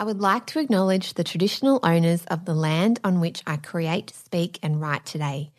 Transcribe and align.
I 0.00 0.04
would 0.04 0.20
like 0.20 0.46
to 0.48 0.60
acknowledge 0.60 1.14
the 1.14 1.24
traditional 1.24 1.80
owners 1.82 2.24
of 2.26 2.44
the 2.44 2.54
land 2.54 3.00
on 3.02 3.18
which 3.18 3.42
I 3.48 3.56
create, 3.56 4.14
speak, 4.14 4.60
and 4.62 4.80
write 4.80 5.04
today, 5.04 5.50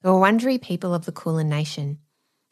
the 0.00 0.08
Wurundjeri 0.08 0.62
people 0.62 0.94
of 0.94 1.04
the 1.04 1.12
Kulin 1.12 1.50
Nation, 1.50 1.98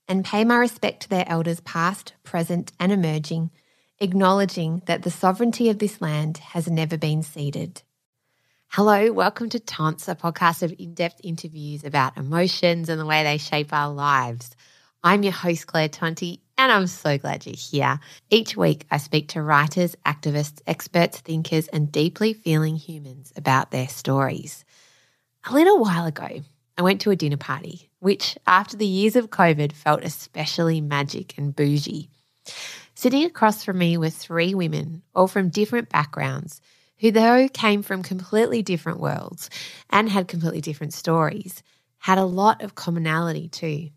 and 0.06 0.22
pay 0.22 0.45
my 0.45 0.56
respect 0.56 1.04
to 1.04 1.08
their 1.08 1.24
elders 1.26 1.61
past, 1.61 2.12
present, 2.24 2.72
and 2.79 2.92
emerging, 2.92 3.50
acknowledging 4.00 4.82
that 4.84 5.03
the 5.03 5.11
sovereignty 5.11 5.71
of 5.71 5.79
this 5.79 6.03
land 6.03 6.37
has 6.37 6.68
never 6.68 6.98
been 6.98 7.23
ceded. 7.23 7.84
Hello, 8.68 9.11
welcome 9.11 9.48
to 9.48 9.59
Tance, 9.59 10.09
a 10.09 10.14
podcast 10.14 10.62
of 10.62 10.75
in 10.79 10.93
depth 10.93 11.22
interviews 11.25 11.84
about 11.84 12.18
emotions 12.18 12.91
and 12.91 13.00
the 13.00 13.07
way 13.07 13.22
they 13.25 13.38
shape 13.38 13.72
our 13.72 13.91
lives. 13.91 14.54
I'm 15.02 15.22
your 15.22 15.32
host, 15.32 15.66
Claire 15.66 15.88
Tonti, 15.88 16.41
and 16.61 16.70
I'm 16.70 16.86
so 16.88 17.16
glad 17.16 17.46
you're 17.46 17.54
here. 17.56 17.98
Each 18.29 18.54
week, 18.54 18.84
I 18.90 18.98
speak 18.98 19.29
to 19.29 19.40
writers, 19.40 19.96
activists, 20.04 20.60
experts, 20.66 21.18
thinkers, 21.18 21.68
and 21.68 21.90
deeply 21.90 22.34
feeling 22.34 22.77
humans 22.77 23.32
about 23.34 23.70
their 23.70 23.88
stories. 23.88 24.66
A 25.48 25.54
little 25.54 25.78
while 25.78 26.04
ago, 26.04 26.42
I 26.77 26.82
went 26.82 27.01
to 27.01 27.10
a 27.10 27.16
dinner 27.16 27.38
party, 27.38 27.88
which, 28.01 28.37
after 28.46 28.77
the 28.77 28.87
years 28.87 29.16
of 29.16 29.30
COVID, 29.30 29.73
felt 29.73 30.04
especially 30.04 30.82
magic 30.82 31.38
and 31.38 31.56
bougie. 31.56 32.10
Sitting 32.95 33.24
across 33.24 33.65
from 33.65 33.79
me 33.79 33.96
were 33.96 34.10
three 34.10 34.54
women, 34.54 35.01
all 35.15 35.29
from 35.29 35.48
different 35.48 35.88
backgrounds, 35.88 36.60
who, 36.98 37.10
though 37.10 37.48
came 37.48 37.82
from 37.82 38.02
completely 38.02 38.60
different 38.60 39.01
worlds 39.01 39.48
and 39.88 40.10
had 40.10 40.29
completely 40.29 40.60
different 40.60 40.92
stories, 40.92 41.62
had 41.96 42.18
a 42.18 42.24
lot 42.27 42.62
of 42.62 42.74
commonality 42.74 43.48
too. 43.48 43.88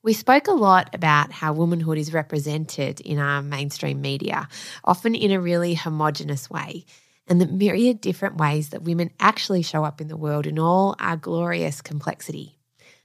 We 0.00 0.12
spoke 0.12 0.46
a 0.46 0.52
lot 0.52 0.94
about 0.94 1.32
how 1.32 1.52
womanhood 1.52 1.98
is 1.98 2.14
represented 2.14 3.00
in 3.00 3.18
our 3.18 3.42
mainstream 3.42 4.00
media, 4.00 4.48
often 4.84 5.16
in 5.16 5.32
a 5.32 5.40
really 5.40 5.74
homogenous 5.74 6.48
way, 6.48 6.84
and 7.26 7.40
the 7.40 7.46
myriad 7.46 8.00
different 8.00 8.36
ways 8.36 8.68
that 8.68 8.84
women 8.84 9.10
actually 9.18 9.62
show 9.62 9.82
up 9.82 10.00
in 10.00 10.06
the 10.06 10.16
world 10.16 10.46
in 10.46 10.56
all 10.56 10.94
our 11.00 11.16
glorious 11.16 11.82
complexity. 11.82 12.60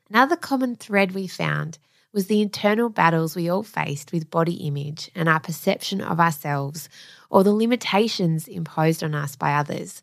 Another 0.08 0.36
common 0.36 0.76
thread 0.76 1.14
we 1.14 1.26
found 1.26 1.80
was 2.14 2.28
the 2.28 2.44
internal 2.44 2.90
battles 2.90 3.36
we 3.36 3.50
all 3.50 3.64
faced 3.64 4.12
with 4.12 4.30
body 4.30 4.68
image 4.68 5.10
and 5.16 5.28
our 5.28 5.40
perception 5.40 6.00
of 6.00 6.20
ourselves, 6.20 6.90
or 7.32 7.44
the 7.44 7.52
limitations 7.52 8.48
imposed 8.48 9.04
on 9.04 9.16
us 9.16 9.36
by 9.36 9.56
others. 9.56 10.03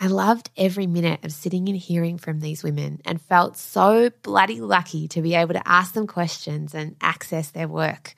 I 0.00 0.08
loved 0.08 0.50
every 0.56 0.86
minute 0.86 1.24
of 1.24 1.32
sitting 1.32 1.68
and 1.68 1.78
hearing 1.78 2.18
from 2.18 2.40
these 2.40 2.62
women 2.62 3.00
and 3.04 3.20
felt 3.20 3.56
so 3.56 4.10
bloody 4.22 4.60
lucky 4.60 5.08
to 5.08 5.22
be 5.22 5.34
able 5.34 5.54
to 5.54 5.68
ask 5.68 5.94
them 5.94 6.06
questions 6.06 6.74
and 6.74 6.96
access 7.00 7.50
their 7.50 7.68
work. 7.68 8.14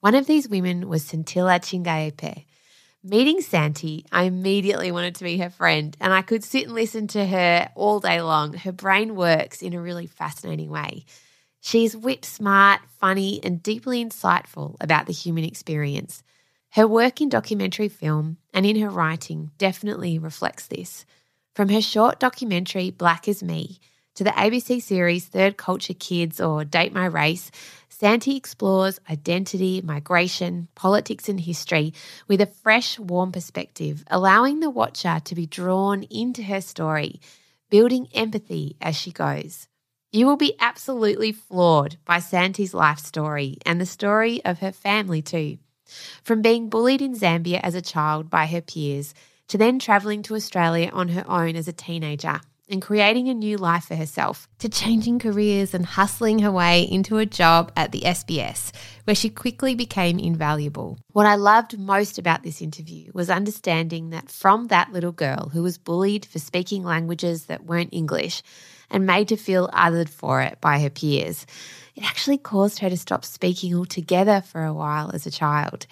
One 0.00 0.14
of 0.14 0.26
these 0.26 0.48
women 0.48 0.88
was 0.88 1.04
Santilla 1.04 1.58
Chingaipe. 1.58 2.44
Meeting 3.02 3.40
Santi, 3.40 4.04
I 4.10 4.24
immediately 4.24 4.90
wanted 4.90 5.14
to 5.16 5.24
be 5.24 5.38
her 5.38 5.50
friend, 5.50 5.96
and 6.00 6.12
I 6.12 6.22
could 6.22 6.42
sit 6.42 6.64
and 6.64 6.74
listen 6.74 7.06
to 7.08 7.26
her 7.26 7.70
all 7.74 8.00
day 8.00 8.20
long. 8.20 8.54
Her 8.54 8.72
brain 8.72 9.14
works 9.14 9.62
in 9.62 9.74
a 9.74 9.80
really 9.80 10.06
fascinating 10.06 10.70
way. 10.70 11.04
She's 11.60 11.96
whip 11.96 12.24
smart, 12.24 12.80
funny, 13.00 13.40
and 13.42 13.62
deeply 13.62 14.04
insightful 14.04 14.76
about 14.80 15.06
the 15.06 15.12
human 15.12 15.44
experience. 15.44 16.22
Her 16.70 16.86
work 16.86 17.20
in 17.20 17.28
documentary 17.28 17.88
film 17.88 18.38
and 18.52 18.66
in 18.66 18.80
her 18.80 18.90
writing 18.90 19.50
definitely 19.56 20.18
reflects 20.18 20.66
this. 20.66 21.06
From 21.56 21.70
her 21.70 21.80
short 21.80 22.20
documentary, 22.20 22.90
Black 22.90 23.26
as 23.26 23.42
Me, 23.42 23.80
to 24.14 24.22
the 24.22 24.30
ABC 24.32 24.82
series 24.82 25.24
Third 25.24 25.56
Culture 25.56 25.94
Kids 25.94 26.38
or 26.38 26.66
Date 26.66 26.92
My 26.92 27.06
Race, 27.06 27.50
Santi 27.88 28.36
explores 28.36 29.00
identity, 29.08 29.80
migration, 29.80 30.68
politics, 30.74 31.30
and 31.30 31.40
history 31.40 31.94
with 32.28 32.42
a 32.42 32.46
fresh, 32.46 32.98
warm 32.98 33.32
perspective, 33.32 34.04
allowing 34.08 34.60
the 34.60 34.68
watcher 34.68 35.18
to 35.24 35.34
be 35.34 35.46
drawn 35.46 36.02
into 36.02 36.42
her 36.42 36.60
story, 36.60 37.22
building 37.70 38.08
empathy 38.12 38.76
as 38.82 38.94
she 38.94 39.10
goes. 39.10 39.66
You 40.12 40.26
will 40.26 40.36
be 40.36 40.56
absolutely 40.60 41.32
floored 41.32 41.96
by 42.04 42.18
Santi's 42.18 42.74
life 42.74 42.98
story 42.98 43.56
and 43.64 43.80
the 43.80 43.86
story 43.86 44.44
of 44.44 44.58
her 44.58 44.72
family, 44.72 45.22
too. 45.22 45.56
From 46.22 46.42
being 46.42 46.68
bullied 46.68 47.00
in 47.00 47.14
Zambia 47.14 47.60
as 47.62 47.74
a 47.74 47.80
child 47.80 48.28
by 48.28 48.44
her 48.44 48.60
peers 48.60 49.14
to 49.48 49.58
then 49.58 49.78
travelling 49.78 50.22
to 50.22 50.34
Australia 50.34 50.90
on 50.92 51.08
her 51.08 51.24
own 51.28 51.56
as 51.56 51.68
a 51.68 51.72
teenager 51.72 52.40
and 52.68 52.82
creating 52.82 53.28
a 53.28 53.34
new 53.34 53.56
life 53.56 53.84
for 53.84 53.94
herself, 53.94 54.48
to 54.58 54.68
changing 54.68 55.18
careers 55.18 55.72
and 55.72 55.86
hustling 55.86 56.40
her 56.40 56.50
way 56.50 56.82
into 56.82 57.18
a 57.18 57.26
job 57.26 57.70
at 57.76 57.92
the 57.92 58.00
SBS, 58.00 58.72
where 59.04 59.14
she 59.14 59.30
quickly 59.30 59.74
became 59.74 60.18
invaluable. 60.18 60.98
What 61.12 61.26
I 61.26 61.36
loved 61.36 61.78
most 61.78 62.18
about 62.18 62.42
this 62.42 62.60
interview 62.60 63.10
was 63.14 63.30
understanding 63.30 64.10
that 64.10 64.30
from 64.30 64.66
that 64.66 64.92
little 64.92 65.12
girl 65.12 65.50
who 65.52 65.62
was 65.62 65.78
bullied 65.78 66.26
for 66.26 66.38
speaking 66.38 66.82
languages 66.82 67.46
that 67.46 67.64
weren't 67.64 67.94
English 67.94 68.42
and 68.90 69.06
made 69.06 69.28
to 69.28 69.36
feel 69.36 69.68
othered 69.72 70.08
for 70.08 70.42
it 70.42 70.60
by 70.60 70.80
her 70.80 70.90
peers, 70.90 71.46
it 71.94 72.04
actually 72.04 72.38
caused 72.38 72.80
her 72.80 72.90
to 72.90 72.96
stop 72.96 73.24
speaking 73.24 73.74
altogether 73.74 74.40
for 74.40 74.64
a 74.64 74.74
while 74.74 75.10
as 75.14 75.26
a 75.26 75.30
child. 75.30 75.86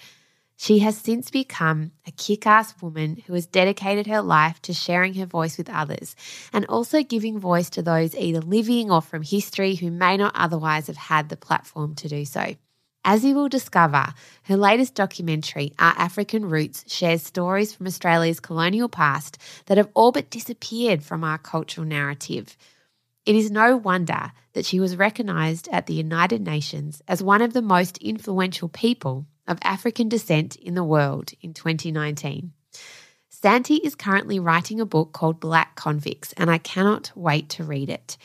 She 0.57 0.79
has 0.79 0.97
since 0.97 1.29
become 1.29 1.91
a 2.07 2.11
kick 2.11 2.47
ass 2.47 2.81
woman 2.81 3.21
who 3.27 3.33
has 3.33 3.45
dedicated 3.45 4.07
her 4.07 4.21
life 4.21 4.61
to 4.63 4.73
sharing 4.73 5.15
her 5.15 5.25
voice 5.25 5.57
with 5.57 5.69
others 5.69 6.15
and 6.53 6.65
also 6.67 7.03
giving 7.03 7.39
voice 7.39 7.69
to 7.71 7.81
those 7.81 8.15
either 8.15 8.39
living 8.39 8.89
or 8.89 9.01
from 9.01 9.21
history 9.21 9.75
who 9.75 9.91
may 9.91 10.15
not 10.15 10.33
otherwise 10.35 10.87
have 10.87 10.97
had 10.97 11.27
the 11.27 11.37
platform 11.37 11.93
to 11.95 12.07
do 12.07 12.23
so. 12.23 12.55
As 13.03 13.23
you 13.23 13.35
will 13.35 13.49
discover, 13.49 14.13
her 14.43 14.57
latest 14.57 14.95
documentary, 14.95 15.73
Our 15.77 15.93
African 15.95 16.45
Roots, 16.49 16.85
shares 16.91 17.21
stories 17.21 17.71
from 17.71 17.85
Australia's 17.85 18.39
colonial 18.39 18.89
past 18.89 19.37
that 19.67 19.77
have 19.77 19.89
all 19.93 20.11
but 20.11 20.31
disappeared 20.31 21.03
from 21.03 21.23
our 21.23 21.37
cultural 21.37 21.85
narrative. 21.85 22.57
It 23.25 23.35
is 23.35 23.51
no 23.51 23.75
wonder 23.75 24.31
that 24.53 24.65
she 24.65 24.79
was 24.79 24.95
recognised 24.95 25.67
at 25.71 25.85
the 25.85 25.93
United 25.93 26.41
Nations 26.41 27.03
as 27.07 27.21
one 27.21 27.43
of 27.43 27.53
the 27.53 27.61
most 27.61 27.97
influential 27.99 28.69
people 28.69 29.27
of 29.47 29.59
African 29.61 30.09
descent 30.09 30.55
in 30.55 30.75
the 30.75 30.83
world 30.83 31.31
in 31.41 31.53
2019. 31.53 32.51
Santi 33.29 33.75
is 33.75 33.95
currently 33.95 34.39
writing 34.39 34.79
a 34.79 34.85
book 34.85 35.11
called 35.11 35.39
Black 35.39 35.75
Convicts, 35.75 36.33
and 36.33 36.49
I 36.49 36.57
cannot 36.57 37.11
wait 37.15 37.49
to 37.49 37.63
read 37.63 37.89
it. 37.89 38.17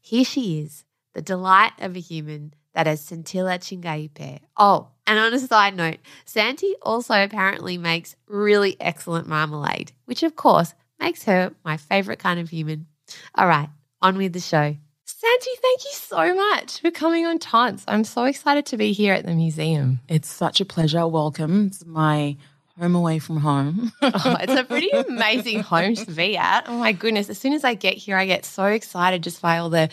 Here 0.00 0.24
she 0.24 0.60
is, 0.60 0.84
the 1.14 1.22
delight 1.22 1.72
of 1.78 1.96
a 1.96 2.00
human 2.00 2.54
that 2.74 2.86
is 2.86 3.00
Santilla 3.00 3.58
Chingaipe. 3.58 4.40
Oh, 4.56 4.88
and 5.06 5.18
on 5.18 5.32
a 5.32 5.38
side 5.38 5.74
note, 5.74 5.98
Santi 6.24 6.74
also 6.82 7.14
apparently 7.14 7.78
makes 7.78 8.14
really 8.26 8.76
excellent 8.80 9.26
marmalade, 9.26 9.92
which 10.04 10.22
of 10.22 10.36
course 10.36 10.74
makes 11.00 11.24
her 11.24 11.54
my 11.64 11.76
favourite 11.76 12.18
kind 12.18 12.38
of 12.38 12.50
human. 12.50 12.86
All 13.34 13.46
right, 13.46 13.70
on 14.02 14.16
with 14.16 14.32
the 14.32 14.40
show. 14.40 14.76
Santi, 15.20 15.50
thank 15.60 15.84
you 15.84 15.90
so 15.94 16.32
much 16.32 16.80
for 16.80 16.92
coming 16.92 17.26
on 17.26 17.40
Tance. 17.40 17.84
I'm 17.88 18.04
so 18.04 18.22
excited 18.22 18.66
to 18.66 18.76
be 18.76 18.92
here 18.92 19.14
at 19.14 19.26
the 19.26 19.34
museum. 19.34 19.98
It's 20.06 20.28
such 20.28 20.60
a 20.60 20.64
pleasure. 20.64 21.08
Welcome. 21.08 21.66
It's 21.66 21.84
my 21.84 22.36
home 22.78 22.94
away 22.94 23.18
from 23.18 23.38
home. 23.38 23.90
oh, 24.00 24.36
it's 24.40 24.52
a 24.52 24.62
pretty 24.62 24.90
amazing 24.90 25.58
home 25.58 25.96
to 25.96 26.12
be 26.12 26.36
at. 26.36 26.68
Oh 26.68 26.78
my 26.78 26.92
goodness. 26.92 27.28
As 27.28 27.36
soon 27.36 27.52
as 27.52 27.64
I 27.64 27.74
get 27.74 27.94
here, 27.94 28.16
I 28.16 28.26
get 28.26 28.44
so 28.44 28.66
excited 28.66 29.24
just 29.24 29.42
by 29.42 29.58
all 29.58 29.70
the 29.70 29.88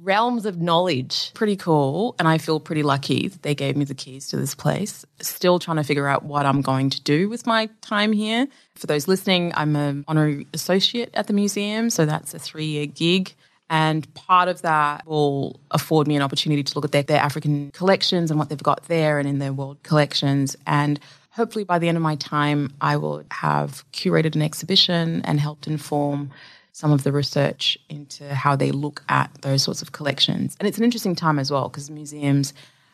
realms 0.00 0.46
of 0.46 0.62
knowledge. 0.62 1.34
Pretty 1.34 1.56
cool. 1.56 2.14
And 2.18 2.26
I 2.26 2.38
feel 2.38 2.58
pretty 2.58 2.82
lucky 2.82 3.28
that 3.28 3.42
they 3.42 3.54
gave 3.54 3.76
me 3.76 3.84
the 3.84 3.94
keys 3.94 4.28
to 4.28 4.38
this 4.38 4.54
place. 4.54 5.04
Still 5.20 5.58
trying 5.58 5.76
to 5.76 5.84
figure 5.84 6.08
out 6.08 6.24
what 6.24 6.46
I'm 6.46 6.62
going 6.62 6.88
to 6.88 7.02
do 7.02 7.28
with 7.28 7.46
my 7.46 7.68
time 7.82 8.12
here. 8.14 8.48
For 8.76 8.86
those 8.86 9.06
listening, 9.06 9.52
I'm 9.54 9.76
an 9.76 10.06
honorary 10.08 10.46
associate 10.54 11.10
at 11.12 11.26
the 11.26 11.34
museum. 11.34 11.90
So 11.90 12.06
that's 12.06 12.32
a 12.32 12.38
three 12.38 12.64
year 12.64 12.86
gig. 12.86 13.34
And 13.70 14.12
part 14.14 14.48
of 14.48 14.62
that 14.62 15.06
will 15.06 15.60
afford 15.70 16.08
me 16.08 16.16
an 16.16 16.22
opportunity 16.22 16.64
to 16.64 16.74
look 16.74 16.84
at 16.84 16.92
their, 16.92 17.04
their 17.04 17.20
African 17.20 17.70
collections 17.70 18.30
and 18.30 18.38
what 18.38 18.48
they've 18.48 18.60
got 18.60 18.88
there 18.88 19.20
and 19.20 19.28
in 19.28 19.38
their 19.38 19.52
world 19.52 19.80
collections. 19.84 20.56
And 20.66 20.98
hopefully 21.30 21.62
by 21.64 21.78
the 21.78 21.88
end 21.88 21.96
of 21.96 22.02
my 22.02 22.16
time, 22.16 22.74
I 22.80 22.96
will 22.96 23.22
have 23.30 23.84
curated 23.92 24.34
an 24.34 24.42
exhibition 24.42 25.22
and 25.24 25.38
helped 25.38 25.68
inform 25.68 26.32
some 26.72 26.90
of 26.90 27.04
the 27.04 27.12
research 27.12 27.78
into 27.88 28.34
how 28.34 28.56
they 28.56 28.72
look 28.72 29.04
at 29.08 29.30
those 29.42 29.62
sorts 29.62 29.82
of 29.82 29.92
collections. 29.92 30.56
And 30.58 30.68
it's 30.68 30.78
an 30.78 30.84
interesting 30.84 31.14
time 31.14 31.38
as 31.38 31.50
well 31.50 31.68
because 31.68 31.90
museums 31.90 32.52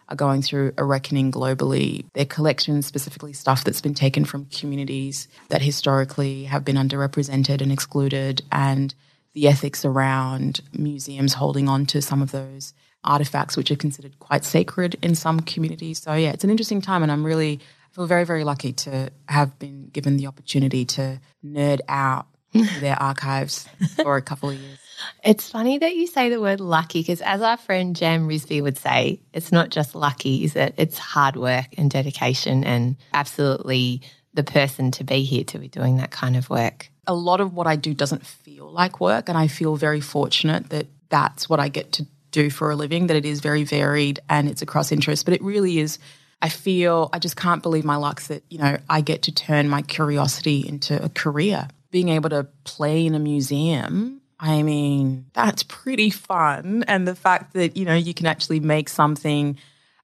are 0.09 0.17
going 0.17 0.43
through 0.43 0.73
a 0.77 0.85
reckoning 0.85 1.33
globally. 1.33 2.05
Their 2.12 2.27
collections, 2.27 2.87
specifically 2.87 3.33
stuff 3.33 3.65
that's 3.65 3.81
been 3.81 3.95
taken 3.95 4.25
from 4.25 4.45
communities 4.47 5.27
that 5.49 5.62
historically 5.62 6.45
have 6.45 6.65
been 6.65 6.77
underrepresented 6.77 7.61
and 7.61 7.73
excluded, 7.73 8.43
and 8.53 8.95
the 9.37 9.47
ethics 9.47 9.85
around 9.85 10.62
museums 10.73 11.35
holding 11.35 11.69
on 11.69 11.85
to 11.85 12.00
some 12.00 12.23
of 12.23 12.33
those 12.33 12.73
artifacts 13.05 13.55
which 13.55 13.71
are 13.71 13.77
considered 13.77 14.19
quite 14.19 14.44
sacred 14.44 14.97
in 15.03 15.15
some 15.15 15.41
communities. 15.41 16.00
So 16.00 16.15
yeah, 16.15 16.31
it's 16.31 16.43
an 16.43 16.49
interesting 16.49 16.81
time 16.81 17.03
and 17.03 17.12
I'm 17.12 17.23
really 17.23 17.61
I 17.61 17.94
feel 17.94 18.06
very, 18.06 18.25
very 18.25 18.44
lucky 18.44 18.73
to 18.73 19.11
have 19.29 19.59
been 19.59 19.91
given 19.93 20.17
the 20.17 20.27
opportunity 20.27 20.87
to 20.87 21.21
nerd 21.44 21.81
out 21.87 22.27
their 22.81 22.97
archives 23.00 23.69
for 24.03 24.17
a 24.17 24.23
couple 24.23 24.49
of 24.49 24.59
years. 24.59 24.79
It's 25.23 25.50
funny 25.50 25.77
that 25.77 25.94
you 25.94 26.06
say 26.06 26.31
the 26.31 26.41
word 26.41 26.61
lucky 26.61 27.00
because, 27.00 27.21
as 27.21 27.43
our 27.43 27.59
friend 27.59 27.94
Jam 27.94 28.27
Risby 28.27 28.62
would 28.62 28.79
say, 28.79 29.21
it's 29.35 29.53
not 29.53 29.69
just 29.69 29.94
lucky, 29.94 30.44
is 30.44 30.56
it? 30.56 30.75
It's 30.79 30.97
hard 30.97 31.37
work 31.37 31.67
and 31.77 31.91
dedication 31.91 32.65
and 32.65 32.97
absolutely 33.12 34.00
the 34.33 34.44
person 34.44 34.91
to 34.93 35.05
be 35.05 35.25
here 35.25 35.44
to 35.44 35.59
be 35.59 35.69
doing 35.69 35.99
that 35.99 36.11
kind 36.11 36.37
of 36.37 36.49
work. 36.49 36.91
A 37.06 37.15
lot 37.15 37.43
of 37.43 37.53
what 37.53 37.67
I 37.67 37.77
do 37.77 37.93
doesn't 37.93 38.25
feel 38.25 38.56
like 38.76 39.00
work, 39.00 39.28
and 39.28 39.37
I 39.37 39.49
feel 39.49 39.75
very 39.76 40.00
fortunate 40.00 40.70
that 40.70 40.87
that's 41.08 41.49
what 41.49 41.58
I 41.58 41.69
get 41.69 41.93
to 41.93 42.06
do 42.31 42.50
for 42.50 42.70
a 42.70 42.76
living, 42.76 43.08
that 43.08 43.17
it 43.17 43.25
is 43.25 43.40
very 43.40 43.64
varied 43.64 44.20
and 44.28 44.49
it's 44.49 44.62
across 44.62 44.93
interests. 44.93 45.25
but 45.25 45.34
it 45.34 45.43
really 45.43 45.78
is. 45.78 45.99
I 46.43 46.50
feel 46.50 47.08
I 47.12 47.19
just 47.19 47.37
can't 47.37 47.62
believe 47.62 47.84
my 47.84 47.96
luck 47.96 48.20
that, 48.25 48.44
you 48.50 48.58
know, 48.58 48.76
I 48.90 49.00
get 49.00 49.23
to 49.23 49.32
turn 49.32 49.69
my 49.69 49.81
curiosity 49.82 50.69
into 50.69 51.02
a 51.02 51.08
career. 51.08 51.69
Being 51.90 52.11
able 52.11 52.28
to 52.31 52.46
play 52.64 53.06
in 53.06 53.14
a 53.14 53.19
museum, 53.19 54.20
I 54.38 54.62
mean, 54.62 55.26
that's 55.32 55.62
pretty 55.62 56.11
fun. 56.11 56.84
And 56.87 57.08
the 57.08 57.14
fact 57.14 57.55
that, 57.55 57.76
you 57.76 57.87
know, 57.87 57.94
you 57.94 58.12
can 58.12 58.26
actually 58.26 58.61
make 58.61 58.90
something 58.90 59.56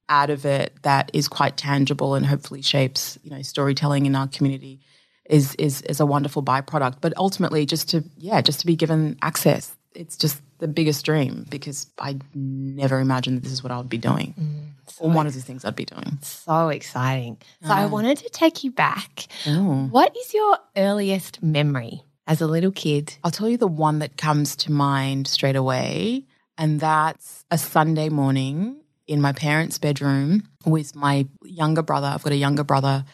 out 0.09 0.31
of 0.31 0.45
it 0.45 0.73
that 0.81 1.11
is 1.13 1.27
quite 1.27 1.55
tangible 1.55 2.15
and 2.15 2.25
hopefully 2.25 2.63
shapes, 2.63 3.19
you 3.23 3.29
know, 3.29 3.43
storytelling 3.43 4.07
in 4.07 4.15
our 4.15 4.27
community 4.27 4.79
is 5.25 5.55
is 5.55 5.81
is 5.83 5.99
a 5.99 6.05
wonderful 6.05 6.43
byproduct. 6.43 6.97
But 7.01 7.13
ultimately 7.17 7.65
just 7.65 7.89
to 7.89 8.03
yeah, 8.17 8.41
just 8.41 8.59
to 8.61 8.65
be 8.65 8.75
given 8.75 9.17
access. 9.21 9.75
It's 9.95 10.17
just 10.17 10.41
the 10.57 10.67
biggest 10.67 11.05
dream 11.05 11.45
because 11.49 11.85
I 11.99 12.17
never 12.33 12.99
imagined 12.99 13.37
that 13.37 13.43
this 13.43 13.51
is 13.51 13.61
what 13.61 13.71
I 13.71 13.77
would 13.77 13.89
be 13.89 13.99
doing. 13.99 14.33
Mm, 14.39 14.91
so 14.91 15.05
or 15.05 15.11
one 15.11 15.27
of 15.27 15.35
the 15.35 15.41
things 15.41 15.65
I'd 15.65 15.75
be 15.75 15.85
doing. 15.85 16.17
So 16.21 16.69
exciting. 16.69 17.37
So 17.61 17.71
I 17.71 17.85
wanted 17.85 18.17
to 18.19 18.29
take 18.29 18.63
you 18.63 18.71
back. 18.71 19.27
Oh. 19.45 19.87
What 19.91 20.15
is 20.17 20.33
your 20.33 20.57
earliest 20.75 21.43
memory 21.43 22.01
as 22.25 22.41
a 22.41 22.47
little 22.47 22.71
kid? 22.71 23.15
I'll 23.23 23.29
tell 23.29 23.49
you 23.49 23.57
the 23.57 23.67
one 23.67 23.99
that 23.99 24.17
comes 24.17 24.55
to 24.57 24.71
mind 24.71 25.27
straight 25.27 25.55
away. 25.55 26.25
And 26.57 26.79
that's 26.79 27.45
a 27.51 27.57
Sunday 27.57 28.09
morning 28.09 28.77
in 29.05 29.21
my 29.21 29.33
parents' 29.33 29.77
bedroom 29.77 30.47
with 30.65 30.95
my 30.95 31.27
younger 31.43 31.81
brother. 31.81 32.07
I've 32.07 32.23
got 32.23 32.33
a 32.33 32.37
younger 32.37 32.63
brother. 32.63 33.05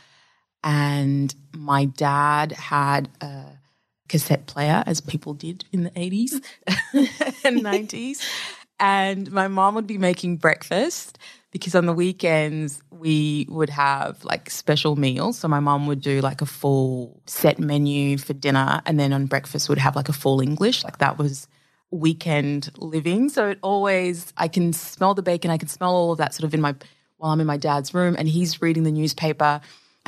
And 0.63 1.33
my 1.55 1.85
dad 1.85 2.51
had 2.51 3.09
a 3.21 3.45
cassette 4.07 4.47
player, 4.47 4.83
as 4.85 5.01
people 5.01 5.33
did 5.33 5.65
in 5.71 5.83
the 5.83 5.91
80s 5.91 6.43
and 7.45 7.61
90s. 7.63 8.21
And 8.79 9.31
my 9.31 9.47
mom 9.47 9.75
would 9.75 9.87
be 9.87 9.97
making 9.97 10.37
breakfast 10.37 11.17
because 11.51 11.75
on 11.75 11.85
the 11.85 11.93
weekends 11.93 12.81
we 12.91 13.47
would 13.49 13.69
have 13.69 14.23
like 14.23 14.49
special 14.49 14.95
meals. 14.95 15.39
So 15.39 15.47
my 15.47 15.59
mom 15.59 15.87
would 15.87 16.01
do 16.01 16.21
like 16.21 16.41
a 16.41 16.45
full 16.45 17.21
set 17.25 17.59
menu 17.59 18.17
for 18.17 18.33
dinner, 18.33 18.81
and 18.85 18.99
then 18.99 19.13
on 19.13 19.25
breakfast 19.25 19.69
would 19.69 19.77
have 19.77 19.95
like 19.95 20.09
a 20.09 20.13
full 20.13 20.41
English. 20.41 20.83
Like 20.83 20.99
that 20.99 21.17
was 21.17 21.47
weekend 21.91 22.71
living. 22.77 23.29
So 23.29 23.49
it 23.49 23.59
always 23.61 24.31
I 24.37 24.47
can 24.47 24.73
smell 24.73 25.13
the 25.13 25.23
bacon, 25.23 25.51
I 25.51 25.57
can 25.57 25.69
smell 25.69 25.93
all 25.93 26.11
of 26.11 26.17
that 26.19 26.33
sort 26.33 26.45
of 26.45 26.53
in 26.53 26.61
my 26.61 26.75
while 27.17 27.31
I'm 27.31 27.41
in 27.41 27.47
my 27.47 27.57
dad's 27.57 27.93
room, 27.93 28.15
and 28.17 28.29
he's 28.29 28.61
reading 28.61 28.83
the 28.83 28.91
newspaper, 28.91 29.59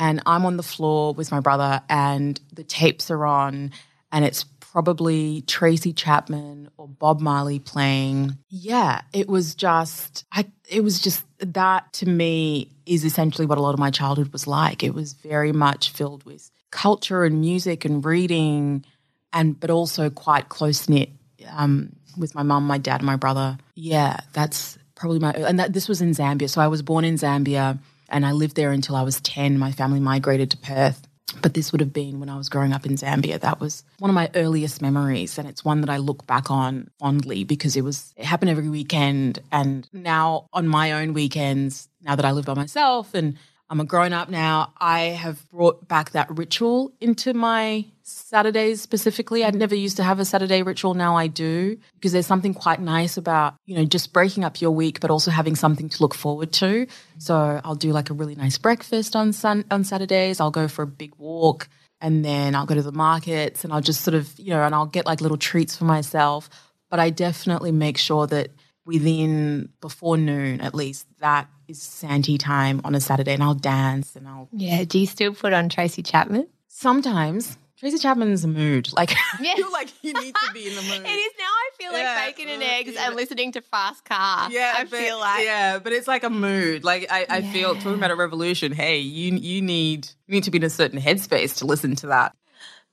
and 0.02 0.20
I'm 0.26 0.44
on 0.44 0.56
the 0.56 0.64
floor 0.64 1.14
with 1.14 1.30
my 1.30 1.38
brother, 1.38 1.80
and 1.88 2.38
the 2.52 2.64
tapes 2.64 3.08
are 3.08 3.24
on 3.24 3.70
and 4.10 4.24
it's 4.24 4.44
probably 4.58 5.42
Tracy 5.42 5.92
Chapman 5.92 6.70
or 6.76 6.88
Bob 6.88 7.20
Marley 7.20 7.60
playing. 7.60 8.36
Yeah, 8.48 9.02
it 9.12 9.28
was 9.28 9.54
just 9.54 10.24
I 10.32 10.46
it 10.68 10.82
was 10.82 11.00
just 11.00 11.24
that 11.38 11.92
to 11.94 12.08
me 12.08 12.68
is 12.84 13.04
essentially 13.04 13.46
what 13.46 13.58
a 13.58 13.62
lot 13.62 13.74
of 13.74 13.78
my 13.78 13.92
childhood 13.92 14.32
was 14.32 14.48
like. 14.48 14.82
It 14.82 14.92
was 14.92 15.12
very 15.12 15.52
much 15.52 15.90
filled 15.90 16.24
with 16.24 16.50
culture 16.72 17.22
and 17.22 17.40
music 17.40 17.84
and 17.84 18.04
reading 18.04 18.84
and 19.32 19.58
but 19.58 19.70
also 19.70 20.10
quite 20.10 20.48
close 20.48 20.88
knit 20.88 21.10
um, 21.48 21.94
with 22.18 22.34
my 22.34 22.42
mum, 22.42 22.66
my 22.66 22.78
dad, 22.78 23.00
and 23.00 23.06
my 23.06 23.16
brother. 23.16 23.56
Yeah, 23.76 24.18
that's 24.32 24.78
probably 24.96 25.20
my 25.20 25.30
and 25.30 25.60
that 25.60 25.72
this 25.72 25.88
was 25.88 26.02
in 26.02 26.10
Zambia. 26.10 26.50
So 26.50 26.60
I 26.60 26.66
was 26.66 26.82
born 26.82 27.04
in 27.04 27.14
Zambia 27.14 27.78
and 28.12 28.24
I 28.24 28.32
lived 28.32 28.56
there 28.56 28.70
until 28.70 28.94
I 28.94 29.02
was 29.02 29.20
10. 29.20 29.58
My 29.58 29.72
family 29.72 30.00
migrated 30.00 30.50
to 30.52 30.56
Perth 30.56 31.06
but 31.40 31.54
this 31.54 31.72
would 31.72 31.80
have 31.80 31.92
been 31.92 32.20
when 32.20 32.28
I 32.28 32.36
was 32.36 32.48
growing 32.48 32.72
up 32.72 32.84
in 32.84 32.96
Zambia. 32.96 33.40
That 33.40 33.60
was 33.60 33.84
one 33.98 34.10
of 34.10 34.14
my 34.14 34.30
earliest 34.34 34.82
memories. 34.82 35.38
And 35.38 35.48
it's 35.48 35.64
one 35.64 35.80
that 35.80 35.88
I 35.88 35.96
look 35.96 36.26
back 36.26 36.50
on 36.50 36.90
fondly 36.98 37.44
because 37.44 37.76
it 37.76 37.82
was, 37.82 38.12
it 38.16 38.24
happened 38.24 38.50
every 38.50 38.68
weekend. 38.68 39.38
And 39.50 39.88
now 39.92 40.48
on 40.52 40.68
my 40.68 40.92
own 40.92 41.14
weekends, 41.14 41.88
now 42.02 42.16
that 42.16 42.24
I 42.24 42.32
live 42.32 42.44
by 42.44 42.54
myself 42.54 43.14
and 43.14 43.38
I'm 43.70 43.80
a 43.80 43.84
grown 43.84 44.12
up 44.12 44.28
now. 44.28 44.74
I 44.78 45.00
have 45.00 45.48
brought 45.48 45.88
back 45.88 46.10
that 46.10 46.36
ritual 46.36 46.92
into 47.00 47.32
my 47.32 47.86
Saturdays 48.04 48.80
specifically. 48.80 49.44
I'd 49.44 49.54
never 49.54 49.74
used 49.74 49.96
to 49.98 50.02
have 50.02 50.18
a 50.18 50.24
Saturday 50.24 50.62
ritual. 50.62 50.94
Now 50.94 51.16
I 51.16 51.26
do 51.26 51.78
because 51.94 52.12
there's 52.12 52.26
something 52.26 52.54
quite 52.54 52.80
nice 52.80 53.16
about, 53.16 53.54
you 53.66 53.76
know, 53.76 53.84
just 53.84 54.12
breaking 54.12 54.44
up 54.44 54.60
your 54.60 54.70
week, 54.70 55.00
but 55.00 55.10
also 55.10 55.30
having 55.30 55.56
something 55.56 55.88
to 55.88 56.02
look 56.02 56.14
forward 56.14 56.52
to. 56.54 56.86
So 57.18 57.60
I'll 57.64 57.74
do 57.74 57.92
like 57.92 58.10
a 58.10 58.14
really 58.14 58.34
nice 58.34 58.58
breakfast 58.58 59.14
on 59.16 59.32
sun- 59.32 59.64
on 59.70 59.84
Saturdays. 59.84 60.40
I'll 60.40 60.50
go 60.50 60.68
for 60.68 60.82
a 60.82 60.86
big 60.86 61.14
walk 61.16 61.68
and 62.00 62.24
then 62.24 62.54
I'll 62.54 62.66
go 62.66 62.74
to 62.74 62.82
the 62.82 62.92
markets 62.92 63.64
and 63.64 63.72
I'll 63.72 63.80
just 63.80 64.02
sort 64.02 64.14
of, 64.14 64.38
you 64.38 64.50
know, 64.50 64.62
and 64.62 64.74
I'll 64.74 64.86
get 64.86 65.06
like 65.06 65.20
little 65.20 65.36
treats 65.36 65.76
for 65.76 65.84
myself. 65.84 66.50
But 66.90 67.00
I 67.00 67.10
definitely 67.10 67.72
make 67.72 67.96
sure 67.96 68.26
that 68.26 68.50
within 68.84 69.68
before 69.80 70.16
noon 70.16 70.60
at 70.60 70.74
least 70.74 71.06
that 71.20 71.48
is 71.68 71.80
Santi 71.80 72.36
time 72.36 72.80
on 72.84 72.94
a 72.94 73.00
Saturday 73.00 73.32
and 73.34 73.42
I'll 73.42 73.54
dance 73.54 74.16
and 74.16 74.26
I'll 74.26 74.48
Yeah, 74.52 74.82
do 74.84 74.98
you 74.98 75.06
still 75.06 75.32
put 75.34 75.52
on 75.52 75.68
Tracy 75.68 76.02
Chapman? 76.02 76.48
Sometimes. 76.66 77.56
Tracy 77.82 77.98
Chapman's 77.98 78.46
mood. 78.46 78.92
Like 78.92 79.10
yeah. 79.40 79.54
I 79.54 79.56
feel 79.56 79.72
like 79.72 79.92
you 80.02 80.12
need 80.12 80.32
to 80.34 80.52
be 80.54 80.68
in 80.68 80.76
the 80.76 80.82
mood. 80.82 81.04
it 81.04 81.10
is 81.10 81.32
now 81.36 81.44
I 81.44 81.70
feel 81.76 81.92
like 81.92 82.02
yeah. 82.02 82.26
bacon 82.26 82.48
and 82.48 82.62
eggs 82.62 82.92
yeah. 82.94 83.08
and 83.08 83.16
listening 83.16 83.50
to 83.52 83.60
fast 83.60 84.04
car. 84.04 84.48
Yeah. 84.52 84.74
I 84.76 84.84
but, 84.84 85.00
feel 85.00 85.18
like 85.18 85.44
Yeah, 85.44 85.80
but 85.80 85.92
it's 85.92 86.06
like 86.06 86.22
a 86.22 86.30
mood. 86.30 86.84
Like 86.84 87.08
I, 87.10 87.26
I 87.28 87.42
feel 87.42 87.74
talking 87.74 87.94
about 87.94 88.12
a 88.12 88.16
revolution, 88.16 88.70
hey, 88.70 88.98
you 88.98 89.34
you 89.34 89.60
need 89.60 90.06
you 90.28 90.34
need 90.34 90.44
to 90.44 90.52
be 90.52 90.58
in 90.58 90.64
a 90.64 90.70
certain 90.70 91.00
headspace 91.00 91.58
to 91.58 91.66
listen 91.66 91.96
to 91.96 92.06
that. 92.06 92.36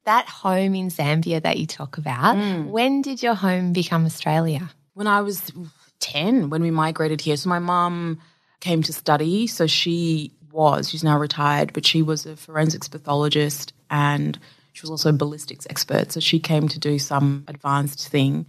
That 0.05 0.25
home 0.25 0.73
in 0.73 0.87
Zambia 0.87 1.43
that 1.43 1.57
you 1.57 1.67
talk 1.67 1.99
about, 1.99 2.37
mm. 2.37 2.65
when 2.65 3.03
did 3.03 3.21
your 3.21 3.35
home 3.35 3.73
become 3.73 4.05
Australia? 4.05 4.71
When 4.95 5.05
I 5.05 5.21
was 5.21 5.51
10 5.99 6.49
when 6.49 6.63
we 6.63 6.71
migrated 6.71 7.21
here. 7.21 7.37
So 7.37 7.49
my 7.49 7.59
mom 7.59 8.19
came 8.59 8.81
to 8.83 8.93
study. 8.93 9.47
So 9.47 9.67
she 9.67 10.31
was, 10.51 10.89
she's 10.89 11.03
now 11.03 11.17
retired, 11.19 11.73
but 11.73 11.85
she 11.85 12.01
was 12.01 12.25
a 12.25 12.35
forensics 12.35 12.87
pathologist 12.87 13.73
and 13.89 14.37
she 14.79 14.83
was 14.83 14.91
also 14.91 15.09
a 15.09 15.13
ballistics 15.13 15.67
expert. 15.69 16.13
So 16.13 16.21
she 16.21 16.39
came 16.39 16.69
to 16.69 16.79
do 16.79 16.99
some 16.99 17.43
advanced 17.49 18.07
thing. 18.07 18.45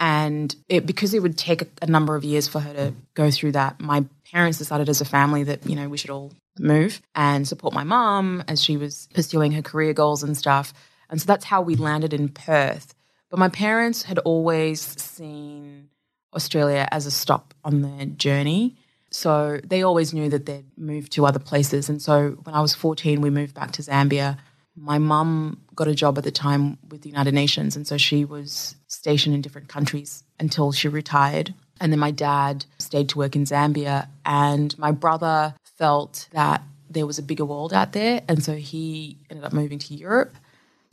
And 0.00 0.54
it, 0.70 0.86
because 0.86 1.12
it 1.12 1.20
would 1.20 1.36
take 1.36 1.62
a, 1.82 1.86
number 1.86 2.16
of 2.16 2.24
years 2.24 2.48
for 2.48 2.58
her 2.58 2.72
to 2.72 2.94
go 3.12 3.30
through 3.30 3.52
that, 3.52 3.78
my 3.78 4.06
parents 4.32 4.56
decided 4.56 4.88
as 4.88 5.02
a 5.02 5.04
family 5.04 5.44
that, 5.44 5.66
you 5.66 5.76
know, 5.76 5.90
we 5.90 5.98
should 5.98 6.08
all 6.08 6.32
move 6.58 7.02
and 7.14 7.46
support 7.46 7.74
my 7.74 7.84
mom 7.84 8.42
as 8.48 8.62
she 8.62 8.78
was 8.78 9.08
pursuing 9.12 9.52
her 9.52 9.60
career 9.60 9.92
goals 9.92 10.22
and 10.22 10.38
stuff. 10.38 10.72
And 11.10 11.20
so 11.20 11.26
that's 11.26 11.44
how 11.44 11.60
we 11.60 11.74
landed 11.74 12.14
in 12.14 12.30
Perth. 12.30 12.94
But 13.28 13.38
my 13.38 13.50
parents 13.50 14.04
had 14.04 14.18
always 14.20 14.80
seen 14.80 15.90
Australia 16.34 16.88
as 16.90 17.04
a 17.04 17.10
stop 17.10 17.52
on 17.62 17.82
their 17.82 18.06
journey. 18.06 18.78
So 19.10 19.60
they 19.64 19.82
always 19.82 20.14
knew 20.14 20.30
that 20.30 20.46
they'd 20.46 20.78
move 20.78 21.10
to 21.10 21.26
other 21.26 21.38
places. 21.38 21.90
And 21.90 22.00
so 22.00 22.38
when 22.44 22.54
I 22.54 22.62
was 22.62 22.74
14, 22.74 23.20
we 23.20 23.28
moved 23.28 23.54
back 23.54 23.72
to 23.72 23.82
Zambia. 23.82 24.38
My 24.80 24.98
mum 24.98 25.60
got 25.74 25.88
a 25.88 25.94
job 25.94 26.18
at 26.18 26.24
the 26.24 26.30
time 26.30 26.78
with 26.88 27.02
the 27.02 27.08
United 27.08 27.34
Nations. 27.34 27.76
And 27.76 27.86
so 27.86 27.96
she 27.96 28.24
was 28.24 28.74
stationed 28.86 29.34
in 29.34 29.42
different 29.42 29.68
countries 29.68 30.22
until 30.38 30.72
she 30.72 30.88
retired. 30.88 31.54
And 31.80 31.92
then 31.92 31.98
my 31.98 32.10
dad 32.10 32.64
stayed 32.78 33.08
to 33.10 33.18
work 33.18 33.36
in 33.36 33.44
Zambia. 33.44 34.08
And 34.24 34.76
my 34.78 34.92
brother 34.92 35.54
felt 35.76 36.28
that 36.32 36.62
there 36.90 37.06
was 37.06 37.18
a 37.18 37.22
bigger 37.22 37.44
world 37.44 37.72
out 37.72 37.92
there. 37.92 38.22
And 38.28 38.42
so 38.42 38.54
he 38.54 39.18
ended 39.30 39.44
up 39.44 39.52
moving 39.52 39.78
to 39.80 39.94
Europe. 39.94 40.34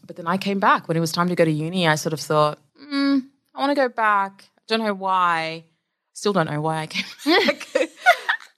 But 0.06 0.15
then 0.18 0.27
I 0.27 0.38
came 0.38 0.60
back. 0.60 0.88
When 0.88 0.98
it 0.98 1.00
was 1.00 1.12
time 1.12 1.30
to 1.30 1.36
go 1.36 1.46
to 1.46 1.51
uni, 1.51 1.88
I 1.88 1.96
sort 1.96 2.13
of 2.13 2.20
thought, 2.20 2.60
mm, 2.82 3.22
I 3.54 3.60
want 3.60 3.72
to 3.72 3.75
go 3.75 3.89
back. 3.89 4.46
I 4.58 4.62
Don't 4.68 4.80
know 4.84 4.94
why. 4.94 5.65
Still 6.13 6.34
don't 6.34 6.50
know 6.50 6.62
why 6.62 6.77
I 6.82 6.88
came 6.88 7.06
back. 7.46 7.64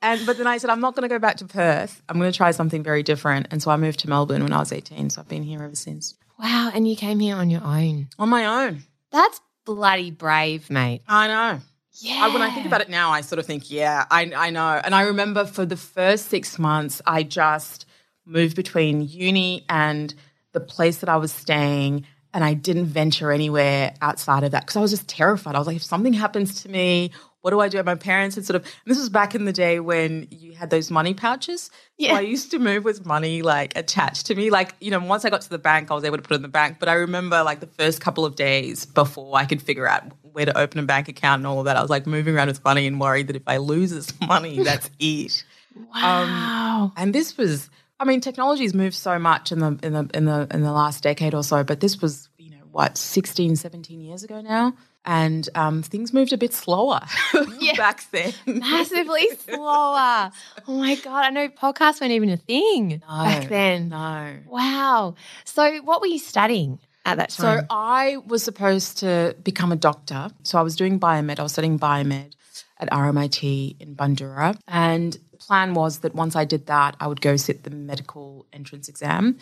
And 0.07 0.25
but 0.25 0.37
then 0.37 0.47
I 0.47 0.57
said 0.57 0.69
I'm 0.69 0.79
not 0.79 0.95
going 0.95 1.07
to 1.07 1.13
go 1.13 1.19
back 1.19 1.37
to 1.37 1.45
Perth. 1.45 2.01
I'm 2.07 2.17
going 2.17 2.31
to 2.31 2.35
try 2.35 2.51
something 2.51 2.81
very 2.81 3.03
different. 3.03 3.47
And 3.51 3.61
so 3.61 3.71
I 3.71 3.77
moved 3.77 3.99
to 4.01 4.09
Melbourne 4.09 4.43
when 4.43 4.53
I 4.53 4.59
was 4.59 4.71
18. 4.71 5.09
So 5.09 5.21
I've 5.21 5.27
been 5.27 5.43
here 5.43 5.61
ever 5.61 5.75
since. 5.75 6.15
Wow! 6.39 6.71
And 6.73 6.87
you 6.87 6.95
came 6.95 7.19
here 7.19 7.35
on 7.35 7.49
your 7.49 7.63
own. 7.63 8.07
On 8.17 8.29
my 8.29 8.65
own. 8.67 8.83
That's 9.11 9.41
bloody 9.65 10.11
brave, 10.11 10.69
mate. 10.69 11.01
I 11.07 11.27
know. 11.27 11.59
Yeah. 11.99 12.25
I, 12.25 12.33
when 12.33 12.41
I 12.41 12.51
think 12.51 12.67
about 12.67 12.81
it 12.81 12.89
now, 12.89 13.09
I 13.09 13.21
sort 13.21 13.39
of 13.39 13.45
think, 13.45 13.71
yeah, 13.71 14.05
I, 14.11 14.31
I 14.35 14.49
know. 14.51 14.79
And 14.83 14.93
I 14.93 15.03
remember 15.03 15.45
for 15.45 15.65
the 15.65 15.77
first 15.77 16.27
six 16.27 16.59
months, 16.59 17.01
I 17.07 17.23
just 17.23 17.87
moved 18.25 18.55
between 18.55 19.01
uni 19.01 19.65
and 19.67 20.13
the 20.53 20.59
place 20.59 20.97
that 20.97 21.09
I 21.09 21.17
was 21.17 21.31
staying 21.31 22.05
and 22.33 22.43
I 22.43 22.53
didn't 22.53 22.85
venture 22.85 23.31
anywhere 23.31 23.93
outside 24.01 24.43
of 24.43 24.51
that 24.51 24.61
because 24.61 24.75
I 24.75 24.81
was 24.81 24.91
just 24.91 25.07
terrified. 25.07 25.55
I 25.55 25.57
was 25.57 25.67
like, 25.67 25.77
if 25.77 25.83
something 25.83 26.13
happens 26.13 26.61
to 26.61 26.69
me, 26.69 27.11
what 27.41 27.51
do 27.51 27.59
I 27.59 27.69
do? 27.69 27.81
My 27.83 27.95
parents 27.95 28.35
had 28.35 28.45
sort 28.45 28.55
of, 28.55 28.65
this 28.85 28.97
was 28.97 29.09
back 29.09 29.35
in 29.35 29.45
the 29.45 29.53
day 29.53 29.79
when 29.79 30.27
you 30.31 30.53
had 30.53 30.69
those 30.69 30.89
money 30.91 31.13
pouches. 31.13 31.69
Yeah. 31.97 32.11
So 32.11 32.15
I 32.15 32.21
used 32.21 32.51
to 32.51 32.59
move 32.59 32.83
with 32.83 33.05
money 33.05 33.41
like 33.41 33.77
attached 33.77 34.25
to 34.27 34.35
me. 34.35 34.49
Like, 34.49 34.75
you 34.81 34.91
know, 34.91 34.99
once 34.99 35.23
I 35.23 35.29
got 35.29 35.41
to 35.41 35.49
the 35.49 35.59
bank, 35.59 35.91
I 35.91 35.93
was 35.93 36.03
able 36.03 36.17
to 36.17 36.23
put 36.23 36.33
it 36.33 36.37
in 36.37 36.41
the 36.41 36.47
bank. 36.47 36.77
But 36.79 36.89
I 36.89 36.93
remember 36.93 37.43
like 37.43 37.59
the 37.59 37.67
first 37.67 38.01
couple 38.01 38.25
of 38.25 38.35
days 38.35 38.85
before 38.85 39.37
I 39.37 39.45
could 39.45 39.61
figure 39.61 39.87
out 39.87 40.03
where 40.21 40.45
to 40.45 40.57
open 40.57 40.79
a 40.79 40.83
bank 40.83 41.07
account 41.07 41.39
and 41.39 41.47
all 41.47 41.59
of 41.59 41.65
that, 41.65 41.77
I 41.77 41.81
was 41.81 41.89
like 41.89 42.05
moving 42.07 42.35
around 42.35 42.47
with 42.47 42.63
money 42.63 42.87
and 42.87 42.99
worried 42.99 43.27
that 43.27 43.35
if 43.35 43.43
I 43.47 43.57
lose 43.57 43.91
this 43.91 44.13
money, 44.27 44.63
that's 44.63 44.89
it. 44.99 45.45
Wow. 45.93 46.83
Um, 46.83 46.93
and 46.97 47.13
this 47.13 47.37
was 47.37 47.69
I 47.99 48.05
mean, 48.05 48.21
technology's 48.21 48.73
moved 48.73 48.95
so 48.95 49.17
much 49.17 49.51
in 49.51 49.59
the 49.59 49.79
in 49.81 49.93
the 49.93 50.09
in 50.13 50.25
the 50.25 50.47
in 50.51 50.61
the 50.61 50.71
last 50.71 51.01
decade 51.03 51.33
or 51.33 51.43
so, 51.43 51.63
but 51.63 51.79
this 51.79 51.99
was, 51.99 52.29
what, 52.77 52.95
16, 52.95 53.55
17 53.55 54.01
years 54.01 54.23
ago 54.23 54.39
now. 54.39 54.75
And 55.03 55.49
um, 55.55 55.81
things 55.81 56.13
moved 56.13 56.31
a 56.31 56.37
bit 56.37 56.53
slower 56.53 56.99
back 57.75 58.05
then. 58.11 58.33
Massively 58.45 59.27
slower. 59.39 60.29
Oh 60.67 60.77
my 60.77 60.93
God. 60.95 61.25
I 61.25 61.31
know 61.31 61.47
podcasts 61.49 61.99
weren't 61.99 62.11
even 62.11 62.29
a 62.29 62.37
thing 62.37 63.01
back 63.07 63.49
then. 63.49 63.89
No. 63.89 64.35
Wow. 64.45 65.15
So, 65.43 65.77
what 65.77 66.01
were 66.01 66.07
you 66.07 66.19
studying 66.19 66.77
at 67.03 67.17
that 67.17 67.29
time 67.31 67.61
So? 67.61 67.65
I 67.71 68.17
was 68.27 68.43
supposed 68.43 68.99
to 68.99 69.35
become 69.43 69.71
a 69.71 69.75
doctor. 69.75 70.29
So 70.43 70.59
I 70.59 70.61
was 70.61 70.75
doing 70.75 70.99
biomed. 70.99 71.39
I 71.39 71.43
was 71.43 71.53
studying 71.53 71.79
biomed 71.79 72.35
at 72.79 72.91
RMIT 72.91 73.79
in 73.79 73.95
Bundoora. 73.95 74.59
And 74.67 75.13
the 75.31 75.37
plan 75.37 75.73
was 75.73 75.99
that 75.99 76.13
once 76.13 76.35
I 76.35 76.45
did 76.45 76.67
that, 76.67 76.95
I 76.99 77.07
would 77.07 77.21
go 77.21 77.37
sit 77.37 77.63
the 77.63 77.71
medical 77.71 78.45
entrance 78.53 78.87
exam, 78.87 79.37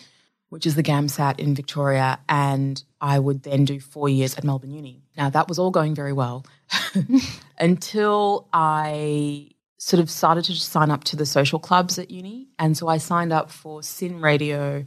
which 0.55 0.65
is 0.65 0.75
the 0.75 0.83
GAMSAT 0.83 1.38
in 1.38 1.53
Victoria, 1.53 2.17
and 2.29 2.81
I 3.01 3.19
would 3.19 3.43
then 3.43 3.65
do 3.65 3.77
four 3.81 4.07
years 4.07 4.38
at 4.38 4.45
Melbourne 4.45 4.71
Uni. 4.71 5.03
Now 5.17 5.29
that 5.29 5.50
was 5.50 5.59
all 5.59 5.69
going 5.69 5.93
very 5.93 6.13
well 6.13 6.45
until 7.59 8.47
I 8.53 9.50
sort 9.79 10.00
of 10.00 10.09
started 10.09 10.45
to 10.45 10.55
sign 10.55 10.91
up 10.91 11.03
to 11.03 11.17
the 11.17 11.25
social 11.25 11.59
clubs 11.59 12.00
at 12.00 12.09
uni. 12.09 12.47
And 12.57 12.77
so 12.77 12.88
I 12.88 13.00
signed 13.00 13.33
up 13.33 13.51
for 13.51 13.83
SYN 13.83 14.21
Radio 14.21 14.85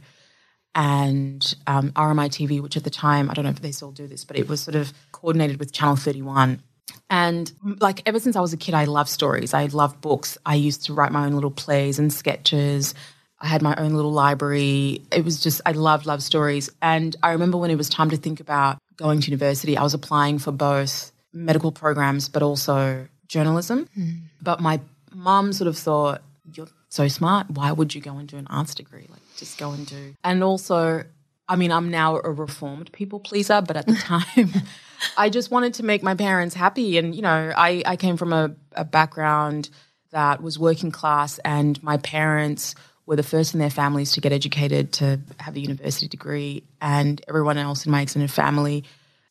and 0.73 1.55
um, 1.67 1.91
RMITV, 1.91 2.63
which 2.63 2.75
at 2.75 2.83
the 2.83 2.89
time, 2.89 3.29
I 3.29 3.35
don't 3.35 3.45
know 3.45 3.51
if 3.51 3.61
they 3.61 3.71
still 3.71 3.91
do 3.91 4.07
this, 4.07 4.25
but 4.25 4.39
it 4.39 4.47
was 4.47 4.61
sort 4.61 4.73
of 4.73 4.91
coordinated 5.11 5.59
with 5.59 5.71
Channel 5.71 5.97
31. 5.97 6.63
And 7.11 7.51
like 7.79 8.01
ever 8.07 8.19
since 8.19 8.35
I 8.35 8.41
was 8.41 8.53
a 8.53 8.57
kid, 8.57 8.73
I 8.73 8.85
loved 8.85 9.11
stories. 9.11 9.53
I 9.53 9.67
loved 9.67 10.01
books. 10.01 10.35
I 10.47 10.55
used 10.55 10.85
to 10.85 10.95
write 10.95 11.11
my 11.11 11.27
own 11.27 11.33
little 11.33 11.51
plays 11.51 11.99
and 11.99 12.11
sketches. 12.11 12.95
I 13.41 13.47
had 13.47 13.61
my 13.61 13.75
own 13.75 13.93
little 13.93 14.11
library. 14.11 15.03
It 15.11 15.23
was 15.23 15.41
just, 15.41 15.61
I 15.65 15.71
loved, 15.71 16.05
love 16.05 16.21
stories. 16.21 16.69
And 16.81 17.15
I 17.23 17.31
remember 17.31 17.57
when 17.57 17.71
it 17.71 17.77
was 17.77 17.89
time 17.89 18.09
to 18.09 18.17
think 18.17 18.39
about 18.39 18.79
going 18.97 19.21
to 19.21 19.31
university, 19.31 19.77
I 19.77 19.83
was 19.83 19.93
applying 19.93 20.39
for 20.39 20.51
both 20.51 21.11
medical 21.31 21.71
programs, 21.71 22.27
but 22.27 22.43
also 22.43 23.07
journalism. 23.27 23.87
Hmm. 23.93 24.11
But 24.41 24.59
my 24.59 24.81
mum 25.13 25.53
sort 25.53 25.67
of 25.67 25.77
thought, 25.77 26.21
you're 26.53 26.67
so 26.89 27.07
smart. 27.07 27.49
Why 27.49 27.71
would 27.71 27.95
you 27.95 28.01
go 28.01 28.17
and 28.17 28.27
do 28.27 28.37
an 28.37 28.47
arts 28.47 28.75
degree? 28.75 29.07
Like, 29.09 29.21
just 29.37 29.57
go 29.57 29.71
and 29.71 29.85
do. 29.85 30.15
And 30.23 30.43
also, 30.43 31.03
I 31.47 31.55
mean, 31.55 31.71
I'm 31.71 31.89
now 31.89 32.17
a 32.17 32.31
reformed 32.31 32.91
people 32.91 33.19
pleaser, 33.19 33.61
but 33.61 33.77
at 33.77 33.85
the 33.85 33.95
time, 33.95 34.51
I 35.17 35.29
just 35.29 35.49
wanted 35.49 35.75
to 35.75 35.83
make 35.83 36.03
my 36.03 36.15
parents 36.15 36.55
happy. 36.55 36.97
And, 36.97 37.15
you 37.15 37.21
know, 37.21 37.53
I, 37.55 37.83
I 37.85 37.95
came 37.95 38.17
from 38.17 38.33
a, 38.33 38.51
a 38.73 38.83
background 38.83 39.69
that 40.11 40.41
was 40.41 40.57
working 40.57 40.91
class, 40.91 41.37
and 41.39 41.81
my 41.83 41.97
parents 41.97 42.73
were 43.09 43.15
the 43.15 43.23
first 43.23 43.55
in 43.55 43.59
their 43.59 43.71
families 43.71 44.11
to 44.11 44.21
get 44.21 44.31
educated, 44.31 44.93
to 44.93 45.19
have 45.39 45.55
a 45.55 45.59
university 45.59 46.07
degree, 46.07 46.61
and 46.79 47.19
everyone 47.27 47.57
else 47.57 47.83
in 47.87 47.91
my 47.91 48.03
extended 48.03 48.29
family 48.29 48.83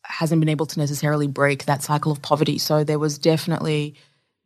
hasn't 0.02 0.40
been 0.40 0.49
able 0.49 0.66
to 0.66 0.80
necessarily 0.80 1.28
break 1.28 1.66
that 1.66 1.85
cycle 1.85 2.11
of 2.11 2.20
poverty. 2.20 2.58
So 2.58 2.82
there 2.82 2.99
was 2.99 3.18
definitely 3.18 3.94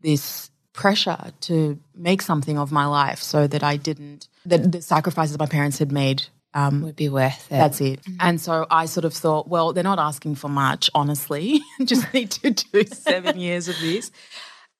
this 0.02 0.50
pressure 0.74 1.32
to 1.40 1.78
make 1.94 2.20
something 2.20 2.58
of 2.58 2.72
my 2.72 2.84
life 2.84 3.22
so 3.22 3.46
that 3.46 3.62
I 3.62 3.78
didn't, 3.78 4.28
that 4.44 4.70
the 4.70 4.82
sacrifices 4.82 5.38
my 5.38 5.46
parents 5.46 5.78
had 5.78 5.90
made 5.90 6.24
um, 6.52 6.82
would 6.82 6.96
be 6.96 7.08
worth 7.08 7.46
it. 7.50 7.56
that's 7.56 7.80
it. 7.80 8.00
And 8.20 8.38
so 8.38 8.66
I 8.70 8.84
sort 8.84 9.06
of 9.06 9.14
thought, 9.14 9.48
well, 9.48 9.72
they're 9.72 9.82
not 9.82 9.98
asking 9.98 10.34
for 10.34 10.50
much, 10.50 10.90
honestly. 10.94 11.62
Just 11.84 12.12
need 12.12 12.32
to 12.32 12.50
do 12.50 12.84
seven 12.84 13.38
years 13.38 13.68
of 13.68 13.80
this. 13.80 14.10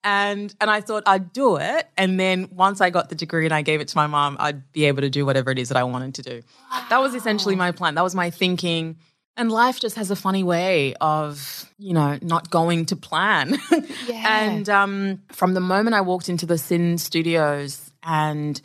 And 0.04 0.54
and 0.60 0.70
I 0.70 0.80
thought 0.80 1.04
I'd 1.06 1.32
do 1.32 1.56
it. 1.56 1.88
And 1.96 2.18
then 2.18 2.48
once 2.50 2.80
I 2.80 2.90
got 2.90 3.08
the 3.08 3.14
degree 3.14 3.44
and 3.44 3.54
I 3.54 3.62
gave 3.62 3.80
it 3.80 3.88
to 3.88 3.96
my 3.96 4.06
mom, 4.06 4.36
I'd 4.40 4.72
be 4.72 4.86
able 4.86 5.02
to 5.02 5.10
do 5.10 5.24
whatever 5.24 5.50
it 5.50 5.58
is 5.58 5.68
that 5.68 5.76
I 5.76 5.84
wanted 5.84 6.14
to 6.16 6.22
do. 6.22 6.42
That 6.90 6.98
was 6.98 7.14
essentially 7.14 7.56
my 7.56 7.72
plan. 7.72 7.94
That 7.94 8.02
was 8.02 8.14
my 8.14 8.30
thinking. 8.30 8.96
And 9.36 9.50
life 9.50 9.80
just 9.80 9.96
has 9.96 10.10
a 10.10 10.16
funny 10.16 10.42
way 10.42 10.94
of, 11.00 11.72
you 11.78 11.94
know, 11.94 12.18
not 12.20 12.50
going 12.50 12.86
to 12.86 12.96
plan. 12.96 13.58
and 14.12 14.68
um, 14.68 15.22
from 15.32 15.54
the 15.54 15.60
moment 15.60 15.94
I 15.94 16.02
walked 16.02 16.28
into 16.28 16.44
the 16.44 16.58
SYN 16.58 16.98
studios 16.98 17.90
and 18.02 18.60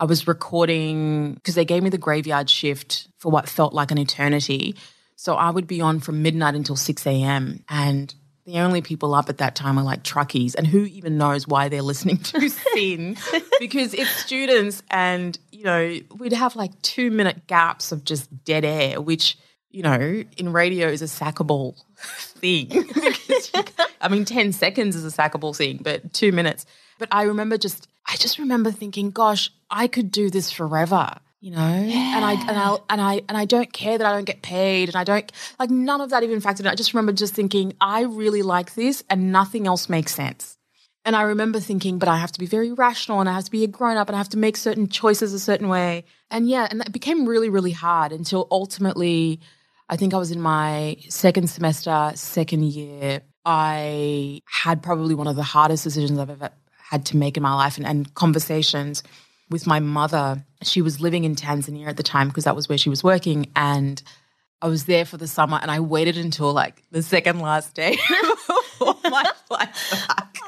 I 0.00 0.06
was 0.06 0.26
recording 0.26 1.34
because 1.34 1.54
they 1.54 1.64
gave 1.64 1.82
me 1.82 1.90
the 1.90 1.98
graveyard 1.98 2.50
shift 2.50 3.08
for 3.18 3.30
what 3.30 3.48
felt 3.48 3.74
like 3.74 3.90
an 3.90 3.98
eternity. 3.98 4.76
So 5.14 5.34
I 5.34 5.50
would 5.50 5.66
be 5.66 5.80
on 5.80 6.00
from 6.00 6.22
midnight 6.22 6.54
until 6.54 6.76
6 6.76 7.06
a.m. 7.06 7.64
And 7.68 8.12
the 8.48 8.58
only 8.60 8.80
people 8.80 9.14
up 9.14 9.28
at 9.28 9.38
that 9.38 9.54
time 9.54 9.78
are 9.78 9.84
like 9.84 10.02
truckies. 10.02 10.54
And 10.54 10.66
who 10.66 10.84
even 10.84 11.18
knows 11.18 11.46
why 11.46 11.68
they're 11.68 11.82
listening 11.82 12.16
to 12.18 12.48
SYN? 12.74 13.16
because 13.60 13.92
it's 13.94 14.10
students 14.10 14.82
and, 14.90 15.38
you 15.52 15.64
know, 15.64 15.98
we'd 16.18 16.32
have 16.32 16.56
like 16.56 16.80
two 16.82 17.10
minute 17.10 17.46
gaps 17.46 17.92
of 17.92 18.04
just 18.04 18.44
dead 18.44 18.64
air, 18.64 19.00
which, 19.00 19.36
you 19.70 19.82
know, 19.82 20.24
in 20.38 20.52
radio 20.52 20.88
is 20.88 21.02
a 21.02 21.06
sackable 21.06 21.76
thing. 22.00 22.70
You- 23.54 23.64
I 24.00 24.08
mean, 24.08 24.24
10 24.24 24.52
seconds 24.52 24.94
is 24.96 25.04
a 25.04 25.14
sackable 25.16 25.54
thing, 25.56 25.80
but 25.82 26.12
two 26.12 26.32
minutes. 26.32 26.64
But 26.98 27.08
I 27.12 27.22
remember 27.24 27.58
just, 27.58 27.88
I 28.06 28.16
just 28.16 28.38
remember 28.38 28.70
thinking, 28.70 29.10
gosh, 29.10 29.50
I 29.70 29.86
could 29.88 30.10
do 30.10 30.30
this 30.30 30.50
forever. 30.50 31.18
You 31.40 31.52
know, 31.52 31.58
and 31.58 32.24
I 32.24 32.32
and 32.32 32.58
I 32.58 32.76
and 32.90 33.00
I 33.00 33.20
and 33.28 33.38
I 33.38 33.44
don't 33.44 33.72
care 33.72 33.96
that 33.96 34.04
I 34.04 34.12
don't 34.12 34.24
get 34.24 34.42
paid, 34.42 34.88
and 34.88 34.96
I 34.96 35.04
don't 35.04 35.30
like 35.60 35.70
none 35.70 36.00
of 36.00 36.10
that 36.10 36.24
even 36.24 36.40
factored 36.40 36.60
in. 36.60 36.66
I 36.66 36.74
just 36.74 36.92
remember 36.92 37.12
just 37.12 37.32
thinking, 37.32 37.74
I 37.80 38.02
really 38.02 38.42
like 38.42 38.74
this, 38.74 39.04
and 39.08 39.30
nothing 39.30 39.68
else 39.68 39.88
makes 39.88 40.12
sense. 40.12 40.58
And 41.04 41.14
I 41.14 41.22
remember 41.22 41.60
thinking, 41.60 41.98
but 41.98 42.08
I 42.08 42.16
have 42.18 42.32
to 42.32 42.40
be 42.40 42.46
very 42.46 42.72
rational 42.72 43.20
and 43.20 43.28
I 43.28 43.32
have 43.34 43.44
to 43.44 43.50
be 43.50 43.64
a 43.64 43.66
grown 43.66 43.96
up 43.96 44.08
and 44.08 44.16
I 44.16 44.18
have 44.18 44.28
to 44.30 44.36
make 44.36 44.56
certain 44.56 44.88
choices 44.88 45.32
a 45.32 45.38
certain 45.38 45.68
way. 45.68 46.04
And 46.30 46.48
yeah, 46.48 46.66
and 46.70 46.80
that 46.80 46.92
became 46.92 47.26
really, 47.26 47.48
really 47.48 47.70
hard 47.70 48.12
until 48.12 48.46
ultimately, 48.50 49.40
I 49.88 49.96
think 49.96 50.12
I 50.12 50.18
was 50.18 50.32
in 50.32 50.40
my 50.40 50.96
second 51.08 51.48
semester, 51.48 52.12
second 52.14 52.64
year. 52.64 53.22
I 53.46 54.42
had 54.44 54.82
probably 54.82 55.14
one 55.14 55.28
of 55.28 55.36
the 55.36 55.42
hardest 55.42 55.84
decisions 55.84 56.18
I've 56.18 56.28
ever 56.28 56.50
had 56.76 57.06
to 57.06 57.16
make 57.16 57.38
in 57.38 57.42
my 57.42 57.54
life 57.54 57.78
and, 57.78 57.86
and 57.86 58.12
conversations 58.14 59.02
with 59.50 59.66
my 59.66 59.80
mother. 59.80 60.44
She 60.62 60.82
was 60.82 61.00
living 61.00 61.24
in 61.24 61.34
Tanzania 61.34 61.86
at 61.86 61.96
the 61.96 62.02
time 62.02 62.28
because 62.28 62.44
that 62.44 62.56
was 62.56 62.68
where 62.68 62.78
she 62.78 62.90
was 62.90 63.02
working. 63.04 63.50
And 63.56 64.02
I 64.60 64.68
was 64.68 64.86
there 64.86 65.04
for 65.04 65.16
the 65.16 65.28
summer 65.28 65.58
and 65.60 65.70
I 65.70 65.80
waited 65.80 66.16
until 66.16 66.52
like 66.52 66.82
the 66.90 67.02
second 67.02 67.40
last 67.40 67.74
day 67.74 67.96
before 68.36 68.96
my 69.04 69.24
flight 69.46 69.68
back 70.08 70.38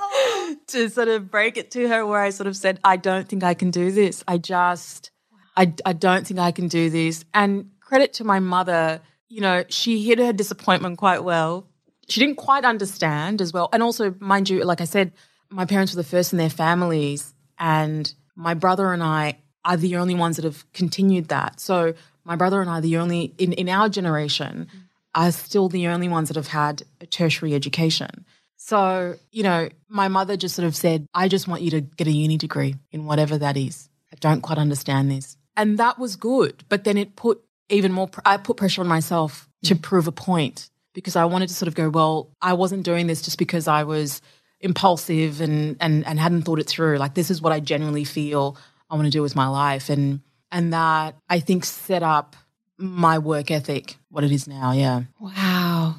to 0.68 0.88
sort 0.88 1.08
of 1.08 1.30
break 1.30 1.56
it 1.56 1.70
to 1.72 1.88
her 1.88 2.04
where 2.04 2.20
I 2.20 2.30
sort 2.30 2.46
of 2.46 2.56
said, 2.56 2.80
I 2.82 2.96
don't 2.96 3.28
think 3.28 3.44
I 3.44 3.54
can 3.54 3.70
do 3.70 3.90
this. 3.92 4.24
I 4.26 4.38
just, 4.38 5.10
I, 5.56 5.72
I 5.84 5.92
don't 5.92 6.26
think 6.26 6.40
I 6.40 6.50
can 6.50 6.68
do 6.68 6.90
this. 6.90 7.24
And 7.32 7.70
credit 7.80 8.14
to 8.14 8.24
my 8.24 8.40
mother, 8.40 9.00
you 9.28 9.40
know, 9.40 9.64
she 9.68 10.02
hid 10.02 10.18
her 10.18 10.32
disappointment 10.32 10.98
quite 10.98 11.22
well. 11.22 11.68
She 12.08 12.18
didn't 12.18 12.36
quite 12.36 12.64
understand 12.64 13.40
as 13.40 13.52
well. 13.52 13.68
And 13.72 13.82
also, 13.82 14.14
mind 14.18 14.50
you, 14.50 14.64
like 14.64 14.80
I 14.80 14.84
said, 14.84 15.12
my 15.50 15.64
parents 15.64 15.94
were 15.94 16.02
the 16.02 16.08
first 16.08 16.32
in 16.32 16.38
their 16.38 16.50
families 16.50 17.32
and 17.58 18.12
my 18.40 18.54
brother 18.54 18.92
and 18.92 19.02
I 19.02 19.38
are 19.64 19.76
the 19.76 19.96
only 19.96 20.14
ones 20.14 20.36
that 20.36 20.44
have 20.44 20.64
continued 20.72 21.28
that. 21.28 21.60
So 21.60 21.94
my 22.24 22.36
brother 22.36 22.60
and 22.60 22.70
I, 22.70 22.80
the 22.80 22.96
only 22.96 23.34
in, 23.38 23.52
in 23.52 23.68
our 23.68 23.88
generation, 23.88 24.68
are 25.14 25.32
still 25.32 25.68
the 25.68 25.88
only 25.88 26.08
ones 26.08 26.28
that 26.28 26.36
have 26.36 26.46
had 26.48 26.82
a 27.00 27.06
tertiary 27.06 27.54
education. 27.54 28.24
So, 28.56 29.16
you 29.32 29.42
know, 29.42 29.68
my 29.88 30.08
mother 30.08 30.36
just 30.36 30.54
sort 30.54 30.66
of 30.66 30.76
said, 30.76 31.06
I 31.12 31.28
just 31.28 31.48
want 31.48 31.62
you 31.62 31.70
to 31.72 31.80
get 31.80 32.06
a 32.06 32.12
uni 32.12 32.36
degree 32.36 32.76
in 32.92 33.04
whatever 33.04 33.36
that 33.38 33.56
is. 33.56 33.88
I 34.12 34.16
don't 34.20 34.40
quite 34.40 34.58
understand 34.58 35.10
this. 35.10 35.36
And 35.56 35.78
that 35.78 35.98
was 35.98 36.16
good. 36.16 36.64
But 36.68 36.84
then 36.84 36.96
it 36.96 37.16
put 37.16 37.42
even 37.68 37.92
more, 37.92 38.08
I 38.24 38.36
put 38.36 38.56
pressure 38.56 38.80
on 38.80 38.88
myself 38.88 39.48
to 39.64 39.74
mm. 39.74 39.82
prove 39.82 40.06
a 40.06 40.12
point 40.12 40.70
because 40.92 41.16
I 41.16 41.24
wanted 41.24 41.48
to 41.48 41.54
sort 41.54 41.68
of 41.68 41.74
go, 41.74 41.88
well, 41.88 42.30
I 42.40 42.52
wasn't 42.52 42.84
doing 42.84 43.06
this 43.06 43.22
just 43.22 43.38
because 43.38 43.68
I 43.68 43.84
was 43.84 44.22
impulsive 44.60 45.40
and, 45.40 45.76
and, 45.80 46.06
and 46.06 46.20
hadn't 46.20 46.42
thought 46.42 46.58
it 46.58 46.68
through. 46.68 46.98
Like, 46.98 47.14
this 47.14 47.30
is 47.30 47.40
what 47.40 47.52
I 47.52 47.60
genuinely 47.60 48.04
feel 48.04 48.56
I 48.90 48.94
want 48.94 49.06
to 49.06 49.10
do 49.10 49.22
with 49.22 49.36
my 49.36 49.48
life. 49.48 49.88
And, 49.88 50.20
and 50.52 50.72
that 50.72 51.16
I 51.28 51.40
think 51.40 51.64
set 51.64 52.02
up 52.02 52.36
my 52.76 53.18
work 53.18 53.50
ethic, 53.50 53.96
what 54.10 54.24
it 54.24 54.32
is 54.32 54.46
now. 54.46 54.72
Yeah. 54.72 55.02
Wow. 55.18 55.96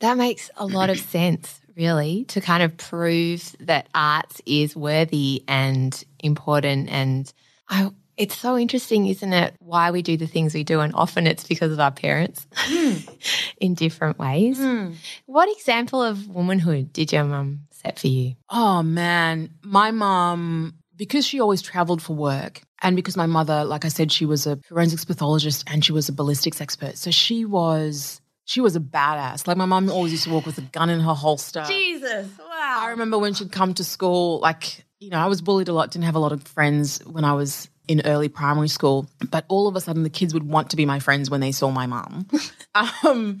That 0.00 0.16
makes 0.16 0.50
a 0.56 0.66
lot 0.66 0.90
of 0.90 0.98
sense, 0.98 1.60
really, 1.76 2.24
to 2.26 2.40
kind 2.40 2.62
of 2.62 2.76
prove 2.76 3.54
that 3.60 3.88
arts 3.94 4.42
is 4.44 4.76
worthy 4.76 5.44
and 5.48 6.04
important. 6.20 6.90
And 6.90 7.32
I, 7.68 7.90
it's 8.16 8.36
so 8.36 8.58
interesting, 8.58 9.06
isn't 9.06 9.32
it, 9.32 9.54
why 9.60 9.90
we 9.90 10.02
do 10.02 10.16
the 10.16 10.26
things 10.26 10.54
we 10.54 10.64
do? 10.64 10.80
And 10.80 10.94
often 10.94 11.26
it's 11.26 11.46
because 11.46 11.72
of 11.72 11.80
our 11.80 11.90
parents 11.90 12.46
hmm. 12.54 12.92
in 13.60 13.74
different 13.74 14.18
ways. 14.18 14.58
Hmm. 14.58 14.92
What 15.26 15.50
example 15.50 16.02
of 16.02 16.28
womanhood 16.28 16.92
did 16.92 17.12
your 17.12 17.24
mum 17.24 17.60
set 17.84 17.98
for 17.98 18.08
you? 18.08 18.34
Oh 18.48 18.82
man, 18.82 19.50
my 19.62 19.90
mom, 19.90 20.74
because 20.96 21.26
she 21.26 21.40
always 21.40 21.62
traveled 21.62 22.02
for 22.02 22.14
work, 22.14 22.62
and 22.82 22.96
because 22.96 23.16
my 23.16 23.26
mother, 23.26 23.64
like 23.64 23.84
I 23.84 23.88
said, 23.88 24.12
she 24.12 24.26
was 24.26 24.46
a 24.46 24.56
forensics 24.68 25.04
pathologist 25.04 25.64
and 25.66 25.84
she 25.84 25.92
was 25.92 26.08
a 26.08 26.12
ballistics 26.12 26.60
expert. 26.60 26.98
So 26.98 27.10
she 27.10 27.44
was 27.44 28.20
she 28.44 28.60
was 28.60 28.76
a 28.76 28.80
badass. 28.80 29.46
Like 29.46 29.56
my 29.56 29.64
mom 29.64 29.90
always 29.90 30.12
used 30.12 30.24
to 30.24 30.30
walk 30.30 30.44
with 30.46 30.58
a 30.58 30.62
gun 30.62 30.90
in 30.90 31.00
her 31.00 31.14
holster. 31.14 31.64
Jesus. 31.66 32.28
Wow. 32.38 32.78
I 32.80 32.90
remember 32.90 33.18
when 33.18 33.32
she'd 33.34 33.52
come 33.52 33.74
to 33.74 33.84
school, 33.84 34.40
like 34.40 34.84
you 35.00 35.10
know, 35.10 35.18
I 35.18 35.26
was 35.26 35.42
bullied 35.42 35.68
a 35.68 35.72
lot, 35.72 35.90
didn't 35.90 36.04
have 36.04 36.14
a 36.14 36.20
lot 36.20 36.32
of 36.32 36.42
friends 36.42 36.98
when 37.04 37.24
I 37.24 37.32
was 37.32 37.68
in 37.86 38.02
early 38.06 38.28
primary 38.28 38.68
school, 38.68 39.06
but 39.30 39.44
all 39.48 39.68
of 39.68 39.76
a 39.76 39.80
sudden 39.80 40.02
the 40.02 40.10
kids 40.10 40.32
would 40.32 40.44
want 40.44 40.70
to 40.70 40.76
be 40.76 40.86
my 40.86 40.98
friends 40.98 41.28
when 41.30 41.40
they 41.40 41.52
saw 41.52 41.70
my 41.70 41.86
mom. 41.86 42.26
um, 43.04 43.40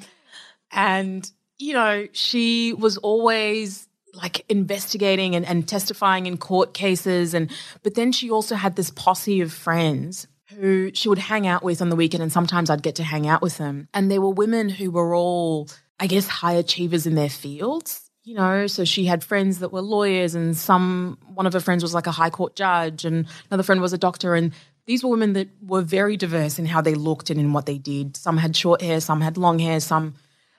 and, 0.70 1.30
you 1.58 1.72
know, 1.72 2.06
she 2.12 2.74
was 2.74 2.98
always 2.98 3.88
like 4.14 4.44
investigating 4.48 5.34
and, 5.34 5.44
and 5.44 5.68
testifying 5.68 6.26
in 6.26 6.36
court 6.36 6.74
cases 6.74 7.34
and 7.34 7.50
but 7.82 7.94
then 7.94 8.12
she 8.12 8.30
also 8.30 8.54
had 8.54 8.76
this 8.76 8.90
posse 8.90 9.40
of 9.40 9.52
friends 9.52 10.26
who 10.56 10.90
she 10.94 11.08
would 11.08 11.18
hang 11.18 11.46
out 11.46 11.62
with 11.62 11.82
on 11.82 11.88
the 11.88 11.96
weekend 11.96 12.22
and 12.22 12.32
sometimes 12.32 12.70
I'd 12.70 12.82
get 12.82 12.96
to 12.96 13.02
hang 13.02 13.26
out 13.26 13.42
with 13.42 13.58
them. 13.58 13.88
And 13.92 14.10
there 14.10 14.20
were 14.20 14.30
women 14.30 14.68
who 14.68 14.90
were 14.90 15.14
all, 15.14 15.68
I 15.98 16.06
guess, 16.06 16.28
high 16.28 16.52
achievers 16.52 17.06
in 17.06 17.14
their 17.14 17.30
fields 17.30 18.04
you 18.24 18.34
know, 18.34 18.66
so 18.66 18.84
she 18.84 19.04
had 19.04 19.22
friends 19.22 19.58
that 19.58 19.70
were 19.70 19.82
lawyers, 19.82 20.34
and 20.34 20.56
some 20.56 21.18
one 21.34 21.46
of 21.46 21.52
her 21.52 21.60
friends 21.60 21.82
was 21.82 21.92
like 21.92 22.06
a 22.06 22.10
high 22.10 22.30
court 22.30 22.56
judge, 22.56 23.04
and 23.04 23.26
another 23.50 23.62
friend 23.62 23.82
was 23.82 23.92
a 23.92 23.98
doctor. 23.98 24.34
And 24.34 24.52
these 24.86 25.04
were 25.04 25.10
women 25.10 25.34
that 25.34 25.48
were 25.62 25.82
very 25.82 26.16
diverse 26.16 26.58
in 26.58 26.64
how 26.64 26.80
they 26.80 26.94
looked 26.94 27.28
and 27.28 27.38
in 27.38 27.52
what 27.52 27.66
they 27.66 27.76
did. 27.76 28.16
Some 28.16 28.38
had 28.38 28.56
short 28.56 28.80
hair, 28.80 29.00
some 29.00 29.20
had 29.20 29.36
long 29.36 29.58
hair, 29.58 29.78
some 29.78 30.14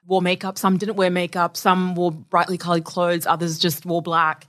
wore 0.05 0.21
makeup, 0.21 0.57
some 0.57 0.77
didn't 0.77 0.95
wear 0.95 1.09
makeup, 1.09 1.57
some 1.57 1.95
wore 1.95 2.12
brightly 2.12 2.57
colored 2.57 2.83
clothes, 2.83 3.25
others 3.25 3.59
just 3.59 3.85
wore 3.85 4.01
black. 4.01 4.47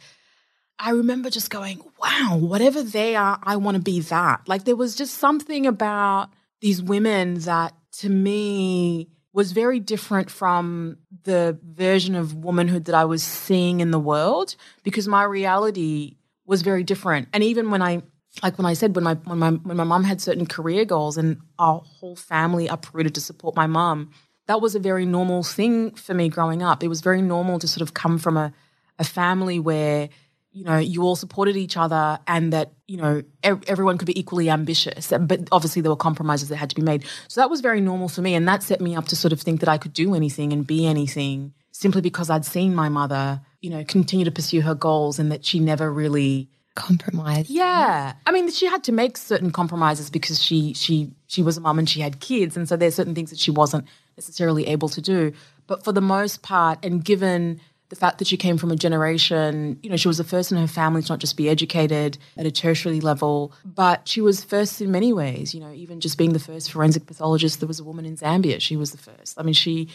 I 0.78 0.90
remember 0.90 1.30
just 1.30 1.50
going, 1.50 1.80
wow, 2.00 2.36
whatever 2.38 2.82
they 2.82 3.16
are, 3.16 3.38
I 3.42 3.56
want 3.56 3.76
to 3.76 3.82
be 3.82 4.00
that. 4.00 4.42
Like 4.46 4.64
there 4.64 4.76
was 4.76 4.94
just 4.94 5.14
something 5.14 5.66
about 5.66 6.30
these 6.60 6.82
women 6.82 7.40
that 7.40 7.74
to 8.00 8.10
me 8.10 9.08
was 9.32 9.52
very 9.52 9.80
different 9.80 10.30
from 10.30 10.96
the 11.24 11.58
version 11.62 12.14
of 12.14 12.34
womanhood 12.34 12.86
that 12.86 12.94
I 12.94 13.04
was 13.04 13.22
seeing 13.22 13.80
in 13.80 13.90
the 13.90 13.98
world 13.98 14.56
because 14.82 15.06
my 15.06 15.24
reality 15.24 16.16
was 16.46 16.62
very 16.62 16.84
different. 16.84 17.28
And 17.32 17.42
even 17.42 17.70
when 17.70 17.82
I 17.82 18.02
like 18.42 18.58
when 18.58 18.66
I 18.66 18.74
said 18.74 18.94
when 18.94 19.04
my 19.04 19.14
when 19.14 19.38
my 19.38 19.50
when 19.50 19.76
my 19.76 19.84
mom 19.84 20.04
had 20.04 20.20
certain 20.20 20.46
career 20.46 20.84
goals 20.84 21.16
and 21.16 21.38
our 21.58 21.80
whole 21.84 22.16
family 22.16 22.66
uprooted 22.66 23.14
to 23.14 23.20
support 23.20 23.56
my 23.56 23.66
mom, 23.66 24.10
that 24.46 24.60
was 24.60 24.74
a 24.74 24.80
very 24.80 25.06
normal 25.06 25.42
thing 25.42 25.92
for 25.92 26.14
me 26.14 26.28
growing 26.28 26.62
up. 26.62 26.82
It 26.82 26.88
was 26.88 27.00
very 27.00 27.22
normal 27.22 27.58
to 27.58 27.68
sort 27.68 27.82
of 27.82 27.94
come 27.94 28.18
from 28.18 28.36
a 28.36 28.52
a 28.98 29.04
family 29.04 29.58
where 29.58 30.08
you 30.56 30.64
know, 30.64 30.78
you 30.78 31.02
all 31.02 31.16
supported 31.16 31.54
each 31.54 31.76
other 31.76 32.18
and 32.26 32.50
that, 32.54 32.72
you 32.86 32.96
know, 32.96 33.22
ev- 33.42 33.62
everyone 33.66 33.98
could 33.98 34.06
be 34.06 34.18
equally 34.18 34.48
ambitious. 34.48 35.12
But 35.20 35.50
obviously 35.52 35.82
there 35.82 35.90
were 35.90 35.96
compromises 35.96 36.48
that 36.48 36.56
had 36.56 36.70
to 36.70 36.74
be 36.74 36.80
made. 36.80 37.04
So 37.28 37.42
that 37.42 37.50
was 37.50 37.60
very 37.60 37.82
normal 37.82 38.08
for 38.08 38.22
me. 38.22 38.34
And 38.34 38.48
that 38.48 38.62
set 38.62 38.80
me 38.80 38.96
up 38.96 39.04
to 39.08 39.16
sort 39.16 39.34
of 39.34 39.40
think 39.42 39.60
that 39.60 39.68
I 39.68 39.76
could 39.76 39.92
do 39.92 40.14
anything 40.14 40.54
and 40.54 40.66
be 40.66 40.86
anything 40.86 41.52
simply 41.72 42.00
because 42.00 42.30
I'd 42.30 42.46
seen 42.46 42.74
my 42.74 42.88
mother, 42.88 43.42
you 43.60 43.68
know, 43.68 43.84
continue 43.84 44.24
to 44.24 44.30
pursue 44.30 44.62
her 44.62 44.74
goals 44.74 45.18
and 45.18 45.30
that 45.30 45.44
she 45.44 45.60
never 45.60 45.92
really 45.92 46.48
compromised. 46.74 47.50
Yeah. 47.50 48.14
I 48.24 48.32
mean, 48.32 48.50
she 48.50 48.64
had 48.64 48.82
to 48.84 48.92
make 48.92 49.18
certain 49.18 49.50
compromises 49.50 50.08
because 50.08 50.42
she 50.42 50.72
she 50.72 51.12
she 51.26 51.42
was 51.42 51.58
a 51.58 51.60
mum 51.60 51.78
and 51.78 51.86
she 51.86 52.00
had 52.00 52.20
kids. 52.20 52.56
And 52.56 52.66
so 52.66 52.76
there's 52.76 52.94
certain 52.94 53.14
things 53.14 53.28
that 53.28 53.38
she 53.38 53.50
wasn't 53.50 53.84
necessarily 54.16 54.66
able 54.66 54.88
to 54.90 55.00
do. 55.00 55.32
But 55.66 55.84
for 55.84 55.92
the 55.92 56.00
most 56.00 56.42
part, 56.42 56.84
and 56.84 57.04
given 57.04 57.60
the 57.88 57.96
fact 57.96 58.18
that 58.18 58.26
she 58.26 58.36
came 58.36 58.58
from 58.58 58.72
a 58.72 58.76
generation, 58.76 59.78
you 59.82 59.90
know, 59.90 59.96
she 59.96 60.08
was 60.08 60.18
the 60.18 60.24
first 60.24 60.50
in 60.50 60.58
her 60.58 60.66
family 60.66 61.02
to 61.02 61.12
not 61.12 61.20
just 61.20 61.36
be 61.36 61.48
educated 61.48 62.18
at 62.36 62.46
a 62.46 62.50
tertiary 62.50 63.00
level, 63.00 63.52
but 63.64 64.08
she 64.08 64.20
was 64.20 64.42
first 64.42 64.80
in 64.80 64.90
many 64.90 65.12
ways, 65.12 65.54
you 65.54 65.60
know, 65.60 65.72
even 65.72 66.00
just 66.00 66.18
being 66.18 66.32
the 66.32 66.40
first 66.40 66.72
forensic 66.72 67.06
pathologist, 67.06 67.60
there 67.60 67.68
was 67.68 67.78
a 67.78 67.84
woman 67.84 68.04
in 68.04 68.16
Zambia, 68.16 68.60
she 68.60 68.76
was 68.76 68.90
the 68.90 68.98
first. 68.98 69.38
I 69.38 69.42
mean, 69.42 69.54
she, 69.54 69.88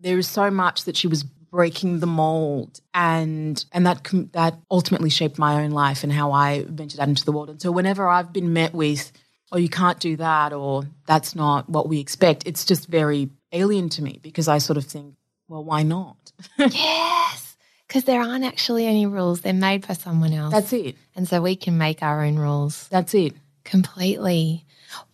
there 0.00 0.18
is 0.18 0.26
so 0.26 0.50
much 0.50 0.84
that 0.84 0.96
she 0.96 1.06
was 1.06 1.22
breaking 1.50 2.00
the 2.00 2.06
mold 2.06 2.80
and 2.92 3.64
and 3.72 3.86
that 3.86 4.06
that 4.32 4.58
ultimately 4.70 5.08
shaped 5.08 5.38
my 5.38 5.62
own 5.62 5.70
life 5.70 6.02
and 6.04 6.12
how 6.12 6.30
I 6.32 6.64
ventured 6.68 7.00
out 7.00 7.08
into 7.08 7.24
the 7.24 7.32
world. 7.32 7.48
And 7.48 7.62
so 7.62 7.72
whenever 7.72 8.06
I've 8.06 8.32
been 8.32 8.52
met 8.52 8.74
with 8.74 9.12
oh 9.52 9.58
you 9.58 9.68
can't 9.68 10.00
do 10.00 10.16
that 10.16 10.52
or 10.52 10.84
that's 11.06 11.34
not 11.34 11.68
what 11.68 11.88
we 11.88 12.00
expect, 12.00 12.46
it's 12.46 12.64
just 12.64 12.88
very 12.88 13.30
alien 13.52 13.88
to 13.90 14.02
me 14.02 14.20
because 14.22 14.48
I 14.48 14.58
sort 14.58 14.76
of 14.76 14.84
think 14.84 15.14
well, 15.48 15.64
why 15.64 15.82
not? 15.82 16.32
yes. 16.58 17.56
Because 17.86 18.04
there 18.04 18.20
aren't 18.20 18.44
actually 18.44 18.86
any 18.86 19.06
rules. 19.06 19.40
They're 19.40 19.54
made 19.54 19.88
by 19.88 19.94
someone 19.94 20.34
else. 20.34 20.52
That's 20.52 20.72
it. 20.74 20.96
And 21.16 21.26
so 21.26 21.40
we 21.40 21.56
can 21.56 21.78
make 21.78 22.02
our 22.02 22.22
own 22.22 22.36
rules. 22.36 22.86
That's 22.88 23.14
it. 23.14 23.34
Completely. 23.64 24.66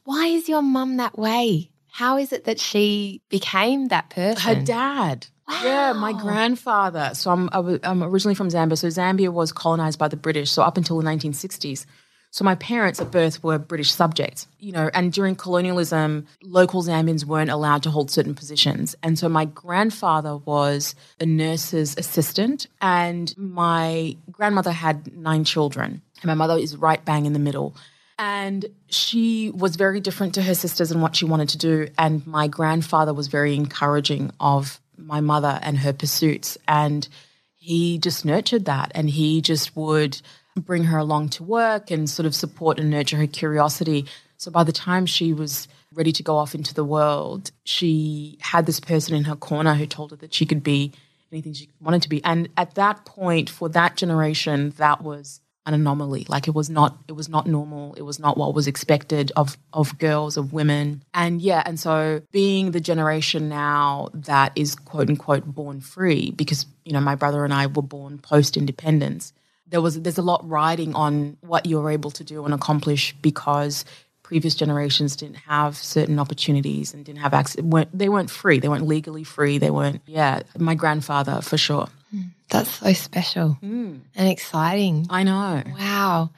Why 0.02 0.26
is 0.26 0.48
your 0.48 0.62
mum 0.62 0.96
that 0.96 1.16
way? 1.16 1.70
How 1.88 2.18
is 2.18 2.32
it 2.32 2.44
that 2.44 2.58
she 2.58 3.22
became 3.28 3.88
that 3.88 4.10
person? 4.10 4.56
Her 4.56 4.60
dad. 4.60 5.28
Wow. 5.46 5.60
Yeah, 5.62 5.92
my 5.92 6.12
grandfather. 6.12 7.10
So 7.14 7.30
I'm, 7.30 7.48
I'm 7.52 8.02
originally 8.02 8.34
from 8.34 8.48
Zambia. 8.48 8.76
So 8.76 8.88
Zambia 8.88 9.32
was 9.32 9.52
colonized 9.52 9.98
by 9.98 10.08
the 10.08 10.16
British. 10.16 10.50
So 10.50 10.62
up 10.62 10.76
until 10.76 10.98
the 10.98 11.04
1960s, 11.04 11.86
so 12.34 12.44
my 12.44 12.56
parents 12.56 13.00
at 13.00 13.12
birth 13.12 13.44
were 13.44 13.60
British 13.60 13.92
subjects, 13.92 14.48
you 14.58 14.72
know, 14.72 14.90
and 14.92 15.12
during 15.12 15.36
colonialism, 15.36 16.26
local 16.42 16.82
Zambians 16.82 17.24
weren't 17.24 17.48
allowed 17.48 17.84
to 17.84 17.90
hold 17.90 18.10
certain 18.10 18.34
positions. 18.34 18.96
And 19.04 19.16
so 19.16 19.28
my 19.28 19.44
grandfather 19.44 20.38
was 20.38 20.96
a 21.20 21.26
nurse's 21.26 21.94
assistant 21.96 22.66
and 22.80 23.32
my 23.38 24.16
grandmother 24.32 24.72
had 24.72 25.16
nine 25.16 25.44
children. 25.44 26.02
And 26.22 26.24
my 26.24 26.34
mother 26.34 26.58
is 26.58 26.76
right 26.76 27.04
bang 27.04 27.24
in 27.24 27.34
the 27.34 27.38
middle. 27.38 27.76
And 28.18 28.66
she 28.88 29.50
was 29.50 29.76
very 29.76 30.00
different 30.00 30.34
to 30.34 30.42
her 30.42 30.56
sisters 30.56 30.90
and 30.90 31.00
what 31.00 31.14
she 31.14 31.26
wanted 31.26 31.50
to 31.50 31.58
do. 31.58 31.86
And 31.96 32.26
my 32.26 32.48
grandfather 32.48 33.14
was 33.14 33.28
very 33.28 33.54
encouraging 33.54 34.32
of 34.40 34.80
my 34.96 35.20
mother 35.20 35.60
and 35.62 35.78
her 35.78 35.92
pursuits. 35.92 36.58
And 36.66 37.06
he 37.54 37.96
just 37.98 38.24
nurtured 38.24 38.64
that. 38.64 38.90
And 38.92 39.08
he 39.08 39.40
just 39.40 39.76
would 39.76 40.20
bring 40.60 40.84
her 40.84 40.98
along 40.98 41.30
to 41.30 41.42
work 41.42 41.90
and 41.90 42.08
sort 42.08 42.26
of 42.26 42.34
support 42.34 42.78
and 42.78 42.90
nurture 42.90 43.16
her 43.16 43.26
curiosity. 43.26 44.06
So 44.36 44.50
by 44.50 44.64
the 44.64 44.72
time 44.72 45.06
she 45.06 45.32
was 45.32 45.68
ready 45.92 46.12
to 46.12 46.22
go 46.22 46.36
off 46.36 46.54
into 46.54 46.74
the 46.74 46.84
world, 46.84 47.50
she 47.64 48.38
had 48.40 48.66
this 48.66 48.80
person 48.80 49.14
in 49.14 49.24
her 49.24 49.36
corner 49.36 49.74
who 49.74 49.86
told 49.86 50.10
her 50.10 50.16
that 50.18 50.34
she 50.34 50.46
could 50.46 50.62
be 50.62 50.92
anything 51.32 51.52
she 51.52 51.68
wanted 51.80 52.02
to 52.02 52.08
be. 52.08 52.22
And 52.24 52.48
at 52.56 52.74
that 52.74 53.04
point, 53.04 53.50
for 53.50 53.68
that 53.70 53.96
generation, 53.96 54.70
that 54.76 55.02
was 55.02 55.40
an 55.66 55.74
anomaly. 55.74 56.26
Like 56.28 56.46
it 56.46 56.54
was 56.54 56.68
not 56.68 56.98
it 57.08 57.12
was 57.12 57.28
not 57.28 57.46
normal. 57.46 57.94
It 57.94 58.02
was 58.02 58.18
not 58.18 58.36
what 58.36 58.54
was 58.54 58.66
expected 58.66 59.32
of 59.34 59.56
of 59.72 59.98
girls, 59.98 60.36
of 60.36 60.52
women. 60.52 61.02
And 61.14 61.40
yeah, 61.40 61.62
and 61.64 61.80
so 61.80 62.22
being 62.32 62.72
the 62.72 62.80
generation 62.80 63.48
now 63.48 64.08
that 64.12 64.52
is 64.56 64.74
quote 64.74 65.08
unquote 65.08 65.46
born 65.46 65.80
free, 65.80 66.30
because, 66.32 66.66
you 66.84 66.92
know, 66.92 67.00
my 67.00 67.14
brother 67.14 67.44
and 67.44 67.54
I 67.54 67.66
were 67.66 67.82
born 67.82 68.18
post 68.18 68.56
independence 68.56 69.32
there 69.74 69.80
was 69.80 70.00
there's 70.00 70.18
a 70.18 70.22
lot 70.22 70.48
riding 70.48 70.94
on 70.94 71.36
what 71.40 71.66
you're 71.66 71.90
able 71.90 72.12
to 72.12 72.22
do 72.22 72.44
and 72.44 72.54
accomplish 72.54 73.12
because 73.20 73.84
previous 74.22 74.54
generations 74.54 75.16
didn't 75.16 75.34
have 75.34 75.76
certain 75.76 76.20
opportunities 76.20 76.94
and 76.94 77.04
didn't 77.04 77.18
have 77.18 77.34
access 77.34 77.60
weren't, 77.60 77.88
they 77.92 78.08
weren't 78.08 78.30
free. 78.30 78.60
They 78.60 78.68
weren't 78.68 78.86
legally 78.86 79.24
free. 79.24 79.58
They 79.58 79.72
weren't 79.72 80.00
yeah 80.06 80.42
my 80.56 80.76
grandfather 80.76 81.40
for 81.42 81.58
sure. 81.58 81.88
Mm, 82.14 82.30
that's 82.50 82.70
so 82.70 82.92
special 82.92 83.58
mm. 83.60 83.98
and 84.14 84.28
exciting. 84.28 85.08
I 85.10 85.24
know. 85.24 85.64
Wow. 85.76 86.30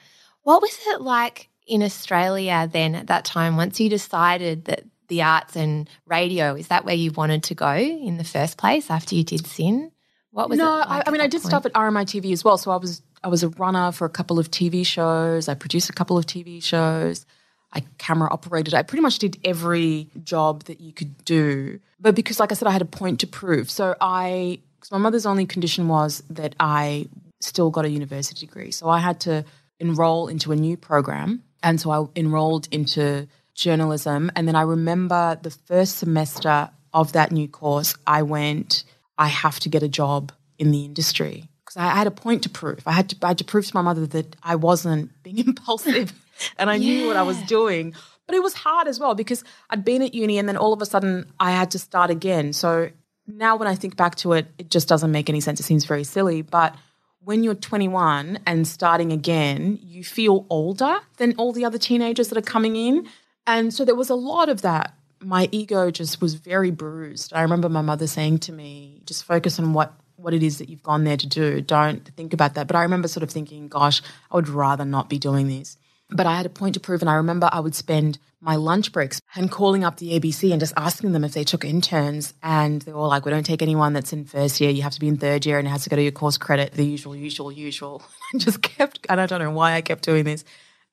What 0.45 0.63
was 0.63 0.75
it 0.87 1.03
like 1.03 1.51
in 1.67 1.83
australia 1.83 2.71
then 2.73 2.95
at 2.95 3.09
that 3.09 3.27
time 3.27 3.59
once 3.59 3.81
you 3.81 3.91
decided 3.91 4.65
that 4.65 4.85
the 5.09 5.21
arts 5.21 5.57
and 5.57 5.91
radio 6.07 6.55
is 6.55 6.69
that 6.69 6.87
where 6.87 6.95
you 6.95 7.13
wanted 7.13 7.43
to 7.43 7.55
go 7.55 7.75
in 7.75 8.17
the 8.17 8.25
first 8.25 8.57
place 8.57 8.89
after 8.89 9.15
you 9.15 9.25
did 9.25 9.47
SYN? 9.47 9.93
What 10.37 10.51
was 10.51 10.59
no, 10.59 10.71
like 10.71 10.89
I, 10.89 11.03
I 11.07 11.11
mean, 11.11 11.23
I 11.23 11.29
did 11.29 11.41
point? 11.43 11.51
stuff 11.51 11.65
at 11.67 11.73
RMITV 11.73 12.31
as 12.33 12.45
well. 12.45 12.59
So 12.59 12.71
I 12.71 12.77
was 12.77 13.03
I 13.23 13.29
was 13.29 13.43
a 13.43 13.49
runner 13.51 13.93
for 13.93 14.05
a 14.05 14.11
couple 14.11 14.39
of 14.39 14.51
TV 14.51 14.85
shows. 14.87 15.49
I 15.49 15.55
produced 15.55 15.91
a 15.91 15.93
couple 15.93 16.19
of 16.19 16.27
TV 16.27 16.63
shows. 16.63 17.27
I 17.73 17.83
camera 17.99 18.29
operated. 18.31 18.75
I 18.75 18.83
pretty 18.83 19.03
much 19.03 19.19
did 19.19 19.39
every 19.45 20.09
job 20.23 20.65
that 20.65 20.81
you 20.81 20.93
could 20.93 21.25
do. 21.25 21.81
But 22.01 22.15
because, 22.15 22.39
like 22.41 22.53
I 22.53 22.55
said, 22.55 22.69
I 22.69 22.71
had 22.71 22.83
a 22.83 22.87
point 22.87 23.21
to 23.21 23.27
prove. 23.27 23.71
So 23.71 23.95
I, 24.01 24.61
because 24.77 24.93
my 24.93 24.99
mother's 24.99 25.27
only 25.27 25.47
condition 25.47 25.89
was 25.89 26.23
that 26.31 26.55
I 26.61 27.09
still 27.41 27.71
got 27.71 27.85
a 27.85 27.91
university 27.91 28.47
degree. 28.47 28.71
So 28.71 28.89
I 28.89 28.99
had 28.99 29.21
to 29.21 29.45
enroll 29.81 30.29
into 30.29 30.53
a 30.53 30.57
new 30.57 30.77
program. 30.77 31.43
And 31.63 31.81
so 31.81 31.91
I 31.91 32.05
enrolled 32.19 32.69
into 32.71 33.27
journalism. 33.55 34.31
And 34.37 34.47
then 34.47 34.55
I 34.55 34.63
remember 34.63 35.39
the 35.43 35.51
first 35.51 35.99
semester 35.99 36.71
of 36.95 37.13
that 37.13 37.33
new 37.33 37.49
course, 37.49 37.95
I 38.07 38.23
went, 38.23 38.85
I 39.19 39.29
have 39.29 39.61
to 39.61 39.69
get 39.69 39.83
a 39.83 39.89
job 39.89 40.33
in 40.59 40.71
the 40.71 40.85
industry 40.85 41.51
because 41.77 41.91
I 41.91 41.95
had 41.95 42.07
a 42.07 42.11
point 42.11 42.43
to 42.45 42.49
prove. 42.49 42.83
I 42.87 42.93
had 42.93 43.11
to, 43.11 43.17
I 43.23 43.29
had 43.29 43.39
to 43.39 43.45
prove 43.45 43.67
to 43.67 43.75
my 43.75 43.83
mother 43.83 44.07
that 44.07 44.37
I 44.43 44.57
wasn't 44.57 45.23
being 45.23 45.39
impulsive 45.47 46.13
and 46.59 46.71
I 46.71 46.77
yeah. 46.77 47.01
knew 47.01 47.07
what 47.07 47.17
I 47.17 47.23
was 47.23 47.41
doing. 47.43 47.95
But 48.27 48.35
it 48.35 48.43
was 48.43 48.55
hard 48.55 48.89
as 48.89 48.99
well 48.99 49.15
because 49.15 49.45
I'd 49.71 49.85
been 49.85 50.03
at 50.03 50.15
uni 50.15 50.39
and 50.39 50.49
then 50.49 50.57
all 50.57 50.73
of 50.73 50.83
a 50.83 50.87
sudden 50.87 51.33
I 51.39 51.53
had 51.53 51.71
to 51.73 51.79
start 51.79 52.11
again. 52.11 52.53
So 52.53 52.91
now 53.27 53.57
when 53.57 53.69
I 53.69 53.75
think 53.75 53.97
back 53.97 54.17
to 54.17 54.33
it, 54.33 54.47
it 54.59 54.71
just 54.71 54.89
doesn't 54.89 55.13
make 55.13 55.29
any 55.29 55.41
sense. 55.41 55.61
It 55.61 55.65
seems 55.65 55.85
very 55.85 56.05
silly. 56.05 56.43
But 56.43 56.75
when 57.21 57.45
you're 57.45 57.55
21 57.55 58.41
and 58.47 58.67
starting 58.67 59.13
again, 59.13 59.79
you 59.83 60.03
feel 60.03 60.47
older 60.51 60.99
than 61.19 61.35
all 61.39 61.53
the 61.53 61.65
other 61.65 61.79
teenagers 61.79 62.29
that 62.29 62.39
are 62.39 62.43
coming 62.43 62.77
in. 62.77 63.09
And 63.47 63.73
so 63.73 63.85
there 63.85 63.95
was 63.95 64.11
a 64.11 64.15
lot 64.15 64.49
of 64.49 64.63
that 64.63 64.95
my 65.21 65.49
ego 65.51 65.91
just 65.91 66.21
was 66.21 66.35
very 66.35 66.71
bruised. 66.71 67.33
I 67.33 67.41
remember 67.41 67.69
my 67.69 67.81
mother 67.81 68.07
saying 68.07 68.41
to 68.41 68.53
me, 68.53 69.03
just 69.07 69.25
focus 69.25 69.59
on 69.59 69.73
what 69.73 69.95
what 70.27 70.35
it 70.35 70.43
is 70.43 70.59
that 70.59 70.69
you've 70.69 70.83
gone 70.83 71.05
there 71.05 71.17
to 71.17 71.27
do. 71.29 71.61
Don't 71.61 72.05
think 72.17 72.33
about 72.33 72.55
that. 72.55 72.67
But 72.67 72.75
I 72.75 72.83
remember 72.83 73.07
sort 73.07 73.23
of 73.23 73.31
thinking, 73.31 73.69
gosh, 73.69 74.03
I 74.29 74.35
would 74.35 74.49
rather 74.49 74.85
not 74.85 75.09
be 75.09 75.21
doing 75.21 75.47
this. 75.47 75.77
But 76.11 76.27
I 76.27 76.37
had 76.37 76.47
a 76.47 76.49
point 76.49 76.75
to 76.75 76.81
prove, 76.81 77.01
and 77.01 77.09
I 77.09 77.15
remember 77.15 77.49
I 77.53 77.61
would 77.61 77.77
spend 77.77 78.19
my 78.41 78.57
lunch 78.57 78.91
breaks 78.91 79.21
and 79.37 79.53
calling 79.53 79.85
up 79.85 79.99
the 79.99 80.19
ABC 80.19 80.51
and 80.51 80.59
just 80.59 80.73
asking 80.77 81.13
them 81.13 81.23
if 81.23 81.33
they 81.33 81.45
took 81.45 81.65
interns. 81.65 82.35
And 82.43 82.83
they 82.83 82.93
were 82.93 82.99
all 82.99 83.09
like, 83.09 83.25
we 83.25 83.31
don't 83.31 83.47
take 83.47 83.63
anyone 83.63 83.93
that's 83.93 84.13
in 84.13 84.25
first 84.25 84.61
year. 84.61 84.71
You 84.71 84.83
have 84.83 84.95
to 84.95 85.01
be 85.01 85.07
in 85.07 85.17
third 85.17 85.47
year 85.47 85.61
and 85.61 85.69
it 85.69 85.71
has 85.71 85.85
to 85.85 85.91
go 85.91 85.95
to 85.95 86.03
your 86.03 86.11
course 86.11 86.39
credit, 86.39 86.73
the 86.73 86.85
usual, 86.85 87.15
usual, 87.15 87.53
usual. 87.53 88.03
I 88.35 88.39
just 88.39 88.63
kept, 88.63 89.07
and 89.09 89.21
I 89.21 89.27
don't 89.27 89.41
know 89.41 89.53
why 89.53 89.75
I 89.75 89.81
kept 89.81 90.03
doing 90.03 90.25
this. 90.25 90.45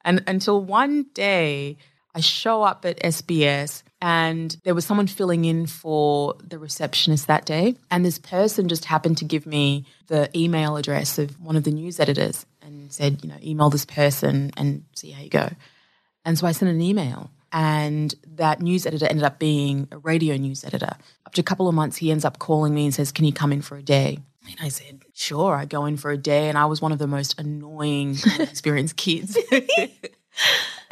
And 0.06 0.24
until 0.28 0.64
one 0.64 1.08
day, 1.16 1.78
I 2.14 2.20
show 2.20 2.62
up 2.62 2.86
at 2.86 3.02
SBS 3.02 3.82
and 4.06 4.58
there 4.66 4.76
was 4.76 4.84
someone 4.84 5.08
filling 5.08 5.46
in 5.46 5.66
for 5.66 6.36
the 6.44 6.60
receptionist 6.60 7.28
that 7.28 7.46
day. 7.46 7.78
And 7.90 8.04
this 8.04 8.20
person 8.20 8.68
just 8.68 8.84
happened 8.84 9.18
to 9.20 9.26
give 9.26 9.46
me 9.46 9.86
the 10.08 10.30
email 10.38 10.76
address 10.76 11.18
of 11.18 11.40
one 11.40 11.56
of 11.56 11.64
the 11.64 11.72
news 11.72 12.02
editors 12.02 12.46
and 12.62 12.92
said, 12.92 13.24
you 13.24 13.30
know, 13.30 13.38
email 13.42 13.70
this 13.70 13.86
person 13.86 14.52
and 14.58 14.84
see 14.94 15.12
how 15.12 15.24
you 15.24 15.30
go. 15.30 15.50
And 16.26 16.38
so 16.38 16.46
I 16.46 16.52
sent 16.52 16.70
an 16.70 16.82
email. 16.82 17.32
And 17.54 18.14
that 18.28 18.60
news 18.62 18.86
editor 18.86 19.06
ended 19.06 19.24
up 19.24 19.40
being 19.40 19.88
a 19.90 20.00
radio 20.00 20.36
news 20.36 20.66
editor. 20.66 20.98
After 21.26 21.40
a 21.40 21.46
couple 21.46 21.70
of 21.70 21.76
months, 21.76 21.96
he 21.96 22.12
ends 22.12 22.26
up 22.26 22.40
calling 22.40 22.76
me 22.76 22.84
and 22.84 22.94
says, 22.94 23.14
Can 23.14 23.24
you 23.24 23.32
come 23.32 23.54
in 23.54 23.62
for 23.62 23.78
a 23.78 23.82
day? 23.82 24.20
And 24.46 24.58
I 24.60 24.68
said, 24.68 25.04
Sure, 25.14 25.56
I 25.56 25.64
go 25.64 25.86
in 25.86 25.96
for 25.96 26.12
a 26.12 26.18
day. 26.18 26.50
And 26.50 26.58
I 26.58 26.66
was 26.66 26.82
one 26.82 26.92
of 26.92 26.98
the 26.98 27.08
most 27.08 27.40
annoying, 27.40 28.18
experienced 28.40 28.98
kids. 28.98 29.38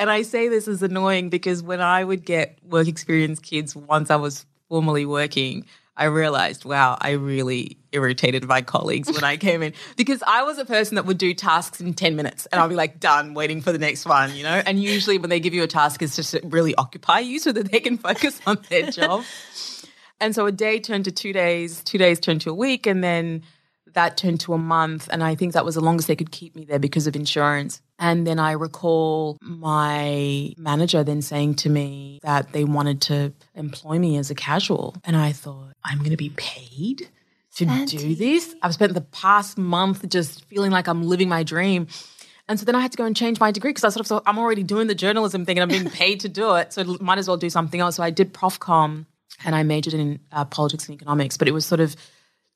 and 0.02 0.10
I 0.10 0.24
say 0.24 0.48
this 0.48 0.68
as 0.68 0.82
annoying 0.82 1.30
because 1.30 1.62
when 1.62 1.80
I 1.80 2.04
would 2.04 2.26
get 2.26 2.58
work 2.64 2.88
experience 2.88 3.40
kids 3.40 3.76
once 3.76 4.10
I 4.10 4.16
was 4.16 4.48
formally 4.68 5.06
working, 5.06 5.68
I 5.96 6.06
realized, 6.06 6.66
wow, 6.66 6.98
I 7.00 7.12
really 7.12 7.78
irritated 7.92 8.46
my 8.46 8.64
colleagues 8.64 9.12
when 9.12 9.24
I 9.24 9.38
came 9.38 9.62
in 9.62 9.74
because 9.98 10.24
I 10.26 10.42
was 10.42 10.58
a 10.58 10.66
person 10.66 10.96
that 10.96 11.06
would 11.06 11.20
do 11.20 11.36
tasks 11.36 11.80
in 11.80 11.94
10 11.94 12.16
minutes 12.16 12.48
and 12.48 12.60
I'll 12.60 12.68
be 12.68 12.74
like, 12.74 13.00
done, 13.00 13.36
waiting 13.36 13.62
for 13.62 13.72
the 13.72 13.78
next 13.78 14.08
one, 14.08 14.36
you 14.36 14.42
know? 14.42 14.64
And 14.66 14.82
usually 14.82 15.20
when 15.20 15.30
they 15.30 15.40
give 15.40 15.54
you 15.54 15.62
a 15.62 15.68
task, 15.68 16.02
it's 16.02 16.16
just 16.16 16.32
to 16.32 16.42
really 16.46 16.74
occupy 16.74 17.20
you 17.20 17.38
so 17.38 17.52
that 17.52 17.72
they 17.72 17.80
can 17.80 18.00
focus 18.00 18.42
on 18.48 18.58
their 18.70 18.90
job. 18.90 19.24
And 20.20 20.36
so 20.36 20.46
a 20.46 20.52
day 20.52 20.80
turned 20.80 21.06
to 21.06 21.12
two 21.12 21.34
days, 21.34 21.84
two 21.84 21.98
days 21.98 22.20
turned 22.20 22.42
to 22.42 22.52
a 22.52 22.54
week, 22.54 22.86
and 22.86 23.04
then 23.04 23.42
that 23.94 24.18
turned 24.18 24.40
to 24.42 24.54
a 24.54 24.58
month. 24.58 25.10
And 25.12 25.24
I 25.24 25.34
think 25.34 25.54
that 25.54 25.66
was 25.66 25.74
the 25.74 25.82
longest 25.82 26.08
they 26.08 26.16
could 26.16 26.30
keep 26.30 26.56
me 26.56 26.64
there 26.64 26.78
because 26.78 27.08
of 27.08 27.16
insurance. 27.16 27.82
And 28.02 28.26
then 28.26 28.40
I 28.40 28.54
recall 28.54 29.38
my 29.42 30.54
manager 30.58 31.04
then 31.04 31.22
saying 31.22 31.56
to 31.58 31.70
me 31.70 32.20
that 32.24 32.52
they 32.52 32.64
wanted 32.64 33.00
to 33.02 33.32
employ 33.54 34.00
me 34.00 34.18
as 34.18 34.32
a 34.32 34.36
casual. 34.36 34.96
And 35.04 35.16
I 35.16 35.32
thought, 35.32 35.74
I'm 35.86 36.00
going 36.00 36.10
to 36.10 36.18
be 36.18 36.32
paid 36.36 37.08
to 37.58 37.66
Fancy. 37.66 37.98
do 37.98 38.16
this. 38.16 38.56
I've 38.64 38.74
spent 38.74 38.96
the 38.96 39.02
past 39.02 39.56
month 39.56 40.10
just 40.10 40.44
feeling 40.46 40.72
like 40.72 40.88
I'm 40.88 41.04
living 41.04 41.30
my 41.30 41.44
dream. 41.44 41.86
And 42.48 42.60
so 42.60 42.66
then 42.66 42.74
I 42.74 42.80
had 42.80 42.92
to 42.92 42.98
go 42.98 43.06
and 43.06 43.16
change 43.16 43.40
my 43.40 43.52
degree 43.52 43.70
because 43.70 43.84
I 43.84 43.90
sort 43.90 44.02
of 44.02 44.08
thought 44.08 44.24
I'm 44.26 44.40
already 44.40 44.64
doing 44.64 44.88
the 44.88 44.96
journalism 44.96 45.46
thing 45.46 45.60
and 45.60 45.72
I'm 45.72 45.80
being 45.80 45.92
paid 45.94 46.22
to 46.22 46.30
do 46.30 46.56
it. 46.56 46.74
So 46.74 46.98
might 47.00 47.20
as 47.20 47.28
well 47.28 47.38
do 47.38 47.52
something 47.52 47.80
else. 47.80 47.98
So 47.98 48.04
I 48.04 48.10
did 48.10 48.34
Profcom 48.34 49.06
and 49.46 49.56
I 49.56 49.62
majored 49.62 49.94
in 49.94 50.20
uh, 50.32 50.46
politics 50.46 50.88
and 50.90 50.96
economics, 50.96 51.38
but 51.38 51.48
it 51.48 51.52
was 51.52 51.68
sort 51.68 51.80
of 51.80 51.96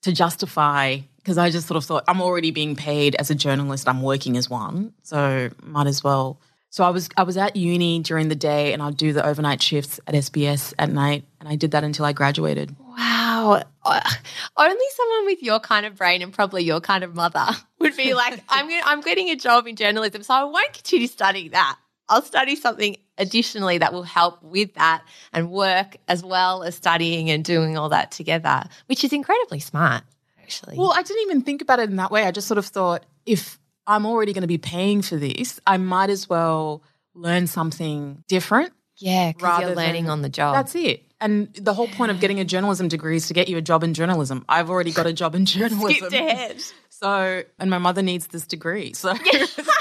to 0.02 0.12
justify 0.12 0.98
because 1.26 1.38
I 1.38 1.50
just 1.50 1.66
sort 1.66 1.76
of 1.76 1.84
thought 1.84 2.04
I'm 2.06 2.22
already 2.22 2.52
being 2.52 2.76
paid 2.76 3.16
as 3.16 3.30
a 3.30 3.34
journalist. 3.34 3.88
I'm 3.88 4.00
working 4.00 4.36
as 4.36 4.48
one, 4.48 4.92
so 5.02 5.50
might 5.60 5.88
as 5.88 6.04
well. 6.04 6.40
So 6.70 6.84
I 6.84 6.90
was 6.90 7.08
I 7.16 7.24
was 7.24 7.36
at 7.36 7.56
uni 7.56 7.98
during 7.98 8.28
the 8.28 8.36
day, 8.36 8.72
and 8.72 8.80
I'd 8.80 8.96
do 8.96 9.12
the 9.12 9.26
overnight 9.26 9.60
shifts 9.60 9.98
at 10.06 10.14
SBS 10.14 10.72
at 10.78 10.88
night, 10.88 11.24
and 11.40 11.48
I 11.48 11.56
did 11.56 11.72
that 11.72 11.82
until 11.82 12.04
I 12.04 12.12
graduated. 12.12 12.76
Wow, 12.78 13.60
uh, 13.84 14.10
only 14.56 14.86
someone 14.94 15.26
with 15.26 15.42
your 15.42 15.58
kind 15.58 15.84
of 15.84 15.96
brain 15.96 16.22
and 16.22 16.32
probably 16.32 16.62
your 16.62 16.80
kind 16.80 17.02
of 17.02 17.16
mother 17.16 17.44
would 17.80 17.96
be 17.96 18.14
like, 18.14 18.40
I'm 18.48 18.68
gonna, 18.68 18.82
I'm 18.84 19.00
getting 19.00 19.28
a 19.30 19.36
job 19.36 19.66
in 19.66 19.74
journalism, 19.74 20.22
so 20.22 20.32
I 20.32 20.44
won't 20.44 20.74
continue 20.74 21.08
studying 21.08 21.50
that. 21.50 21.76
I'll 22.08 22.22
study 22.22 22.54
something 22.54 22.98
additionally 23.18 23.78
that 23.78 23.92
will 23.92 24.04
help 24.04 24.40
with 24.44 24.74
that 24.74 25.02
and 25.32 25.50
work 25.50 25.96
as 26.06 26.22
well 26.22 26.62
as 26.62 26.76
studying 26.76 27.30
and 27.30 27.44
doing 27.44 27.76
all 27.76 27.88
that 27.88 28.12
together, 28.12 28.62
which 28.86 29.02
is 29.02 29.12
incredibly 29.12 29.58
smart 29.58 30.04
actually. 30.46 30.78
Well, 30.78 30.92
I 30.94 31.02
didn't 31.02 31.22
even 31.22 31.42
think 31.42 31.60
about 31.60 31.80
it 31.80 31.90
in 31.90 31.96
that 31.96 32.10
way. 32.10 32.24
I 32.24 32.30
just 32.30 32.46
sort 32.46 32.58
of 32.58 32.66
thought 32.66 33.04
if 33.24 33.58
I'm 33.86 34.06
already 34.06 34.32
going 34.32 34.42
to 34.42 34.48
be 34.48 34.58
paying 34.58 35.02
for 35.02 35.16
this, 35.16 35.60
I 35.66 35.76
might 35.76 36.08
as 36.08 36.28
well 36.28 36.82
learn 37.14 37.48
something 37.48 38.22
different. 38.28 38.72
Yeah, 38.96 39.32
because 39.32 39.60
you're 39.60 39.74
learning 39.74 40.04
than, 40.04 40.12
on 40.12 40.22
the 40.22 40.28
job. 40.28 40.54
That's 40.54 40.74
it. 40.74 41.05
And 41.20 41.52
the 41.54 41.72
whole 41.72 41.88
point 41.88 42.10
of 42.10 42.20
getting 42.20 42.40
a 42.40 42.44
journalism 42.44 42.88
degree 42.88 43.16
is 43.16 43.28
to 43.28 43.34
get 43.34 43.48
you 43.48 43.56
a 43.56 43.62
job 43.62 43.82
in 43.82 43.94
journalism. 43.94 44.44
I've 44.48 44.68
already 44.68 44.92
got 44.92 45.06
a 45.06 45.12
job 45.12 45.34
in 45.34 45.46
journalism. 45.46 46.12
ahead. 46.12 46.62
So, 46.88 47.42
and 47.58 47.68
my 47.68 47.76
mother 47.76 48.00
needs 48.00 48.28
this 48.28 48.46
degree. 48.46 48.94
So, 48.94 49.12
so. 49.14 49.20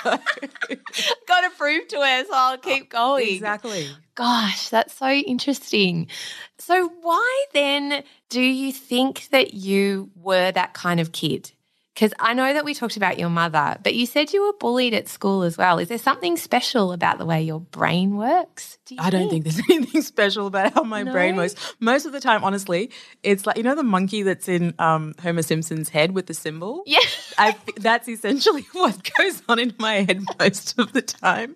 got 0.03 1.41
to 1.41 1.49
prove 1.57 1.87
to 1.87 1.95
her, 1.95 2.25
so 2.25 2.31
I'll 2.33 2.57
keep 2.57 2.91
oh, 2.93 3.15
going. 3.15 3.35
Exactly. 3.35 3.87
Gosh, 4.15 4.67
that's 4.67 4.93
so 4.95 5.09
interesting. 5.09 6.07
So, 6.57 6.89
why 7.01 7.45
then 7.53 8.03
do 8.27 8.41
you 8.41 8.73
think 8.73 9.29
that 9.29 9.53
you 9.53 10.11
were 10.15 10.51
that 10.51 10.73
kind 10.73 10.99
of 10.99 11.13
kid? 11.13 11.53
Because 11.95 12.13
I 12.19 12.33
know 12.33 12.53
that 12.53 12.65
we 12.65 12.73
talked 12.73 12.97
about 12.97 13.17
your 13.17 13.29
mother, 13.29 13.77
but 13.81 13.95
you 13.95 14.05
said 14.05 14.33
you 14.33 14.43
were 14.43 14.51
bullied 14.59 14.93
at 14.93 15.07
school 15.07 15.43
as 15.43 15.57
well. 15.57 15.79
Is 15.79 15.87
there 15.87 15.97
something 15.97 16.35
special 16.35 16.91
about 16.91 17.19
the 17.19 17.25
way 17.25 17.41
your 17.41 17.61
brain 17.61 18.17
works? 18.17 18.77
Do 18.85 18.97
I 18.99 19.09
don't 19.09 19.29
think 19.29 19.45
there's 19.45 19.61
anything 19.71 20.01
special 20.01 20.45
about 20.45 20.73
how 20.73 20.83
my 20.83 21.03
no? 21.03 21.13
brain 21.13 21.37
works. 21.37 21.55
Most 21.79 22.05
of 22.05 22.11
the 22.11 22.19
time, 22.19 22.43
honestly, 22.43 22.91
it's 23.23 23.45
like, 23.45 23.55
you 23.55 23.63
know, 23.63 23.75
the 23.75 23.83
monkey 23.83 24.23
that's 24.23 24.49
in 24.49 24.73
um, 24.77 25.15
Homer 25.21 25.41
Simpson's 25.41 25.87
head 25.87 26.11
with 26.11 26.25
the 26.25 26.33
cymbal? 26.33 26.83
Yeah. 26.85 26.99
I, 27.37 27.55
that's 27.77 28.09
essentially 28.09 28.67
what 28.73 29.09
goes 29.17 29.41
on 29.47 29.57
in 29.59 29.73
my 29.79 30.03
head 30.03 30.21
most 30.37 30.77
of 30.77 30.91
the 30.91 31.01
time. 31.01 31.55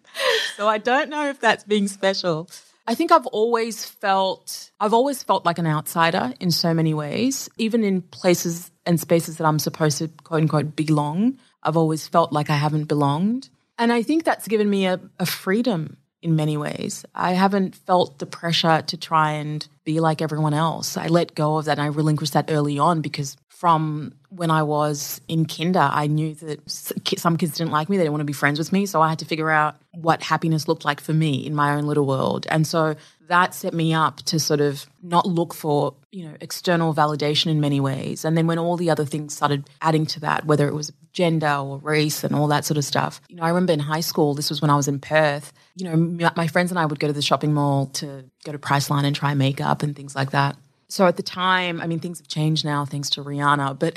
So 0.55 0.69
I 0.69 0.77
don't 0.77 1.09
know 1.09 1.29
if 1.29 1.41
that's 1.41 1.65
being 1.65 1.89
special. 1.89 2.49
I 2.87 2.95
think 2.95 3.11
I've 3.11 3.27
always 3.27 3.85
felt 3.85 4.71
I've 4.79 4.93
always 4.93 5.21
felt 5.21 5.45
like 5.45 5.59
an 5.59 5.67
outsider 5.67 6.33
in 6.39 6.49
so 6.49 6.73
many 6.73 6.93
ways, 6.95 7.47
even 7.57 7.83
in 7.83 8.01
places 8.01 8.71
and 8.89 8.99
spaces 8.99 9.37
that 9.37 9.45
I'm 9.45 9.59
supposed 9.59 9.99
to 9.99 10.07
quote 10.23 10.41
unquote 10.41 10.75
belong. 10.75 11.37
I've 11.61 11.77
always 11.77 12.07
felt 12.07 12.33
like 12.33 12.49
I 12.49 12.55
haven't 12.55 12.85
belonged. 12.85 13.49
And 13.77 13.93
I 13.93 14.01
think 14.01 14.23
that's 14.23 14.47
given 14.47 14.67
me 14.67 14.87
a, 14.87 14.99
a 15.19 15.27
freedom 15.27 15.97
in 16.23 16.35
many 16.35 16.57
ways. 16.57 17.05
I 17.13 17.33
haven't 17.33 17.75
felt 17.75 18.17
the 18.17 18.25
pressure 18.25 18.81
to 18.81 18.97
try 18.97 19.33
and 19.33 19.65
be 19.85 19.99
like 19.99 20.23
everyone 20.23 20.55
else. 20.55 20.97
I 20.97 21.05
let 21.05 21.35
go 21.35 21.57
of 21.57 21.65
that 21.65 21.77
and 21.77 21.81
I 21.81 21.85
relinquished 21.85 22.33
that 22.33 22.49
early 22.49 22.79
on 22.79 23.01
because 23.01 23.37
from 23.47 24.13
when 24.29 24.49
I 24.49 24.63
was 24.63 25.21
in 25.27 25.45
kinder, 25.45 25.87
I 25.91 26.07
knew 26.07 26.33
that 26.33 26.61
some 26.67 27.37
kids 27.37 27.57
didn't 27.57 27.71
like 27.71 27.89
me. 27.89 27.97
They 27.97 28.03
didn't 28.03 28.13
want 28.13 28.21
to 28.21 28.25
be 28.25 28.33
friends 28.33 28.57
with 28.57 28.73
me. 28.73 28.87
So 28.87 29.03
I 29.03 29.09
had 29.09 29.19
to 29.19 29.25
figure 29.25 29.51
out 29.51 29.75
what 29.93 30.23
happiness 30.23 30.67
looked 30.67 30.83
like 30.83 30.99
for 30.99 31.13
me 31.13 31.45
in 31.45 31.53
my 31.53 31.75
own 31.75 31.83
little 31.83 32.07
world. 32.07 32.47
And 32.49 32.65
so 32.65 32.95
that 33.29 33.55
set 33.55 33.73
me 33.73 33.93
up 33.93 34.17
to 34.23 34.39
sort 34.39 34.59
of 34.59 34.85
not 35.01 35.25
look 35.25 35.53
for, 35.53 35.95
you 36.11 36.25
know, 36.25 36.35
external 36.41 36.93
validation 36.93 37.47
in 37.47 37.61
many 37.61 37.79
ways. 37.79 38.25
And 38.25 38.37
then 38.37 38.45
when 38.45 38.59
all 38.59 38.75
the 38.75 38.89
other 38.89 39.05
things 39.05 39.35
started 39.35 39.69
adding 39.81 40.05
to 40.07 40.19
that, 40.19 40.45
whether 40.45 40.67
it 40.67 40.73
was 40.73 40.91
gender 41.13 41.47
or 41.47 41.77
race 41.79 42.23
and 42.23 42.35
all 42.35 42.47
that 42.47 42.65
sort 42.65 42.77
of 42.77 42.85
stuff. 42.85 43.21
You 43.29 43.37
know, 43.37 43.43
I 43.43 43.49
remember 43.49 43.73
in 43.73 43.79
high 43.79 44.01
school, 44.01 44.35
this 44.35 44.49
was 44.49 44.61
when 44.61 44.69
I 44.69 44.75
was 44.75 44.87
in 44.87 44.99
Perth, 44.99 45.53
you 45.75 45.85
know, 45.85 46.29
my 46.35 46.47
friends 46.47 46.71
and 46.71 46.79
I 46.79 46.85
would 46.85 46.99
go 46.99 47.07
to 47.07 47.13
the 47.13 47.21
shopping 47.21 47.53
mall 47.53 47.87
to 47.87 48.25
go 48.43 48.51
to 48.51 48.59
Priceline 48.59 49.05
and 49.05 49.15
try 49.15 49.33
makeup 49.33 49.81
and 49.81 49.95
things 49.95 50.15
like 50.15 50.31
that 50.31 50.55
so 50.89 51.05
at 51.05 51.17
the 51.17 51.23
time, 51.23 51.79
I 51.81 51.87
mean, 51.87 51.99
things 51.99 52.17
have 52.17 52.27
changed 52.27 52.65
now 52.65 52.83
thanks 52.83 53.11
to 53.11 53.23
Rihanna, 53.23 53.77
but 53.77 53.93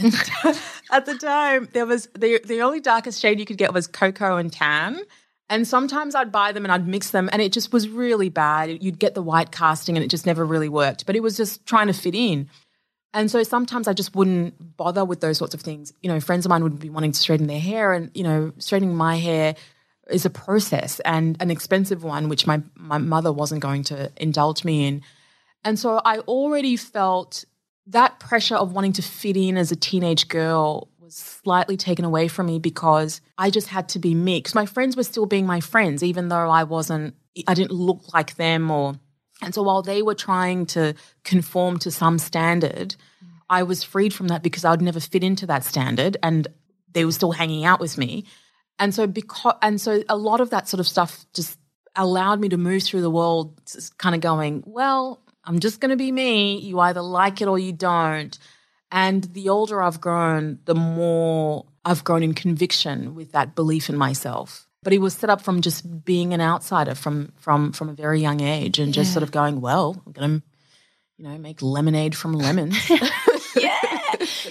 at 0.92 1.06
the 1.06 1.14
time, 1.14 1.68
there 1.72 1.86
was 1.86 2.06
the, 2.14 2.38
the 2.44 2.60
only 2.60 2.80
darkest 2.80 3.20
shade 3.20 3.40
you 3.40 3.46
could 3.46 3.56
get 3.56 3.72
was 3.72 3.86
cocoa 3.86 4.36
and 4.36 4.52
tan. 4.52 5.00
And 5.52 5.68
sometimes 5.68 6.14
I'd 6.14 6.32
buy 6.32 6.52
them 6.52 6.64
and 6.64 6.72
I'd 6.72 6.88
mix 6.88 7.10
them, 7.10 7.28
and 7.30 7.42
it 7.42 7.52
just 7.52 7.74
was 7.74 7.86
really 7.86 8.30
bad. 8.30 8.82
You'd 8.82 8.98
get 8.98 9.14
the 9.14 9.20
white 9.20 9.52
casting, 9.52 9.98
and 9.98 10.02
it 10.02 10.08
just 10.08 10.24
never 10.24 10.46
really 10.46 10.70
worked. 10.70 11.04
But 11.04 11.14
it 11.14 11.22
was 11.22 11.36
just 11.36 11.66
trying 11.66 11.88
to 11.88 11.92
fit 11.92 12.14
in. 12.14 12.48
And 13.12 13.30
so 13.30 13.42
sometimes 13.42 13.86
I 13.86 13.92
just 13.92 14.16
wouldn't 14.16 14.78
bother 14.78 15.04
with 15.04 15.20
those 15.20 15.36
sorts 15.36 15.52
of 15.52 15.60
things. 15.60 15.92
You 16.00 16.08
know, 16.08 16.20
friends 16.20 16.46
of 16.46 16.50
mine 16.50 16.62
would 16.62 16.80
be 16.80 16.88
wanting 16.88 17.12
to 17.12 17.18
straighten 17.18 17.48
their 17.48 17.60
hair, 17.60 17.92
and, 17.92 18.10
you 18.14 18.22
know, 18.22 18.52
straightening 18.56 18.96
my 18.96 19.16
hair 19.16 19.54
is 20.10 20.24
a 20.24 20.30
process 20.30 21.00
and 21.00 21.36
an 21.38 21.50
expensive 21.50 22.02
one, 22.02 22.30
which 22.30 22.46
my, 22.46 22.62
my 22.74 22.96
mother 22.96 23.30
wasn't 23.30 23.60
going 23.60 23.84
to 23.84 24.10
indulge 24.16 24.64
me 24.64 24.86
in. 24.86 25.02
And 25.64 25.78
so 25.78 26.00
I 26.02 26.20
already 26.20 26.78
felt 26.78 27.44
that 27.88 28.18
pressure 28.20 28.56
of 28.56 28.72
wanting 28.72 28.94
to 28.94 29.02
fit 29.02 29.36
in 29.36 29.58
as 29.58 29.70
a 29.70 29.76
teenage 29.76 30.28
girl 30.28 30.88
was 31.12 31.40
slightly 31.42 31.76
taken 31.76 32.04
away 32.04 32.28
from 32.28 32.46
me 32.46 32.58
because 32.58 33.20
I 33.36 33.50
just 33.50 33.68
had 33.68 33.90
to 33.90 33.98
be 33.98 34.14
me. 34.14 34.38
Because 34.38 34.54
my 34.54 34.66
friends 34.66 34.96
were 34.96 35.04
still 35.04 35.26
being 35.26 35.46
my 35.46 35.60
friends, 35.60 36.02
even 36.02 36.28
though 36.28 36.48
I 36.48 36.64
wasn't, 36.64 37.14
I 37.46 37.54
didn't 37.54 37.72
look 37.72 38.12
like 38.14 38.36
them 38.36 38.70
or. 38.70 38.94
And 39.42 39.54
so 39.54 39.62
while 39.62 39.82
they 39.82 40.02
were 40.02 40.14
trying 40.14 40.66
to 40.66 40.94
conform 41.24 41.78
to 41.80 41.90
some 41.90 42.18
standard, 42.18 42.94
I 43.50 43.64
was 43.64 43.82
freed 43.82 44.14
from 44.14 44.28
that 44.28 44.42
because 44.42 44.64
I 44.64 44.70
would 44.70 44.80
never 44.80 45.00
fit 45.00 45.24
into 45.24 45.46
that 45.46 45.64
standard 45.64 46.16
and 46.22 46.46
they 46.92 47.04
were 47.04 47.12
still 47.12 47.32
hanging 47.32 47.64
out 47.64 47.80
with 47.80 47.98
me. 47.98 48.24
And 48.78 48.94
so 48.94 49.06
because 49.06 49.54
and 49.60 49.80
so 49.80 50.02
a 50.08 50.16
lot 50.16 50.40
of 50.40 50.50
that 50.50 50.68
sort 50.68 50.80
of 50.80 50.86
stuff 50.86 51.26
just 51.34 51.58
allowed 51.96 52.40
me 52.40 52.48
to 52.50 52.56
move 52.56 52.84
through 52.84 53.02
the 53.02 53.10
world 53.10 53.60
kind 53.98 54.14
of 54.14 54.20
going, 54.20 54.62
well, 54.64 55.20
I'm 55.44 55.58
just 55.58 55.80
going 55.80 55.90
to 55.90 55.96
be 55.96 56.12
me. 56.12 56.58
You 56.58 56.78
either 56.78 57.02
like 57.02 57.42
it 57.42 57.48
or 57.48 57.58
you 57.58 57.72
don't. 57.72 58.38
And 58.92 59.24
the 59.24 59.48
older 59.48 59.82
I've 59.82 60.02
grown, 60.02 60.58
the 60.66 60.74
more 60.74 61.64
I've 61.82 62.04
grown 62.04 62.22
in 62.22 62.34
conviction 62.34 63.14
with 63.14 63.32
that 63.32 63.54
belief 63.54 63.88
in 63.88 63.96
myself. 63.96 64.68
But 64.82 64.92
it 64.92 64.98
was 64.98 65.14
set 65.14 65.30
up 65.30 65.40
from 65.40 65.62
just 65.62 66.04
being 66.04 66.34
an 66.34 66.40
outsider 66.40 66.94
from 66.94 67.32
from 67.36 67.72
from 67.72 67.88
a 67.88 67.94
very 67.94 68.20
young 68.20 68.40
age 68.40 68.78
and 68.78 68.92
just 68.92 69.12
sort 69.12 69.22
of 69.22 69.30
going, 69.30 69.60
well, 69.60 70.00
I'm 70.06 70.12
gonna, 70.12 70.42
you 71.16 71.24
know, 71.24 71.38
make 71.38 71.62
lemonade 71.62 72.14
from 72.14 72.34
lemons. 72.34 72.90
yeah. 73.56 73.78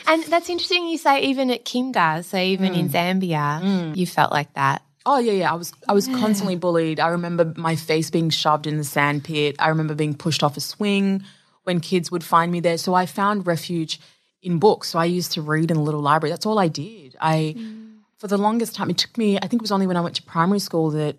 And 0.07 0.23
that's 0.23 0.49
interesting 0.49 0.87
you 0.87 0.97
say 0.97 1.21
even 1.23 1.51
at 1.51 1.65
kinder, 1.65 2.23
so 2.23 2.37
even 2.37 2.73
in 2.73 2.89
mm. 2.89 2.91
Zambia, 2.91 3.61
mm. 3.61 3.95
you 3.95 4.07
felt 4.07 4.31
like 4.31 4.53
that. 4.53 4.81
Oh 5.05 5.19
yeah, 5.19 5.33
yeah. 5.33 5.51
I 5.51 5.55
was 5.55 5.73
I 5.87 5.93
was 5.93 6.07
constantly 6.07 6.55
bullied. 6.55 6.99
I 6.99 7.09
remember 7.09 7.53
my 7.57 7.75
face 7.75 8.09
being 8.09 8.29
shoved 8.29 8.65
in 8.65 8.77
the 8.77 8.83
sand 8.83 9.23
pit. 9.23 9.57
I 9.59 9.69
remember 9.69 9.95
being 9.95 10.15
pushed 10.15 10.43
off 10.43 10.57
a 10.57 10.61
swing 10.61 11.23
when 11.63 11.79
kids 11.79 12.09
would 12.09 12.23
find 12.23 12.51
me 12.51 12.59
there. 12.59 12.77
So 12.77 12.93
I 12.93 13.05
found 13.05 13.45
refuge 13.45 13.99
in 14.41 14.59
books. 14.59 14.89
So 14.89 14.99
I 14.99 15.05
used 15.05 15.33
to 15.33 15.41
read 15.41 15.71
in 15.71 15.77
a 15.77 15.83
little 15.83 16.01
library. 16.01 16.31
That's 16.31 16.45
all 16.45 16.59
I 16.59 16.67
did. 16.67 17.15
I 17.19 17.55
for 18.17 18.27
the 18.27 18.37
longest 18.37 18.75
time 18.75 18.89
it 18.89 18.97
took 18.99 19.17
me 19.17 19.37
I 19.37 19.47
think 19.47 19.61
it 19.61 19.61
was 19.61 19.71
only 19.71 19.87
when 19.87 19.97
I 19.97 20.01
went 20.01 20.15
to 20.17 20.23
primary 20.23 20.59
school 20.59 20.91
that 20.91 21.17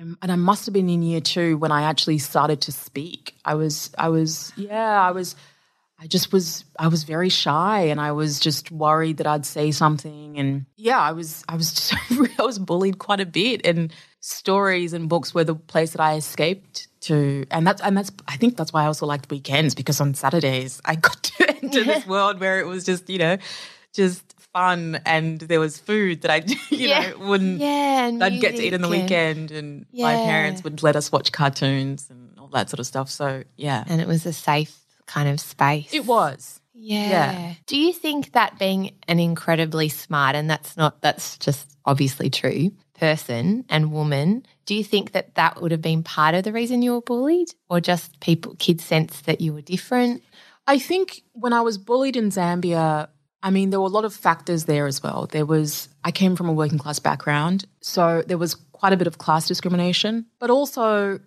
um, 0.00 0.16
and 0.22 0.30
I 0.30 0.36
must 0.36 0.66
have 0.66 0.72
been 0.72 0.88
in 0.88 1.02
year 1.02 1.20
2 1.20 1.58
when 1.58 1.72
I 1.72 1.82
actually 1.82 2.18
started 2.18 2.60
to 2.62 2.72
speak. 2.72 3.34
I 3.44 3.54
was 3.54 3.90
I 3.98 4.08
was 4.08 4.52
yeah, 4.56 5.02
I 5.02 5.10
was 5.10 5.34
I 6.00 6.06
just 6.06 6.32
was 6.32 6.64
I 6.78 6.88
was 6.88 7.02
very 7.02 7.28
shy 7.28 7.80
and 7.80 8.00
I 8.00 8.12
was 8.12 8.38
just 8.38 8.70
worried 8.70 9.16
that 9.16 9.26
I'd 9.26 9.44
say 9.44 9.72
something 9.72 10.38
and 10.38 10.66
yeah 10.76 11.00
I 11.00 11.12
was 11.12 11.44
I 11.48 11.56
was 11.56 11.72
just 11.74 11.94
I 12.38 12.42
was 12.42 12.58
bullied 12.58 12.98
quite 12.98 13.20
a 13.20 13.26
bit 13.26 13.66
and 13.66 13.92
stories 14.20 14.92
and 14.92 15.08
books 15.08 15.32
were 15.34 15.44
the 15.44 15.54
place 15.54 15.92
that 15.92 16.00
I 16.00 16.16
escaped 16.16 16.88
to 17.02 17.46
and 17.50 17.64
that's 17.66 17.80
and 17.80 17.96
that's 17.96 18.10
I 18.26 18.36
think 18.36 18.56
that's 18.56 18.72
why 18.72 18.82
I 18.82 18.86
also 18.86 19.06
liked 19.06 19.30
weekends 19.30 19.74
because 19.74 20.00
on 20.00 20.14
Saturdays 20.14 20.80
I 20.84 20.94
got 21.08 21.22
to 21.22 21.48
enter 21.62 21.84
this 21.84 22.06
world 22.06 22.40
where 22.40 22.58
it 22.58 22.66
was 22.66 22.84
just 22.84 23.08
you 23.08 23.18
know 23.18 23.38
just 23.94 24.34
fun 24.52 25.00
and 25.06 25.38
there 25.40 25.60
was 25.60 25.78
food 25.78 26.22
that 26.22 26.30
I 26.32 26.36
you 26.70 26.88
Yeah. 26.88 27.10
know 27.10 27.28
wouldn't 27.28 27.60
Yeah, 27.60 28.10
I'd 28.20 28.40
get 28.40 28.56
to 28.56 28.62
eat 28.62 28.74
on 28.74 28.80
the 28.80 28.88
and- 28.88 29.02
weekend 29.02 29.50
and 29.52 29.86
my 29.92 30.14
parents 30.16 30.64
would 30.64 30.82
let 30.82 30.96
us 30.96 31.12
watch 31.12 31.30
cartoons 31.30 32.08
and 32.10 32.36
all 32.38 32.48
that 32.48 32.68
sort 32.70 32.80
of 32.80 32.86
stuff 32.86 33.08
so 33.10 33.44
yeah 33.56 33.84
And 33.86 34.00
it 34.00 34.08
was 34.08 34.26
a 34.26 34.32
safe 34.32 34.76
kind 35.06 35.28
of 35.28 35.38
space. 35.40 35.94
it 35.94 36.04
was 36.06 36.60
Yeah. 36.74 37.08
Yeah. 37.10 37.54
Do 37.66 37.76
you 37.78 37.92
think 37.92 38.32
that 38.32 38.58
being 38.58 38.94
an 39.06 39.18
incredibly 39.20 39.88
smart, 39.88 40.36
and 40.36 40.48
that's 40.50 40.76
not, 40.76 41.00
that's 41.02 41.36
just 41.38 41.66
obviously 41.84 42.28
true, 42.30 42.70
person 42.98 43.64
and 43.68 43.92
woman, 43.92 44.44
do 44.66 44.74
you 44.74 44.84
think 44.84 45.12
that 45.12 45.34
that 45.36 45.62
would 45.62 45.70
have 45.70 45.82
been 45.82 46.02
part 46.02 46.34
of 46.34 46.44
the 46.44 46.52
reason 46.52 46.82
you 46.82 46.92
were 46.92 47.00
bullied 47.00 47.48
or 47.70 47.80
just 47.80 48.20
people, 48.20 48.54
kids 48.58 48.84
sense 48.84 49.20
that 49.22 49.40
you 49.40 49.52
were 49.52 49.62
different? 49.62 50.22
I 50.66 50.78
think 50.78 51.22
when 51.32 51.52
I 51.52 51.62
was 51.62 51.78
bullied 51.78 52.16
in 52.16 52.30
Zambia, 52.30 53.08
I 53.42 53.50
mean, 53.50 53.70
there 53.70 53.80
were 53.80 53.86
a 53.86 53.90
lot 53.90 54.04
of 54.04 54.12
factors 54.12 54.64
there 54.64 54.86
as 54.86 55.02
well. 55.02 55.26
There 55.30 55.46
was, 55.46 55.88
I 56.04 56.10
came 56.10 56.36
from 56.36 56.48
a 56.48 56.52
working 56.52 56.78
class 56.78 56.98
background, 56.98 57.64
so 57.80 58.22
there 58.26 58.38
was 58.38 58.54
quite 58.72 58.92
a 58.92 58.96
bit 58.96 59.06
of 59.06 59.18
class 59.18 59.46
discrimination, 59.46 60.26
but 60.38 60.50
also, 60.50 61.20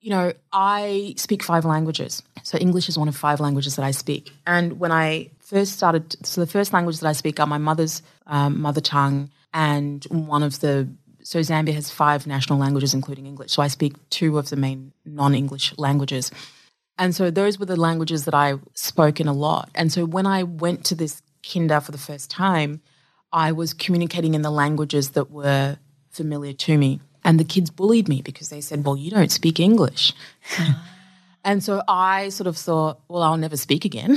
you 0.00 0.10
know, 0.10 0.32
I 0.52 1.14
speak 1.16 1.42
five 1.42 1.64
languages. 1.64 2.22
So 2.42 2.56
English 2.58 2.88
is 2.88 2.96
one 2.96 3.08
of 3.08 3.16
five 3.16 3.40
languages 3.40 3.76
that 3.76 3.84
I 3.84 3.90
speak. 3.90 4.30
And 4.46 4.78
when 4.78 4.92
I 4.92 5.30
first 5.40 5.72
started, 5.72 6.16
so 6.24 6.40
the 6.40 6.46
first 6.46 6.72
languages 6.72 7.00
that 7.00 7.08
I 7.08 7.12
speak 7.12 7.40
are 7.40 7.46
my 7.46 7.58
mother's 7.58 8.02
um, 8.26 8.60
mother 8.60 8.80
tongue 8.80 9.30
and 9.52 10.04
one 10.04 10.44
of 10.44 10.60
the, 10.60 10.88
so 11.26 11.40
Zambia 11.40 11.74
has 11.74 11.90
five 11.90 12.24
national 12.24 12.60
languages, 12.60 12.94
including 12.94 13.26
English. 13.26 13.50
So 13.50 13.60
I 13.60 13.66
speak 13.66 13.94
two 14.10 14.38
of 14.38 14.48
the 14.48 14.54
main 14.54 14.92
non 15.04 15.34
English 15.34 15.76
languages. 15.76 16.30
And 16.98 17.16
so 17.16 17.32
those 17.32 17.58
were 17.58 17.66
the 17.66 17.74
languages 17.74 18.26
that 18.26 18.34
I 18.34 18.54
spoke 18.74 19.18
in 19.18 19.26
a 19.26 19.32
lot. 19.32 19.68
And 19.74 19.92
so 19.92 20.04
when 20.04 20.24
I 20.24 20.44
went 20.44 20.84
to 20.84 20.94
this 20.94 21.22
kinder 21.42 21.80
for 21.80 21.90
the 21.90 21.98
first 21.98 22.30
time, 22.30 22.80
I 23.32 23.50
was 23.50 23.74
communicating 23.74 24.34
in 24.34 24.42
the 24.42 24.52
languages 24.52 25.10
that 25.10 25.32
were 25.32 25.78
familiar 26.10 26.52
to 26.52 26.78
me. 26.78 27.00
And 27.24 27.40
the 27.40 27.44
kids 27.44 27.70
bullied 27.70 28.08
me 28.08 28.22
because 28.22 28.48
they 28.50 28.60
said, 28.60 28.84
Well, 28.84 28.96
you 28.96 29.10
don't 29.10 29.32
speak 29.32 29.58
English. 29.58 30.12
and 31.44 31.60
so 31.60 31.82
I 31.88 32.28
sort 32.28 32.46
of 32.46 32.56
thought, 32.56 33.00
Well, 33.08 33.24
I'll 33.24 33.36
never 33.36 33.56
speak 33.56 33.84
again. 33.84 34.16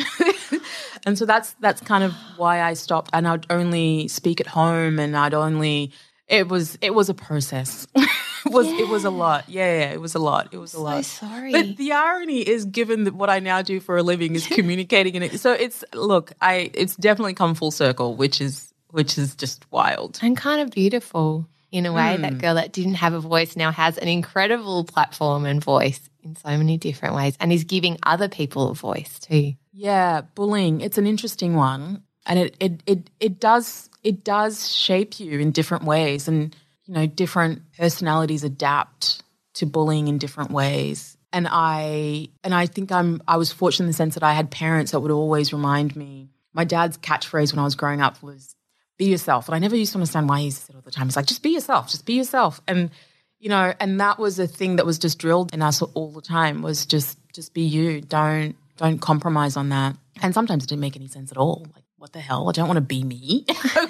and 1.08 1.18
so 1.18 1.26
that's 1.26 1.56
that's 1.60 1.82
kind 1.82 2.04
of 2.04 2.14
why 2.38 2.62
I 2.62 2.76
stopped. 2.76 3.10
And 3.14 3.28
I'd 3.28 3.48
only 3.50 4.08
speak 4.10 4.40
at 4.40 4.46
home 4.46 5.00
and 5.00 5.18
I'd 5.18 5.34
only 5.34 5.92
it 6.30 6.48
was 6.48 6.78
it 6.82 6.94
was 6.94 7.10
a 7.10 7.14
process. 7.14 7.88
it 7.96 8.52
was 8.52 8.68
it 8.68 8.88
was 8.88 9.04
a 9.04 9.10
lot. 9.10 9.46
Yeah, 9.50 9.80
yeah, 9.80 9.92
it 9.92 10.00
was 10.00 10.16
a 10.16 10.20
lot. 10.20 10.50
It 10.52 10.58
was 10.58 10.74
a 10.74 10.80
lot. 10.80 11.04
So 11.06 11.26
sorry. 11.26 11.52
But 11.52 11.78
the 11.78 11.92
irony 11.92 12.40
is, 12.40 12.66
given 12.66 13.06
that 13.06 13.16
what 13.16 13.30
I 13.30 13.40
now 13.40 13.62
do 13.62 13.80
for 13.80 13.98
a 13.98 14.04
living 14.04 14.36
is 14.36 14.48
communicating, 14.52 15.16
and 15.16 15.26
it, 15.26 15.40
so 15.40 15.52
it's 15.52 15.84
look, 15.94 16.32
I 16.42 16.72
it's 16.74 16.96
definitely 16.96 17.34
come 17.34 17.56
full 17.56 17.72
circle, 17.72 18.16
which 18.16 18.40
is 18.40 18.74
which 18.92 19.18
is 19.18 19.36
just 19.36 19.66
wild. 19.72 20.20
and 20.22 20.38
kind 20.38 20.62
of 20.62 20.72
beautiful 20.72 21.48
in 21.72 21.86
a 21.86 21.94
way. 21.94 22.16
Hmm. 22.16 22.22
That 22.22 22.38
girl 22.38 22.56
that 22.56 22.72
didn't 22.74 22.96
have 22.96 23.14
a 23.14 23.20
voice 23.20 23.56
now 23.56 23.72
has 23.72 23.98
an 23.98 24.08
incredible 24.08 24.84
platform 24.84 25.46
and 25.46 25.64
voice 25.64 26.00
in 26.24 26.36
so 26.36 26.50
many 26.50 26.78
different 26.78 27.16
ways 27.16 27.36
and 27.40 27.52
is 27.52 27.64
giving 27.64 27.98
other 28.04 28.28
people 28.28 28.70
a 28.70 28.76
voice 28.76 29.20
too. 29.20 29.54
Yeah, 29.72 30.22
bullying. 30.36 30.82
It's 30.82 30.98
an 30.98 31.08
interesting 31.08 31.56
one, 31.56 32.04
and 32.30 32.40
it 32.40 32.56
it 32.60 32.84
it 32.86 33.10
it 33.20 33.40
does 33.40 33.90
it 34.04 34.24
does 34.24 34.74
shape 34.74 35.20
you 35.20 35.40
in 35.40 35.52
different 35.52 35.84
ways, 35.84 36.28
and 36.30 36.56
you 36.86 36.94
know, 36.94 37.06
different 37.06 37.62
personalities 37.78 38.44
adapt 38.44 39.24
to 39.56 39.66
bullying 39.66 40.08
in 40.08 40.18
different 40.20 40.52
ways. 40.52 41.18
And 41.34 41.48
I 41.50 42.30
and 42.44 42.54
I 42.54 42.68
think 42.68 42.92
I'm 42.92 43.22
I 43.28 43.38
was 43.38 43.52
fortunate 43.52 43.86
in 43.86 43.90
the 43.90 43.94
sense 43.94 44.14
that 44.14 44.24
I 44.24 44.34
had 44.34 44.52
parents 44.52 44.92
that 44.92 45.02
would 45.02 45.12
always 45.12 45.52
remind 45.52 45.96
me. 45.96 46.30
My 46.54 46.64
dad's 46.64 46.98
catchphrase 46.98 47.52
when 47.52 47.60
I 47.60 47.64
was 47.64 47.76
growing 47.76 48.02
up 48.02 48.22
was 48.24 48.56
"Be 48.98 49.06
yourself," 49.06 49.48
and 49.48 49.56
I 49.56 49.60
never 49.60 49.76
used 49.76 49.92
to 49.94 49.98
understand 49.98 50.30
why 50.30 50.40
he 50.40 50.46
used 50.46 50.66
to 50.68 50.74
it 50.74 50.76
all 50.76 50.82
the 50.82 50.92
time. 50.92 51.08
It's 51.08 51.16
like 51.16 51.26
just 51.26 51.44
be 51.44 51.50
yourself, 51.50 51.90
just 51.90 52.06
be 52.06 52.14
yourself, 52.14 52.62
and 52.68 52.92
you 53.40 53.50
know, 53.50 53.74
and 53.80 54.00
that 54.00 54.20
was 54.20 54.38
a 54.38 54.48
thing 54.48 54.76
that 54.76 54.86
was 54.86 55.00
just 55.00 55.18
drilled 55.18 55.54
in 55.54 55.62
us 55.62 55.82
all 55.82 56.12
the 56.12 56.22
time 56.22 56.62
was 56.62 56.86
just 56.86 57.18
just 57.34 57.54
be 57.54 57.62
you. 57.62 58.02
Don't 58.02 58.56
don't 58.78 59.00
compromise 59.00 59.58
on 59.58 59.70
that. 59.70 59.96
And 60.22 60.34
sometimes 60.34 60.64
it 60.64 60.68
didn't 60.68 60.82
make 60.82 60.96
any 60.96 61.08
sense 61.08 61.32
at 61.32 61.38
all. 61.38 61.68
Like, 61.76 61.84
what 62.00 62.14
the 62.14 62.20
hell? 62.20 62.50
I 62.50 62.54
don't 62.54 62.68
want 62.68 62.78
to 62.78 62.82
be 62.82 63.04
me. 63.04 63.46
I 63.50 63.88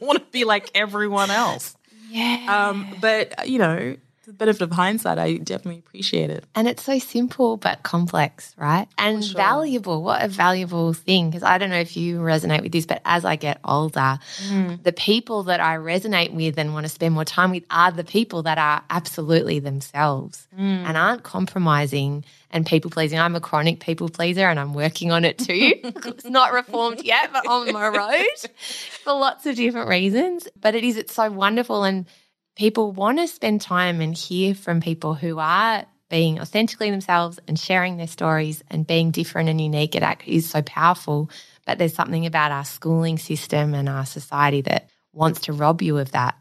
want 0.00 0.18
to 0.18 0.24
be 0.30 0.44
like 0.44 0.70
everyone 0.74 1.30
else. 1.30 1.76
Yeah. 2.12 2.70
Um, 2.70 2.96
but 3.00 3.48
you 3.48 3.60
know, 3.60 3.96
the 4.30 4.36
benefit 4.36 4.62
of 4.62 4.70
hindsight, 4.70 5.18
I 5.18 5.36
definitely 5.38 5.80
appreciate 5.80 6.30
it. 6.30 6.44
And 6.54 6.68
it's 6.68 6.84
so 6.84 6.98
simple 7.00 7.56
but 7.56 7.82
complex, 7.82 8.54
right? 8.56 8.86
And 8.96 9.24
sure. 9.24 9.36
valuable. 9.36 10.02
What 10.02 10.22
a 10.22 10.28
valuable 10.28 10.92
thing. 10.92 11.30
Because 11.30 11.42
I 11.42 11.58
don't 11.58 11.70
know 11.70 11.80
if 11.80 11.96
you 11.96 12.20
resonate 12.20 12.62
with 12.62 12.70
this, 12.70 12.86
but 12.86 13.02
as 13.04 13.24
I 13.24 13.34
get 13.36 13.58
older, 13.64 14.18
mm. 14.48 14.82
the 14.82 14.92
people 14.92 15.44
that 15.44 15.60
I 15.60 15.76
resonate 15.76 16.32
with 16.32 16.58
and 16.58 16.72
want 16.72 16.84
to 16.86 16.90
spend 16.90 17.14
more 17.14 17.24
time 17.24 17.50
with 17.50 17.64
are 17.70 17.90
the 17.90 18.04
people 18.04 18.44
that 18.44 18.56
are 18.56 18.82
absolutely 18.88 19.58
themselves 19.58 20.46
mm. 20.56 20.60
and 20.60 20.96
aren't 20.96 21.24
compromising 21.24 22.24
and 22.52 22.66
people 22.66 22.90
pleasing. 22.90 23.18
I'm 23.18 23.34
a 23.34 23.40
chronic 23.40 23.80
people 23.80 24.08
pleaser 24.08 24.48
and 24.48 24.58
I'm 24.58 24.74
working 24.74 25.10
on 25.10 25.24
it 25.24 25.38
too. 25.38 25.72
it's 25.82 26.24
not 26.24 26.52
reformed 26.52 27.02
yet, 27.02 27.32
but 27.32 27.46
on 27.46 27.72
my 27.72 27.88
road 27.88 28.50
for 29.04 29.12
lots 29.12 29.46
of 29.46 29.56
different 29.56 29.88
reasons. 29.88 30.46
But 30.60 30.74
it 30.74 30.84
is, 30.84 30.96
it's 30.96 31.14
so 31.14 31.30
wonderful. 31.30 31.84
And 31.84 32.06
people 32.56 32.92
want 32.92 33.18
to 33.18 33.28
spend 33.28 33.60
time 33.60 34.00
and 34.00 34.16
hear 34.16 34.54
from 34.54 34.80
people 34.80 35.14
who 35.14 35.38
are 35.38 35.84
being 36.08 36.40
authentically 36.40 36.90
themselves 36.90 37.38
and 37.46 37.58
sharing 37.58 37.96
their 37.96 38.08
stories 38.08 38.62
and 38.68 38.86
being 38.86 39.12
different 39.12 39.48
and 39.48 39.60
unique. 39.60 39.94
It 39.94 40.04
is 40.26 40.50
so 40.50 40.60
powerful. 40.62 41.30
But 41.64 41.78
there's 41.78 41.94
something 41.94 42.26
about 42.26 42.50
our 42.50 42.64
schooling 42.64 43.16
system 43.16 43.74
and 43.74 43.88
our 43.88 44.04
society 44.04 44.60
that 44.62 44.90
wants 45.12 45.42
to 45.42 45.52
rob 45.52 45.82
you 45.82 45.98
of 45.98 46.12
that 46.12 46.36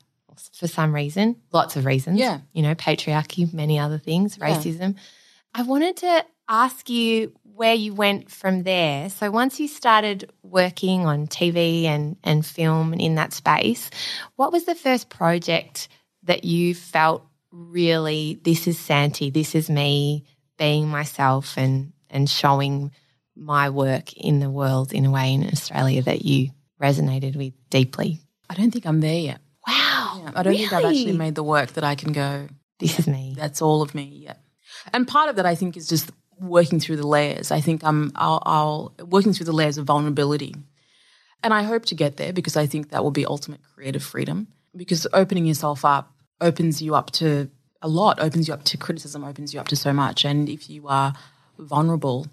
for 0.53 0.67
some 0.67 0.95
reason, 0.95 1.35
lots 1.51 1.75
of 1.75 1.85
reasons. 1.85 2.19
Yeah. 2.19 2.39
You 2.53 2.63
know, 2.63 2.75
patriarchy, 2.75 3.51
many 3.53 3.77
other 3.77 3.97
things, 3.97 4.37
Yeah. 4.37 4.49
racism. 4.49 4.95
I 5.53 5.63
wanted 5.63 5.97
to 5.97 6.25
ask 6.47 6.89
you 6.89 7.33
where 7.43 7.73
you 7.73 7.93
went 7.93 8.31
from 8.31 8.63
there. 8.63 9.09
So 9.09 9.29
once 9.31 9.59
you 9.59 9.67
started 9.67 10.31
working 10.43 11.05
on 11.05 11.27
TV 11.27 11.83
and, 11.85 12.15
and 12.23 12.45
film 12.45 12.93
and 12.93 13.01
in 13.01 13.15
that 13.15 13.33
space, 13.33 13.89
what 14.35 14.51
was 14.51 14.63
the 14.63 14.75
first 14.75 15.09
project 15.09 15.89
that 16.23 16.43
you 16.43 16.75
felt 16.75 17.25
really 17.51 18.39
this 18.43 18.67
is 18.67 18.77
Santi, 18.77 19.29
this 19.29 19.55
is 19.55 19.69
me 19.69 20.25
being 20.57 20.87
myself 20.87 21.57
and 21.57 21.93
and 22.09 22.29
showing 22.29 22.91
my 23.35 23.69
work 23.69 24.13
in 24.13 24.39
the 24.39 24.49
world 24.49 24.91
in 24.91 25.05
a 25.05 25.11
way 25.11 25.33
in 25.33 25.45
Australia 25.47 26.01
that 26.03 26.25
you 26.25 26.49
resonated 26.81 27.35
with 27.35 27.53
deeply? 27.69 28.19
I 28.49 28.55
don't 28.55 28.71
think 28.71 28.85
I'm 28.85 29.01
there 29.01 29.19
yet. 29.19 29.41
Wow. 29.67 30.31
I 30.35 30.43
don't 30.43 30.55
think 30.55 30.73
I've 30.73 30.85
actually 30.85 31.17
made 31.17 31.35
the 31.35 31.43
work 31.43 31.73
that 31.73 31.83
I 31.83 31.95
can 31.95 32.11
go. 32.11 32.47
This 32.79 32.97
is 32.97 33.07
me. 33.07 33.35
That's 33.37 33.61
all 33.61 33.81
of 33.81 33.93
me. 33.93 34.21
Yeah, 34.23 34.35
and 34.93 35.07
part 35.07 35.29
of 35.29 35.35
that 35.35 35.45
I 35.45 35.55
think 35.55 35.75
is 35.75 35.87
just 35.87 36.11
working 36.39 36.79
through 36.79 36.95
the 36.95 37.07
layers. 37.07 37.51
I 37.51 37.59
think 37.59 37.83
I'm 37.83 38.11
I'll, 38.15 38.41
I'll 38.45 38.95
working 39.05 39.33
through 39.33 39.47
the 39.47 39.51
layers 39.51 39.77
of 39.77 39.85
vulnerability, 39.85 40.55
and 41.43 41.53
I 41.53 41.63
hope 41.63 41.85
to 41.85 41.95
get 41.95 42.17
there 42.17 42.31
because 42.31 42.55
I 42.55 42.65
think 42.67 42.89
that 42.89 43.03
will 43.03 43.11
be 43.11 43.25
ultimate 43.25 43.59
creative 43.75 44.03
freedom. 44.03 44.47
Because 44.75 45.07
opening 45.13 45.45
yourself 45.45 45.83
up 45.83 46.13
opens 46.41 46.81
you 46.81 46.95
up 46.95 47.11
to 47.11 47.49
a 47.81 47.87
lot, 47.87 48.19
opens 48.19 48.47
you 48.47 48.53
up 48.53 48.63
to 48.65 48.77
criticism, 48.77 49.23
opens 49.23 49.53
you 49.53 49.59
up 49.59 49.67
to 49.69 49.75
so 49.75 49.93
much, 49.93 50.25
and 50.25 50.49
if 50.49 50.69
you 50.69 50.87
are 50.87 51.13
vulnerable, 51.57 52.27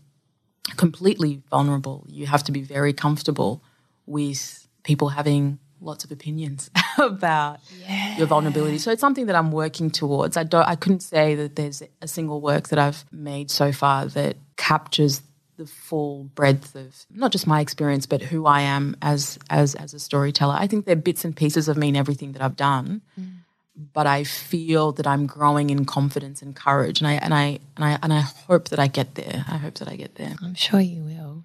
completely 0.76 1.42
vulnerable. 1.50 2.04
You 2.08 2.26
have 2.26 2.44
to 2.44 2.52
be 2.52 2.62
very 2.62 2.92
comfortable 2.92 3.62
with 4.06 4.66
people 4.82 5.10
having 5.10 5.58
lots 5.80 6.04
of 6.04 6.10
opinions 6.10 6.70
about 6.98 7.60
yeah. 7.80 8.16
your 8.16 8.26
vulnerability. 8.26 8.78
So 8.78 8.90
it's 8.90 9.00
something 9.00 9.26
that 9.26 9.36
I'm 9.36 9.52
working 9.52 9.90
towards. 9.90 10.36
I 10.36 10.44
don't 10.44 10.66
I 10.66 10.74
couldn't 10.74 11.00
say 11.00 11.34
that 11.34 11.56
there's 11.56 11.82
a 12.00 12.08
single 12.08 12.40
work 12.40 12.68
that 12.68 12.78
I've 12.78 13.04
made 13.12 13.50
so 13.50 13.72
far 13.72 14.06
that 14.06 14.36
captures 14.56 15.22
the 15.56 15.66
full 15.66 16.24
breadth 16.34 16.74
of 16.74 17.06
not 17.10 17.32
just 17.32 17.46
my 17.46 17.60
experience 17.60 18.06
but 18.06 18.22
who 18.22 18.46
I 18.46 18.62
am 18.62 18.96
as 19.02 19.38
as 19.50 19.74
as 19.74 19.94
a 19.94 20.00
storyteller. 20.00 20.56
I 20.58 20.66
think 20.66 20.84
there 20.84 20.92
are 20.92 21.00
bits 21.00 21.24
and 21.24 21.34
pieces 21.34 21.68
of 21.68 21.76
me 21.76 21.88
in 21.88 21.96
everything 21.96 22.32
that 22.32 22.42
I've 22.42 22.56
done. 22.56 23.02
Mm. 23.18 23.32
But 23.92 24.06
I 24.06 24.24
feel 24.24 24.92
that 24.92 25.06
I'm 25.06 25.26
growing 25.26 25.68
in 25.68 25.84
confidence 25.84 26.40
and 26.40 26.56
courage 26.56 27.00
and 27.00 27.08
I 27.08 27.14
and 27.14 27.34
I 27.34 27.58
and 27.76 27.84
I 27.84 27.98
and 28.02 28.12
I 28.12 28.20
hope 28.20 28.68
that 28.68 28.78
I 28.78 28.86
get 28.86 29.14
there. 29.14 29.44
I 29.48 29.58
hope 29.58 29.74
that 29.74 29.88
I 29.88 29.96
get 29.96 30.14
there. 30.14 30.34
I'm 30.42 30.54
sure 30.54 30.80
you 30.80 31.02
will. 31.02 31.44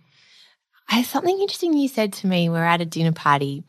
I 0.90 0.96
have 0.96 1.06
something 1.06 1.40
interesting 1.40 1.74
you 1.74 1.88
said 1.88 2.14
to 2.14 2.28
me. 2.28 2.50
We're 2.50 2.64
at 2.64 2.82
a 2.82 2.86
dinner 2.86 3.12
party 3.12 3.64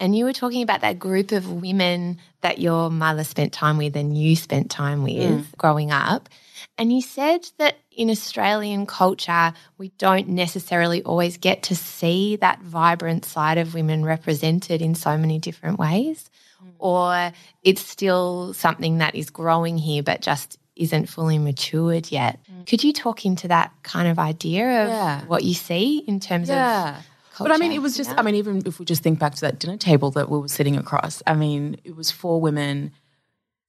and 0.00 0.16
you 0.16 0.24
were 0.24 0.32
talking 0.32 0.62
about 0.62 0.80
that 0.80 0.98
group 0.98 1.32
of 1.32 1.50
women 1.50 2.18
that 2.40 2.58
your 2.58 2.90
mother 2.90 3.24
spent 3.24 3.52
time 3.52 3.78
with 3.78 3.96
and 3.96 4.16
you 4.16 4.36
spent 4.36 4.70
time 4.70 5.02
with 5.02 5.14
mm. 5.14 5.56
growing 5.56 5.90
up. 5.90 6.28
And 6.76 6.92
you 6.92 7.02
said 7.02 7.48
that 7.58 7.78
in 7.98 8.10
Australian 8.10 8.86
culture, 8.86 9.52
we 9.76 9.88
don't 9.98 10.28
necessarily 10.28 11.02
always 11.02 11.36
get 11.36 11.64
to 11.64 11.74
see 11.74 12.36
that 12.36 12.62
vibrant 12.62 13.24
side 13.24 13.58
of 13.58 13.74
women 13.74 14.04
represented 14.04 14.80
in 14.80 14.94
so 14.94 15.18
many 15.18 15.40
different 15.40 15.80
ways. 15.80 16.30
Mm. 16.64 16.70
Or 16.78 17.32
it's 17.64 17.82
still 17.82 18.54
something 18.54 18.98
that 18.98 19.16
is 19.16 19.30
growing 19.30 19.76
here, 19.76 20.04
but 20.04 20.20
just 20.20 20.58
isn't 20.76 21.06
fully 21.06 21.38
matured 21.38 22.12
yet. 22.12 22.38
Mm. 22.50 22.68
Could 22.68 22.84
you 22.84 22.92
talk 22.92 23.26
into 23.26 23.48
that 23.48 23.72
kind 23.82 24.06
of 24.06 24.20
idea 24.20 24.84
of 24.84 24.88
yeah. 24.88 25.24
what 25.24 25.42
you 25.42 25.54
see 25.54 25.98
in 25.98 26.20
terms 26.20 26.48
yeah. 26.48 26.98
of 26.98 27.06
Culture, 27.38 27.50
but 27.50 27.54
I 27.54 27.58
mean, 27.58 27.70
it 27.70 27.80
was 27.80 27.96
just, 27.96 28.10
yeah. 28.10 28.16
I 28.18 28.22
mean, 28.22 28.34
even 28.34 28.62
if 28.66 28.80
we 28.80 28.84
just 28.84 29.04
think 29.04 29.20
back 29.20 29.36
to 29.36 29.40
that 29.42 29.60
dinner 29.60 29.76
table 29.76 30.10
that 30.12 30.28
we 30.28 30.38
were 30.38 30.48
sitting 30.48 30.76
across, 30.76 31.22
I 31.24 31.34
mean, 31.34 31.76
it 31.84 31.94
was 31.94 32.10
four 32.10 32.40
women, 32.40 32.90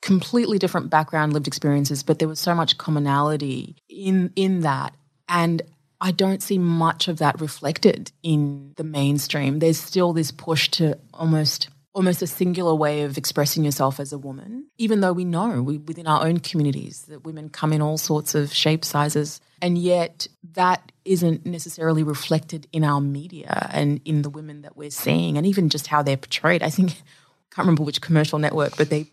completely 0.02 0.58
different 0.58 0.90
background, 0.90 1.34
lived 1.34 1.48
experiences, 1.48 2.04
but 2.04 2.20
there 2.20 2.28
was 2.28 2.40
so 2.40 2.56
much 2.56 2.78
commonality 2.78 3.76
in 3.90 4.32
in 4.36 4.62
that. 4.62 4.94
And 5.28 5.62
I 6.02 6.12
don't 6.12 6.42
see 6.42 6.58
much 6.58 7.08
of 7.08 7.18
that 7.20 7.42
reflected 7.42 8.12
in 8.24 8.74
the 8.78 8.84
mainstream. 8.84 9.60
There's 9.60 9.80
still 9.80 10.14
this 10.14 10.32
push 10.32 10.70
to 10.72 10.98
almost 11.14 11.70
almost 11.94 12.22
a 12.22 12.28
singular 12.28 12.74
way 12.74 13.02
of 13.02 13.18
expressing 13.18 13.64
yourself 13.64 14.00
as 14.00 14.14
a 14.14 14.18
woman, 14.18 14.68
even 14.78 15.02
though 15.02 15.12
we 15.12 15.26
know 15.26 15.62
we, 15.62 15.78
within 15.80 16.08
our 16.08 16.26
own 16.26 16.40
communities 16.40 17.02
that 17.04 17.26
women 17.26 17.50
come 17.50 17.74
in 17.74 17.82
all 17.82 17.98
sorts 17.98 18.36
of 18.36 18.54
shapes, 18.54 18.88
sizes, 18.88 19.42
and 19.62 19.78
yet 19.78 20.28
that 20.54 20.92
isn't 21.04 21.46
necessarily 21.46 22.04
reflected 22.04 22.68
in 22.72 22.84
our 22.84 23.02
media 23.02 23.68
and 23.74 24.00
in 24.06 24.22
the 24.22 24.30
women 24.30 24.62
that 24.62 24.78
we're 24.78 24.92
seeing, 24.92 25.38
and 25.38 25.46
even 25.46 25.68
just 25.68 25.88
how 25.88 26.02
they're 26.02 26.16
portrayed. 26.16 26.64
I 26.64 26.70
think, 26.70 26.92
I 26.92 27.56
can't 27.56 27.66
remember 27.66 27.84
which 27.84 28.02
commercial 28.02 28.40
network, 28.40 28.78
but 28.78 28.90
they 28.90 29.08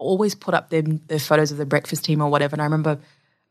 always 0.00 0.34
put 0.34 0.54
up 0.54 0.70
their, 0.70 0.82
their 0.82 1.18
photos 1.18 1.52
of 1.52 1.58
the 1.58 1.66
breakfast 1.66 2.04
team 2.04 2.20
or 2.20 2.28
whatever. 2.28 2.54
And 2.54 2.62
I 2.62 2.64
remember 2.64 2.98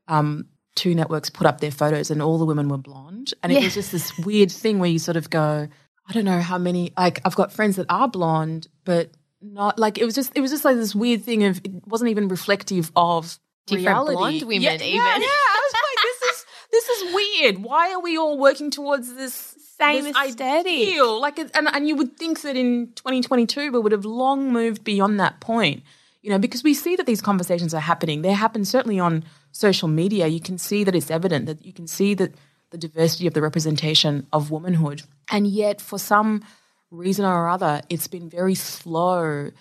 um, 0.08 0.48
two 0.76 0.96
networks 0.96 1.30
put 1.30 1.48
up 1.48 1.62
their 1.62 1.72
photos 1.72 2.12
and 2.12 2.22
all 2.22 2.38
the 2.38 2.46
women 2.46 2.68
were 2.68 2.78
blonde. 2.78 3.34
And 3.42 3.52
it 3.52 3.64
was 3.64 3.74
just 3.74 3.92
this 3.92 4.18
weird 4.18 4.52
thing 4.52 4.80
where 4.80 4.90
you 4.90 5.00
sort 5.00 5.18
of 5.18 5.30
go, 5.30 5.68
I 6.08 6.14
don't 6.14 6.26
know 6.26 6.42
how 6.42 6.58
many, 6.58 6.92
like, 6.98 7.22
I've 7.24 7.36
got 7.36 7.54
friends 7.54 7.76
that 7.78 7.86
are 7.90 8.08
blonde, 8.08 8.68
but 8.84 9.12
not 9.42 9.80
like 9.80 9.98
it 9.98 10.06
was 10.06 10.16
just, 10.16 10.32
it 10.36 10.42
was 10.42 10.52
just 10.52 10.66
like 10.66 10.76
this 10.76 10.96
weird 10.96 11.24
thing 11.24 11.44
of, 11.44 11.60
it 11.64 11.88
wasn't 11.88 12.10
even 12.10 12.28
reflective 12.28 12.92
of 12.96 13.40
different 13.68 13.88
reality. 13.88 14.16
blonde 14.16 14.42
women, 14.42 14.62
yeah, 14.62 14.74
even. 14.76 14.88
Yeah, 14.88 15.18
yeah. 15.18 15.28
I 15.28 15.62
was 15.64 15.74
like, 15.74 16.04
this 16.04 16.22
is, 16.32 16.46
this 16.72 16.90
is 16.90 17.16
weird. 17.16 17.64
Why 17.64 17.94
are 17.94 18.02
we 18.02 18.18
all 18.18 18.38
working 18.38 18.72
towards 18.72 19.14
this 19.14 19.56
same 19.80 20.04
this 20.04 20.16
aesthetic? 20.16 20.66
Ideal? 20.68 21.20
Like, 21.20 21.40
and, 21.40 21.52
and 21.56 21.88
you 21.88 21.96
would 21.96 22.18
think 22.18 22.42
that 22.42 22.56
in 22.56 22.92
2022 22.96 23.72
we 23.72 23.80
would 23.80 23.92
have 23.92 24.06
long 24.06 24.52
moved 24.52 24.84
beyond 24.84 25.20
that 25.20 25.40
point. 25.40 25.84
You 26.22 26.30
know, 26.30 26.40
because 26.40 26.64
we 26.64 26.74
see 26.74 26.96
that 26.98 27.06
these 27.06 27.22
conversations 27.22 27.74
are 27.74 27.80
happening. 27.80 28.22
They 28.22 28.34
happen 28.34 28.66
certainly 28.66 29.00
on 29.00 29.24
social 29.52 29.88
media. 29.88 30.28
You 30.28 30.42
can 30.42 30.58
see 30.58 30.84
that 30.84 30.96
it's 30.96 31.10
evident 31.10 31.46
that 31.46 31.66
you 31.66 31.72
can 31.72 31.88
see 31.88 32.14
that 32.16 32.34
the 32.72 32.78
diversity 32.78 33.26
of 33.26 33.34
the 33.34 33.42
representation 33.42 34.28
of 34.32 34.52
womanhood. 34.52 35.04
And 35.32 35.48
yet, 35.48 35.82
for 35.82 35.98
some 35.98 36.44
reason 36.92 37.26
or 37.26 37.48
other, 37.48 37.82
it's 37.90 38.08
been 38.08 38.30
very 38.30 38.56
slow 38.56 39.52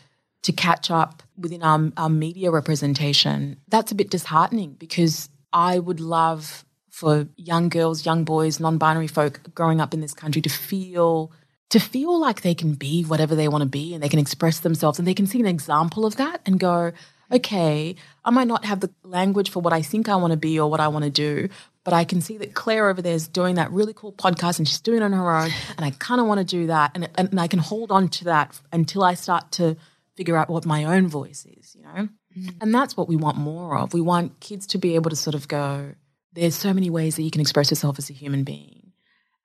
to 0.43 0.53
catch 0.53 0.91
up 0.91 1.23
within 1.37 1.63
our, 1.63 1.91
our 1.97 2.09
media 2.09 2.51
representation. 2.51 3.59
That's 3.69 3.93
a 3.93 3.95
bit 3.95 4.11
disheartening 4.11 4.77
because 4.79 5.29
I 5.53 5.79
would 5.79 6.01
love 6.01 6.65
for 6.91 7.29
young 7.37 7.69
girls, 7.69 8.05
young 8.05 8.25
boys, 8.25 8.61
non-binary 8.61 9.07
folk 9.07 9.41
growing 9.55 9.81
up 9.81 9.95
in 9.95 10.01
this 10.01 10.15
country 10.15 10.43
to 10.43 10.49
feel 10.49 11.33
to 11.71 11.79
feel 11.79 12.19
like 12.19 12.43
they 12.43 12.55
can 12.55 12.75
be 12.75 13.05
whatever 13.05 13.35
they 13.35 13.49
want 13.49 13.63
to 13.63 13.69
be 13.69 13.95
and 13.95 14.03
they 14.03 14.09
can 14.09 14.19
express 14.19 14.61
themselves 14.61 14.99
and 14.99 15.07
they 15.07 15.15
can 15.15 15.27
see 15.27 15.41
an 15.41 15.47
example 15.47 16.07
of 16.07 16.17
that 16.17 16.41
and 16.47 16.59
go, 16.59 16.93
okay, 17.31 17.95
I 18.25 18.31
might 18.31 18.49
not 18.49 18.65
have 18.65 18.81
the 18.81 18.91
language 19.03 19.51
for 19.51 19.61
what 19.61 19.73
I 19.73 19.83
think 19.83 20.09
I 20.09 20.17
want 20.17 20.31
to 20.31 20.39
be 20.39 20.59
or 20.59 20.71
what 20.71 20.81
I 20.81 20.89
want 20.89 21.05
to 21.05 21.11
do, 21.11 21.49
but 21.85 21.93
I 21.93 22.05
can 22.05 22.21
see 22.21 22.39
that 22.39 22.55
Claire 22.55 22.89
over 22.89 23.03
there 23.03 23.15
is 23.15 23.29
doing 23.29 23.57
that 23.57 23.71
really 23.71 23.93
cool 23.93 24.13
podcast 24.13 24.59
and 24.59 24.67
she's 24.67 24.81
doing 24.81 24.99
it 24.99 25.05
on 25.05 25.13
her 25.13 25.31
own 25.31 25.51
and 25.77 25.85
I 25.85 25.91
kind 25.91 26.21
of 26.21 26.27
want 26.27 26.39
to 26.39 26.45
do 26.45 26.69
that 26.69 26.93
and, 26.95 27.09
and 27.17 27.39
I 27.39 27.49
can 27.49 27.59
hold 27.59 27.93
on 27.93 28.09
to 28.09 28.25
that 28.25 28.59
until 28.73 29.05
I 29.05 29.15
start 29.15 29.53
to 29.53 29.77
figure 30.17 30.37
out 30.37 30.49
what 30.49 30.65
my 30.65 30.85
own 30.85 31.07
voice 31.07 31.47
is, 31.59 31.77
you 31.77 31.83
know? 31.83 32.09
Mm. 32.37 32.55
And 32.61 32.75
that's 32.75 32.97
what 32.97 33.09
we 33.09 33.17
want 33.17 33.37
more 33.37 33.79
of. 33.79 33.93
We 33.93 34.01
want 34.01 34.41
kids 34.41 34.67
to 34.69 34.79
be 34.79 34.95
able 34.95 35.11
to 35.11 35.17
sort 35.17 35.35
of 35.35 35.49
go, 35.49 35.95
there's 36.33 36.55
so 36.55 36.73
many 36.73 36.91
ways 36.91 37.17
that 37.17 37.23
you 37.23 37.31
can 37.31 37.41
express 37.41 37.71
yourself 37.71 37.99
as 37.99 38.11
a 38.11 38.15
human 38.15 38.43
being. 38.43 38.93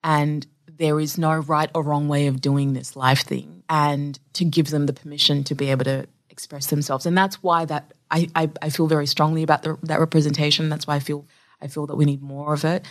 And 0.03 0.45
there 0.77 0.99
is 0.99 1.17
no 1.17 1.35
right 1.35 1.69
or 1.75 1.83
wrong 1.83 2.07
way 2.07 2.27
of 2.27 2.41
doing 2.41 2.73
this 2.73 2.95
life 2.95 3.21
thing. 3.21 3.63
And 3.69 4.19
to 4.33 4.45
give 4.45 4.69
them 4.69 4.85
the 4.85 4.93
permission 4.93 5.43
to 5.45 5.55
be 5.55 5.71
able 5.71 5.85
to 5.85 6.07
express 6.29 6.67
themselves. 6.67 7.05
And 7.05 7.17
that's 7.17 7.41
why 7.41 7.65
that 7.65 7.93
I, 8.11 8.27
I, 8.35 8.49
I 8.61 8.69
feel 8.69 8.87
very 8.87 9.07
strongly 9.07 9.43
about 9.43 9.63
the, 9.63 9.77
that 9.83 9.99
representation. 9.99 10.69
That's 10.69 10.85
why 10.85 10.95
I 10.95 10.99
feel 10.99 11.25
I 11.61 11.67
feel 11.67 11.87
that 11.87 11.95
we 11.95 12.05
need 12.05 12.21
more 12.21 12.53
of 12.53 12.65
it. 12.65 12.85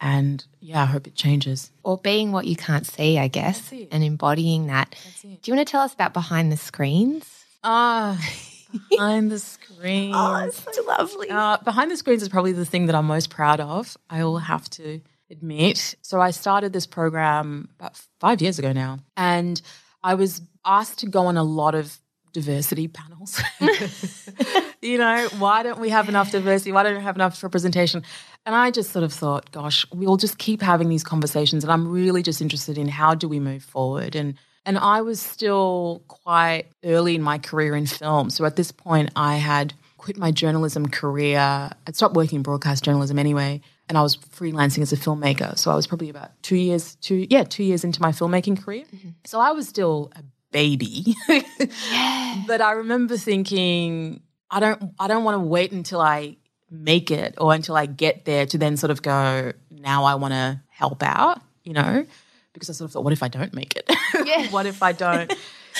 And 0.00 0.44
yeah, 0.60 0.82
I 0.82 0.86
hope 0.86 1.06
it 1.06 1.14
changes. 1.14 1.72
Or 1.82 1.98
being 1.98 2.30
what 2.30 2.46
you 2.46 2.54
can't 2.54 2.86
see, 2.86 3.18
I 3.18 3.26
guess, 3.28 3.72
and 3.90 4.04
embodying 4.04 4.68
that. 4.68 4.94
Do 5.22 5.28
you 5.44 5.54
want 5.56 5.66
to 5.66 5.70
tell 5.70 5.80
us 5.80 5.94
about 5.94 6.12
behind 6.12 6.52
the 6.52 6.56
screens? 6.56 7.24
Ah, 7.64 8.20
behind 8.90 9.32
the 9.32 9.40
screens. 9.40 10.14
oh, 10.16 10.44
it's 10.46 10.62
so 10.62 10.84
lovely. 10.84 11.30
Uh, 11.30 11.56
behind 11.64 11.90
the 11.90 11.96
screens 11.96 12.22
is 12.22 12.28
probably 12.28 12.52
the 12.52 12.64
thing 12.66 12.86
that 12.86 12.94
I'm 12.94 13.06
most 13.06 13.30
proud 13.30 13.58
of. 13.60 13.96
I 14.08 14.22
will 14.22 14.38
have 14.38 14.68
to 14.70 15.00
admit. 15.30 15.94
So 16.02 16.20
I 16.20 16.30
started 16.30 16.72
this 16.72 16.86
program 16.86 17.68
about 17.78 18.00
five 18.20 18.40
years 18.40 18.58
ago 18.58 18.72
now, 18.72 18.98
and 19.16 19.60
I 20.02 20.14
was 20.14 20.40
asked 20.64 21.00
to 21.00 21.06
go 21.06 21.26
on 21.26 21.36
a 21.36 21.42
lot 21.42 21.74
of 21.74 21.98
diversity 22.32 22.88
panels. 22.88 23.40
you 24.82 24.98
know, 24.98 25.28
why 25.38 25.62
don't 25.62 25.80
we 25.80 25.88
have 25.90 26.08
enough 26.08 26.30
diversity? 26.30 26.72
Why 26.72 26.82
don't 26.82 26.96
we 26.96 27.02
have 27.02 27.16
enough 27.16 27.42
representation? 27.42 28.02
And 28.46 28.54
I 28.54 28.70
just 28.70 28.90
sort 28.90 29.04
of 29.04 29.12
thought, 29.12 29.50
gosh, 29.50 29.86
we'll 29.92 30.16
just 30.16 30.38
keep 30.38 30.62
having 30.62 30.88
these 30.88 31.04
conversations. 31.04 31.64
And 31.64 31.72
I'm 31.72 31.88
really 31.88 32.22
just 32.22 32.40
interested 32.40 32.78
in 32.78 32.88
how 32.88 33.14
do 33.14 33.28
we 33.28 33.40
move 33.40 33.62
forward? 33.62 34.14
And 34.14 34.34
and 34.64 34.76
I 34.76 35.00
was 35.00 35.18
still 35.18 36.02
quite 36.08 36.66
early 36.84 37.14
in 37.14 37.22
my 37.22 37.38
career 37.38 37.74
in 37.74 37.86
film. 37.86 38.28
So 38.28 38.44
at 38.44 38.56
this 38.56 38.70
point, 38.70 39.10
I 39.16 39.36
had 39.36 39.72
quit 39.96 40.18
my 40.18 40.30
journalism 40.30 40.86
career. 40.86 41.70
I'd 41.86 41.96
stopped 41.96 42.14
working 42.14 42.36
in 42.36 42.42
broadcast 42.42 42.84
journalism 42.84 43.18
anyway, 43.18 43.62
and 43.88 43.96
I 43.96 44.02
was 44.02 44.16
freelancing 44.16 44.82
as 44.82 44.92
a 44.92 44.96
filmmaker. 44.96 45.58
So 45.58 45.70
I 45.70 45.74
was 45.74 45.86
probably 45.86 46.10
about 46.10 46.30
two 46.42 46.56
years, 46.56 46.96
two 46.96 47.26
yeah, 47.30 47.44
two 47.44 47.64
years 47.64 47.84
into 47.84 48.02
my 48.02 48.10
filmmaking 48.10 48.62
career. 48.62 48.84
Mm-hmm. 48.94 49.10
So 49.24 49.40
I 49.40 49.52
was 49.52 49.68
still 49.68 50.12
a 50.16 50.22
baby. 50.50 51.14
yeah. 51.28 51.42
But 52.46 52.60
I 52.60 52.72
remember 52.72 53.16
thinking, 53.16 54.20
I 54.50 54.60
don't 54.60 54.94
I 54.98 55.08
don't 55.08 55.24
want 55.24 55.36
to 55.36 55.40
wait 55.40 55.72
until 55.72 56.00
I 56.00 56.36
make 56.70 57.10
it 57.10 57.34
or 57.38 57.54
until 57.54 57.76
I 57.76 57.86
get 57.86 58.24
there 58.24 58.46
to 58.46 58.58
then 58.58 58.76
sort 58.76 58.90
of 58.90 59.02
go, 59.02 59.52
now 59.70 60.04
I 60.04 60.14
want 60.16 60.34
to 60.34 60.60
help 60.68 61.02
out, 61.02 61.40
you 61.64 61.72
know? 61.72 62.06
Because 62.52 62.68
I 62.70 62.72
sort 62.72 62.88
of 62.88 62.92
thought, 62.92 63.04
what 63.04 63.12
if 63.12 63.22
I 63.22 63.28
don't 63.28 63.54
make 63.54 63.74
it? 63.76 63.90
Yeah. 64.24 64.46
what 64.50 64.66
if 64.66 64.82
I 64.82 64.92
don't? 64.92 65.32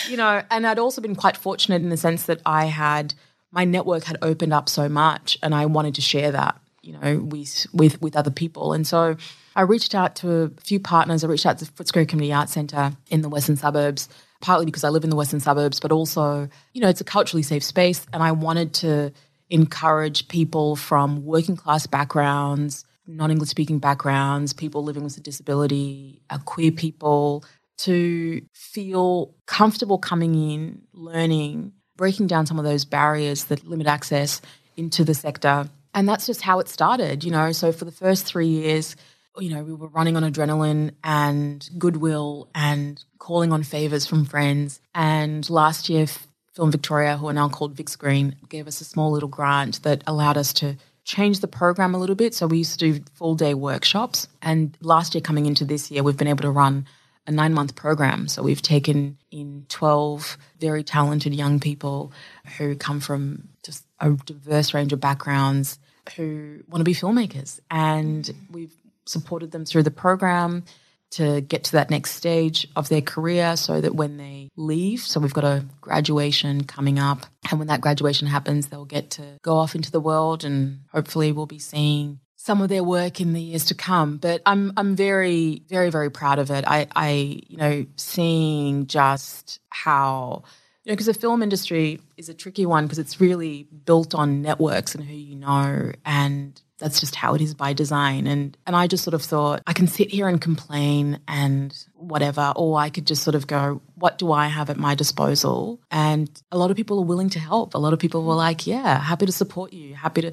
you 0.08 0.16
know, 0.16 0.42
and 0.50 0.66
I'd 0.66 0.78
also 0.78 1.00
been 1.00 1.16
quite 1.16 1.36
fortunate 1.36 1.82
in 1.82 1.90
the 1.90 1.96
sense 1.96 2.24
that 2.24 2.40
I 2.46 2.66
had 2.66 3.14
my 3.50 3.64
network 3.64 4.04
had 4.04 4.18
opened 4.22 4.52
up 4.52 4.68
so 4.68 4.88
much 4.88 5.38
and 5.42 5.54
I 5.54 5.66
wanted 5.66 5.94
to 5.96 6.00
share 6.00 6.30
that, 6.32 6.60
you 6.88 6.98
know, 6.98 7.18
with 7.18 7.66
with 7.72 8.00
with 8.00 8.16
other 8.16 8.30
people. 8.30 8.72
And 8.72 8.86
so 8.86 9.16
I 9.54 9.62
reached 9.62 9.94
out 9.94 10.16
to 10.16 10.42
a 10.42 10.50
few 10.62 10.80
partners. 10.80 11.22
I 11.22 11.28
reached 11.28 11.46
out 11.46 11.58
to 11.58 11.66
Footscray 11.66 12.08
Community 12.08 12.32
Arts 12.32 12.52
Centre 12.52 12.92
in 13.10 13.22
the 13.22 13.28
Western 13.28 13.56
Suburbs 13.56 14.08
partly 14.40 14.66
because 14.66 14.84
I 14.84 14.88
live 14.90 15.04
in 15.04 15.10
the 15.10 15.16
Western 15.16 15.40
suburbs, 15.40 15.80
but 15.80 15.92
also, 15.92 16.48
you 16.72 16.80
know, 16.80 16.88
it's 16.88 17.00
a 17.00 17.04
culturally 17.04 17.42
safe 17.42 17.64
space. 17.64 18.06
And 18.12 18.22
I 18.22 18.32
wanted 18.32 18.72
to 18.74 19.12
encourage 19.50 20.28
people 20.28 20.76
from 20.76 21.24
working 21.24 21.56
class 21.56 21.86
backgrounds, 21.86 22.84
non 23.06 23.30
English 23.30 23.48
speaking 23.48 23.78
backgrounds, 23.78 24.52
people 24.52 24.84
living 24.84 25.04
with 25.04 25.16
a 25.16 25.20
disability, 25.20 26.22
queer 26.44 26.70
people 26.70 27.44
to 27.78 28.42
feel 28.54 29.34
comfortable 29.46 29.98
coming 29.98 30.34
in, 30.34 30.82
learning, 30.92 31.72
breaking 31.96 32.26
down 32.26 32.46
some 32.46 32.58
of 32.58 32.64
those 32.64 32.84
barriers 32.84 33.46
that 33.46 33.66
limit 33.66 33.86
access 33.86 34.40
into 34.76 35.04
the 35.04 35.14
sector. 35.14 35.68
And 35.98 36.08
that's 36.08 36.26
just 36.26 36.42
how 36.42 36.60
it 36.60 36.68
started, 36.68 37.24
you 37.24 37.32
know. 37.32 37.50
So 37.50 37.72
for 37.72 37.84
the 37.84 37.90
first 37.90 38.24
three 38.24 38.46
years, 38.46 38.94
you 39.36 39.50
know, 39.52 39.64
we 39.64 39.74
were 39.74 39.88
running 39.88 40.16
on 40.16 40.22
adrenaline 40.22 40.92
and 41.02 41.68
goodwill 41.76 42.48
and 42.54 43.04
calling 43.18 43.52
on 43.52 43.64
favors 43.64 44.06
from 44.06 44.24
friends. 44.24 44.80
And 44.94 45.50
last 45.50 45.88
year, 45.88 46.06
Film 46.52 46.70
Victoria, 46.70 47.16
who 47.16 47.26
are 47.26 47.32
now 47.32 47.48
called 47.48 47.74
Vic 47.74 47.88
Screen, 47.88 48.36
gave 48.48 48.68
us 48.68 48.80
a 48.80 48.84
small 48.84 49.10
little 49.10 49.28
grant 49.28 49.82
that 49.82 50.04
allowed 50.06 50.36
us 50.36 50.52
to 50.52 50.76
change 51.02 51.40
the 51.40 51.48
program 51.48 51.96
a 51.96 51.98
little 51.98 52.14
bit. 52.14 52.32
So 52.32 52.46
we 52.46 52.58
used 52.58 52.78
to 52.78 52.92
do 52.92 53.04
full 53.14 53.34
day 53.34 53.54
workshops. 53.54 54.28
And 54.40 54.78
last 54.80 55.16
year, 55.16 55.20
coming 55.20 55.46
into 55.46 55.64
this 55.64 55.90
year, 55.90 56.04
we've 56.04 56.16
been 56.16 56.28
able 56.28 56.42
to 56.42 56.50
run 56.52 56.86
a 57.26 57.32
nine 57.32 57.54
month 57.54 57.74
program. 57.74 58.28
So 58.28 58.44
we've 58.44 58.62
taken 58.62 59.18
in 59.32 59.66
12 59.68 60.38
very 60.60 60.84
talented 60.84 61.34
young 61.34 61.58
people 61.58 62.12
who 62.56 62.76
come 62.76 63.00
from 63.00 63.48
just 63.64 63.84
a 63.98 64.12
diverse 64.12 64.72
range 64.74 64.92
of 64.92 65.00
backgrounds 65.00 65.80
who 66.10 66.62
want 66.68 66.80
to 66.80 66.84
be 66.84 66.94
filmmakers. 66.94 67.60
And 67.70 68.28
we've 68.50 68.74
supported 69.06 69.50
them 69.50 69.64
through 69.64 69.82
the 69.84 69.90
program 69.90 70.64
to 71.10 71.40
get 71.40 71.64
to 71.64 71.72
that 71.72 71.90
next 71.90 72.12
stage 72.12 72.68
of 72.76 72.88
their 72.88 73.00
career 73.00 73.56
so 73.56 73.80
that 73.80 73.94
when 73.94 74.18
they 74.18 74.50
leave, 74.56 75.00
so 75.00 75.20
we've 75.20 75.32
got 75.32 75.44
a 75.44 75.64
graduation 75.80 76.64
coming 76.64 76.98
up, 76.98 77.24
and 77.50 77.58
when 77.58 77.68
that 77.68 77.80
graduation 77.80 78.26
happens, 78.26 78.68
they'll 78.68 78.84
get 78.84 79.10
to 79.10 79.22
go 79.42 79.56
off 79.56 79.74
into 79.74 79.90
the 79.90 80.00
world 80.00 80.44
and 80.44 80.80
hopefully 80.92 81.32
we'll 81.32 81.46
be 81.46 81.58
seeing 81.58 82.20
some 82.36 82.62
of 82.62 82.68
their 82.68 82.84
work 82.84 83.20
in 83.20 83.32
the 83.32 83.40
years 83.40 83.66
to 83.66 83.74
come. 83.74 84.16
But 84.18 84.42
I'm 84.46 84.72
I'm 84.76 84.96
very 84.96 85.62
very 85.68 85.90
very 85.90 86.10
proud 86.10 86.38
of 86.38 86.50
it. 86.50 86.64
I 86.66 86.86
I 86.94 87.42
you 87.46 87.56
know 87.56 87.86
seeing 87.96 88.86
just 88.86 89.60
how 89.70 90.44
you 90.88 90.92
know 90.92 90.96
because 90.96 91.06
the 91.06 91.12
film 91.14 91.42
industry 91.42 92.00
is 92.16 92.30
a 92.30 92.34
tricky 92.34 92.64
one 92.64 92.86
because 92.86 92.98
it's 92.98 93.20
really 93.20 93.68
built 93.84 94.14
on 94.14 94.40
networks 94.40 94.94
and 94.94 95.04
who 95.04 95.14
you 95.14 95.36
know 95.36 95.92
and 96.06 96.62
that's 96.78 96.98
just 96.98 97.14
how 97.14 97.34
it 97.34 97.42
is 97.42 97.52
by 97.52 97.74
design 97.74 98.26
and 98.26 98.56
and 98.66 98.74
I 98.74 98.86
just 98.86 99.04
sort 99.04 99.12
of 99.12 99.20
thought 99.20 99.62
I 99.66 99.74
can 99.74 99.86
sit 99.86 100.10
here 100.10 100.28
and 100.28 100.40
complain 100.40 101.20
and 101.28 101.76
whatever 101.94 102.54
or 102.56 102.78
I 102.78 102.88
could 102.88 103.06
just 103.06 103.22
sort 103.22 103.34
of 103.34 103.46
go 103.46 103.82
what 103.96 104.16
do 104.16 104.32
I 104.32 104.46
have 104.46 104.70
at 104.70 104.78
my 104.78 104.94
disposal 104.94 105.78
and 105.90 106.30
a 106.50 106.56
lot 106.56 106.70
of 106.70 106.76
people 106.78 107.00
are 107.00 107.04
willing 107.04 107.28
to 107.30 107.38
help 107.38 107.74
a 107.74 107.78
lot 107.78 107.92
of 107.92 107.98
people 107.98 108.24
were 108.24 108.34
like 108.34 108.66
yeah 108.66 108.98
happy 108.98 109.26
to 109.26 109.32
support 109.32 109.74
you 109.74 109.94
happy 109.94 110.22
to 110.22 110.32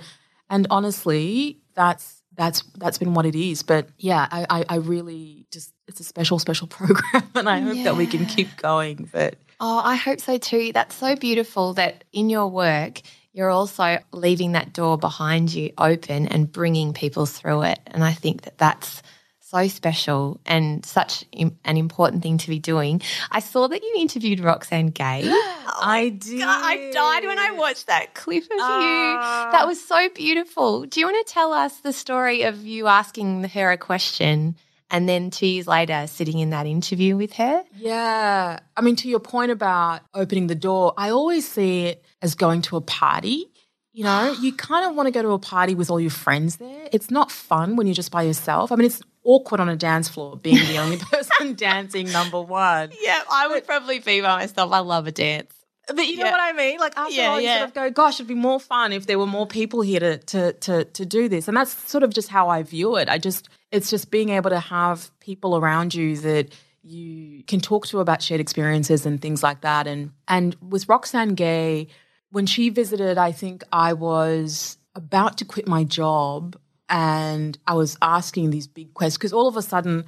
and 0.50 0.68
honestly 0.70 1.60
that's 1.74 2.24
that's 2.36 2.64
that's 2.78 2.98
been 2.98 3.14
what 3.14 3.26
it 3.26 3.36
is. 3.36 3.64
But 3.64 3.90
yeah, 3.98 4.28
I, 4.30 4.46
I, 4.50 4.66
I 4.70 4.76
really 4.78 5.48
just 5.52 5.74
it's 5.88 6.00
a 6.00 6.04
special, 6.04 6.40
special 6.40 6.68
program 6.70 7.24
and 7.36 7.50
I 7.50 7.60
hope 7.60 7.78
yeah. 7.78 7.84
that 7.86 7.96
we 7.96 8.08
can 8.08 8.26
keep 8.26 8.56
going. 8.58 9.10
But 9.12 9.36
Oh, 9.60 9.82
I 9.84 9.96
hope 9.96 10.20
so 10.20 10.38
too. 10.38 10.72
That's 10.74 10.96
so 10.96 11.16
beautiful 11.16 11.74
that 11.76 12.04
in 12.12 12.30
your 12.30 12.48
work 12.48 13.02
you're 13.36 13.50
also 13.50 14.00
leaving 14.14 14.54
that 14.54 14.72
door 14.72 14.98
behind 14.98 15.54
you 15.54 15.74
open 15.78 16.28
and 16.30 16.50
bringing 16.50 16.94
people 16.94 17.26
through 17.26 17.64
it. 17.64 17.80
And 17.88 18.02
I 18.02 18.14
think 18.14 18.44
that 18.44 18.58
that's 18.58 19.04
so 19.42 19.68
special 19.68 20.40
and 20.46 20.86
such 20.86 21.26
an 21.34 21.78
important 21.78 22.24
thing 22.24 22.38
to 22.40 22.50
be 22.50 22.60
doing. 22.60 23.02
I 23.30 23.42
saw 23.42 23.68
that 23.68 23.84
you 23.84 23.94
interviewed 23.98 24.40
Roxane 24.40 24.88
Gay. 24.88 25.24
I 25.78 26.16
did. 26.18 26.40
God, 26.40 26.62
I 26.64 26.92
died 26.92 27.26
when 27.26 27.38
I 27.38 27.52
watched 27.52 27.88
that 27.88 28.14
clip 28.16 28.46
of 28.46 28.52
uh, 28.52 28.56
you. 28.56 28.60
Ah. 28.62 29.50
That 29.52 29.68
was 29.68 29.86
so 29.86 30.08
beautiful. 30.10 30.86
Do 30.86 31.02
you 31.02 31.06
want 31.06 31.28
to 31.28 31.34
tell 31.34 31.52
us 31.52 31.78
the 31.82 31.94
story 31.94 32.44
of 32.44 32.66
you 32.66 32.88
asking 32.88 33.44
her 33.44 33.72
a 33.72 33.78
question 33.78 34.56
and 34.92 35.10
then 35.10 35.32
two 35.32 35.48
years 35.48 35.68
later 35.68 36.06
sitting 36.08 36.40
in 36.40 36.52
that 36.52 36.66
interview 36.66 37.18
with 37.18 37.34
her? 37.34 37.64
Yeah. 37.76 38.60
I 38.76 38.82
mean, 38.82 38.96
to 38.98 39.10
your 39.10 39.20
point 39.20 39.52
about 39.52 40.02
opening 40.14 40.48
the 40.48 40.56
door, 40.56 40.94
I 40.98 41.10
always 41.10 41.48
see 41.48 41.86
it 41.86 42.06
as 42.22 42.36
going 42.36 42.62
to 42.64 42.78
a 42.78 42.82
party. 42.82 43.52
You 43.94 44.04
know, 44.04 44.36
you 44.42 44.54
kind 44.54 44.90
of 44.90 44.96
want 44.96 45.08
to 45.08 45.12
go 45.12 45.22
to 45.22 45.32
a 45.32 45.40
party 45.40 45.76
with 45.76 45.90
all 45.90 46.00
your 46.00 46.12
friends 46.12 46.58
there. 46.58 46.88
It's 46.92 47.10
not 47.10 47.32
fun 47.32 47.76
when 47.76 47.88
you're 47.88 47.94
just 47.94 48.12
by 48.12 48.24
yourself. 48.24 48.72
I 48.72 48.76
mean, 48.76 48.86
it's 48.86 49.02
awkward 49.24 49.60
on 49.60 49.70
a 49.70 49.76
dance 49.76 50.08
floor 50.08 50.38
being 50.38 50.58
the 50.68 50.78
only 50.78 50.98
person 51.12 51.56
dancing 51.56 52.12
number 52.12 52.42
one. 52.42 52.92
Yeah, 53.02 53.22
I 53.32 53.48
would 53.48 53.66
probably 53.66 54.00
be 54.00 54.22
by 54.22 54.38
myself. 54.38 54.72
I 54.72 54.80
love 54.80 55.08
a 55.08 55.12
dance. 55.12 55.54
But 55.88 56.08
you 56.08 56.18
know 56.18 56.32
what 56.32 56.40
I 56.40 56.54
mean? 56.54 56.80
Like 56.80 56.98
after 56.98 57.14
yeah, 57.14 57.28
all, 57.28 57.40
you 57.40 57.48
yeah. 57.48 57.58
sort 57.60 57.70
of 57.70 57.76
go, 57.76 57.90
gosh, 57.92 58.16
it'd 58.16 58.28
be 58.28 58.34
more 58.34 58.60
fun 58.60 58.92
if 58.92 59.06
there 59.06 59.20
were 59.20 59.28
more 59.28 59.46
people 59.46 59.82
here 59.82 60.00
to, 60.00 60.18
to 60.18 60.54
to 60.54 60.86
to 60.86 61.06
do 61.06 61.30
this. 61.30 61.48
And 61.48 61.56
that's 61.56 61.72
sort 61.90 62.04
of 62.04 62.14
just 62.14 62.30
how 62.30 62.50
I 62.50 62.64
view 62.64 62.96
it. 62.98 63.10
I 63.10 63.18
just 63.18 63.50
it's 63.72 63.90
just 63.90 64.10
being 64.10 64.30
able 64.30 64.50
to 64.50 64.60
have 64.60 65.12
people 65.20 65.58
around 65.58 65.94
you 65.94 66.18
that 66.18 66.54
you 66.82 67.44
can 67.44 67.60
talk 67.60 67.88
to 67.88 68.00
about 68.00 68.22
shared 68.22 68.42
experiences 68.42 69.06
and 69.06 69.22
things 69.22 69.44
like 69.44 69.62
that. 69.62 69.88
And 69.88 70.12
and 70.28 70.56
with 70.62 70.88
Roxane 70.90 71.36
Gay, 71.36 71.88
when 72.32 72.46
she 72.46 72.70
visited, 72.70 73.18
I 73.18 73.32
think 73.32 73.64
I 73.72 73.94
was 73.94 74.78
about 74.96 75.38
to 75.40 75.46
quit 75.46 75.68
my 75.68 75.84
job 75.84 76.58
and 76.90 77.58
I 77.68 77.74
was 77.74 77.98
asking 78.02 78.50
these 78.50 78.68
big 78.68 78.94
questions 78.94 79.18
because 79.18 79.34
all 79.34 79.48
of 79.48 79.58
a 79.58 79.62
sudden, 79.62 80.06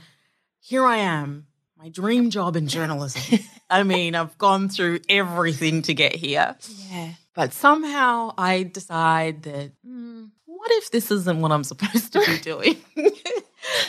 here 0.60 0.86
I 0.86 0.98
am, 0.98 1.48
my 1.78 1.90
dream 1.90 2.30
job 2.30 2.56
in 2.56 2.68
journalism. 2.68 3.40
I 3.70 3.84
mean, 3.84 4.16
I've 4.16 4.38
gone 4.38 4.70
through 4.70 5.00
everything 5.10 5.82
to 5.84 5.94
get 5.94 6.16
here. 6.16 6.56
Yeah. 6.90 7.14
But 7.34 7.54
somehow 7.54 8.34
I 8.38 8.64
decide 8.64 9.44
that, 9.44 9.72
mm, 9.86 10.30
what 10.46 10.72
if 10.72 10.92
this 10.92 11.12
isn't 11.12 11.40
what 11.42 11.52
I'm 11.52 11.64
supposed 11.64 12.14
to 12.14 12.20
be 12.20 12.38
doing? 12.42 12.78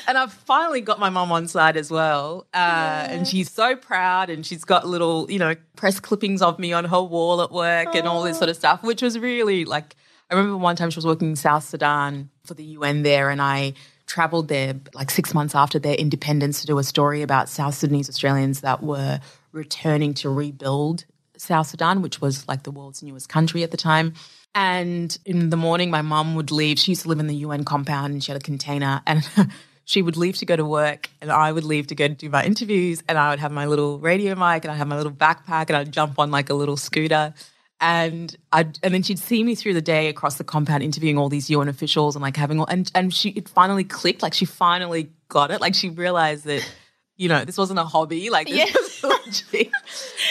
and 0.07 0.19
I've 0.19 0.33
finally 0.33 0.81
got 0.81 0.99
my 0.99 1.11
mom 1.11 1.33
on 1.33 1.49
side 1.49 1.77
as 1.77 1.91
well. 1.91 2.47
Uh, 2.53 2.59
yeah. 2.59 3.11
And 3.13 3.27
she's 3.27 3.51
so 3.51 3.77
proud 3.77 4.31
and 4.31 4.45
she's 4.45 4.65
got 4.65 4.87
little, 4.87 5.31
you 5.31 5.39
know, 5.39 5.55
press 5.77 6.01
clippings 6.01 6.43
of 6.43 6.59
me 6.59 6.73
on 6.73 6.85
her 6.85 7.03
wall 7.03 7.41
at 7.41 7.53
work 7.53 7.95
and 7.95 8.07
all 8.07 8.23
this 8.23 8.39
sort 8.39 8.51
of 8.51 8.57
stuff, 8.57 8.83
which 8.83 9.01
was 9.01 9.19
really 9.19 9.65
like, 9.65 9.97
I 10.31 10.35
remember 10.35 10.59
one 10.59 10.77
time 10.77 10.91
she 10.91 10.99
was 10.99 11.07
working 11.07 11.31
in 11.31 11.37
South 11.37 11.65
Sudan 11.65 12.29
for 12.45 12.55
the 12.55 12.65
UN 12.65 13.03
there, 13.03 13.31
and 13.31 13.41
I 13.41 13.73
traveled 14.07 14.49
there 14.49 14.75
like 14.93 15.11
six 15.11 15.33
months 15.33 15.55
after 15.55 15.79
their 15.79 15.95
independence 15.95 16.61
to 16.61 16.67
do 16.67 16.79
a 16.79 16.83
story 16.85 17.23
about 17.23 17.49
South 17.49 17.75
Sudanese 17.75 18.09
Australians 18.11 18.61
that 18.61 18.83
were 18.83 19.21
returning 19.53 20.15
to 20.15 20.31
rebuild 20.31 21.05
South 21.37 21.69
Sudan, 21.69 22.03
which 22.03 22.21
was 22.21 22.47
like 22.49 22.65
the 22.65 22.71
world's 22.71 23.03
newest 23.03 23.29
country 23.29 23.63
at 23.63 23.71
the 23.71 23.77
time. 23.77 24.15
And 24.55 25.17
in 25.25 25.51
the 25.51 25.57
morning, 25.57 25.91
my 25.91 26.03
mom 26.03 26.35
would 26.35 26.51
leave. 26.51 26.79
She 26.79 26.93
used 26.93 27.03
to 27.03 27.09
live 27.09 27.21
in 27.21 27.27
the 27.27 27.37
UN 27.37 27.65
compound 27.65 28.13
and 28.13 28.25
she 28.25 28.33
had 28.33 28.41
a 28.41 28.45
container. 28.45 29.03
And 29.07 29.25
she 29.85 30.03
would 30.03 30.19
leave 30.19 30.37
to 30.37 30.45
go 30.45 30.55
to 30.55 30.67
work 30.67 31.09
and 31.23 31.33
I 31.33 31.51
would 31.51 31.65
leave 31.65 31.87
to 31.87 31.95
go 31.95 32.09
do 32.09 32.29
my 32.29 32.45
interviews. 32.45 33.03
And 33.09 33.17
I 33.17 33.31
would 33.31 33.39
have 33.39 33.53
my 33.53 33.67
little 33.67 33.99
radio 33.99 34.35
mic 34.35 34.65
and 34.65 34.71
I'd 34.71 34.77
have 34.77 34.89
my 34.89 34.97
little 34.97 35.13
backpack 35.13 35.69
and 35.69 35.77
I'd 35.77 35.93
jump 35.93 36.19
on 36.19 36.31
like 36.31 36.51
a 36.51 36.55
little 36.55 36.77
scooter 36.77 37.33
and 37.81 38.37
I 38.53 38.61
and 38.83 38.95
then 38.95 39.03
she'd 39.03 39.19
see 39.19 39.43
me 39.45 39.55
through 39.55 39.75
the 39.75 39.83
day 39.83 40.09
across 40.09 40.37
the 40.37 40.45
compound 40.45 40.83
interviewing 40.83 41.17
all 41.17 41.29
these 41.29 41.49
UN 41.51 41.69
officials 41.69 42.17
and 42.17 42.23
like 42.23 42.37
having 42.37 42.59
all 42.59 42.67
and 42.67 42.91
and 42.95 43.15
she 43.15 43.31
it 43.31 43.49
finally 43.49 43.85
clicked 43.85 44.23
like 44.23 44.35
she 44.35 44.45
finally 44.45 45.11
got 45.29 45.51
it 45.51 45.61
like 45.61 45.75
she 45.75 45.89
realized 45.89 46.45
that 46.45 46.69
you 47.19 47.29
know 47.29 47.45
this 47.45 47.59
wasn't 47.59 47.79
a 47.79 47.85
hobby 47.85 48.31
like 48.31 48.49
this 48.49 48.57
yeah. 48.57 49.09
was 49.09 49.45
legit, 49.53 49.73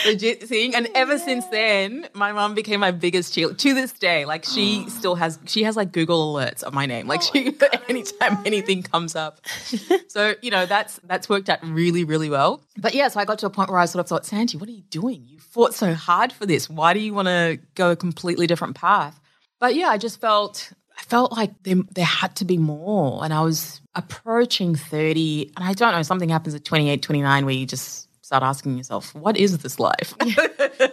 legit 0.05 0.43
thing 0.43 0.73
and 0.73 0.87
ever 0.95 1.13
yeah. 1.13 1.23
since 1.25 1.45
then 1.47 2.07
my 2.13 2.31
mom 2.31 2.55
became 2.55 2.79
my 2.79 2.91
biggest 2.91 3.33
cheerleader 3.35 3.57
to 3.57 3.73
this 3.75 3.91
day 3.91 4.25
like 4.25 4.43
she 4.43 4.89
still 4.89 5.13
has 5.13 5.37
she 5.45 5.63
has 5.63 5.75
like 5.75 5.91
Google 5.91 6.33
alerts 6.33 6.63
of 6.63 6.73
my 6.73 6.87
name 6.87 7.07
like 7.07 7.21
oh 7.21 7.29
she 7.33 7.51
God, 7.51 7.79
anytime 7.87 8.39
anything 8.45 8.81
comes 8.81 9.15
up 9.15 9.39
so 10.07 10.33
you 10.41 10.49
know 10.49 10.65
that's 10.65 10.99
that's 11.03 11.29
worked 11.29 11.49
out 11.49 11.59
really 11.63 12.03
really 12.03 12.29
well 12.29 12.63
but 12.77 12.95
yeah 12.95 13.07
so 13.07 13.19
I 13.19 13.25
got 13.25 13.37
to 13.39 13.45
a 13.45 13.51
point 13.51 13.69
where 13.69 13.79
I 13.79 13.85
sort 13.85 14.03
of 14.03 14.09
thought 14.09 14.25
Santi 14.25 14.57
what 14.57 14.67
are 14.67 14.73
you 14.73 14.83
doing 14.89 15.25
you 15.27 15.37
fought 15.57 15.73
so 15.73 15.95
hard 15.95 16.31
for 16.31 16.45
this. 16.45 16.69
Why 16.69 16.93
do 16.93 16.99
you 16.99 17.15
want 17.15 17.27
to 17.29 17.59
go 17.73 17.89
a 17.89 17.95
completely 17.95 18.45
different 18.45 18.75
path? 18.75 19.19
But 19.59 19.73
yeah, 19.73 19.87
I 19.87 19.97
just 19.97 20.21
felt 20.21 20.71
felt 21.09 21.31
like 21.31 21.51
there, 21.63 21.77
there 21.91 22.05
had 22.05 22.35
to 22.37 22.45
be 22.45 22.57
more. 22.57 23.23
And 23.23 23.33
I 23.33 23.41
was 23.41 23.81
approaching 23.95 24.75
30. 24.75 25.53
And 25.55 25.65
I 25.65 25.73
don't 25.73 25.93
know, 25.93 26.01
something 26.01 26.29
happens 26.29 26.55
at 26.55 26.65
28, 26.65 27.01
29 27.01 27.45
where 27.45 27.55
you 27.55 27.65
just 27.65 28.07
start 28.27 28.43
asking 28.43 28.77
yourself, 28.77 29.15
what 29.15 29.37
is 29.37 29.57
this 29.59 29.79
life? 29.79 30.13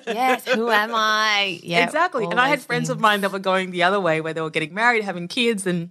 yes, 0.06 0.46
who 0.46 0.70
am 0.70 0.92
I? 0.94 1.58
Yeah. 1.62 1.84
Exactly. 1.84 2.24
And 2.24 2.40
I 2.40 2.48
had 2.48 2.60
friends 2.60 2.88
things. 2.88 2.90
of 2.90 3.00
mine 3.00 3.22
that 3.22 3.32
were 3.32 3.40
going 3.40 3.72
the 3.72 3.82
other 3.82 4.00
way 4.00 4.20
where 4.20 4.32
they 4.32 4.40
were 4.40 4.50
getting 4.50 4.72
married, 4.72 5.02
having 5.02 5.26
kids, 5.26 5.66
and 5.66 5.90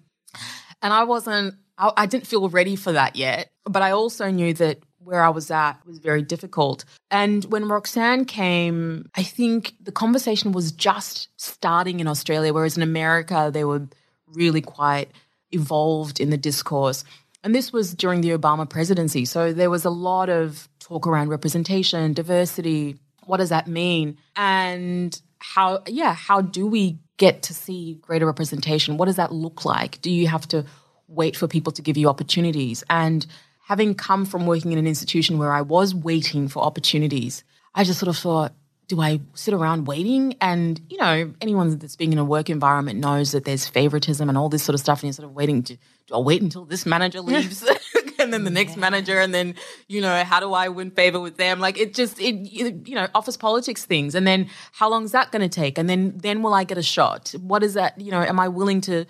and 0.82 0.94
I 0.94 1.04
wasn't 1.04 1.56
I, 1.78 1.92
I 1.98 2.06
didn't 2.06 2.28
feel 2.28 2.48
ready 2.48 2.78
for 2.78 2.94
that 2.94 3.18
yet. 3.18 3.52
But 3.66 3.82
I 3.82 3.92
also 3.92 4.32
knew 4.32 4.54
that 4.54 4.80
where 5.00 5.22
I 5.22 5.30
was 5.30 5.52
at 5.52 5.86
was 5.86 6.00
very 6.00 6.22
difficult. 6.22 6.86
And 7.12 7.44
when 7.46 7.68
Roxane 7.68 8.24
came, 8.24 9.10
I 9.16 9.24
think 9.24 9.74
the 9.82 9.92
conversation 9.92 10.54
was 10.54 10.72
just 10.72 11.28
starting 11.36 12.00
in 12.00 12.08
Australia, 12.08 12.54
whereas 12.54 12.78
in 12.78 12.84
America, 12.84 13.52
they 13.54 13.66
were 13.66 13.88
really 14.34 14.62
quite 14.62 15.12
evolved 15.52 16.20
in 16.20 16.30
the 16.30 16.38
discourse. 16.38 17.04
And 17.44 17.54
this 17.54 17.74
was 17.74 17.94
during 17.94 18.22
the 18.22 18.32
Obama 18.32 18.70
presidency. 18.70 19.26
So 19.26 19.54
there 19.54 19.70
was 19.70 19.86
a 19.86 19.90
lot 19.90 20.30
of 20.30 20.68
talk 20.80 21.08
around 21.08 21.30
representation, 21.30 22.14
diversity. 22.14 22.98
What 23.26 23.38
does 23.38 23.50
that 23.50 23.68
mean? 23.68 24.18
And 24.36 25.20
how, 25.40 25.84
yeah, 25.88 26.14
how 26.14 26.42
do 26.42 26.66
we 26.66 27.00
get 27.18 27.44
to 27.44 27.54
see 27.54 27.96
greater 28.02 28.26
representation? 28.26 28.98
What 28.98 29.06
does 29.06 29.18
that 29.18 29.32
look 29.32 29.66
like? 29.66 30.02
Do 30.02 30.10
you 30.10 30.28
have 30.28 30.48
to 30.50 30.66
wait 31.08 31.36
for 31.36 31.48
people 31.48 31.74
to 31.74 31.82
give 31.82 31.98
you 31.98 32.10
opportunities? 32.10 32.84
And 32.90 33.26
having 33.66 33.94
come 33.94 34.26
from 34.26 34.46
working 34.46 34.72
in 34.72 34.78
an 34.78 34.88
institution 34.88 35.38
where 35.38 35.52
I 35.52 35.62
was 35.62 35.94
waiting 35.94 36.48
for 36.48 36.64
opportunities, 36.64 37.44
I 37.76 37.84
just 37.84 38.00
sort 38.00 38.10
of 38.10 38.18
thought, 38.18 38.54
do 38.94 39.02
I 39.02 39.22
sit 39.34 39.56
around 39.56 39.88
waiting? 39.88 40.36
And, 40.40 40.80
you 40.88 40.98
know, 40.98 41.34
anyone 41.42 41.80
that's 41.80 41.96
been 41.96 42.12
in 42.12 42.20
a 42.20 42.24
work 42.24 42.48
environment 42.48 43.00
knows 43.00 43.32
that 43.32 43.44
there's 43.44 43.68
favoritism 43.68 44.30
and 44.30 44.38
all 44.38 44.50
this 44.50 44.64
sort 44.64 44.76
of 44.76 44.82
stuff. 44.82 45.00
And 45.00 45.08
you're 45.08 45.14
sort 45.14 45.28
of 45.28 45.34
waiting 45.34 45.64
to, 45.64 45.76
do 45.76 46.14
I'll 46.14 46.24
wait 46.24 46.44
until 46.44 46.64
this 46.64 46.86
manager 46.86 47.20
leaves 47.22 47.68
and 48.20 48.32
then 48.32 48.44
the 48.44 48.52
next 48.52 48.78
manager. 48.78 49.20
And 49.20 49.34
then, 49.34 49.56
you 49.88 50.00
know, 50.00 50.24
how 50.24 50.40
do 50.40 50.54
I 50.54 50.70
win 50.70 50.92
favor 50.92 51.20
with 51.20 51.38
them? 51.38 51.60
Like 51.60 51.80
it 51.80 51.96
just, 51.96 52.22
it, 52.22 52.36
you 52.54 52.94
know, 52.94 53.08
office 53.16 53.36
politics 53.36 53.84
things. 53.84 54.14
And 54.14 54.28
then 54.28 54.48
how 54.74 54.90
long 54.90 55.06
is 55.06 55.12
that 55.14 55.32
going 55.32 55.42
to 55.42 55.50
take? 55.50 55.80
And 55.80 55.90
then, 55.90 56.16
then 56.16 56.44
will 56.44 56.54
I 56.54 56.64
get 56.64 56.78
a 56.78 56.84
shot? 56.84 57.34
What 57.42 57.64
is 57.64 57.74
that? 57.74 58.00
You 58.00 58.12
know, 58.12 58.22
am 58.22 58.40
I 58.40 58.48
willing 58.48 58.82
to, 58.82 59.06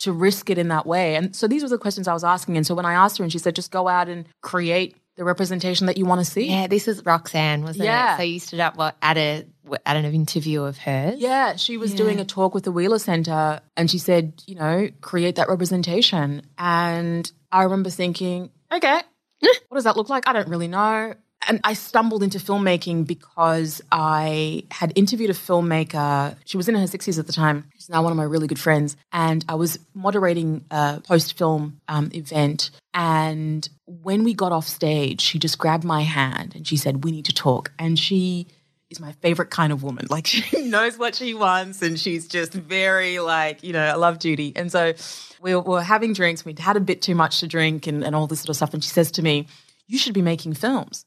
to 0.00 0.10
risk 0.10 0.50
it 0.50 0.58
in 0.58 0.66
that 0.68 0.84
way? 0.84 1.14
And 1.14 1.36
so 1.36 1.46
these 1.46 1.62
were 1.62 1.68
the 1.68 1.78
questions 1.78 2.08
I 2.08 2.12
was 2.12 2.24
asking. 2.24 2.56
And 2.56 2.66
so 2.66 2.74
when 2.74 2.86
I 2.86 2.94
asked 2.94 3.18
her 3.18 3.24
and 3.24 3.32
she 3.32 3.38
said, 3.38 3.54
just 3.54 3.70
go 3.70 3.86
out 3.86 4.08
and 4.08 4.26
create 4.40 4.96
the 5.18 5.24
representation 5.24 5.86
that 5.88 5.98
you 5.98 6.06
want 6.06 6.20
to 6.20 6.24
see. 6.24 6.48
Yeah, 6.48 6.68
this 6.68 6.88
is 6.88 7.02
Roxane, 7.02 7.62
wasn't 7.62 7.84
Yeah. 7.84 8.14
it? 8.14 8.16
So 8.18 8.22
you 8.22 8.38
stood 8.38 8.60
up 8.60 8.76
what, 8.76 8.96
at 9.02 9.18
a 9.18 9.44
at 9.84 9.96
an 9.96 10.04
interview 10.06 10.62
of 10.62 10.78
hers. 10.78 11.18
Yeah, 11.18 11.56
she 11.56 11.76
was 11.76 11.92
doing 11.92 12.20
a 12.20 12.24
talk 12.24 12.54
with 12.54 12.64
the 12.64 12.72
Wheeler 12.72 12.98
Center 12.98 13.60
and 13.76 13.90
she 13.90 13.98
said, 13.98 14.42
you 14.46 14.54
know, 14.54 14.88
create 15.02 15.34
that 15.36 15.48
representation. 15.50 16.42
And 16.56 17.30
I 17.52 17.64
remember 17.64 17.90
thinking, 17.90 18.48
okay, 18.72 19.00
what 19.40 19.74
does 19.74 19.84
that 19.84 19.96
look 19.96 20.08
like? 20.08 20.26
I 20.26 20.32
don't 20.32 20.48
really 20.48 20.68
know. 20.68 21.12
And 21.48 21.60
I 21.64 21.72
stumbled 21.72 22.22
into 22.22 22.38
filmmaking 22.38 23.06
because 23.06 23.80
I 23.90 24.64
had 24.70 24.92
interviewed 24.96 25.30
a 25.30 25.34
filmmaker. 25.34 26.36
She 26.44 26.58
was 26.58 26.68
in 26.68 26.74
her 26.74 26.82
60s 26.82 27.18
at 27.18 27.26
the 27.26 27.32
time. 27.32 27.64
She's 27.74 27.88
now 27.88 28.02
one 28.02 28.12
of 28.12 28.18
my 28.18 28.24
really 28.24 28.46
good 28.46 28.60
friends. 28.60 28.96
And 29.12 29.44
I 29.48 29.54
was 29.54 29.78
moderating 29.94 30.66
a 30.70 31.00
post 31.02 31.38
film 31.38 31.80
um, 31.88 32.10
event. 32.12 32.70
And 32.92 33.66
when 33.86 34.24
we 34.24 34.34
got 34.34 34.52
off 34.52 34.68
stage, 34.68 35.22
she 35.22 35.38
just 35.38 35.56
grabbed 35.58 35.84
my 35.84 36.02
hand 36.02 36.54
and 36.54 36.66
she 36.66 36.76
said, 36.76 37.02
We 37.02 37.12
need 37.12 37.24
to 37.24 37.34
talk. 37.34 37.72
And 37.78 37.98
she 37.98 38.46
is 38.90 39.00
my 39.00 39.12
favorite 39.12 39.50
kind 39.50 39.72
of 39.72 39.82
woman. 39.82 40.06
Like 40.10 40.26
she 40.26 40.62
knows 40.62 40.98
what 40.98 41.14
she 41.14 41.32
wants 41.32 41.80
and 41.82 41.98
she's 41.98 42.26
just 42.26 42.52
very 42.52 43.20
like, 43.20 43.62
you 43.62 43.72
know, 43.72 43.84
I 43.84 43.94
love 43.94 44.18
Judy. 44.18 44.52
And 44.56 44.72
so 44.72 44.94
we 45.40 45.54
were 45.54 45.82
having 45.82 46.12
drinks. 46.12 46.44
We'd 46.44 46.58
had 46.58 46.76
a 46.76 46.80
bit 46.80 47.02
too 47.02 47.14
much 47.14 47.40
to 47.40 47.46
drink 47.46 47.86
and, 47.86 48.02
and 48.04 48.16
all 48.16 48.26
this 48.26 48.40
sort 48.40 48.50
of 48.50 48.56
stuff. 48.56 48.74
And 48.74 48.82
she 48.82 48.90
says 48.90 49.10
to 49.12 49.22
me, 49.22 49.46
you 49.86 49.98
should 49.98 50.14
be 50.14 50.22
making 50.22 50.54
films. 50.54 51.04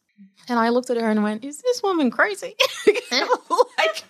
And 0.52 0.60
I 0.60 0.68
looked 0.68 0.89
at 0.89 0.97
her 0.97 1.10
and 1.10 1.24
went, 1.24 1.45
is 1.45 1.60
this 1.62 1.82
woman 1.82 2.12
crazy? 2.12 2.56
Eh. 3.14 3.26
like 3.78 4.04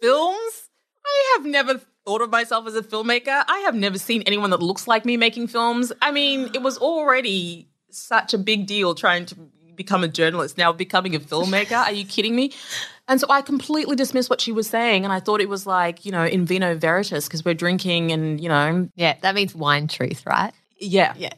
films? 0.00 0.68
I 1.06 1.34
have 1.36 1.46
never 1.46 1.80
thought 2.04 2.20
of 2.22 2.30
myself 2.30 2.66
as 2.66 2.74
a 2.76 2.82
filmmaker. 2.82 3.44
I 3.48 3.58
have 3.60 3.74
never 3.74 3.98
seen 3.98 4.22
anyone 4.22 4.50
that 4.50 4.62
looks 4.62 4.86
like 4.88 5.04
me 5.04 5.16
making 5.16 5.48
films. 5.48 5.92
I 6.00 6.10
mean, 6.12 6.50
it 6.54 6.62
was 6.62 6.78
already 6.78 7.68
such 7.90 8.34
a 8.34 8.38
big 8.38 8.66
deal 8.66 8.94
trying 8.94 9.26
to 9.26 9.34
become 9.74 10.04
a 10.04 10.08
journalist. 10.08 10.56
Now 10.58 10.72
becoming 10.72 11.14
a 11.14 11.20
filmmaker. 11.20 11.76
Are 11.76 11.92
you 11.92 12.04
kidding 12.04 12.34
me? 12.36 12.52
And 13.08 13.20
so 13.20 13.26
I 13.30 13.42
completely 13.42 13.96
dismissed 13.96 14.30
what 14.30 14.40
she 14.40 14.50
was 14.52 14.68
saying, 14.68 15.04
and 15.04 15.12
I 15.12 15.20
thought 15.20 15.40
it 15.40 15.48
was 15.48 15.66
like 15.66 16.04
you 16.06 16.12
know 16.12 16.24
in 16.24 16.46
vino 16.46 16.74
veritas 16.74 17.26
because 17.26 17.44
we're 17.44 17.54
drinking 17.54 18.12
and 18.12 18.40
you 18.40 18.48
know 18.48 18.88
Yeah, 18.96 19.16
that 19.22 19.34
means 19.34 19.54
wine 19.54 19.88
truth, 19.88 20.24
right? 20.26 20.52
yeah 20.80 21.14
yeah 21.16 21.32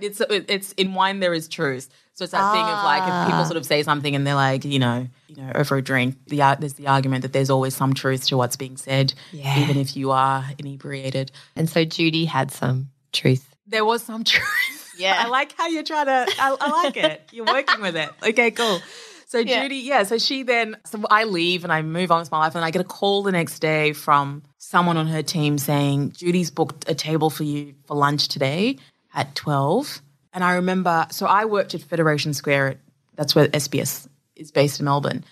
it's 0.00 0.22
it's 0.30 0.72
in 0.72 0.94
wine 0.94 1.20
there 1.20 1.34
is 1.34 1.48
truth. 1.48 1.88
So 2.16 2.24
it's 2.24 2.32
that 2.32 2.52
thing 2.52 2.62
of 2.62 2.82
like 2.82 3.02
if 3.02 3.30
people 3.30 3.44
sort 3.44 3.58
of 3.58 3.64
ah. 3.64 3.66
say 3.66 3.82
something 3.82 4.16
and 4.16 4.26
they're 4.26 4.34
like 4.34 4.64
you 4.64 4.78
know 4.78 5.06
you 5.28 5.36
know 5.36 5.52
over 5.54 5.76
a 5.76 5.82
drink, 5.82 6.16
the 6.26 6.56
there's 6.58 6.74
the 6.74 6.86
argument 6.86 7.22
that 7.22 7.32
there's 7.32 7.50
always 7.50 7.76
some 7.76 7.92
truth 7.94 8.26
to 8.28 8.36
what's 8.36 8.56
being 8.56 8.76
said, 8.76 9.12
Yeah. 9.32 9.60
even 9.60 9.76
if 9.76 9.96
you 9.96 10.10
are 10.12 10.44
inebriated. 10.58 11.30
And 11.54 11.68
so 11.68 11.84
Judy 11.84 12.24
had 12.24 12.50
some 12.50 12.88
truth. 13.12 13.54
There 13.66 13.84
was 13.84 14.02
some 14.02 14.24
truth. 14.32 14.94
Yeah. 14.98 15.24
I 15.24 15.28
like 15.28 15.54
how 15.56 15.68
you're 15.68 15.82
trying 15.82 16.06
to, 16.06 16.26
I, 16.38 16.56
I 16.58 16.70
like 16.84 16.96
it. 16.96 17.28
You're 17.32 17.44
working 17.44 17.80
with 17.82 17.96
it. 17.96 18.08
Okay, 18.22 18.50
cool. 18.50 18.80
So 19.26 19.38
Yeah. 19.38 19.62
Judy, 19.62 19.76
yeah, 19.76 20.04
so 20.04 20.18
she 20.18 20.42
then, 20.42 20.76
so 20.86 21.02
I 21.10 21.24
leave 21.24 21.64
and 21.64 21.72
I 21.72 21.82
move 21.82 22.10
on 22.10 22.20
with 22.20 22.30
my 22.30 22.38
life 22.38 22.54
and 22.54 22.64
I 22.64 22.70
get 22.70 22.80
a 22.80 22.84
call 22.84 23.22
the 23.22 23.32
next 23.32 23.58
day 23.58 23.92
from 23.92 24.42
someone 24.58 24.96
on 24.96 25.06
her 25.06 25.22
team 25.22 25.58
saying, 25.58 26.12
Judy's 26.12 26.50
booked 26.50 26.88
a 26.88 26.94
table 26.94 27.28
for 27.28 27.42
you 27.42 27.74
for 27.86 27.96
lunch 27.96 28.28
today 28.28 28.78
at 29.14 29.34
12. 29.34 30.00
And 30.36 30.44
I 30.44 30.56
remember, 30.56 31.06
so 31.10 31.24
I 31.24 31.46
worked 31.46 31.74
at 31.74 31.80
Federation 31.80 32.34
Square, 32.34 32.76
that's 33.14 33.34
where 33.34 33.48
SBS 33.48 34.06
is 34.36 34.52
based 34.52 34.78
in 34.80 34.84
Melbourne. 34.84 35.24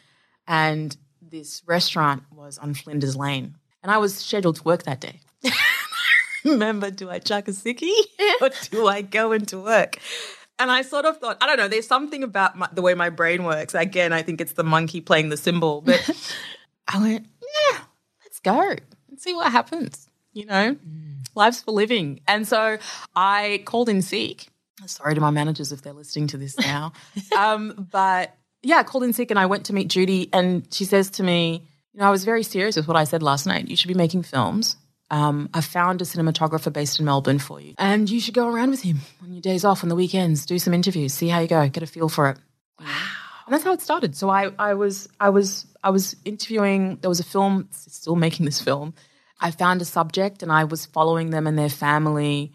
And 0.48 0.96
this 1.20 1.62
restaurant 1.66 2.22
was 2.32 2.56
on 2.56 2.72
Flinders 2.72 3.14
Lane. 3.14 3.54
And 3.82 3.92
I 3.92 3.98
was 3.98 4.16
scheduled 4.16 4.56
to 4.56 4.62
work 4.62 4.84
that 4.84 5.02
day. 5.02 5.20
remember, 6.44 6.90
do 6.90 7.10
I 7.10 7.18
chuck 7.18 7.48
a 7.48 7.50
sickie 7.50 7.92
or 8.40 8.48
do 8.70 8.86
I 8.86 9.02
go 9.02 9.32
into 9.32 9.58
work? 9.60 9.98
And 10.58 10.70
I 10.70 10.80
sort 10.80 11.04
of 11.04 11.18
thought, 11.18 11.36
I 11.42 11.48
don't 11.48 11.58
know, 11.58 11.68
there's 11.68 11.86
something 11.86 12.22
about 12.22 12.56
my, 12.56 12.70
the 12.72 12.80
way 12.80 12.94
my 12.94 13.10
brain 13.10 13.44
works. 13.44 13.74
Again, 13.74 14.14
I 14.14 14.22
think 14.22 14.40
it's 14.40 14.52
the 14.52 14.64
monkey 14.64 15.02
playing 15.02 15.28
the 15.28 15.36
cymbal. 15.36 15.82
But 15.82 16.08
I 16.88 16.98
went, 16.98 17.26
yeah, 17.42 17.80
let's 18.24 18.40
go 18.40 18.58
and 19.10 19.20
see 19.20 19.34
what 19.34 19.52
happens. 19.52 20.08
You 20.32 20.46
know, 20.46 20.76
mm. 20.76 21.26
life's 21.34 21.60
for 21.60 21.72
living. 21.72 22.20
And 22.26 22.48
so 22.48 22.78
I 23.14 23.62
called 23.66 23.90
in 23.90 24.00
sick. 24.00 24.46
Sorry 24.86 25.14
to 25.14 25.20
my 25.20 25.30
managers 25.30 25.72
if 25.72 25.82
they're 25.82 25.92
listening 25.92 26.28
to 26.28 26.36
this 26.36 26.58
now. 26.58 26.92
um, 27.38 27.88
but 27.90 28.36
yeah, 28.62 28.78
I 28.78 28.82
called 28.82 29.04
in 29.04 29.12
sick 29.12 29.30
and 29.30 29.38
I 29.38 29.46
went 29.46 29.66
to 29.66 29.72
meet 29.72 29.88
Judy. 29.88 30.28
And 30.32 30.66
she 30.72 30.84
says 30.84 31.10
to 31.10 31.22
me, 31.22 31.66
you 31.92 32.00
know, 32.00 32.06
I 32.06 32.10
was 32.10 32.24
very 32.24 32.42
serious 32.42 32.76
with 32.76 32.88
what 32.88 32.96
I 32.96 33.04
said 33.04 33.22
last 33.22 33.46
night. 33.46 33.68
You 33.68 33.76
should 33.76 33.88
be 33.88 33.94
making 33.94 34.22
films. 34.22 34.76
Um, 35.10 35.50
I 35.54 35.60
found 35.60 36.00
a 36.00 36.04
cinematographer 36.04 36.72
based 36.72 36.98
in 36.98 37.04
Melbourne 37.04 37.38
for 37.38 37.60
you. 37.60 37.74
And 37.78 38.08
you 38.08 38.20
should 38.20 38.34
go 38.34 38.48
around 38.48 38.70
with 38.70 38.82
him 38.82 39.00
on 39.22 39.32
your 39.32 39.42
days 39.42 39.64
off, 39.64 39.82
on 39.82 39.88
the 39.88 39.94
weekends, 39.94 40.46
do 40.46 40.58
some 40.58 40.74
interviews, 40.74 41.12
see 41.12 41.28
how 41.28 41.40
you 41.40 41.46
go, 41.46 41.68
get 41.68 41.82
a 41.82 41.86
feel 41.86 42.08
for 42.08 42.30
it. 42.30 42.38
Wow. 42.80 42.86
And 43.46 43.52
that's 43.52 43.64
how 43.64 43.72
it 43.72 43.82
started. 43.82 44.16
So 44.16 44.30
I, 44.30 44.50
I 44.58 44.74
was 44.74 45.08
I 45.20 45.28
was 45.28 45.66
I 45.82 45.90
was 45.90 46.16
interviewing 46.24 46.96
there 47.02 47.10
was 47.10 47.20
a 47.20 47.24
film 47.24 47.68
still 47.70 48.16
making 48.16 48.46
this 48.46 48.60
film. 48.60 48.94
I 49.40 49.50
found 49.50 49.82
a 49.82 49.84
subject 49.84 50.42
and 50.42 50.50
I 50.50 50.64
was 50.64 50.86
following 50.86 51.30
them 51.30 51.46
and 51.46 51.58
their 51.58 51.68
family 51.68 52.52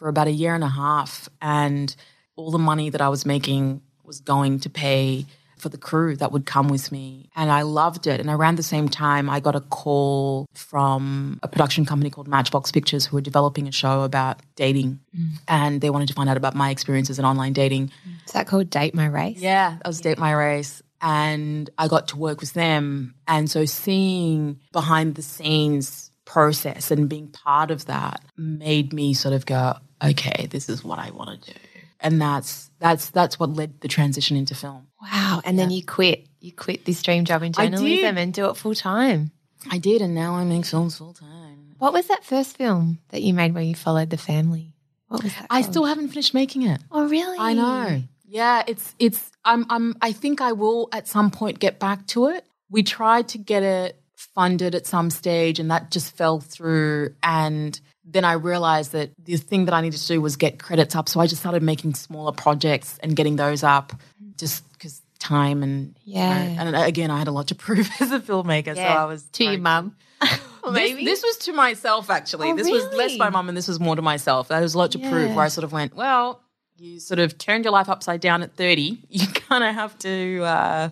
for 0.00 0.08
about 0.08 0.26
a 0.26 0.32
year 0.32 0.54
and 0.54 0.64
a 0.64 0.68
half 0.68 1.28
and 1.42 1.94
all 2.34 2.50
the 2.50 2.58
money 2.58 2.88
that 2.88 3.02
I 3.02 3.10
was 3.10 3.26
making 3.26 3.82
was 4.02 4.20
going 4.20 4.58
to 4.60 4.70
pay 4.70 5.26
for 5.58 5.68
the 5.68 5.76
crew 5.76 6.16
that 6.16 6.32
would 6.32 6.46
come 6.46 6.68
with 6.68 6.90
me. 6.90 7.28
And 7.36 7.52
I 7.52 7.62
loved 7.62 8.06
it. 8.06 8.18
And 8.18 8.30
around 8.30 8.56
the 8.56 8.62
same 8.62 8.88
time, 8.88 9.28
I 9.28 9.40
got 9.40 9.54
a 9.54 9.60
call 9.60 10.46
from 10.54 11.38
a 11.42 11.48
production 11.48 11.84
company 11.84 12.08
called 12.08 12.28
Matchbox 12.28 12.72
Pictures 12.72 13.04
who 13.04 13.16
were 13.16 13.20
developing 13.20 13.68
a 13.68 13.72
show 13.72 14.00
about 14.00 14.40
dating. 14.56 15.00
Mm. 15.14 15.28
And 15.46 15.80
they 15.82 15.90
wanted 15.90 16.08
to 16.08 16.14
find 16.14 16.30
out 16.30 16.38
about 16.38 16.54
my 16.54 16.70
experiences 16.70 17.18
in 17.18 17.26
online 17.26 17.52
dating. 17.52 17.92
Is 18.26 18.32
that 18.32 18.46
called 18.46 18.70
Date 18.70 18.94
My 18.94 19.04
Race? 19.04 19.36
Yeah, 19.38 19.72
that 19.72 19.86
was 19.86 20.00
Date 20.00 20.18
My 20.18 20.32
Race. 20.32 20.80
And 21.02 21.68
I 21.76 21.88
got 21.88 22.08
to 22.08 22.16
work 22.16 22.40
with 22.40 22.54
them. 22.54 23.16
And 23.28 23.50
so 23.50 23.66
seeing 23.66 24.60
behind 24.72 25.16
the 25.16 25.22
scenes 25.22 26.10
process 26.24 26.90
and 26.90 27.06
being 27.08 27.28
part 27.28 27.70
of 27.70 27.84
that 27.86 28.22
made 28.38 28.94
me 28.94 29.12
sort 29.12 29.34
of 29.34 29.44
go, 29.44 29.74
okay, 30.02 30.46
this 30.46 30.68
is 30.68 30.84
what 30.84 30.98
I 30.98 31.10
want 31.10 31.42
to 31.42 31.52
do. 31.52 31.58
And 32.00 32.20
that's 32.20 32.70
that's 32.78 33.10
that's 33.10 33.38
what 33.38 33.50
led 33.50 33.80
the 33.80 33.88
transition 33.88 34.36
into 34.36 34.54
film. 34.54 34.86
Wow. 35.02 35.42
And 35.44 35.58
then 35.58 35.70
you 35.70 35.84
quit. 35.84 36.26
You 36.40 36.52
quit 36.52 36.86
this 36.86 37.02
dream 37.02 37.26
job 37.26 37.42
in 37.42 37.52
journalism 37.52 38.16
and 38.16 38.32
do 38.32 38.48
it 38.48 38.56
full 38.56 38.74
time. 38.74 39.32
I 39.70 39.76
did, 39.76 40.00
and 40.00 40.14
now 40.14 40.36
I 40.36 40.44
make 40.44 40.64
films 40.64 40.96
full 40.96 41.12
time. 41.12 41.74
What 41.78 41.92
was 41.92 42.06
that 42.06 42.24
first 42.24 42.56
film 42.56 42.98
that 43.08 43.20
you 43.20 43.34
made 43.34 43.52
where 43.52 43.62
you 43.62 43.74
followed 43.74 44.08
the 44.08 44.16
family? 44.16 44.72
What 45.08 45.22
was 45.22 45.34
that? 45.34 45.46
I 45.50 45.60
called? 45.60 45.72
still 45.72 45.84
haven't 45.84 46.08
finished 46.08 46.32
making 46.32 46.62
it. 46.62 46.80
Oh, 46.90 47.06
really? 47.06 47.36
I 47.38 47.52
know. 47.52 48.02
Yeah, 48.26 48.62
it's 48.66 48.94
it's 48.98 49.30
I'm 49.44 49.66
I'm 49.68 49.96
I 50.00 50.12
think 50.12 50.40
I 50.40 50.52
will 50.52 50.88
at 50.92 51.08
some 51.08 51.30
point 51.30 51.58
get 51.58 51.78
back 51.78 52.06
to 52.08 52.28
it. 52.28 52.46
We 52.70 52.82
tried 52.82 53.28
to 53.28 53.38
get 53.38 53.62
it 53.62 54.00
funded 54.14 54.74
at 54.74 54.86
some 54.86 55.10
stage 55.10 55.58
and 55.58 55.70
that 55.70 55.90
just 55.90 56.16
fell 56.16 56.40
through 56.40 57.14
and 57.22 57.80
then 58.12 58.24
I 58.24 58.32
realized 58.32 58.92
that 58.92 59.10
the 59.24 59.36
thing 59.36 59.66
that 59.66 59.74
I 59.74 59.80
needed 59.80 60.00
to 60.00 60.06
do 60.06 60.20
was 60.20 60.36
get 60.36 60.58
credits 60.58 60.94
up. 60.96 61.08
So 61.08 61.20
I 61.20 61.26
just 61.26 61.40
started 61.40 61.62
making 61.62 61.94
smaller 61.94 62.32
projects 62.32 62.98
and 63.02 63.14
getting 63.16 63.36
those 63.36 63.62
up 63.62 63.92
just 64.36 64.70
because 64.72 65.00
time 65.18 65.62
and 65.62 65.94
you 66.04 66.14
know, 66.14 66.20
Yeah. 66.20 66.62
and 66.66 66.76
again 66.76 67.10
I 67.10 67.18
had 67.18 67.28
a 67.28 67.32
lot 67.32 67.48
to 67.48 67.54
prove 67.66 67.88
as 68.00 68.10
a 68.12 68.20
filmmaker. 68.20 68.74
So 68.74 68.82
I 68.82 69.04
was 69.04 69.22
to 69.24 69.44
your 69.44 69.58
mum. 69.58 69.96
this, 70.22 70.40
Maybe. 70.72 71.04
this 71.04 71.22
was 71.22 71.36
to 71.38 71.52
myself, 71.52 72.10
actually. 72.10 72.50
Oh, 72.50 72.56
this 72.56 72.68
was 72.70 72.84
less 72.94 73.16
my 73.18 73.30
mum 73.30 73.48
and 73.48 73.56
this 73.56 73.68
was 73.68 73.78
more 73.80 73.96
to 73.96 74.02
myself. 74.02 74.48
There 74.48 74.60
was 74.60 74.74
a 74.74 74.78
lot 74.78 74.92
to 74.92 74.98
prove 74.98 75.34
where 75.34 75.44
I 75.44 75.48
sort 75.48 75.64
of 75.64 75.72
went, 75.72 75.94
well, 75.94 76.42
you 76.78 76.98
sort 77.00 77.18
of 77.20 77.36
turned 77.38 77.64
your 77.64 77.72
life 77.72 77.88
upside 77.90 78.20
down 78.20 78.42
at 78.42 78.54
30. 78.56 78.98
You 79.08 79.26
kind 79.26 79.62
of 79.64 79.74
have 79.74 79.98
to 80.00 80.42
uh, 80.42 80.88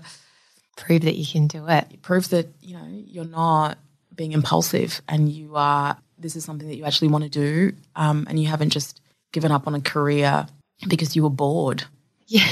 Prove 0.76 1.02
that 1.02 1.16
you 1.16 1.26
can 1.26 1.46
do 1.48 1.66
it. 1.68 2.02
prove 2.02 2.28
that, 2.30 2.48
you 2.60 2.74
know, 2.76 2.86
you're 2.88 3.24
not 3.24 3.78
being 4.14 4.32
impulsive 4.32 5.00
and 5.08 5.28
you 5.30 5.56
are, 5.56 5.96
this 6.18 6.36
is 6.36 6.44
something 6.44 6.68
that 6.68 6.76
you 6.76 6.84
actually 6.84 7.08
want 7.08 7.24
to 7.24 7.30
do 7.30 7.72
um, 7.96 8.26
and 8.28 8.40
you 8.40 8.48
haven't 8.48 8.70
just 8.70 9.00
given 9.32 9.52
up 9.52 9.66
on 9.66 9.74
a 9.74 9.80
career 9.80 10.46
because 10.88 11.16
you 11.16 11.22
were 11.22 11.30
bored. 11.30 11.84
Yeah. 12.26 12.46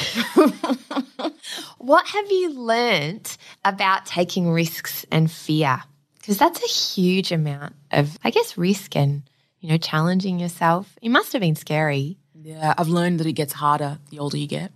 what 1.78 2.06
have 2.06 2.30
you 2.30 2.52
learnt 2.54 3.36
about 3.64 4.06
taking 4.06 4.50
risks 4.50 5.04
and 5.12 5.30
fear? 5.30 5.82
Because 6.18 6.38
that's 6.38 6.62
a 6.62 6.66
huge 6.66 7.30
amount 7.30 7.74
of, 7.90 8.18
I 8.24 8.30
guess, 8.30 8.56
risk 8.56 8.96
and, 8.96 9.22
you 9.60 9.68
know, 9.68 9.76
challenging 9.76 10.40
yourself. 10.40 10.98
It 11.02 11.10
must 11.10 11.32
have 11.32 11.40
been 11.40 11.56
scary. 11.56 12.16
Yeah, 12.34 12.74
I've 12.78 12.88
learned 12.88 13.20
that 13.20 13.26
it 13.26 13.34
gets 13.34 13.52
harder 13.52 13.98
the 14.10 14.18
older 14.18 14.36
you 14.36 14.46
get. 14.46 14.72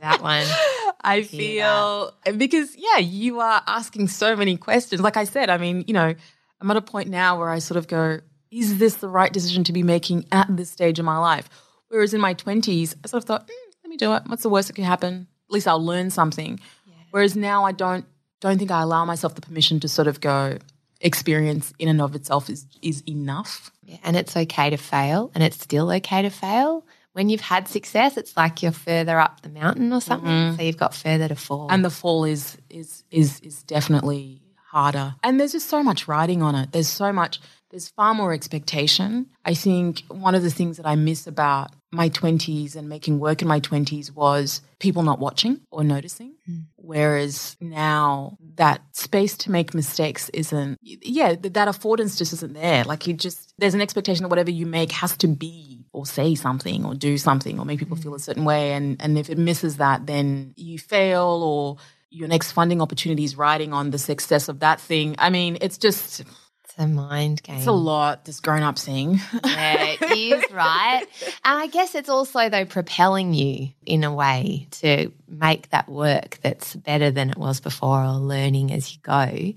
That 0.00 0.22
one. 0.22 0.46
I 1.02 1.16
I 1.16 1.22
feel 1.22 2.14
because 2.36 2.76
yeah, 2.76 2.98
you 2.98 3.40
are 3.40 3.62
asking 3.66 4.08
so 4.08 4.36
many 4.36 4.56
questions. 4.56 5.00
Like 5.00 5.16
I 5.16 5.24
said, 5.24 5.50
I 5.50 5.56
mean, 5.58 5.84
you 5.86 5.94
know, 5.94 6.14
I'm 6.60 6.70
at 6.70 6.76
a 6.76 6.82
point 6.82 7.08
now 7.08 7.38
where 7.38 7.48
I 7.48 7.58
sort 7.58 7.78
of 7.78 7.88
go, 7.88 8.20
is 8.50 8.78
this 8.78 8.96
the 8.96 9.08
right 9.08 9.32
decision 9.32 9.64
to 9.64 9.72
be 9.72 9.82
making 9.82 10.26
at 10.32 10.46
this 10.54 10.70
stage 10.70 10.98
of 10.98 11.04
my 11.04 11.18
life? 11.18 11.48
Whereas 11.88 12.14
in 12.14 12.20
my 12.20 12.34
20s, 12.34 12.94
I 13.04 13.08
sort 13.08 13.22
of 13.22 13.26
thought, 13.26 13.46
mm, 13.46 13.52
let 13.82 13.90
me 13.90 13.96
do 13.96 14.14
it. 14.14 14.22
What's 14.26 14.42
the 14.42 14.50
worst 14.50 14.68
that 14.68 14.74
could 14.74 14.84
happen? 14.84 15.26
At 15.48 15.52
least 15.52 15.66
I'll 15.66 15.84
learn 15.84 16.10
something. 16.10 16.60
Yeah. 16.86 16.94
Whereas 17.10 17.36
now 17.36 17.64
I 17.64 17.72
don't 17.72 18.04
don't 18.40 18.56
think 18.58 18.70
I 18.70 18.80
allow 18.80 19.04
myself 19.04 19.34
the 19.34 19.42
permission 19.42 19.80
to 19.80 19.88
sort 19.88 20.08
of 20.08 20.20
go, 20.20 20.56
experience 21.00 21.72
in 21.78 21.88
and 21.88 22.00
of 22.00 22.14
itself 22.14 22.50
is 22.50 22.66
is 22.82 23.02
enough. 23.08 23.70
Yeah, 23.84 23.96
and 24.04 24.16
it's 24.16 24.36
okay 24.36 24.70
to 24.70 24.76
fail, 24.76 25.30
and 25.34 25.42
it's 25.42 25.60
still 25.60 25.90
okay 25.90 26.22
to 26.22 26.30
fail. 26.30 26.86
When 27.12 27.28
you've 27.28 27.40
had 27.40 27.66
success, 27.66 28.16
it's 28.16 28.36
like 28.36 28.62
you're 28.62 28.72
further 28.72 29.18
up 29.18 29.40
the 29.42 29.48
mountain 29.48 29.92
or 29.92 30.00
something, 30.00 30.30
mm-hmm. 30.30 30.56
so 30.56 30.62
you've 30.62 30.76
got 30.76 30.94
further 30.94 31.28
to 31.28 31.34
fall. 31.34 31.68
And 31.70 31.84
the 31.84 31.90
fall 31.90 32.24
is 32.24 32.56
is 32.68 33.02
is 33.10 33.40
is 33.40 33.62
definitely 33.64 34.42
harder. 34.70 35.16
And 35.22 35.40
there's 35.40 35.52
just 35.52 35.68
so 35.68 35.82
much 35.82 36.06
writing 36.06 36.42
on 36.42 36.54
it. 36.54 36.72
There's 36.72 36.88
so 36.88 37.12
much. 37.12 37.40
There's 37.70 37.88
far 37.88 38.14
more 38.14 38.32
expectation. 38.32 39.26
I 39.44 39.54
think 39.54 40.02
one 40.08 40.34
of 40.34 40.42
the 40.42 40.50
things 40.50 40.76
that 40.76 40.86
I 40.86 40.96
miss 40.96 41.26
about 41.26 41.70
my 41.92 42.08
20s 42.08 42.76
and 42.76 42.88
making 42.88 43.18
work 43.18 43.42
in 43.42 43.48
my 43.48 43.60
20s 43.60 44.14
was 44.14 44.60
people 44.78 45.02
not 45.02 45.18
watching 45.18 45.60
or 45.70 45.82
noticing. 45.82 46.34
Mm. 46.48 46.64
Whereas 46.76 47.56
now 47.60 48.38
that 48.56 48.80
space 48.92 49.36
to 49.38 49.50
make 49.50 49.74
mistakes 49.74 50.28
isn't, 50.30 50.78
yeah, 50.82 51.34
that 51.34 51.68
affordance 51.68 52.16
just 52.16 52.32
isn't 52.32 52.54
there. 52.54 52.84
Like 52.84 53.06
you 53.06 53.14
just, 53.14 53.54
there's 53.58 53.74
an 53.74 53.80
expectation 53.80 54.22
that 54.22 54.28
whatever 54.30 54.50
you 54.50 54.66
make 54.66 54.92
has 54.92 55.16
to 55.18 55.28
be 55.28 55.84
or 55.92 56.06
say 56.06 56.34
something 56.34 56.84
or 56.84 56.94
do 56.94 57.18
something 57.18 57.58
or 57.58 57.64
make 57.64 57.78
people 57.80 57.96
mm. 57.96 58.02
feel 58.02 58.14
a 58.14 58.20
certain 58.20 58.44
way. 58.44 58.72
And, 58.72 59.00
and 59.00 59.18
if 59.18 59.30
it 59.30 59.38
misses 59.38 59.76
that, 59.76 60.06
then 60.06 60.54
you 60.56 60.78
fail 60.78 61.42
or 61.44 61.76
your 62.10 62.28
next 62.28 62.52
funding 62.52 62.82
opportunity 62.82 63.24
is 63.24 63.36
riding 63.36 63.72
on 63.72 63.90
the 63.90 63.98
success 63.98 64.48
of 64.48 64.60
that 64.60 64.80
thing. 64.80 65.14
I 65.18 65.30
mean, 65.30 65.58
it's 65.60 65.78
just 65.78 66.20
it's 66.20 66.74
a 66.78 66.86
mind 66.86 67.42
game. 67.42 67.56
It's 67.56 67.66
a 67.66 67.72
lot, 67.72 68.24
this 68.24 68.40
grown 68.40 68.62
up 68.62 68.78
thing. 68.78 69.20
yeah, 69.44 69.96
it 70.00 70.18
is, 70.18 70.44
right? 70.52 71.04
And 71.44 71.58
I 71.58 71.68
guess 71.68 71.94
it's 71.94 72.08
also, 72.08 72.48
though, 72.48 72.64
propelling 72.64 73.32
you 73.32 73.68
in 73.86 74.04
a 74.04 74.12
way 74.12 74.66
to 74.72 75.12
make 75.28 75.70
that 75.70 75.88
work 75.88 76.38
that's 76.42 76.74
better 76.74 77.10
than 77.10 77.30
it 77.30 77.36
was 77.36 77.60
before 77.60 78.04
or 78.04 78.14
learning 78.14 78.72
as 78.72 78.92
you 78.92 79.00
go. 79.02 79.54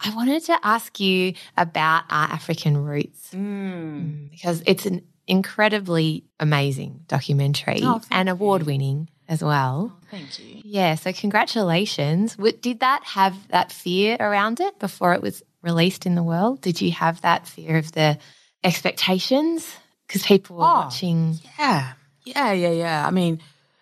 I 0.00 0.14
wanted 0.14 0.44
to 0.44 0.58
ask 0.62 1.00
you 1.00 1.34
about 1.56 2.04
our 2.10 2.28
African 2.28 2.76
roots 2.76 3.30
mm. 3.32 4.30
because 4.30 4.62
it's 4.66 4.86
an 4.86 5.02
incredibly 5.26 6.24
amazing 6.38 7.00
documentary 7.08 7.80
oh, 7.82 8.00
and 8.10 8.28
award 8.28 8.64
winning 8.64 9.08
as 9.28 9.42
well. 9.42 9.92
Oh, 9.92 10.06
thank 10.10 10.38
you. 10.38 10.60
Yeah, 10.64 10.94
so 10.94 11.12
congratulations. 11.12 12.36
Did 12.60 12.80
that 12.80 13.02
have 13.04 13.48
that 13.48 13.72
fear 13.72 14.16
around 14.18 14.60
it 14.60 14.78
before 14.78 15.14
it 15.14 15.22
was 15.22 15.42
released 15.62 16.06
in 16.06 16.14
the 16.14 16.22
world? 16.22 16.60
Did 16.60 16.80
you 16.80 16.92
have 16.92 17.20
that 17.22 17.46
fear 17.46 17.76
of 17.76 17.92
the 17.92 18.18
expectations? 18.62 19.74
Because 20.06 20.24
people 20.24 20.56
were 20.56 20.62
oh, 20.62 20.66
watching. 20.66 21.38
Yeah, 21.58 21.92
yeah, 22.24 22.52
yeah, 22.52 22.70
yeah. 22.70 23.06
I 23.06 23.10
mean, 23.10 23.40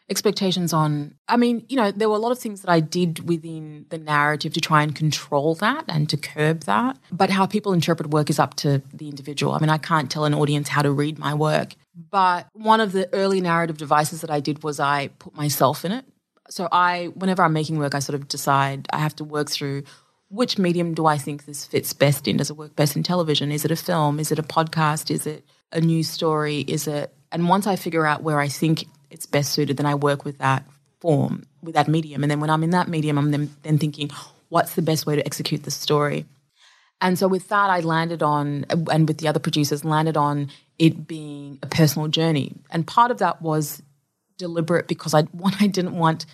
expectations 0.09 0.73
on, 0.73 1.15
I 1.29 1.37
mean, 1.37 1.65
you 1.69 1.77
know, 1.77 1.91
there 1.91 2.09
were 2.09 2.17
a 2.17 2.21
lot 2.21 2.33
of 2.33 2.39
things 2.39 2.63
that 2.63 2.71
I 2.71 2.81
did 2.81 3.29
within 3.29 3.87
the 3.89 3.99
narrative 3.99 4.53
to 4.55 4.61
try 4.61 4.83
and 4.83 4.95
control 4.95 5.55
that 5.57 5.85
and 5.89 6.09
to 6.11 6.17
curb 6.17 6.61
that. 6.65 6.99
But 7.11 7.31
how 7.31 7.47
people 7.47 7.73
interpret 7.73 8.11
work 8.11 8.31
is 8.31 8.39
up 8.39 8.55
to 8.57 8.83
the 8.93 9.09
individual. 9.09 9.53
I 9.53 9.59
mean, 9.59 9.71
I 9.71 9.79
can't 9.79 10.11
tell 10.11 10.25
an 10.25 10.35
audience 10.35 10.69
how 10.69 10.83
to 10.83 10.91
read 10.91 11.19
my 11.19 11.35
work. 11.35 11.75
But 11.95 12.49
one 12.53 12.81
of 12.81 12.93
the 12.93 13.13
early 13.13 13.41
narrative 13.41 13.77
devices 13.77 14.21
that 14.23 14.31
I 14.31 14.41
did 14.41 14.63
was 14.63 14.81
I 14.81 15.09
put 15.19 15.35
myself 15.35 15.85
in 15.85 15.93
it. 15.93 16.05
So 16.51 16.69
I, 16.71 17.07
whenever 17.15 17.43
I'm 17.43 17.53
making 17.53 17.79
work, 17.79 17.95
I 17.95 18.01
sort 18.01 18.15
of 18.15 18.29
decide 18.29 18.87
I 18.93 18.99
have 18.99 19.17
to 19.17 19.25
work 19.25 19.51
through 19.51 19.85
which 20.29 20.59
medium 20.59 20.95
do 20.95 21.07
I 21.07 21.17
think 21.17 21.45
this 21.45 21.65
fits 21.65 21.93
best 21.93 22.27
in? 22.27 22.39
Does 22.39 22.51
it 22.51 22.57
work 22.57 22.75
best 22.75 22.97
in 22.97 23.03
television? 23.03 23.53
Is 23.53 23.65
it 23.65 23.71
a 23.71 23.77
film? 23.77 24.19
Is 24.19 24.33
it 24.33 24.39
a 24.39 24.43
podcast? 24.43 25.11
Is 25.11 25.27
it 25.27 25.45
a 25.71 25.81
news 25.81 26.11
story? 26.11 26.61
Is 26.61 26.89
it? 26.89 27.15
And 27.31 27.49
once 27.49 27.67
I 27.67 27.77
figure 27.77 28.05
out 28.05 28.23
where 28.23 28.41
I 28.41 28.49
think 28.49 28.85
it's 29.11 29.27
best 29.27 29.53
suited, 29.53 29.77
then 29.77 29.87
I 29.87 29.95
work 29.95 30.25
with 30.25 30.39
that 30.39 30.65
form, 31.01 31.45
with 31.63 31.75
that 31.75 31.89
medium. 31.89 32.25
And 32.25 32.31
then 32.31 32.41
when 32.41 32.51
I'm 32.51 32.65
in 32.65 32.71
that 32.71 32.89
medium, 32.89 33.17
I'm 33.19 33.31
then, 33.31 33.55
then 33.63 33.79
thinking, 33.79 34.11
what's 34.49 34.75
the 34.75 34.83
best 34.83 35.07
way 35.07 35.17
to 35.17 35.25
execute 35.25 35.63
the 35.63 35.71
story? 35.71 36.27
And 37.01 37.19
so 37.19 37.29
with 37.29 37.49
that, 37.49 37.71
I 37.71 37.81
landed 37.81 38.23
on, 38.23 38.65
and 38.91 39.07
with 39.07 39.19
the 39.19 39.29
other 39.29 39.41
producers, 39.41 39.85
landed 39.85 40.17
on 40.17 40.51
it 40.79 41.07
being 41.07 41.59
a 41.63 41.67
personal 41.67 42.09
journey. 42.09 42.55
And 42.71 42.87
part 42.87 43.11
of 43.11 43.19
that 43.19 43.43
was 43.43 43.83
deliberate 44.39 44.89
because 44.89 45.15
I 45.15 45.23
one, 45.33 45.55
I 45.61 45.67
didn't 45.67 45.97
want 45.97 46.27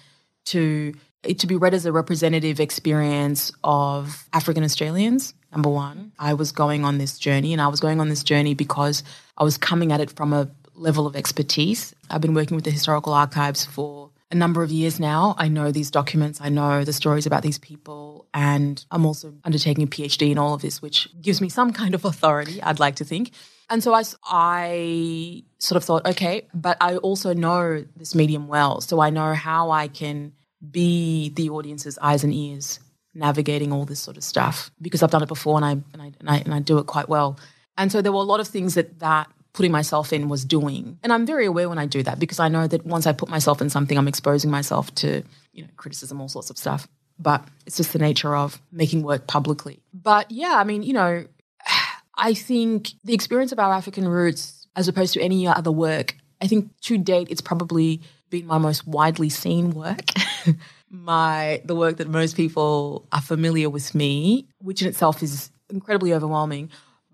to 0.47 0.95
it 1.23 1.39
to 1.41 1.47
be 1.47 1.57
read 1.57 1.75
as 1.75 1.85
a 1.85 1.93
representative 1.93 2.61
experience 2.61 3.53
of 3.63 4.27
African 4.33 4.65
Australians. 4.65 5.35
Number 5.53 5.69
one, 5.69 6.13
I 6.19 6.33
was 6.33 6.51
going 6.51 6.85
on 6.85 6.97
this 6.97 7.19
journey, 7.19 7.53
and 7.53 7.61
I 7.61 7.69
was 7.69 7.79
going 7.79 8.01
on 8.01 8.09
this 8.09 8.23
journey 8.23 8.55
because 8.55 9.03
I 9.37 9.45
was 9.45 9.59
coming 9.59 9.93
at 9.93 10.01
it 10.01 10.11
from 10.11 10.33
a 10.33 10.49
level 10.75 11.07
of 11.07 11.17
expertise. 11.17 11.95
I've 12.09 12.23
been 12.23 12.33
working 12.33 12.55
with 12.55 12.65
the 12.65 12.71
historical 12.71 13.13
archives 13.13 13.67
for 13.67 13.99
a 14.31 14.35
number 14.35 14.62
of 14.62 14.70
years 14.70 15.01
now. 15.01 15.35
I 15.39 15.49
know 15.49 15.72
these 15.72 15.91
documents, 15.91 16.41
I 16.41 16.49
know 16.49 16.85
the 16.85 16.93
stories 16.93 17.26
about 17.26 17.43
these 17.43 17.59
people, 17.59 18.26
and 18.33 18.85
I'm 18.91 19.05
also 19.05 19.35
undertaking 19.45 19.85
a 19.85 19.87
PhD 19.87 20.31
in 20.31 20.39
all 20.39 20.55
of 20.55 20.62
this, 20.62 20.81
which 20.81 21.09
gives 21.20 21.41
me 21.41 21.49
some 21.49 21.72
kind 21.72 21.95
of 21.95 22.05
authority, 22.05 22.62
I'd 22.62 22.78
like 22.78 22.97
to 22.97 23.05
think. 23.05 23.33
And 23.68 23.83
so 23.83 23.95
I, 23.95 24.03
I 24.24 25.45
sort 25.59 25.76
of 25.76 25.85
thought, 25.85 26.07
okay, 26.07 26.49
but 26.55 26.76
I 26.81 26.97
also 26.97 27.35
know 27.35 27.85
this 27.97 28.14
medium 28.14 28.49
well. 28.49 28.81
So 28.81 29.01
I 29.01 29.11
know 29.11 29.35
how 29.35 29.70
I 29.70 29.89
can 29.89 30.33
be 30.70 31.31
the 31.31 31.51
audience's 31.51 31.99
eyes 32.01 32.24
and 32.24 32.35
ears 32.35 32.81
navigating 33.14 33.72
all 33.72 33.85
this 33.85 34.01
sort 34.01 34.16
of 34.16 34.22
stuff 34.22 34.70
because 34.81 35.03
I've 35.03 35.11
done 35.11 35.22
it 35.22 35.28
before 35.28 35.57
and 35.57 35.64
I, 35.64 35.70
and 35.70 36.03
I, 36.03 36.12
and 36.20 36.31
I, 36.31 36.37
and 36.39 36.55
I 36.55 36.61
do 36.61 36.78
it 36.78 36.87
quite 36.87 37.09
well. 37.09 37.39
And 37.76 37.91
so 37.91 38.03
there 38.03 38.12
were 38.12 38.18
a 38.18 38.22
lot 38.22 38.41
of 38.41 38.47
things 38.49 38.74
that 38.74 38.99
that 39.01 39.31
putting 39.53 39.72
myself 39.72 40.12
in 40.12 40.28
was 40.28 40.44
doing. 40.44 40.98
And 41.03 41.12
I'm 41.12 41.26
very 41.26 41.46
aware 41.46 41.68
when 41.68 41.78
I 41.78 41.86
do 41.86 42.03
that 42.03 42.18
because 42.18 42.38
I 42.38 42.48
know 42.48 42.66
that 42.66 42.86
once 42.86 43.07
I 43.07 43.12
put 43.12 43.28
myself 43.28 43.61
in 43.61 43.70
something, 43.70 43.98
I'm 43.98 44.09
exposing 44.09 44.51
myself 44.51 44.94
to, 44.96 45.22
you 45.53 45.62
know, 45.62 45.68
criticism, 45.76 46.20
all 46.20 46.28
sorts 46.28 46.51
of 46.51 46.59
stuff. 46.59 46.86
But 47.18 47.46
it's 47.66 47.76
just 47.76 47.92
the 47.92 47.98
nature 47.98 48.34
of 48.34 48.61
making 48.72 49.03
work 49.03 49.26
publicly. 49.26 49.80
But 49.92 50.30
yeah, 50.30 50.55
I 50.57 50.64
mean, 50.64 50.82
you 50.82 50.92
know, 50.92 51.26
I 52.16 52.34
think 52.34 52.90
the 53.05 53.14
experience 53.14 53.53
of 53.53 53.59
our 53.59 53.72
African 53.72 54.07
roots, 54.07 54.66
as 54.76 54.88
opposed 54.88 55.14
to 55.14 55.20
any 55.20 55.46
other 55.46 55.72
work, 55.72 56.16
I 56.40 56.46
think 56.46 56.70
to 56.82 56.96
date, 56.96 57.28
it's 57.30 57.40
probably 57.40 58.01
been 58.30 58.46
my 58.46 58.59
most 58.59 58.86
widely 58.86 59.28
seen 59.28 59.70
work. 59.70 60.05
my 60.90 61.61
the 61.64 61.74
work 61.74 61.98
that 61.98 62.09
most 62.09 62.36
people 62.36 63.07
are 63.12 63.20
familiar 63.20 63.68
with 63.68 63.94
me, 63.94 64.46
which 64.59 64.82
in 64.82 64.88
itself 64.88 65.22
is 65.22 65.51
incredibly 65.68 66.12
overwhelming, 66.12 66.70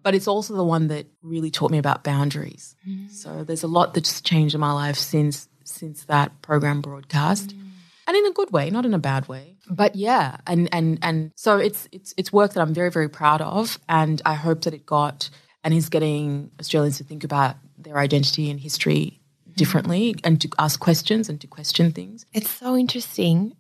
but 0.07 0.15
it's 0.15 0.29
also 0.29 0.55
the 0.55 0.63
one 0.63 0.87
that 0.87 1.05
really 1.21 1.51
taught 1.51 1.73
me 1.73 1.79
about 1.79 2.05
boundaries. 2.05 2.77
Mm. 2.89 3.11
So 3.11 3.43
there's 3.43 3.65
a 3.65 3.67
lot 3.67 3.93
that's 3.93 4.21
changed 4.21 4.55
in 4.55 4.61
my 4.61 4.71
life 4.71 4.97
since 4.97 5.49
since 5.65 6.05
that 6.05 6.43
program 6.43 6.81
broadcast. 6.81 7.49
Mm. 7.49 7.71
And 8.07 8.17
in 8.17 8.25
a 8.27 8.31
good 8.31 8.53
way, 8.53 8.71
not 8.71 8.87
in 8.87 8.95
a 8.95 9.01
bad 9.01 9.27
way. 9.27 9.57
But 9.69 9.97
yeah, 9.97 10.37
and 10.47 10.69
and 10.71 11.01
and 11.03 11.33
so 11.35 11.59
it's 11.59 11.89
it's 11.91 12.15
it's 12.17 12.33
work 12.33 12.53
that 12.53 12.61
I'm 12.61 12.73
very 12.73 12.93
very 12.93 13.09
proud 13.09 13.43
of 13.43 13.81
and 13.89 14.23
I 14.25 14.35
hope 14.35 14.61
that 14.61 14.75
it 14.75 14.87
got 14.87 15.29
and 15.65 15.75
is 15.75 15.89
getting 15.89 16.53
Australians 16.61 16.99
to 16.99 17.05
think 17.05 17.25
about 17.25 17.57
their 17.77 17.99
identity 17.99 18.49
and 18.49 18.61
history 18.61 19.21
differently 19.57 20.15
and 20.23 20.41
to 20.41 20.49
ask 20.57 20.79
questions 20.79 21.29
and 21.29 21.41
to 21.41 21.49
question 21.49 21.91
things. 21.91 22.27
It's 22.33 22.51
so 22.51 22.77
interesting. 22.77 23.57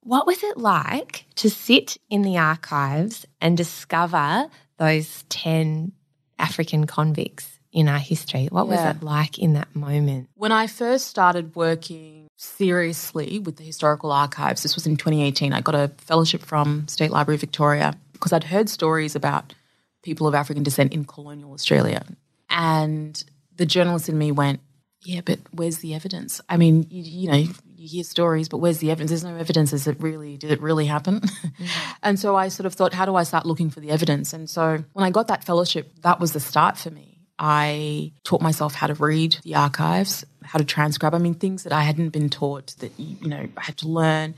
What 0.00 0.26
was 0.26 0.42
it 0.42 0.56
like 0.56 1.26
to 1.34 1.50
sit 1.50 1.98
in 2.08 2.22
the 2.22 2.38
archives 2.38 3.26
and 3.38 3.54
discover 3.54 4.48
those 4.78 5.24
10 5.28 5.92
African 6.38 6.86
convicts 6.86 7.58
in 7.72 7.88
our 7.88 7.98
history? 7.98 8.48
What 8.50 8.68
yeah. 8.68 8.88
was 8.88 8.96
it 8.96 9.02
like 9.02 9.38
in 9.38 9.54
that 9.54 9.74
moment? 9.74 10.28
When 10.34 10.52
I 10.52 10.66
first 10.66 11.08
started 11.08 11.54
working 11.54 12.28
seriously 12.36 13.38
with 13.38 13.56
the 13.56 13.64
historical 13.64 14.12
archives, 14.12 14.62
this 14.62 14.74
was 14.74 14.86
in 14.86 14.96
2018, 14.96 15.52
I 15.52 15.60
got 15.60 15.74
a 15.74 15.90
fellowship 15.98 16.42
from 16.42 16.86
State 16.88 17.10
Library 17.10 17.38
Victoria 17.38 17.94
because 18.12 18.32
I'd 18.32 18.44
heard 18.44 18.68
stories 18.68 19.16
about 19.16 19.54
people 20.02 20.26
of 20.26 20.34
African 20.34 20.62
descent 20.62 20.92
in 20.92 21.04
colonial 21.04 21.52
Australia. 21.52 22.04
And 22.50 23.22
the 23.56 23.66
journalist 23.66 24.08
in 24.08 24.18
me 24.18 24.30
went, 24.32 24.60
yeah, 25.04 25.20
but 25.24 25.40
where's 25.52 25.78
the 25.78 25.94
evidence? 25.94 26.40
I 26.48 26.56
mean, 26.56 26.86
you, 26.88 27.02
you, 27.02 27.28
know, 27.28 27.52
you 27.84 27.90
hear 27.90 28.04
stories, 28.04 28.48
but 28.48 28.58
where's 28.58 28.78
the 28.78 28.90
evidence? 28.90 29.10
There's 29.10 29.24
no 29.24 29.36
evidence. 29.36 29.72
Is 29.72 29.86
it 29.86 30.00
really? 30.00 30.36
Did 30.36 30.50
it 30.50 30.60
really 30.60 30.86
happen? 30.86 31.20
Mm-hmm. 31.20 31.64
and 32.02 32.18
so 32.18 32.34
I 32.34 32.48
sort 32.48 32.66
of 32.66 32.74
thought, 32.74 32.92
how 32.92 33.06
do 33.06 33.14
I 33.14 33.22
start 33.22 33.46
looking 33.46 33.70
for 33.70 33.80
the 33.80 33.90
evidence? 33.90 34.32
And 34.32 34.48
so 34.48 34.82
when 34.92 35.04
I 35.04 35.10
got 35.10 35.28
that 35.28 35.44
fellowship, 35.44 35.92
that 36.02 36.20
was 36.20 36.32
the 36.32 36.40
start 36.40 36.76
for 36.76 36.90
me. 36.90 37.14
I 37.38 38.12
taught 38.22 38.40
myself 38.40 38.74
how 38.74 38.86
to 38.86 38.94
read 38.94 39.36
the 39.42 39.56
archives, 39.56 40.24
how 40.42 40.58
to 40.58 40.64
transcribe. 40.64 41.14
I 41.14 41.18
mean, 41.18 41.34
things 41.34 41.64
that 41.64 41.72
I 41.72 41.82
hadn't 41.82 42.10
been 42.10 42.30
taught 42.30 42.68
that 42.78 42.92
you 42.98 43.28
know 43.28 43.48
I 43.56 43.62
had 43.62 43.76
to 43.78 43.88
learn. 43.88 44.34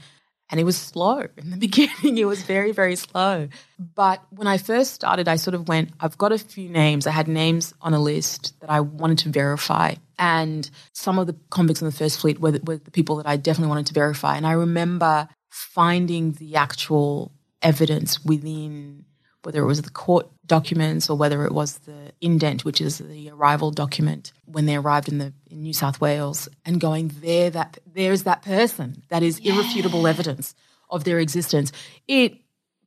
And 0.48 0.60
it 0.60 0.64
was 0.64 0.76
slow 0.76 1.26
in 1.36 1.50
the 1.50 1.56
beginning. 1.66 2.18
It 2.18 2.26
was 2.26 2.42
very, 2.42 2.72
very 2.72 2.96
slow. 2.96 3.48
But 3.78 4.22
when 4.30 4.46
I 4.46 4.58
first 4.58 4.94
started, 4.94 5.28
I 5.28 5.36
sort 5.36 5.54
of 5.54 5.68
went, 5.68 5.90
I've 6.00 6.18
got 6.18 6.32
a 6.32 6.38
few 6.38 6.68
names. 6.68 7.06
I 7.06 7.10
had 7.10 7.28
names 7.28 7.74
on 7.80 7.94
a 7.94 8.00
list 8.00 8.58
that 8.60 8.70
I 8.70 8.80
wanted 8.80 9.18
to 9.18 9.30
verify. 9.30 9.94
And 10.18 10.68
some 10.92 11.18
of 11.18 11.26
the 11.26 11.36
convicts 11.50 11.82
in 11.82 11.86
the 11.86 11.92
First 11.92 12.20
Fleet 12.20 12.40
were, 12.40 12.58
were 12.64 12.78
the 12.78 12.90
people 12.90 13.16
that 13.16 13.26
I 13.26 13.36
definitely 13.36 13.68
wanted 13.68 13.86
to 13.86 13.94
verify. 13.94 14.36
And 14.36 14.46
I 14.46 14.52
remember 14.52 15.28
finding 15.50 16.32
the 16.32 16.56
actual 16.56 17.32
evidence 17.62 18.24
within 18.24 19.04
whether 19.42 19.62
it 19.62 19.66
was 19.66 19.82
the 19.82 19.90
court 19.90 20.28
documents 20.46 21.10
or 21.10 21.16
whether 21.16 21.44
it 21.44 21.52
was 21.52 21.78
the 21.78 22.12
indent, 22.20 22.64
which 22.64 22.80
is 22.80 22.98
the 22.98 23.30
arrival 23.30 23.70
document 23.70 24.32
when 24.44 24.66
they 24.66 24.76
arrived 24.76 25.08
in 25.08 25.18
the 25.18 25.32
in 25.50 25.62
New 25.62 25.72
South 25.72 26.00
Wales, 26.00 26.48
and 26.64 26.80
going 26.80 27.12
there 27.20 27.50
that 27.50 27.78
there's 27.92 28.24
that 28.24 28.42
person 28.42 29.02
that 29.08 29.22
is 29.22 29.40
yeah. 29.40 29.54
irrefutable 29.54 30.06
evidence 30.06 30.54
of 30.90 31.04
their 31.04 31.18
existence. 31.18 31.72
It 32.06 32.38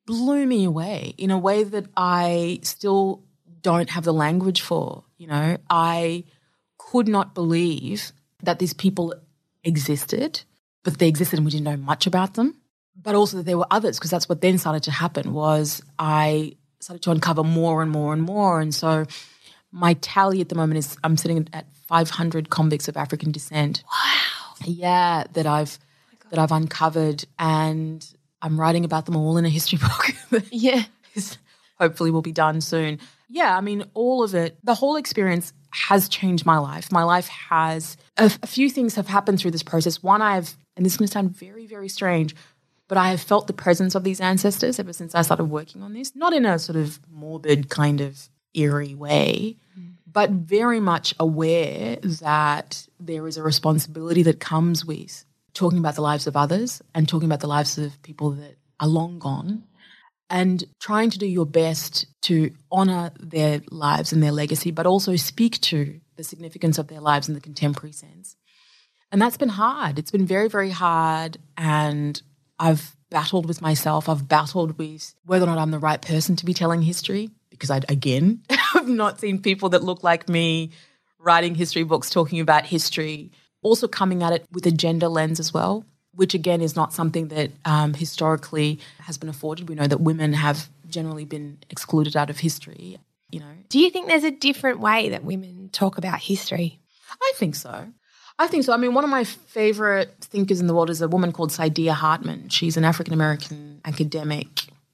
blew 0.06 0.46
me 0.46 0.64
away 0.64 1.14
in 1.18 1.32
a 1.32 1.38
way 1.38 1.64
that 1.64 1.88
I 1.96 2.60
still 2.64 3.24
don't 3.62 3.90
have 3.90 4.04
the 4.04 4.14
language 4.14 4.62
for. 4.62 5.04
You 5.18 5.28
know, 5.28 5.58
I 5.70 6.24
could 6.78 7.08
not 7.08 7.36
believe 7.36 8.12
that 8.42 8.60
these 8.60 8.74
people 8.74 9.14
existed, 9.64 10.42
but 10.84 10.98
they 10.98 11.08
existed 11.10 11.38
and 11.38 11.46
we 11.46 11.52
didn't 11.52 11.66
know 11.66 11.78
much 11.78 12.08
about 12.08 12.36
them 12.36 12.56
but 13.02 13.16
also 13.16 13.38
that 13.38 13.46
there 13.46 13.58
were 13.58 13.68
others 13.72 13.98
because 13.98 14.12
that's 14.12 14.28
what 14.28 14.42
then 14.42 14.58
started 14.58 14.84
to 14.84 14.92
happen 14.92 15.34
was 15.34 15.82
I 15.98 16.58
started 16.80 17.04
to 17.04 17.12
uncover 17.12 17.44
more 17.44 17.82
and 17.82 17.92
more 17.92 18.14
and 18.14 18.22
more. 18.22 18.62
And 18.62 18.74
so 18.74 19.06
my 19.72 19.94
tally 19.96 20.42
at 20.42 20.50
the 20.50 20.56
moment 20.56 20.80
is 20.80 20.98
I'm 21.04 21.18
sitting 21.18 21.48
at 21.54 21.66
500 21.88 22.50
convicts 22.50 22.88
of 22.88 22.98
African 22.98 23.32
descent. 23.32 23.84
Wow. 23.92 24.54
Yeah, 24.66 25.24
that 25.34 25.46
I've 25.46 25.78
oh 25.82 26.18
that 26.30 26.40
I've 26.40 26.52
uncovered 26.52 27.26
and 27.38 28.06
I'm 28.42 28.60
writing 28.60 28.86
about 28.86 29.06
them 29.06 29.16
all 29.16 29.38
in 29.38 29.46
a 29.46 29.50
history 29.50 29.80
book. 30.32 30.46
yeah. 30.52 30.84
hopefully 31.80 32.12
will 32.12 32.22
be 32.22 32.32
done 32.32 32.62
soon. 32.62 33.00
Yeah, 33.30 33.56
I 33.56 33.62
mean 33.62 33.86
all 33.94 34.24
of 34.24 34.36
it, 34.36 34.58
the 34.64 34.76
whole 34.76 34.96
experience 34.96 35.54
has 35.72 36.10
changed 36.10 36.46
my 36.46 36.58
life. 36.58 36.92
My 36.92 37.04
life 37.04 37.28
has 37.28 37.96
a, 38.18 38.26
a 38.42 38.48
few 38.48 38.70
things 38.70 38.96
have 38.96 39.08
happened 39.08 39.40
through 39.40 39.52
this 39.52 39.64
process. 39.64 40.02
One 40.02 40.22
I've 40.22 40.56
and 40.76 40.86
this 40.86 40.94
is 40.94 40.98
going 40.98 41.08
to 41.08 41.12
sound 41.12 41.36
very 41.36 41.68
very 41.68 41.90
strange, 41.90 42.36
but 42.90 42.98
I 42.98 43.12
have 43.12 43.22
felt 43.22 43.48
the 43.48 43.54
presence 43.54 43.96
of 43.96 44.04
these 44.04 44.20
ancestors 44.20 44.80
ever 44.80 44.92
since 44.92 45.16
I 45.16 45.22
started 45.22 45.46
working 45.46 45.82
on 45.82 45.94
this, 45.94 46.16
not 46.16 46.34
in 46.34 46.46
a 46.46 46.60
sort 46.60 46.76
of 46.76 47.00
morbid 47.10 47.70
kind 47.70 48.02
of 48.02 48.28
eerie 48.54 48.96
way, 48.96 49.58
mm. 49.80 49.94
but 50.12 50.32
very 50.32 50.80
much 50.80 51.14
aware 51.20 51.98
that 51.98 52.88
there 53.00 53.28
is 53.28 53.38
a 53.38 53.44
responsibility 53.44 54.24
that 54.24 54.40
comes 54.40 54.84
with 54.84 55.24
talking 55.54 55.78
about 55.78 55.96
the 55.96 56.02
lives 56.02 56.26
of 56.26 56.36
others 56.36 56.82
and 56.96 57.08
talking 57.08 57.28
about 57.28 57.42
the 57.42 57.48
lives 57.48 57.78
of 57.78 58.02
people 58.02 58.32
that 58.32 58.58
are 58.80 58.88
long 58.88 59.20
gone 59.20 59.64
and 60.30 60.64
trying 60.80 61.12
to 61.12 61.20
do 61.20 61.28
your 61.28 61.46
best 61.46 62.08
to 62.24 62.52
honor 62.72 63.12
their 63.20 63.62
lives 63.70 64.12
and 64.12 64.22
their 64.22 64.32
legacy, 64.32 64.72
but 64.72 64.88
also 64.88 65.16
speak 65.16 65.62
to 65.62 66.00
the 66.16 66.24
significance 66.24 66.80
of 66.80 66.88
their 66.88 67.02
lives 67.02 67.28
in 67.28 67.36
the 67.36 67.42
contemporary 67.42 67.94
sense. 67.94 68.36
And 69.12 69.22
that's 69.22 69.38
been 69.38 69.50
hard. 69.50 69.98
It's 69.98 70.12
been 70.12 70.28
very, 70.28 70.50
very 70.50 70.70
hard. 70.70 71.38
And 71.58 72.22
I've 72.60 72.96
battled 73.10 73.48
with 73.48 73.62
myself. 73.62 74.10
I've 74.10 74.28
battled 74.28 74.78
with 74.78 75.16
whether 75.26 75.46
or 75.46 75.48
not 75.48 75.58
I'm 75.58 75.72
the 75.72 75.80
right 75.80 76.02
person 76.02 76.36
to 76.38 76.46
be 76.46 76.54
telling 76.54 76.82
history 76.82 77.30
because 77.50 77.72
I, 77.72 77.82
again, 77.90 78.44
have 78.50 78.88
not 78.88 79.20
seen 79.20 79.42
people 79.42 79.70
that 79.70 79.84
look 79.84 80.04
like 80.04 80.30
me 80.30 80.72
writing 81.20 81.56
history 81.56 81.84
books, 81.84 82.10
talking 82.10 82.40
about 82.40 82.66
history, 82.66 83.32
also 83.62 83.88
coming 83.88 84.24
at 84.24 84.34
it 84.34 84.46
with 84.52 84.66
a 84.66 84.72
gender 84.72 85.08
lens 85.08 85.40
as 85.40 85.54
well, 85.54 85.86
which 86.14 86.34
again 86.34 86.62
is 86.62 86.76
not 86.76 86.94
something 86.94 87.28
that 87.30 87.52
um, 87.66 87.94
historically 87.94 88.80
has 89.00 89.18
been 89.18 89.30
afforded. 89.30 89.68
We 89.68 89.76
know 89.76 89.88
that 89.88 90.00
women 90.00 90.34
have 90.34 90.70
generally 90.88 91.26
been 91.26 91.58
excluded 91.70 92.16
out 92.16 92.30
of 92.30 92.40
history. 92.40 92.98
You 93.32 93.42
know, 93.42 93.54
do 93.68 93.80
you 93.80 93.90
think 93.90 94.08
there's 94.08 94.24
a 94.24 94.32
different 94.32 94.80
way 94.80 95.10
that 95.10 95.24
women 95.24 95.70
talk 95.72 95.98
about 95.98 96.20
history? 96.20 96.80
I 97.12 97.34
think 97.36 97.56
so. 97.56 97.88
I 98.40 98.48
think 98.48 98.64
so. 98.64 98.72
I 98.74 98.78
mean, 98.78 98.94
one 98.94 99.04
of 99.04 99.10
my 99.10 99.26
favorite 99.26 100.16
thinkers 100.22 100.62
in 100.62 100.68
the 100.68 100.74
world 100.74 100.90
is 100.90 101.02
a 101.02 101.10
woman 101.10 101.34
called 101.34 101.52
Saidiya 101.52 101.92
Hartman. 101.92 102.48
She's 102.48 102.78
an 102.78 102.86
African 102.86 103.14
American 103.14 103.82
academic 103.84 104.48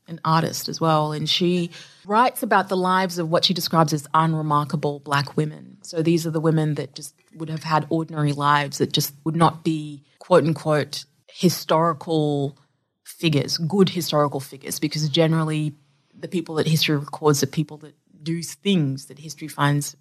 and 0.08 0.20
artist 0.26 0.68
as 0.68 0.82
well. 0.82 1.12
And 1.12 1.30
she 1.30 1.70
writes 2.06 2.42
about 2.42 2.70
the 2.70 2.78
lives 2.78 3.20
of 3.20 3.30
what 3.30 3.46
she 3.46 3.54
describes 3.54 3.94
as 3.94 4.08
unremarkable 4.16 5.00
black 5.00 5.38
women. 5.38 5.78
So 5.84 6.02
these 6.02 6.26
are 6.26 6.32
the 6.32 6.40
women 6.40 6.74
that 6.76 6.96
just 6.96 7.14
would 7.36 7.50
have 7.50 7.64
had 7.64 7.86
ordinary 7.90 8.34
lives 8.34 8.80
that 8.80 8.92
just 8.92 9.14
would 9.24 9.36
not 9.36 9.64
be 9.64 10.04
quote 10.18 10.44
unquote 10.44 11.06
historical 11.28 12.58
figures, 13.04 13.60
good 13.60 13.90
historical 13.90 14.40
figures, 14.40 14.80
because 14.80 15.08
generally 15.08 15.76
the 16.18 16.28
people 16.28 16.56
that 16.56 16.68
history 16.68 16.98
records 16.98 17.44
are 17.44 17.48
people 17.48 17.78
that 17.78 17.94
do 18.24 18.42
things 18.42 19.06
that 19.06 19.20
history 19.20 19.48
finds 19.48 19.96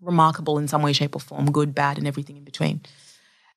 remarkable 0.00 0.58
in 0.58 0.68
some 0.68 0.82
way, 0.82 0.92
shape, 0.92 1.16
or 1.16 1.20
form, 1.20 1.50
good, 1.50 1.74
bad, 1.74 1.98
and 1.98 2.06
everything 2.06 2.36
in 2.36 2.44
between. 2.44 2.80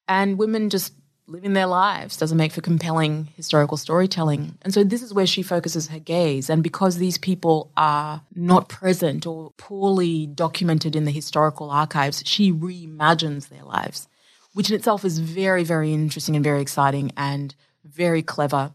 And 0.07 0.37
women 0.37 0.69
just 0.69 0.93
living 1.27 1.53
their 1.53 1.67
lives 1.67 2.17
doesn't 2.17 2.37
make 2.37 2.51
for 2.51 2.61
compelling 2.61 3.29
historical 3.35 3.77
storytelling. 3.77 4.57
And 4.63 4.73
so 4.73 4.83
this 4.83 5.03
is 5.03 5.13
where 5.13 5.27
she 5.27 5.43
focuses 5.43 5.87
her 5.87 5.99
gaze. 5.99 6.49
And 6.49 6.63
because 6.63 6.97
these 6.97 7.17
people 7.17 7.71
are 7.77 8.21
not 8.35 8.67
present 8.67 9.27
or 9.27 9.51
poorly 9.57 10.25
documented 10.25 10.95
in 10.95 11.05
the 11.05 11.11
historical 11.11 11.69
archives, 11.69 12.23
she 12.25 12.51
reimagines 12.51 13.49
their 13.49 13.63
lives, 13.63 14.07
which 14.53 14.69
in 14.69 14.75
itself 14.75 15.05
is 15.05 15.19
very, 15.19 15.63
very 15.63 15.93
interesting 15.93 16.35
and 16.35 16.43
very 16.43 16.61
exciting 16.61 17.11
and 17.15 17.53
very 17.83 18.23
clever. 18.23 18.73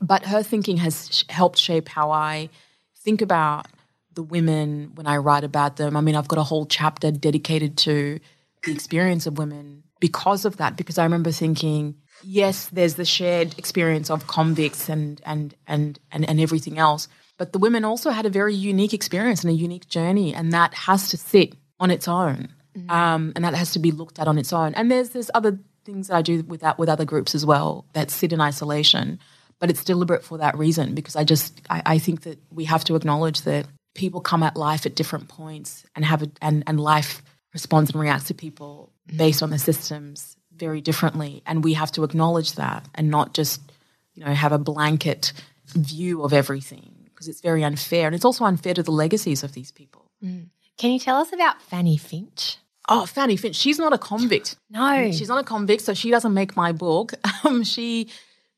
But 0.00 0.26
her 0.26 0.42
thinking 0.42 0.76
has 0.78 1.24
helped 1.30 1.58
shape 1.58 1.88
how 1.88 2.10
I 2.10 2.50
think 2.96 3.22
about 3.22 3.68
the 4.16 4.22
women 4.22 4.90
when 4.94 5.06
I 5.06 5.18
write 5.18 5.44
about 5.44 5.76
them. 5.76 5.96
I 5.96 6.00
mean, 6.00 6.16
I've 6.16 6.26
got 6.26 6.38
a 6.38 6.42
whole 6.42 6.66
chapter 6.66 7.12
dedicated 7.12 7.76
to 7.78 8.18
the 8.64 8.72
experience 8.72 9.26
of 9.26 9.38
women 9.38 9.84
because 10.00 10.44
of 10.44 10.56
that. 10.56 10.76
Because 10.76 10.98
I 10.98 11.04
remember 11.04 11.30
thinking, 11.30 11.94
yes, 12.24 12.66
there's 12.72 12.94
the 12.94 13.04
shared 13.04 13.56
experience 13.58 14.10
of 14.10 14.26
convicts 14.26 14.88
and 14.88 15.20
and 15.24 15.54
and 15.68 16.00
and, 16.10 16.28
and 16.28 16.40
everything 16.40 16.78
else, 16.78 17.08
but 17.38 17.52
the 17.52 17.58
women 17.58 17.84
also 17.84 18.10
had 18.10 18.26
a 18.26 18.30
very 18.30 18.54
unique 18.54 18.94
experience 18.94 19.44
and 19.44 19.52
a 19.52 19.56
unique 19.56 19.88
journey, 19.88 20.34
and 20.34 20.52
that 20.52 20.74
has 20.74 21.10
to 21.10 21.16
sit 21.16 21.54
on 21.78 21.90
its 21.90 22.08
own, 22.08 22.48
mm-hmm. 22.76 22.90
um, 22.90 23.32
and 23.36 23.44
that 23.44 23.54
has 23.54 23.72
to 23.72 23.78
be 23.78 23.92
looked 23.92 24.18
at 24.18 24.26
on 24.26 24.38
its 24.38 24.52
own. 24.52 24.74
And 24.74 24.90
there's 24.90 25.10
there's 25.10 25.30
other 25.34 25.60
things 25.84 26.08
that 26.08 26.16
I 26.16 26.22
do 26.22 26.42
with 26.42 26.62
that 26.62 26.78
with 26.78 26.88
other 26.88 27.04
groups 27.04 27.34
as 27.34 27.46
well 27.46 27.86
that 27.92 28.10
sit 28.10 28.32
in 28.32 28.40
isolation. 28.40 29.20
But 29.58 29.70
it's 29.70 29.84
deliberate 29.84 30.22
for 30.22 30.36
that 30.36 30.58
reason 30.58 30.94
because 30.94 31.16
I 31.16 31.24
just 31.24 31.62
I, 31.70 31.82
I 31.86 31.98
think 31.98 32.22
that 32.22 32.38
we 32.50 32.64
have 32.64 32.84
to 32.84 32.94
acknowledge 32.94 33.42
that 33.42 33.66
people 33.96 34.20
come 34.20 34.42
at 34.42 34.56
life 34.56 34.86
at 34.86 34.94
different 34.94 35.28
points 35.28 35.84
and 35.94 36.04
have 36.04 36.22
a, 36.22 36.30
and 36.40 36.62
and 36.66 36.80
life 36.80 37.22
responds 37.52 37.90
and 37.90 38.00
reacts 38.00 38.26
to 38.28 38.34
people 38.34 38.92
based 39.16 39.42
on 39.42 39.50
the 39.50 39.58
systems 39.58 40.36
very 40.54 40.80
differently 40.80 41.42
and 41.46 41.64
we 41.64 41.74
have 41.74 41.92
to 41.92 42.04
acknowledge 42.04 42.52
that 42.52 42.86
and 42.94 43.10
not 43.10 43.34
just 43.34 43.60
you 44.14 44.24
know 44.24 44.32
have 44.32 44.52
a 44.52 44.58
blanket 44.58 45.32
view 45.66 46.22
of 46.22 46.32
everything 46.32 46.96
because 47.16 47.28
it's 47.28 47.40
very 47.40 47.64
unfair 47.64 48.06
and 48.06 48.14
it's 48.14 48.24
also 48.24 48.44
unfair 48.44 48.74
to 48.74 48.82
the 48.82 48.90
legacies 48.90 49.42
of 49.42 49.52
these 49.52 49.72
people. 49.72 50.10
Mm. 50.22 50.48
Can 50.76 50.90
you 50.90 50.98
tell 50.98 51.16
us 51.16 51.32
about 51.32 51.62
Fanny 51.62 51.96
Finch? 51.96 52.58
Oh, 52.88 53.06
Fanny 53.06 53.36
Finch. 53.36 53.56
She's 53.56 53.78
not 53.78 53.92
a 53.92 53.98
convict. 53.98 54.56
No. 54.70 55.10
She's 55.10 55.28
not 55.28 55.40
a 55.40 55.44
convict, 55.44 55.82
so 55.82 55.94
she 55.94 56.10
doesn't 56.10 56.34
make 56.34 56.56
my 56.56 56.72
book. 56.72 57.14
Um, 57.44 57.62
she 57.62 58.08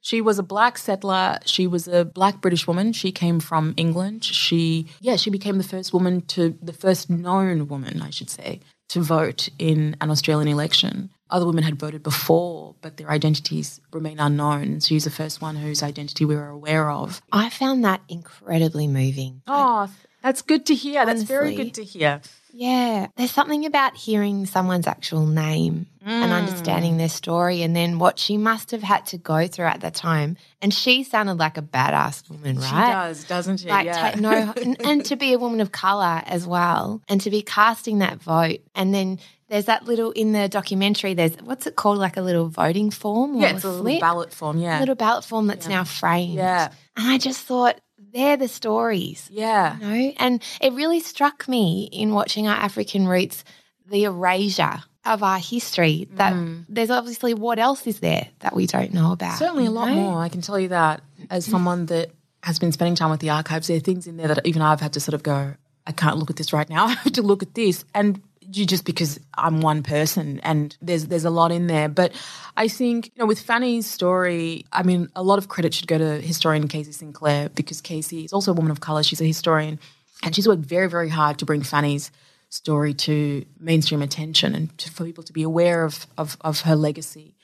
she 0.01 0.21
was 0.21 0.39
a 0.39 0.43
black 0.43 0.79
settler. 0.79 1.39
She 1.45 1.67
was 1.67 1.89
a 1.89 2.05
black 2.05 2.41
British 2.41 2.67
woman. 2.67 2.93
She 2.93 3.13
came 3.13 3.41
from 3.41 3.75
England. 3.77 4.25
She, 4.25 4.87
yeah, 5.01 5.17
she 5.17 5.31
became 5.31 5.59
the 5.59 5.65
first 5.65 5.93
woman 5.93 6.23
to, 6.23 6.57
the 6.63 6.73
first 6.73 7.11
known 7.11 7.69
woman, 7.69 8.03
I 8.03 8.11
should 8.11 8.31
say, 8.31 8.61
to 8.91 9.01
vote 9.01 9.49
in 9.59 9.97
an 10.01 10.11
Australian 10.11 10.49
election. 10.49 11.11
Other 11.31 11.47
women 11.47 11.65
had 11.65 11.79
voted 11.79 12.03
before, 12.03 12.75
but 12.81 12.97
their 12.97 13.11
identities 13.11 13.81
remain 13.93 14.19
unknown. 14.19 14.81
She's 14.81 15.05
the 15.05 15.11
first 15.11 15.43
one 15.43 15.57
whose 15.57 15.83
identity 15.83 16.25
we 16.25 16.37
were 16.37 16.49
aware 16.49 16.91
of. 16.91 17.21
I 17.31 17.51
found 17.51 17.85
that 17.85 18.01
incredibly 18.09 18.87
moving. 18.87 19.43
Oh, 19.47 19.91
that's 20.23 20.41
good 20.41 20.65
to 20.67 20.75
hear. 20.75 21.03
Honestly, 21.03 21.19
that's 21.19 21.29
very 21.29 21.55
good 21.55 21.75
to 21.75 21.85
hear. 21.85 22.23
Yeah, 22.53 23.09
there's 23.17 23.31
something 23.31 23.67
about 23.67 23.97
hearing 23.97 24.47
someone's 24.47 24.87
actual 24.87 25.27
name 25.27 25.87
mm. 26.05 26.09
and 26.09 26.33
understanding 26.33 26.97
their 26.97 27.09
story 27.09 27.63
and 27.63 27.75
then 27.77 27.99
what 27.99 28.19
she 28.19 28.37
must 28.37 28.71
have 28.71 28.83
had 28.83 29.07
to 29.07 29.19
go 29.19 29.47
through 29.47 29.67
at 29.67 29.81
the 29.81 29.91
time. 29.91 30.37
And 30.61 30.73
she 30.73 31.05
sounded 31.05 31.39
like 31.39 31.59
a 31.59 31.63
badass 31.63 32.29
woman, 32.31 32.57
right? 32.57 32.65
She 32.65 32.93
does, 32.93 33.25
doesn't 33.25 33.59
she? 33.59 33.69
Like, 33.69 33.87
yeah. 33.87 34.15
no, 34.19 34.53
and, 34.63 34.81
and 34.85 35.05
to 35.07 35.17
be 35.17 35.33
a 35.33 35.39
woman 35.39 35.61
of 35.61 35.73
color 35.73 36.23
as 36.27 36.47
well 36.47 37.03
and 37.09 37.21
to 37.23 37.31
be 37.31 37.43
casting 37.43 37.99
that 37.99 38.21
vote. 38.23 38.61
And 38.75 38.95
then 38.95 39.19
there's 39.49 39.67
that 39.67 39.85
little 39.85 40.11
in 40.13 40.33
the 40.33 40.49
documentary. 40.49 41.15
There's 41.15 41.37
what's 41.37 41.67
it 41.67 41.77
called, 41.77 41.99
like 41.99 42.17
a 42.17 42.23
little 42.23 42.49
voting 42.49 42.91
form? 42.91 43.37
yeah, 43.37 43.55
it's 43.55 43.65
a, 43.65 43.69
a 43.69 43.71
little 43.71 44.01
ballot 44.01 44.33
form. 44.33 44.59
Yeah, 44.59 44.79
a 44.79 44.81
little 44.81 44.95
ballot 44.95 45.25
form 45.25 45.47
that's 45.47 45.67
yeah. 45.67 45.77
now 45.77 45.85
framed. 45.85 46.35
Yeah, 46.35 46.71
and 46.97 47.09
I 47.09 47.19
just 47.19 47.45
thought 47.45 47.81
they're 48.13 48.37
the 48.37 48.49
stories. 48.49 49.29
Yeah. 49.33 49.79
You 49.79 49.87
know? 49.87 50.13
And 50.19 50.43
it 50.61 50.73
really 50.73 51.01
struck 51.01 51.49
me 51.49 51.89
in 51.93 52.13
watching 52.13 52.47
our 52.47 52.57
African 52.57 53.07
roots 53.07 53.45
the 53.87 54.05
erasure 54.05 54.83
of 55.05 55.23
our 55.23 55.39
history 55.39 56.09
that 56.13 56.35
mm. 56.35 56.65
there's 56.69 56.91
obviously 56.91 57.33
what 57.33 57.59
else 57.59 57.87
is 57.87 58.01
there 58.01 58.29
that 58.41 58.55
we 58.55 58.67
don't 58.67 58.93
know 58.93 59.13
about? 59.13 59.39
Certainly 59.39 59.67
a 59.67 59.71
lot 59.71 59.89
know? 59.89 59.95
more. 59.95 60.21
I 60.21 60.29
can 60.29 60.43
tell 60.43 60.59
you 60.59 60.69
that 60.69 61.03
as 61.31 61.47
someone 61.47 61.87
that 61.87 62.11
has 62.43 62.59
been 62.59 62.73
spending 62.73 62.95
time 62.95 63.11
with 63.11 63.21
the 63.21 63.31
archives, 63.31 63.69
there 63.69 63.79
are 63.79 63.81
things 63.81 64.07
in 64.07 64.17
there 64.17 64.29
that 64.29 64.47
even 64.47 64.61
I've 64.61 64.81
had 64.81 64.93
to 64.95 65.01
sort 65.01 65.15
of 65.15 65.23
go, 65.23 65.55
I 65.87 65.93
can't 65.93 66.19
look 66.19 66.31
at 66.31 66.37
this 66.37 66.53
right 66.53 66.69
now. 66.69 66.85
I 66.87 66.93
have 66.93 67.13
to 67.15 67.23
look 67.23 67.43
at 67.43 67.55
this. 67.55 67.85
And 67.95 68.21
just 68.51 68.85
because 68.85 69.21
I'm 69.35 69.61
one 69.61 69.83
person 69.83 70.41
and 70.41 70.77
there's 70.81 71.07
there's 71.07 71.25
a 71.25 71.31
lot 71.31 71.53
in 71.53 71.67
there. 71.67 71.89
But 71.89 72.13
I 72.57 72.69
think, 72.69 73.07
you 73.07 73.13
know, 73.19 73.27
with 73.27 73.41
Fanny's 73.41 73.87
story, 73.87 74.65
I 74.73 74.83
mean, 74.83 75.09
a 75.15 75.23
lot 75.23 75.39
of 75.39 75.49
credit 75.49 75.75
should 75.75 75.87
go 75.87 75.99
to 75.99 76.21
historian 76.21 76.69
Casey 76.69 76.93
Sinclair 76.93 77.49
because 77.51 77.81
Casey 77.81 78.25
is 78.25 78.33
also 78.33 78.53
a 78.53 78.55
woman 78.55 78.71
of 78.71 78.81
colour. 78.81 79.03
She's 79.03 79.21
a 79.21 79.25
historian 79.25 79.79
and 80.23 80.35
she's 80.35 80.49
worked 80.49 80.65
very, 80.65 80.89
very 80.89 81.09
hard 81.09 81.39
to 81.39 81.45
bring 81.45 81.63
Fanny's 81.63 82.11
story 82.51 82.95
to 82.95 83.45
mainstream 83.61 84.03
attention 84.03 84.55
and 84.55 84.77
to, 84.79 84.91
for 84.91 85.05
people 85.05 85.23
to 85.25 85.33
be 85.33 85.43
aware 85.43 85.85
of, 85.85 86.07
of, 86.17 86.37
of 86.41 86.63
her 86.63 86.75
legacy 86.75 87.35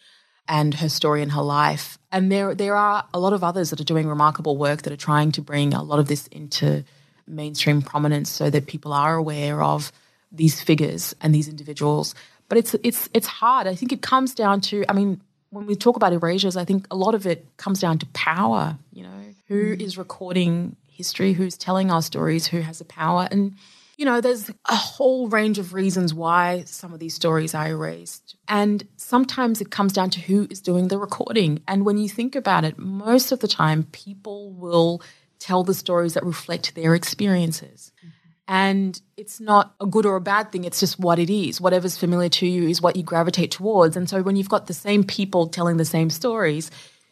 and 0.49 0.75
her 0.75 0.89
story 0.89 1.23
and 1.23 1.33
her 1.33 1.43
life. 1.43 1.99
And 2.13 2.31
there 2.31 2.55
there 2.55 2.77
are 2.77 3.05
a 3.13 3.19
lot 3.19 3.33
of 3.33 3.43
others 3.43 3.71
that 3.71 3.81
are 3.81 3.85
doing 3.85 4.09
remarkable 4.09 4.57
work 4.57 4.83
that 4.83 4.93
are 4.93 4.97
trying 4.97 5.33
to 5.33 5.43
bring 5.43 5.75
a 5.75 5.83
lot 5.83 5.99
of 5.99 6.09
this 6.09 6.27
into 6.29 6.85
mainstream 7.27 7.83
prominence 7.83 8.31
so 8.31 8.51
that 8.51 8.67
people 8.67 8.93
are 8.93 9.17
aware 9.17 9.63
of 9.63 9.91
these 10.37 10.61
figures 10.61 11.15
and 11.21 11.35
these 11.35 11.49
individuals. 11.49 12.15
But 12.49 12.59
it's 12.59 12.75
it's 12.83 13.09
it's 13.15 13.27
hard. 13.27 13.67
I 13.67 13.75
think 13.75 13.93
it 13.93 14.03
comes 14.03 14.35
down 14.35 14.61
to 14.63 14.85
I 14.89 14.93
mean 14.93 15.21
when 15.51 15.67
we 15.67 15.77
talk 15.77 15.97
about 15.97 16.13
erasures, 16.13 16.57
I 16.57 16.65
think 16.65 16.87
a 16.91 16.97
lot 16.97 17.15
of 17.15 17.27
it 17.27 17.47
comes 17.57 17.81
down 17.81 17.99
to 17.99 18.07
power, 18.07 18.77
you 18.93 19.05
know, 19.05 19.35
who 19.47 19.77
mm. 19.77 19.81
is 19.81 19.97
recording 19.97 20.77
history, 20.89 21.33
who's 21.33 21.57
telling 21.57 21.91
our 21.91 22.03
stories, 22.03 22.47
who 22.47 22.61
has 22.61 22.79
the 22.79 22.85
power 22.85 23.29
and 23.31 23.55
you 23.97 24.05
know, 24.05 24.21
there's 24.21 24.51
a 24.51 24.75
whole 24.75 25.29
range 25.29 25.59
of 25.61 25.73
reasons 25.73 26.13
why 26.13 26.65
some 26.67 26.93
of 26.93 26.99
these 26.99 27.15
stories 27.15 27.55
are 27.55 27.69
erased. 27.69 28.35
And 28.49 28.87
sometimes 28.97 29.61
it 29.61 29.71
comes 29.71 29.93
down 29.93 30.11
to 30.11 30.21
who 30.21 30.49
is 30.51 30.61
doing 30.61 30.89
the 30.89 30.99
recording. 30.99 31.63
And 31.69 31.87
when 31.87 31.99
you 31.99 32.09
think 32.09 32.35
about 32.35 32.65
it, 32.65 32.77
most 32.77 33.31
of 33.31 33.39
the 33.39 33.47
time 33.47 33.85
people 33.93 34.51
will 34.51 35.01
tell 35.39 35.63
the 35.63 35.75
stories 35.75 36.15
that 36.15 36.25
reflect 36.25 36.75
their 36.75 36.95
experiences. 36.95 37.93
Mm. 38.05 38.11
And 38.47 39.01
it's 39.17 39.41
not 39.41 39.75
a 39.81 39.87
good 39.87 40.05
or 40.05 40.17
a 40.17 40.21
bad 40.21 40.53
thing, 40.53 40.65
it's 40.65 40.81
just 40.81 40.99
what 40.99 41.19
it 41.19 41.31
is. 41.31 41.61
Whatever's 41.61 41.97
familiar 41.97 42.29
to 42.31 42.47
you 42.47 42.69
is 42.69 42.83
what 42.83 42.97
you 42.97 43.03
gravitate 43.03 43.51
towards. 43.51 43.97
And 43.97 44.09
so 44.09 44.23
when 44.23 44.37
you've 44.37 44.51
got 44.51 44.67
the 44.67 44.75
same 44.75 45.03
people 45.03 45.47
telling 45.49 45.79
the 45.79 45.85
same 45.85 46.11
stories, 46.11 46.71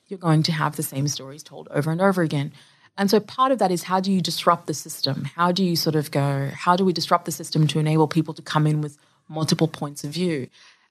you're 0.08 0.18
going 0.18 0.42
to 0.44 0.52
have 0.52 0.76
the 0.76 0.82
same 0.82 1.08
stories 1.08 1.42
told 1.42 1.68
over 1.70 1.90
and 1.90 2.00
over 2.00 2.22
again. 2.22 2.52
And 2.98 3.10
so 3.10 3.18
part 3.20 3.52
of 3.52 3.58
that 3.58 3.70
is 3.70 3.84
how 3.84 4.00
do 4.00 4.12
you 4.12 4.20
disrupt 4.20 4.66
the 4.66 4.74
system? 4.74 5.24
How 5.24 5.52
do 5.52 5.64
you 5.64 5.76
sort 5.76 5.96
of 5.96 6.10
go, 6.10 6.50
how 6.54 6.76
do 6.76 6.84
we 6.84 6.92
disrupt 6.92 7.24
the 7.24 7.32
system 7.32 7.66
to 7.68 7.78
enable 7.78 8.06
people 8.06 8.34
to 8.34 8.42
come 8.42 8.66
in 8.66 8.82
with 8.82 8.98
multiple 9.28 9.68
points 9.68 10.04
of 10.04 10.10
view? 10.10 10.48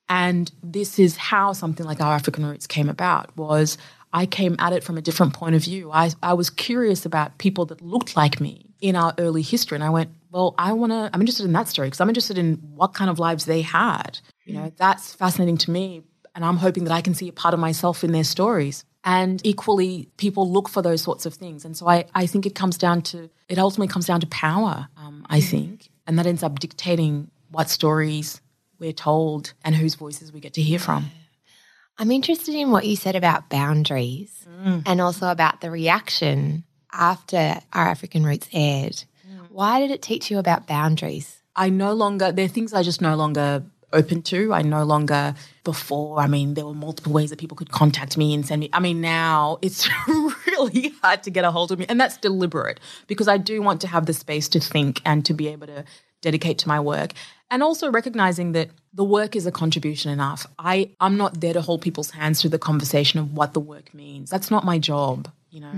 And 0.09 0.51
this 0.63 0.97
is 0.97 1.15
how 1.17 1.53
something 1.53 1.85
like 1.85 2.01
our 2.01 2.13
African 2.15 2.45
roots 2.45 2.65
came 2.65 2.89
about 2.89 3.35
was 3.37 3.77
I 4.11 4.25
came 4.25 4.55
at 4.59 4.73
it 4.73 4.83
from 4.83 4.97
a 4.97 5.01
different 5.01 5.33
point 5.33 5.55
of 5.55 5.63
view. 5.63 5.91
I, 5.91 6.11
I 6.21 6.33
was 6.33 6.49
curious 6.49 7.05
about 7.05 7.37
people 7.37 7.65
that 7.67 7.81
looked 7.81 8.17
like 8.17 8.41
me 8.41 8.65
in 8.81 8.95
our 8.95 9.13
early 9.19 9.43
history. 9.43 9.75
And 9.75 9.83
I 9.83 9.89
went, 9.89 10.09
well, 10.31 10.55
I 10.57 10.73
want 10.73 10.91
to, 10.91 11.09
I'm 11.13 11.21
interested 11.21 11.45
in 11.45 11.53
that 11.53 11.67
story 11.67 11.87
because 11.87 11.99
I'm 12.01 12.09
interested 12.09 12.37
in 12.37 12.55
what 12.75 12.93
kind 12.93 13.09
of 13.09 13.19
lives 13.19 13.45
they 13.45 13.61
had. 13.61 14.19
You 14.45 14.53
know, 14.55 14.71
that's 14.75 15.13
fascinating 15.13 15.57
to 15.57 15.71
me. 15.71 16.03
And 16.33 16.45
I'm 16.45 16.57
hoping 16.57 16.85
that 16.85 16.93
I 16.93 17.01
can 17.01 17.13
see 17.13 17.27
a 17.27 17.33
part 17.33 17.53
of 17.53 17.59
myself 17.59 18.03
in 18.03 18.11
their 18.13 18.23
stories. 18.23 18.85
And 19.03 19.45
equally, 19.45 20.07
people 20.17 20.49
look 20.49 20.69
for 20.69 20.81
those 20.81 21.01
sorts 21.01 21.25
of 21.25 21.33
things. 21.33 21.65
And 21.65 21.75
so 21.75 21.87
I, 21.87 22.05
I 22.15 22.25
think 22.27 22.45
it 22.45 22.55
comes 22.55 22.77
down 22.77 23.01
to, 23.03 23.29
it 23.49 23.59
ultimately 23.59 23.91
comes 23.91 24.05
down 24.05 24.21
to 24.21 24.27
power, 24.27 24.87
um, 24.95 25.25
I 25.29 25.41
think. 25.41 25.89
And 26.07 26.17
that 26.17 26.25
ends 26.25 26.43
up 26.43 26.59
dictating 26.59 27.29
what 27.49 27.69
stories 27.69 28.39
we're 28.79 28.93
told 28.93 29.53
and 29.65 29.75
whose 29.75 29.95
voices 29.95 30.31
we 30.31 30.39
get 30.39 30.53
to 30.53 30.61
hear 30.61 30.79
from. 30.79 31.11
I'm 31.97 32.11
interested 32.11 32.55
in 32.55 32.71
what 32.71 32.85
you 32.85 32.95
said 32.95 33.15
about 33.15 33.49
boundaries 33.49 34.37
Mm. 34.61 34.83
and 34.85 35.01
also 35.01 35.29
about 35.29 35.61
the 35.61 35.71
reaction 35.71 36.63
after 36.91 37.59
our 37.73 37.87
African 37.87 38.23
Roots 38.23 38.47
aired. 38.53 39.03
Mm. 39.51 39.55
Why 39.55 39.79
did 39.79 39.91
it 39.91 40.01
teach 40.01 40.31
you 40.31 40.39
about 40.39 40.67
boundaries? 40.67 41.41
I 41.55 41.69
no 41.69 41.93
longer, 41.93 42.31
there 42.31 42.45
are 42.45 42.49
things 42.49 42.73
I 42.73 42.83
just 42.83 43.01
no 43.01 43.15
longer 43.15 43.63
open 43.93 44.21
to. 44.23 44.53
I 44.53 44.61
no 44.61 44.83
longer, 44.83 45.35
before, 45.63 46.19
I 46.19 46.27
mean, 46.27 46.53
there 46.53 46.65
were 46.65 46.73
multiple 46.73 47.11
ways 47.11 47.29
that 47.29 47.39
people 47.39 47.57
could 47.57 47.71
contact 47.71 48.17
me 48.17 48.33
and 48.33 48.45
send 48.45 48.61
me. 48.61 48.69
I 48.73 48.79
mean, 48.79 49.01
now 49.01 49.57
it's 49.61 49.89
really 50.47 50.93
hard 51.01 51.23
to 51.23 51.29
get 51.29 51.43
a 51.43 51.51
hold 51.51 51.71
of 51.71 51.79
me. 51.79 51.85
And 51.89 51.99
that's 51.99 52.17
deliberate 52.17 52.79
because 53.07 53.27
I 53.27 53.37
do 53.37 53.61
want 53.61 53.81
to 53.81 53.87
have 53.87 54.05
the 54.05 54.13
space 54.13 54.47
to 54.49 54.59
think 54.59 55.01
and 55.05 55.25
to 55.25 55.33
be 55.33 55.47
able 55.49 55.67
to 55.67 55.83
dedicate 56.21 56.57
to 56.59 56.67
my 56.67 56.79
work. 56.79 57.13
And 57.49 57.61
also 57.61 57.91
recognizing 57.91 58.53
that 58.53 58.69
the 58.93 59.03
work 59.03 59.35
is 59.35 59.45
a 59.45 59.51
contribution 59.51 60.09
enough. 60.11 60.47
I, 60.57 60.91
I'm 61.01 61.17
not 61.17 61.41
there 61.41 61.53
to 61.53 61.61
hold 61.61 61.81
people's 61.81 62.11
hands 62.11 62.39
through 62.39 62.51
the 62.51 62.59
conversation 62.59 63.19
of 63.19 63.33
what 63.33 63.53
the 63.53 63.59
work 63.59 63.93
means. 63.93 64.29
That's 64.29 64.49
not 64.49 64.63
my 64.63 64.79
job, 64.79 65.29
you 65.49 65.59
know. 65.59 65.73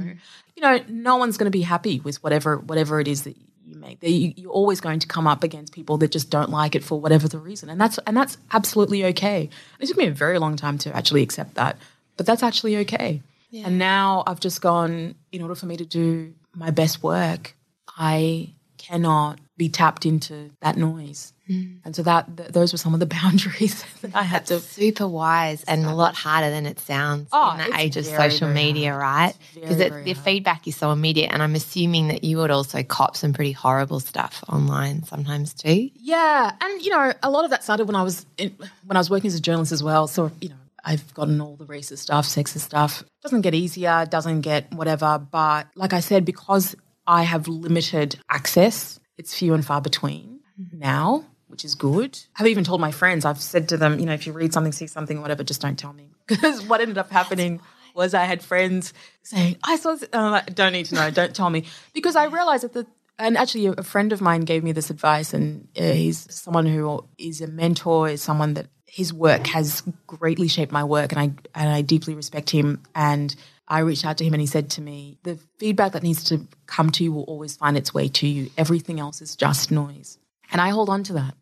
You 0.55 0.61
know, 0.61 0.79
no 0.87 1.17
one's 1.17 1.37
going 1.37 1.51
to 1.51 1.57
be 1.57 1.61
happy 1.61 1.99
with 1.99 2.21
whatever 2.21 2.57
whatever 2.57 2.99
it 2.99 3.07
is 3.07 3.23
that 3.23 3.35
you 3.65 3.75
make. 3.75 3.99
They- 3.99 4.33
You're 4.37 4.51
always 4.51 4.79
going 4.81 4.99
to 4.99 5.07
come 5.07 5.27
up 5.27 5.43
against 5.43 5.73
people 5.73 5.97
that 5.99 6.11
just 6.11 6.29
don't 6.29 6.49
like 6.49 6.75
it 6.75 6.83
for 6.83 6.99
whatever 6.99 7.27
the 7.27 7.39
reason, 7.39 7.69
and 7.69 7.79
that's 7.79 7.97
and 8.07 8.15
that's 8.15 8.37
absolutely 8.51 9.05
okay. 9.05 9.49
It 9.79 9.87
took 9.87 9.97
me 9.97 10.07
a 10.07 10.11
very 10.11 10.39
long 10.39 10.55
time 10.55 10.77
to 10.79 10.95
actually 10.95 11.21
accept 11.23 11.55
that, 11.55 11.77
but 12.17 12.25
that's 12.25 12.43
actually 12.43 12.77
okay. 12.77 13.21
And 13.65 13.77
now 13.77 14.23
I've 14.27 14.39
just 14.39 14.61
gone. 14.61 15.15
In 15.31 15.41
order 15.41 15.55
for 15.55 15.65
me 15.67 15.77
to 15.77 15.85
do 15.85 16.33
my 16.55 16.71
best 16.71 17.03
work, 17.03 17.55
I 17.97 18.53
cannot 18.77 19.39
be 19.57 19.69
tapped 19.69 20.05
into 20.05 20.51
that 20.61 20.77
noise, 20.77 21.32
Mm. 21.49 21.79
and 21.83 21.93
so 21.93 22.03
that 22.03 22.37
th- 22.37 22.49
those 22.49 22.71
were 22.71 22.77
some 22.77 22.93
of 22.93 23.01
the 23.01 23.05
boundaries 23.21 23.83
that 24.01 24.15
I 24.15 24.23
had 24.23 24.45
to. 24.47 24.59
Super 24.59 25.07
wise 25.07 25.63
and 25.63 25.85
a 25.85 25.93
lot 25.93 26.15
harder 26.15 26.49
than 26.49 26.65
it 26.65 26.79
sounds 26.79 27.29
Oh, 27.33 27.51
in 27.51 27.69
the 27.69 27.77
age 27.77 27.97
of 27.97 28.05
very, 28.05 28.29
social 28.31 28.47
very 28.47 28.63
media, 28.63 28.91
hard. 28.91 29.01
right? 29.01 29.33
Because 29.53 29.77
the 29.77 30.13
feedback 30.13 30.67
is 30.67 30.75
so 30.77 30.91
immediate. 30.91 31.31
And 31.31 31.43
I'm 31.43 31.55
assuming 31.55 32.07
that 32.07 32.23
you 32.23 32.37
would 32.37 32.51
also 32.51 32.81
cop 32.83 33.17
some 33.17 33.33
pretty 33.33 33.51
horrible 33.51 33.99
stuff 33.99 34.43
online 34.47 35.03
sometimes 35.03 35.53
too. 35.53 35.89
Yeah, 35.95 36.51
and 36.61 36.81
you 36.81 36.91
know, 36.91 37.13
a 37.21 37.29
lot 37.29 37.43
of 37.43 37.51
that 37.51 37.63
started 37.63 37.85
when 37.85 37.95
I 37.95 38.03
was 38.03 38.25
in, 38.37 38.55
when 38.85 38.95
I 38.95 38.99
was 38.99 39.09
working 39.09 39.27
as 39.27 39.35
a 39.35 39.41
journalist 39.41 39.71
as 39.71 39.83
well. 39.83 40.07
So 40.07 40.31
you 40.39 40.49
know, 40.49 40.55
I've 40.85 41.13
gotten 41.13 41.41
all 41.41 41.55
the 41.55 41.65
racist 41.65 41.99
stuff, 41.99 42.25
sexist 42.25 42.59
stuff. 42.59 43.03
Doesn't 43.21 43.41
get 43.41 43.53
easier, 43.53 44.05
doesn't 44.09 44.41
get 44.41 44.71
whatever. 44.73 45.17
But 45.19 45.67
like 45.75 45.93
I 45.93 45.99
said, 45.99 46.25
because 46.25 46.75
I 47.05 47.23
have 47.23 47.47
limited 47.47 48.17
access, 48.29 48.99
it's 49.17 49.33
few 49.37 49.53
and 49.53 49.65
far 49.65 49.81
between 49.81 50.39
mm. 50.59 50.73
now, 50.73 51.25
which 51.53 51.63
is 51.63 51.75
good. 51.75 52.19
I've 52.35 52.47
even 52.47 52.63
told 52.63 52.81
my 52.81 52.89
friends. 52.89 53.25
I've 53.25 53.39
said 53.39 53.69
to 53.69 53.77
them, 53.77 53.99
you 53.99 54.07
know, 54.07 54.13
if 54.13 54.25
you 54.25 54.33
read 54.33 54.53
something, 54.53 54.71
see 54.71 54.87
something, 54.87 55.21
whatever, 55.21 55.43
just 55.43 55.61
don't 55.61 55.77
tell 55.77 55.93
me 55.93 56.09
because 56.27 56.65
what 56.65 56.81
ended 56.81 56.97
up 56.97 57.11
happening. 57.11 57.61
Was 57.95 58.15
I 58.15 58.23
had 58.23 58.41
friends 58.41 58.91
saying, 59.21 59.57
I 59.63 59.75
saw 59.75 59.91
this, 59.91 60.01
and 60.11 60.19
I'm 60.19 60.31
like, 60.31 60.55
don't 60.55 60.73
need 60.73 60.87
to 60.87 60.95
know, 60.95 61.11
don't 61.11 61.35
tell 61.35 61.51
me. 61.51 61.65
Because 61.93 62.15
I 62.15 62.23
realized 62.23 62.63
that 62.63 62.73
the, 62.73 62.87
and 63.19 63.37
actually, 63.37 63.67
a 63.67 63.83
friend 63.83 64.11
of 64.11 64.19
mine 64.19 64.41
gave 64.41 64.63
me 64.63 64.71
this 64.71 64.89
advice, 64.89 65.31
and 65.31 65.67
uh, 65.77 65.83
he's 65.83 66.25
someone 66.33 66.65
who 66.65 67.05
is 67.19 67.39
a 67.39 67.45
mentor, 67.45 68.09
is 68.09 68.23
someone 68.23 68.55
that 68.55 68.65
his 68.87 69.13
work 69.13 69.45
has 69.45 69.83
greatly 70.07 70.47
shaped 70.47 70.71
my 70.71 70.83
work, 70.83 71.11
and 71.11 71.21
I 71.21 71.25
and 71.53 71.69
I 71.69 71.83
deeply 71.83 72.15
respect 72.15 72.49
him. 72.49 72.81
And 72.95 73.35
I 73.67 73.79
reached 73.81 74.05
out 74.05 74.17
to 74.17 74.23
him, 74.23 74.33
and 74.33 74.41
he 74.41 74.47
said 74.47 74.71
to 74.71 74.81
me, 74.81 75.19
"The 75.21 75.37
feedback 75.59 75.91
that 75.91 76.01
needs 76.01 76.23
to 76.25 76.47
come 76.65 76.89
to 76.93 77.03
you 77.03 77.11
will 77.11 77.25
always 77.25 77.55
find 77.55 77.77
its 77.77 77.93
way 77.93 78.07
to 78.07 78.27
you. 78.27 78.49
Everything 78.57 78.99
else 78.99 79.21
is 79.21 79.35
just 79.35 79.69
noise." 79.69 80.17
And 80.51 80.59
I 80.59 80.69
hold 80.69 80.89
on 80.89 81.03
to 81.03 81.13
that 81.13 81.35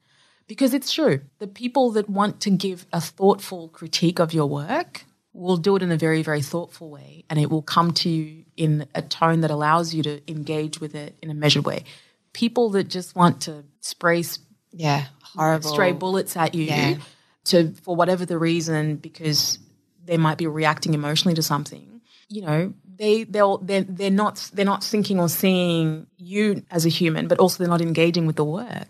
because 0.52 0.74
it's 0.74 0.92
true. 0.92 1.22
The 1.40 1.48
people 1.48 1.92
that 1.92 2.10
want 2.10 2.42
to 2.42 2.50
give 2.50 2.86
a 2.92 3.00
thoughtful 3.00 3.70
critique 3.70 4.20
of 4.20 4.34
your 4.34 4.48
work 4.48 5.06
will 5.32 5.56
do 5.56 5.78
it 5.78 5.82
in 5.82 5.94
a 5.94 5.96
very, 5.98 6.24
very 6.24 6.42
thoughtful 6.42 6.90
way, 6.90 7.24
and 7.30 7.40
it 7.40 7.50
will 7.50 7.62
come 7.62 7.94
to 7.94 8.10
you 8.10 8.44
in 8.58 8.86
a 8.94 9.02
tone 9.02 9.40
that 9.42 9.52
allows 9.52 9.94
you 9.96 10.04
to 10.04 10.20
engage 10.30 10.82
with 10.82 10.94
it 10.94 11.16
in 11.22 11.30
a 11.32 11.34
measured 11.34 11.64
way. 11.64 11.86
People 12.34 12.70
that 12.72 12.90
just 12.90 13.16
want 13.16 13.44
to 13.44 13.64
spray 13.80 14.26
Yeah, 14.74 15.06
horrible. 15.22 15.70
stray 15.70 15.94
bullets 15.94 16.36
at 16.36 16.54
you 16.54 16.66
Yeah. 16.66 16.98
to 17.46 17.72
for 17.84 17.96
whatever 17.96 18.26
the 18.26 18.38
reason 18.38 18.98
because 18.98 19.58
they 20.04 20.18
might 20.18 20.38
be 20.38 20.48
reacting 20.48 20.94
emotionally 20.94 21.36
to 21.36 21.42
something 21.44 22.02
you 22.28 22.42
know 22.42 22.74
they 22.98 23.24
they'll 23.24 23.58
they're, 23.60 23.84
they're 24.00 24.20
not 24.26 24.50
they're 24.54 24.72
not 24.74 24.84
thinking 24.84 25.18
or 25.20 25.30
seeing 25.30 26.08
you 26.18 26.62
as 26.72 26.86
a 26.86 26.90
human 26.90 27.28
but 27.30 27.40
also 27.40 27.56
they're 27.60 27.76
not 27.78 27.82
engaging 27.82 28.26
with 28.28 28.36
the 28.36 28.44
work 28.46 28.90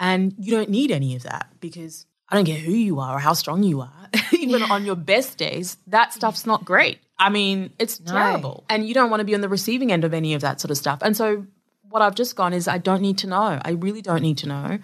and 0.00 0.34
you 0.38 0.50
don't 0.50 0.68
need 0.68 0.90
any 0.90 1.14
of 1.14 1.22
that 1.22 1.48
because 1.60 2.06
i 2.28 2.34
don't 2.34 2.46
care 2.46 2.58
who 2.58 2.72
you 2.72 2.98
are 2.98 3.16
or 3.16 3.18
how 3.20 3.32
strong 3.32 3.62
you 3.62 3.80
are 3.80 4.08
even 4.32 4.62
on 4.62 4.84
your 4.84 4.96
best 4.96 5.38
days 5.38 5.76
that 5.86 6.12
stuff's 6.12 6.44
not 6.46 6.64
great. 6.64 6.98
I 7.18 7.28
mean 7.28 7.72
it's 7.78 7.98
terrible. 7.98 8.64
And 8.68 8.88
you 8.88 8.94
don't 8.94 9.10
want 9.10 9.20
to 9.20 9.24
be 9.24 9.34
on 9.34 9.40
the 9.40 9.48
receiving 9.48 9.92
end 9.92 10.04
of 10.04 10.12
any 10.12 10.34
of 10.34 10.40
that 10.40 10.60
sort 10.60 10.70
of 10.70 10.78
stuff. 10.78 10.98
And 11.02 11.16
so 11.16 11.46
what 11.88 12.02
i've 12.02 12.14
just 12.14 12.34
gone 12.34 12.52
is 12.52 12.66
i 12.66 12.78
don't 12.78 13.02
need 13.02 13.18
to 13.18 13.26
know. 13.26 13.60
I 13.64 13.72
really 13.72 14.02
don't 14.02 14.22
need 14.22 14.38
to 14.38 14.48
know 14.48 14.78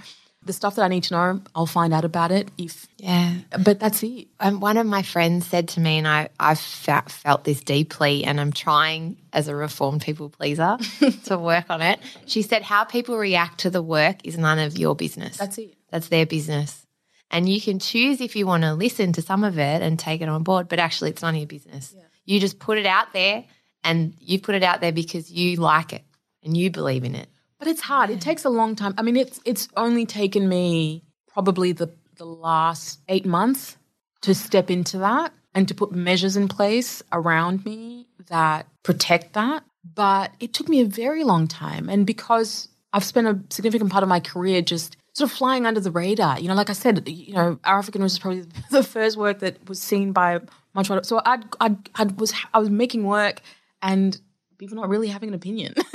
the 0.47 0.53
stuff 0.53 0.77
that 0.77 0.85
I 0.85 0.89
need 0.89 1.05
to 1.05 1.15
know, 1.15 1.41
I'll 1.55 1.67
find 1.67 1.93
out 1.93 2.05
about 2.05 2.31
it 2.31 2.49
if. 2.57 2.87
Yeah. 2.99 3.35
But 3.63 3.81
that's 3.81 4.03
it. 4.03 4.29
And 4.41 4.63
one 4.63 4.77
of 4.77 4.87
my 4.87 5.03
friends 5.03 5.47
said 5.47 5.69
to 5.69 5.81
me, 5.81 5.99
and 5.99 6.09
I, 6.09 6.29
I've 6.41 6.59
felt 6.59 7.45
this 7.45 7.61
deeply, 7.61 8.25
and 8.25 8.41
I'm 8.41 8.53
trying 8.53 9.17
as 9.33 9.49
a 9.49 9.55
reformed 9.55 10.03
people 10.03 10.31
pleaser 10.31 10.79
to 11.25 11.39
work 11.39 11.67
on 11.69 11.83
it. 11.83 12.01
She 12.27 12.43
said, 12.43 12.63
How 12.63 12.85
people 12.85 13.19
react 13.19 13.61
to 13.61 13.71
the 13.71 13.83
work 13.83 14.25
is 14.25 14.39
none 14.39 14.59
of 14.59 14.79
your 14.79 14.95
business. 14.95 15.37
That's 15.37 15.59
it. 15.59 15.75
That's 15.91 16.09
their 16.09 16.27
business. 16.27 16.87
And 17.31 17.49
you 17.49 17.61
can 17.61 17.81
choose 17.81 18.21
if 18.21 18.37
you 18.37 18.47
want 18.47 18.63
to 18.63 18.75
listen 18.75 19.13
to 19.15 19.23
some 19.23 19.43
of 19.43 19.59
it 19.59 19.83
and 19.83 19.99
take 19.99 20.21
it 20.21 20.29
on 20.29 20.45
board, 20.45 20.69
but 20.69 20.79
actually, 20.79 21.11
it's 21.11 21.23
none 21.23 21.35
of 21.35 21.41
your 21.41 21.49
business. 21.49 21.93
Yeah. 21.97 22.03
You 22.25 22.41
just 22.41 22.59
put 22.59 22.79
it 22.79 22.87
out 22.87 23.13
there 23.13 23.45
and 23.83 24.15
you 24.21 24.41
put 24.41 24.55
it 24.55 24.63
out 24.63 24.81
there 24.81 24.93
because 24.93 25.31
you 25.31 25.57
like 25.57 25.93
it 25.93 26.05
and 26.43 26.57
you 26.57 26.71
believe 26.71 27.05
in 27.05 27.15
it. 27.15 27.29
But 27.59 27.69
it's 27.69 27.81
hard. 27.81 28.11
It 28.11 28.21
takes 28.21 28.45
a 28.45 28.51
long 28.51 28.77
time. 28.77 28.95
I 28.99 29.03
mean, 29.03 29.17
it's 29.17 29.41
it's 29.45 29.69
only 29.77 30.07
taken 30.07 30.49
me 30.49 31.05
probably 31.29 31.73
the 31.73 31.93
the 32.17 32.27
last 32.27 33.01
eight 33.09 33.27
months 33.27 33.77
to 34.23 34.35
step 34.35 34.71
into 34.71 34.99
that 34.99 35.33
and 35.55 35.69
to 35.69 35.75
put 35.75 35.93
measures 35.93 36.37
in 36.37 36.49
place 36.49 37.03
around 37.13 37.65
me 37.65 38.09
that 38.29 38.67
protect 38.83 39.35
that. 39.35 39.65
But 39.95 40.33
it 40.41 40.53
took 40.53 40.69
me 40.69 40.81
a 40.81 40.85
very 40.87 41.25
long 41.25 41.47
time, 41.47 41.89
and 41.89 42.07
because 42.07 42.69
I've 42.93 43.05
spent 43.05 43.27
a 43.27 43.39
significant 43.51 43.91
part 43.91 44.03
of 44.03 44.09
my 44.09 44.21
career 44.21 44.63
just 44.63 44.97
sort 45.13 45.31
of 45.31 45.37
flying 45.37 45.65
under 45.65 45.81
the 45.81 45.91
radar. 45.91 46.39
You 46.39 46.49
know, 46.49 46.55
like 46.55 46.69
I 46.69 46.75
said, 46.75 47.09
you 47.09 47.35
know, 47.35 47.59
Our 47.65 47.79
African 47.79 48.03
is 48.03 48.19
probably 48.19 48.45
the 48.71 48.83
first 48.83 49.17
work 49.17 49.39
that 49.41 49.67
was 49.69 49.81
seen 49.81 50.13
by 50.13 50.41
much. 50.75 50.89
So 51.07 51.23
I'd, 51.25 51.45
I 51.61 52.05
was 52.17 52.35
I 52.53 52.59
was 52.59 52.69
making 52.69 53.05
work 53.05 53.41
and 53.81 54.19
people 54.59 54.77
not 54.77 54.89
really 54.89 55.09
having 55.09 55.29
an 55.31 55.35
opinion. 55.35 55.75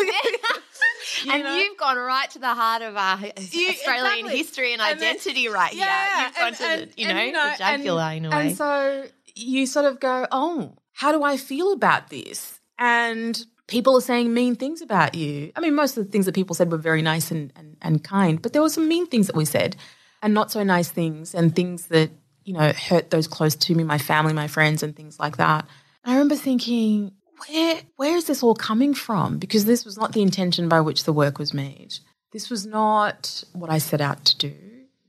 You 1.23 1.31
and 1.31 1.43
know? 1.43 1.55
you've 1.55 1.77
gone 1.77 1.97
right 1.97 2.29
to 2.31 2.39
the 2.39 2.53
heart 2.53 2.81
of 2.81 2.95
our 2.97 3.19
you, 3.19 3.69
Australian 3.69 3.75
exactly. 3.75 4.37
history 4.37 4.73
and, 4.73 4.81
and 4.81 4.99
identity 4.99 5.47
right 5.47 5.73
yeah, 5.73 5.85
here. 5.85 6.25
You've 6.25 6.35
gone 6.35 6.47
and, 6.47 6.55
to 6.57 6.95
the, 6.95 7.01
you 7.01 7.07
know, 7.07 7.21
you 7.21 7.31
know, 7.31 7.51
the 7.51 7.57
jugular 7.57 8.11
in 8.13 8.25
a 8.25 8.29
way. 8.29 8.47
And 8.47 8.57
so 8.57 9.05
you 9.35 9.65
sort 9.65 9.85
of 9.85 9.99
go, 9.99 10.27
oh, 10.31 10.75
how 10.93 11.11
do 11.11 11.23
I 11.23 11.37
feel 11.37 11.73
about 11.73 12.09
this? 12.09 12.59
And 12.77 13.39
people 13.67 13.95
are 13.95 14.01
saying 14.01 14.33
mean 14.33 14.55
things 14.55 14.81
about 14.81 15.15
you. 15.15 15.51
I 15.55 15.61
mean, 15.61 15.75
most 15.75 15.97
of 15.97 16.05
the 16.05 16.11
things 16.11 16.25
that 16.25 16.35
people 16.35 16.55
said 16.55 16.71
were 16.71 16.77
very 16.77 17.01
nice 17.01 17.31
and, 17.31 17.53
and, 17.55 17.77
and 17.81 18.03
kind, 18.03 18.41
but 18.41 18.53
there 18.53 18.61
were 18.61 18.69
some 18.69 18.87
mean 18.87 19.07
things 19.07 19.27
that 19.27 19.35
we 19.35 19.45
said 19.45 19.75
and 20.21 20.33
not 20.33 20.51
so 20.51 20.63
nice 20.63 20.89
things 20.89 21.33
and 21.33 21.55
things 21.55 21.87
that, 21.87 22.11
you 22.43 22.53
know, 22.53 22.73
hurt 22.73 23.11
those 23.11 23.27
close 23.27 23.55
to 23.55 23.75
me, 23.75 23.83
my 23.83 23.97
family, 23.97 24.33
my 24.33 24.47
friends, 24.47 24.83
and 24.83 24.95
things 24.95 25.19
like 25.19 25.37
that. 25.37 25.67
I 26.03 26.13
remember 26.13 26.35
thinking, 26.35 27.11
where 27.47 27.81
where 27.95 28.15
is 28.17 28.25
this 28.25 28.43
all 28.43 28.55
coming 28.55 28.93
from? 28.93 29.37
Because 29.37 29.65
this 29.65 29.85
was 29.85 29.97
not 29.97 30.13
the 30.13 30.21
intention 30.21 30.69
by 30.69 30.81
which 30.81 31.03
the 31.03 31.13
work 31.13 31.39
was 31.39 31.53
made. 31.53 31.95
This 32.31 32.49
was 32.49 32.65
not 32.65 33.43
what 33.53 33.69
I 33.69 33.77
set 33.77 34.01
out 34.01 34.23
to 34.25 34.37
do. 34.37 34.55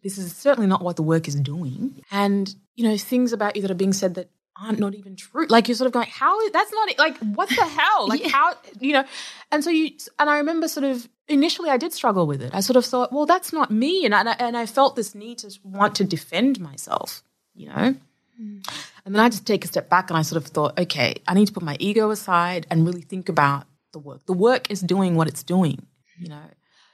This 0.02 0.18
is 0.18 0.34
certainly 0.34 0.66
not 0.66 0.82
what 0.82 0.96
the 0.96 1.02
work 1.02 1.28
is 1.28 1.36
doing. 1.36 2.02
And 2.10 2.54
you 2.74 2.88
know, 2.88 2.96
things 2.96 3.32
about 3.32 3.56
you 3.56 3.62
that 3.62 3.70
are 3.70 3.74
being 3.74 3.92
said 3.92 4.14
that 4.14 4.30
aren't 4.60 4.78
not 4.78 4.94
even 4.94 5.16
true. 5.16 5.46
Like 5.48 5.68
you're 5.68 5.76
sort 5.76 5.86
of 5.86 5.92
going, 5.92 6.08
how? 6.10 6.48
That's 6.50 6.72
not 6.72 6.90
it. 6.90 6.98
Like 6.98 7.18
what 7.18 7.48
the 7.48 7.64
hell? 7.64 8.08
Like 8.08 8.20
yeah. 8.24 8.30
how? 8.30 8.54
You 8.80 8.94
know? 8.94 9.04
And 9.50 9.62
so 9.62 9.70
you 9.70 9.92
and 10.18 10.28
I 10.28 10.38
remember 10.38 10.68
sort 10.68 10.84
of 10.84 11.08
initially 11.28 11.70
I 11.70 11.76
did 11.76 11.92
struggle 11.92 12.26
with 12.26 12.42
it. 12.42 12.54
I 12.54 12.60
sort 12.60 12.76
of 12.76 12.84
thought, 12.84 13.12
well, 13.12 13.26
that's 13.26 13.52
not 13.52 13.70
me, 13.70 14.04
and 14.04 14.14
I, 14.14 14.32
and 14.38 14.56
I 14.56 14.66
felt 14.66 14.96
this 14.96 15.14
need 15.14 15.38
to 15.38 15.50
want 15.64 15.94
to 15.96 16.04
defend 16.04 16.60
myself. 16.60 17.22
You 17.54 17.68
know. 17.68 17.94
Mm. 18.40 18.66
And 19.04 19.14
then 19.14 19.22
I 19.22 19.28
just 19.28 19.46
take 19.46 19.64
a 19.64 19.68
step 19.68 19.88
back 19.88 20.10
and 20.10 20.18
I 20.18 20.22
sort 20.22 20.42
of 20.42 20.48
thought, 20.48 20.78
okay, 20.78 21.16
I 21.26 21.34
need 21.34 21.46
to 21.46 21.52
put 21.52 21.62
my 21.62 21.76
ego 21.78 22.10
aside 22.10 22.66
and 22.70 22.86
really 22.86 23.02
think 23.02 23.28
about 23.28 23.66
the 23.92 23.98
work. 23.98 24.24
The 24.26 24.32
work 24.32 24.70
is 24.70 24.80
doing 24.80 25.16
what 25.16 25.28
it's 25.28 25.42
doing. 25.42 25.86
You 26.18 26.28
know, 26.28 26.50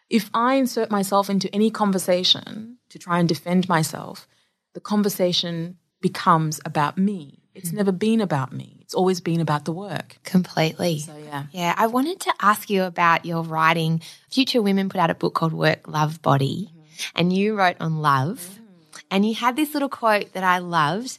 if 0.08 0.30
I 0.32 0.54
insert 0.54 0.90
myself 0.90 1.28
into 1.28 1.54
any 1.54 1.70
conversation 1.70 2.78
to 2.88 2.98
try 2.98 3.18
and 3.18 3.28
defend 3.28 3.68
myself, 3.68 4.26
the 4.74 4.80
conversation 4.80 5.76
becomes 6.00 6.60
about 6.64 6.96
me. 6.96 7.42
It's 7.54 7.72
never 7.72 7.90
been 7.90 8.20
about 8.20 8.52
me. 8.52 8.78
It's 8.82 8.94
always 8.94 9.20
been 9.20 9.40
about 9.40 9.64
the 9.64 9.72
work. 9.72 10.16
Completely. 10.22 11.00
So, 11.00 11.16
yeah. 11.16 11.46
Yeah. 11.50 11.74
I 11.76 11.88
wanted 11.88 12.20
to 12.20 12.32
ask 12.40 12.70
you 12.70 12.84
about 12.84 13.26
your 13.26 13.42
writing. 13.42 14.00
Future 14.30 14.62
Women 14.62 14.88
put 14.88 15.00
out 15.00 15.10
a 15.10 15.14
book 15.14 15.34
called 15.34 15.52
Work, 15.52 15.88
Love, 15.88 16.22
Body, 16.22 16.70
mm-hmm. 16.70 16.82
and 17.16 17.32
you 17.32 17.56
wrote 17.56 17.76
on 17.80 17.98
love. 17.98 18.38
Mm. 18.38 18.67
And 19.10 19.26
you 19.26 19.34
had 19.34 19.56
this 19.56 19.72
little 19.74 19.88
quote 19.88 20.32
that 20.32 20.44
I 20.44 20.58
loved 20.58 21.18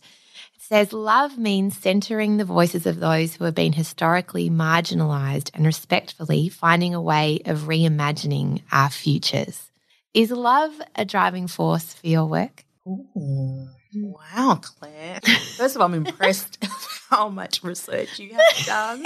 It 0.56 0.62
says 0.62 0.94
love 0.94 1.38
means 1.38 1.78
centering 1.78 2.38
the 2.38 2.46
voices 2.46 2.86
of 2.86 3.00
those 3.00 3.36
who 3.36 3.46
have 3.46 3.56
been 3.56 3.74
historically 3.74 4.50
marginalized 4.50 5.50
and 5.54 5.66
respectfully 5.66 6.50
finding 6.50 6.94
a 6.94 7.02
way 7.02 7.42
of 7.46 7.62
reimagining 7.62 8.62
our 8.72 8.90
futures. 8.90 9.72
Is 10.14 10.32
love 10.32 10.74
a 10.96 11.06
driving 11.06 11.48
force 11.48 11.94
for 11.94 12.08
your 12.08 12.26
work? 12.26 12.66
Ooh, 12.88 13.68
wow, 13.94 14.60
Claire. 14.62 15.20
First 15.56 15.76
of 15.76 15.82
all, 15.82 15.88
I'm 15.88 15.94
impressed 15.94 16.64
how 17.10 17.30
much 17.30 17.64
research 17.64 18.20
you 18.20 18.34
have 18.34 18.66
done. 18.66 19.04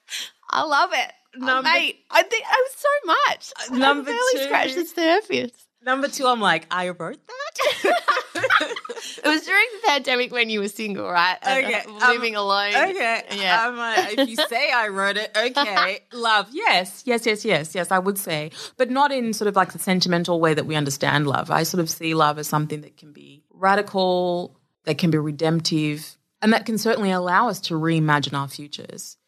I 0.50 0.62
love 0.62 0.90
it. 0.92 1.12
Number, 1.38 1.68
oh, 1.68 1.72
mate, 1.72 1.98
I 2.10 2.22
think 2.22 2.44
I 2.46 2.66
was 2.66 2.74
so 2.76 2.88
much. 3.06 3.78
Number 3.78 4.10
I 4.10 4.14
barely 4.14 4.32
two, 4.32 4.44
scratched 4.44 4.74
the 4.74 4.86
surface. 4.86 5.65
Number 5.86 6.08
two, 6.08 6.26
I'm 6.26 6.40
like, 6.40 6.66
I 6.68 6.88
wrote 6.88 7.20
that. 7.24 7.96
it 9.24 9.24
was 9.24 9.42
during 9.42 9.66
the 9.72 9.86
pandemic 9.86 10.32
when 10.32 10.50
you 10.50 10.58
were 10.58 10.68
single, 10.68 11.08
right? 11.08 11.38
And 11.42 11.64
okay, 11.64 11.82
uh, 11.88 12.08
living 12.12 12.34
um, 12.34 12.42
alone. 12.42 12.74
Okay, 12.74 13.22
yeah. 13.36 13.66
Um, 13.68 13.78
uh, 13.78 13.94
if 14.10 14.28
you 14.28 14.34
say 14.34 14.72
I 14.72 14.88
wrote 14.88 15.16
it, 15.16 15.30
okay, 15.36 16.00
love, 16.12 16.48
yes, 16.50 17.04
yes, 17.06 17.24
yes, 17.24 17.44
yes, 17.44 17.72
yes, 17.72 17.92
I 17.92 18.00
would 18.00 18.18
say, 18.18 18.50
but 18.76 18.90
not 18.90 19.12
in 19.12 19.32
sort 19.32 19.46
of 19.46 19.54
like 19.54 19.72
the 19.72 19.78
sentimental 19.78 20.40
way 20.40 20.54
that 20.54 20.66
we 20.66 20.74
understand 20.74 21.28
love. 21.28 21.52
I 21.52 21.62
sort 21.62 21.80
of 21.80 21.88
see 21.88 22.14
love 22.14 22.40
as 22.40 22.48
something 22.48 22.80
that 22.80 22.96
can 22.96 23.12
be 23.12 23.44
radical, 23.54 24.58
that 24.86 24.98
can 24.98 25.12
be 25.12 25.18
redemptive, 25.18 26.16
and 26.42 26.52
that 26.52 26.66
can 26.66 26.78
certainly 26.78 27.12
allow 27.12 27.48
us 27.48 27.60
to 27.60 27.74
reimagine 27.74 28.36
our 28.36 28.48
futures. 28.48 29.18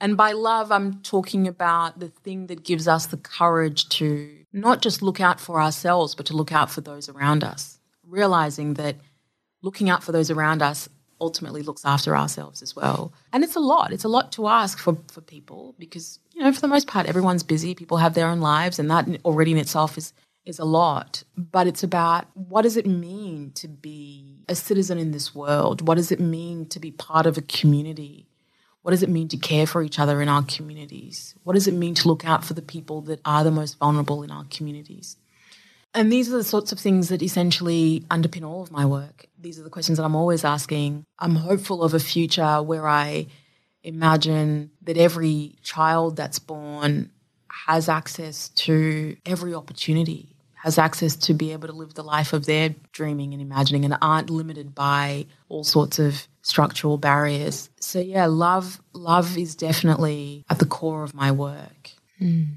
And 0.00 0.16
by 0.16 0.32
love, 0.32 0.72
I'm 0.72 1.00
talking 1.02 1.46
about 1.46 1.98
the 1.98 2.08
thing 2.08 2.48
that 2.48 2.64
gives 2.64 2.86
us 2.88 3.06
the 3.06 3.16
courage 3.16 3.88
to 3.90 4.44
not 4.56 4.82
just 4.82 5.02
look 5.02 5.20
out 5.20 5.40
for 5.40 5.60
ourselves, 5.60 6.14
but 6.14 6.26
to 6.26 6.36
look 6.36 6.52
out 6.52 6.70
for 6.70 6.80
those 6.80 7.08
around 7.08 7.44
us, 7.44 7.78
realizing 8.06 8.74
that 8.74 8.96
looking 9.62 9.90
out 9.90 10.02
for 10.02 10.12
those 10.12 10.30
around 10.30 10.62
us 10.62 10.88
ultimately 11.20 11.62
looks 11.62 11.84
after 11.84 12.16
ourselves 12.16 12.62
as 12.62 12.74
well. 12.76 13.12
And 13.32 13.42
it's 13.44 13.56
a 13.56 13.60
lot. 13.60 13.92
It's 13.92 14.04
a 14.04 14.08
lot 14.08 14.32
to 14.32 14.48
ask 14.48 14.78
for, 14.78 14.98
for 15.10 15.20
people 15.20 15.74
because, 15.78 16.18
you 16.34 16.42
know, 16.42 16.52
for 16.52 16.60
the 16.60 16.68
most 16.68 16.86
part, 16.86 17.06
everyone's 17.06 17.42
busy. 17.42 17.74
People 17.74 17.98
have 17.98 18.14
their 18.14 18.28
own 18.28 18.40
lives, 18.40 18.78
and 18.78 18.90
that 18.90 19.06
already 19.24 19.52
in 19.52 19.58
itself 19.58 19.96
is 19.96 20.12
is 20.46 20.58
a 20.60 20.64
lot. 20.64 21.24
But 21.36 21.66
it's 21.66 21.82
about 21.82 22.26
what 22.34 22.62
does 22.62 22.76
it 22.76 22.86
mean 22.86 23.50
to 23.56 23.68
be 23.68 24.44
a 24.48 24.54
citizen 24.54 24.96
in 24.96 25.10
this 25.10 25.34
world? 25.34 25.86
What 25.86 25.96
does 25.96 26.12
it 26.12 26.20
mean 26.20 26.66
to 26.66 26.80
be 26.80 26.92
part 26.92 27.26
of 27.26 27.36
a 27.36 27.42
community? 27.42 28.25
What 28.86 28.92
does 28.92 29.02
it 29.02 29.08
mean 29.10 29.26
to 29.30 29.36
care 29.36 29.66
for 29.66 29.82
each 29.82 29.98
other 29.98 30.22
in 30.22 30.28
our 30.28 30.44
communities? 30.44 31.34
What 31.42 31.54
does 31.54 31.66
it 31.66 31.74
mean 31.74 31.96
to 31.96 32.06
look 32.06 32.24
out 32.24 32.44
for 32.44 32.54
the 32.54 32.62
people 32.62 33.00
that 33.00 33.20
are 33.24 33.42
the 33.42 33.50
most 33.50 33.80
vulnerable 33.80 34.22
in 34.22 34.30
our 34.30 34.44
communities? 34.44 35.16
And 35.92 36.12
these 36.12 36.32
are 36.32 36.36
the 36.36 36.44
sorts 36.44 36.70
of 36.70 36.78
things 36.78 37.08
that 37.08 37.20
essentially 37.20 38.04
underpin 38.12 38.46
all 38.46 38.62
of 38.62 38.70
my 38.70 38.86
work. 38.86 39.26
These 39.40 39.58
are 39.58 39.64
the 39.64 39.70
questions 39.70 39.98
that 39.98 40.04
I'm 40.04 40.14
always 40.14 40.44
asking. 40.44 41.02
I'm 41.18 41.34
hopeful 41.34 41.82
of 41.82 41.94
a 41.94 41.98
future 41.98 42.62
where 42.62 42.86
I 42.86 43.26
imagine 43.82 44.70
that 44.82 44.96
every 44.96 45.56
child 45.64 46.14
that's 46.14 46.38
born 46.38 47.10
has 47.66 47.88
access 47.88 48.50
to 48.50 49.16
every 49.26 49.52
opportunity 49.52 50.35
has 50.66 50.78
access 50.78 51.14
to 51.14 51.32
be 51.32 51.52
able 51.52 51.68
to 51.68 51.72
live 51.72 51.94
the 51.94 52.02
life 52.02 52.32
of 52.32 52.44
their 52.44 52.74
dreaming 52.90 53.32
and 53.32 53.40
imagining 53.40 53.84
and 53.84 53.96
aren't 54.02 54.30
limited 54.30 54.74
by 54.74 55.24
all 55.48 55.62
sorts 55.62 56.00
of 56.00 56.26
structural 56.42 56.98
barriers. 56.98 57.70
So 57.78 58.00
yeah, 58.00 58.26
love 58.26 58.80
love 58.92 59.38
is 59.38 59.54
definitely 59.54 60.44
at 60.50 60.58
the 60.58 60.66
core 60.66 61.04
of 61.04 61.14
my 61.14 61.30
work. 61.30 61.92
Mm. 62.20 62.56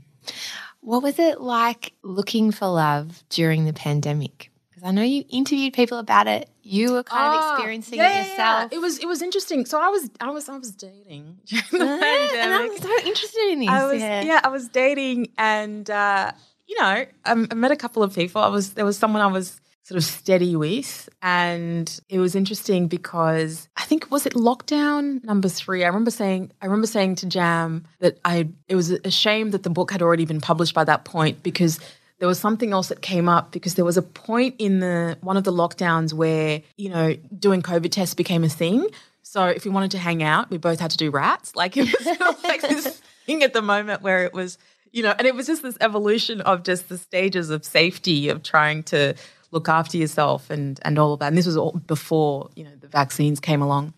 What 0.82 1.04
was 1.04 1.20
it 1.20 1.40
like 1.40 1.94
looking 2.02 2.52
for 2.52 2.66
love 2.66 3.24
during 3.30 3.66
the 3.66 3.74
pandemic? 3.74 4.50
Because 4.72 4.88
I 4.88 4.92
know 4.92 5.04
you 5.04 5.24
interviewed 5.30 5.74
people 5.74 6.00
about 6.00 6.28
it. 6.28 6.50
You 6.64 6.94
were 6.94 7.04
kind 7.04 7.36
of 7.36 7.44
ah, 7.44 7.54
experiencing 7.54 8.00
yeah, 8.00 8.22
it 8.22 8.30
yourself. 8.30 8.72
Yeah. 8.72 8.78
It 8.78 8.82
was 8.82 8.98
it 8.98 9.08
was 9.08 9.22
interesting. 9.22 9.68
So 9.68 9.80
I 9.80 9.90
was 9.90 10.10
I 10.20 10.32
was 10.32 10.50
I 10.50 10.58
was 10.58 10.72
dating 10.72 11.38
during 11.46 11.64
the 11.74 12.00
pandemic. 12.02 12.36
And 12.38 12.54
I'm 12.54 12.78
so 12.78 13.08
interested 13.08 13.52
in 13.52 13.60
this. 13.60 13.70
I 13.70 13.86
was, 13.86 14.02
yeah. 14.02 14.22
yeah 14.24 14.42
I 14.44 14.48
was 14.48 14.68
dating 14.70 15.28
and 15.38 15.88
uh, 15.88 16.32
you 16.70 16.80
know, 16.80 17.06
um, 17.26 17.48
I 17.50 17.56
met 17.56 17.72
a 17.72 17.76
couple 17.76 18.04
of 18.04 18.14
people. 18.14 18.42
I 18.42 18.48
was 18.48 18.74
there 18.74 18.86
was 18.86 18.98
someone 18.98 19.22
I 19.24 19.28
was 19.28 19.60
sort 19.82 19.98
of 19.98 20.04
steady 20.04 20.56
with, 20.56 21.10
and 21.24 22.00
it 22.10 22.20
was 22.20 22.36
interesting 22.36 22.88
because 22.88 23.68
I 23.76 23.84
think 23.86 24.12
was 24.12 24.28
it 24.28 24.34
lockdown 24.34 25.24
number 25.24 25.50
three. 25.50 25.84
I 25.84 25.88
remember 25.88 26.12
saying 26.12 26.52
I 26.62 26.68
remember 26.68 26.86
saying 26.86 27.16
to 27.16 27.26
Jam 27.26 27.88
that 28.00 28.20
I 28.24 28.50
it 28.68 28.76
was 28.76 28.92
a 28.92 29.10
shame 29.10 29.50
that 29.50 29.64
the 29.64 29.72
book 29.72 29.92
had 29.92 30.04
already 30.04 30.26
been 30.26 30.42
published 30.42 30.76
by 30.76 30.84
that 30.84 31.06
point 31.06 31.42
because 31.42 31.80
there 32.20 32.28
was 32.28 32.38
something 32.38 32.72
else 32.72 32.90
that 32.90 33.02
came 33.02 33.28
up 33.28 33.52
because 33.52 33.74
there 33.74 33.86
was 33.86 33.98
a 33.98 34.04
point 34.04 34.54
in 34.60 34.80
the 34.80 35.18
one 35.22 35.38
of 35.38 35.46
the 35.46 35.54
lockdowns 35.54 36.14
where 36.14 36.62
you 36.78 36.90
know 36.90 37.16
doing 37.38 37.64
COVID 37.64 37.90
tests 37.90 38.14
became 38.14 38.44
a 38.44 38.50
thing. 38.50 38.88
So 39.24 39.46
if 39.46 39.66
we 39.66 39.72
wanted 39.72 39.92
to 39.92 39.98
hang 39.98 40.22
out, 40.22 40.52
we 40.52 40.60
both 40.60 40.80
had 40.80 40.92
to 40.92 40.98
do 40.98 41.10
RATs. 41.10 41.56
Like 41.56 41.78
it 41.78 41.86
was 41.86 42.38
like 42.44 42.62
this 42.62 43.02
thing 43.26 43.42
at 43.44 43.54
the 43.54 43.62
moment 43.64 44.04
where 44.04 44.24
it 44.26 44.34
was 44.34 44.60
you 44.92 45.04
know, 45.04 45.14
and 45.18 45.28
it 45.28 45.36
was 45.36 45.48
just 45.48 45.62
this 45.62 45.78
evolution 45.82 46.42
of 46.42 46.64
just 46.64 46.90
the 46.90 46.98
stages 46.98 47.50
of 47.50 47.64
safety 47.66 48.30
of 48.30 48.44
trying 48.44 48.84
to 48.84 49.16
look 49.52 49.70
after 49.70 49.98
yourself 49.98 50.50
and 50.50 50.80
and 50.84 50.98
all 51.00 51.14
of 51.14 51.20
that. 51.20 51.28
And 51.28 51.38
this 51.38 51.46
was 51.46 51.58
all 51.58 51.74
before 51.86 52.50
you 52.56 52.64
know 52.64 52.76
the 52.80 52.88
vaccines 52.88 53.40
came 53.40 53.62
along. 53.62 53.94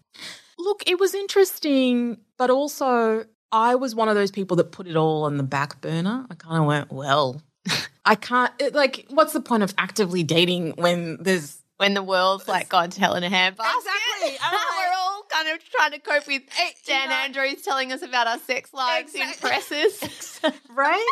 Look, 0.57 0.83
it 0.87 0.99
was 0.99 1.15
interesting, 1.15 2.17
but 2.37 2.49
also 2.49 3.25
I 3.51 3.75
was 3.75 3.95
one 3.95 4.09
of 4.09 4.15
those 4.15 4.31
people 4.31 4.57
that 4.57 4.71
put 4.71 4.87
it 4.87 4.95
all 4.95 5.23
on 5.23 5.37
the 5.37 5.43
back 5.43 5.81
burner. 5.81 6.25
I 6.29 6.35
kind 6.35 6.57
of 6.57 6.65
went, 6.65 6.91
well, 6.91 7.41
I 8.05 8.15
can't. 8.15 8.51
It, 8.59 8.73
like, 8.73 9.05
what's 9.09 9.33
the 9.33 9.41
point 9.41 9.63
of 9.63 9.73
actively 9.77 10.23
dating 10.23 10.73
when 10.77 11.17
there's 11.21 11.60
when 11.81 11.93
the 11.95 12.03
world's 12.03 12.47
like 12.47 12.69
gone 12.69 12.89
to 12.91 12.99
hell 12.99 13.15
in 13.15 13.23
a 13.23 13.29
handbasket. 13.29 13.77
Exactly. 13.77 14.37
Like- 14.41 14.51
We're 14.51 14.93
all 14.97 15.23
kind 15.29 15.47
of 15.49 15.69
trying 15.71 15.91
to 15.91 15.99
cope 15.99 16.27
with 16.27 16.41
you 16.43 16.65
Dan 16.85 17.09
know- 17.09 17.15
Andrews 17.15 17.61
telling 17.63 17.91
us 17.91 18.01
about 18.03 18.27
our 18.27 18.37
sex 18.39 18.71
lives 18.73 19.15
in 19.15 19.27
presses. 19.39 20.39
right? 20.69 21.07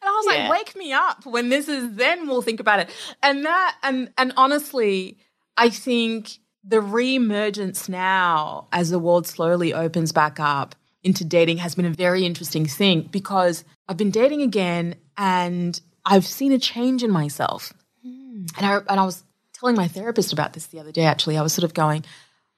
And 0.00 0.08
I 0.08 0.10
was 0.10 0.26
Yeah. 0.36 0.48
like, 0.48 0.50
wake 0.66 0.76
me 0.76 0.92
up 0.92 1.26
when 1.26 1.48
this 1.48 1.68
is. 1.68 1.94
Then 1.96 2.28
we'll 2.28 2.42
think 2.42 2.60
about 2.60 2.78
it. 2.80 2.90
And 3.22 3.44
that, 3.44 3.76
and 3.82 4.10
and 4.16 4.32
honestly, 4.36 5.18
I 5.56 5.70
think 5.70 6.38
the 6.64 6.80
re-emergence 6.80 7.88
now, 7.88 8.68
as 8.72 8.90
the 8.90 8.98
world 9.00 9.26
slowly 9.26 9.74
opens 9.74 10.12
back 10.12 10.38
up 10.38 10.76
into 11.02 11.24
dating, 11.24 11.58
has 11.58 11.74
been 11.74 11.84
a 11.84 11.90
very 11.90 12.24
interesting 12.24 12.64
thing 12.66 13.08
because 13.10 13.64
I've 13.88 13.96
been 13.96 14.12
dating 14.12 14.42
again, 14.42 14.94
and 15.16 15.80
I've 16.04 16.26
seen 16.26 16.52
a 16.52 16.58
change 16.58 17.02
in 17.02 17.10
myself. 17.10 17.72
Hmm. 18.04 18.44
And 18.56 18.66
I 18.66 18.76
and 18.88 19.00
I 19.00 19.04
was 19.04 19.24
telling 19.62 19.76
my 19.76 19.86
therapist 19.86 20.32
about 20.32 20.54
this 20.54 20.66
the 20.66 20.80
other 20.80 20.90
day. 20.90 21.04
Actually, 21.04 21.38
I 21.38 21.42
was 21.42 21.52
sort 21.52 21.62
of 21.62 21.72
going, 21.72 22.04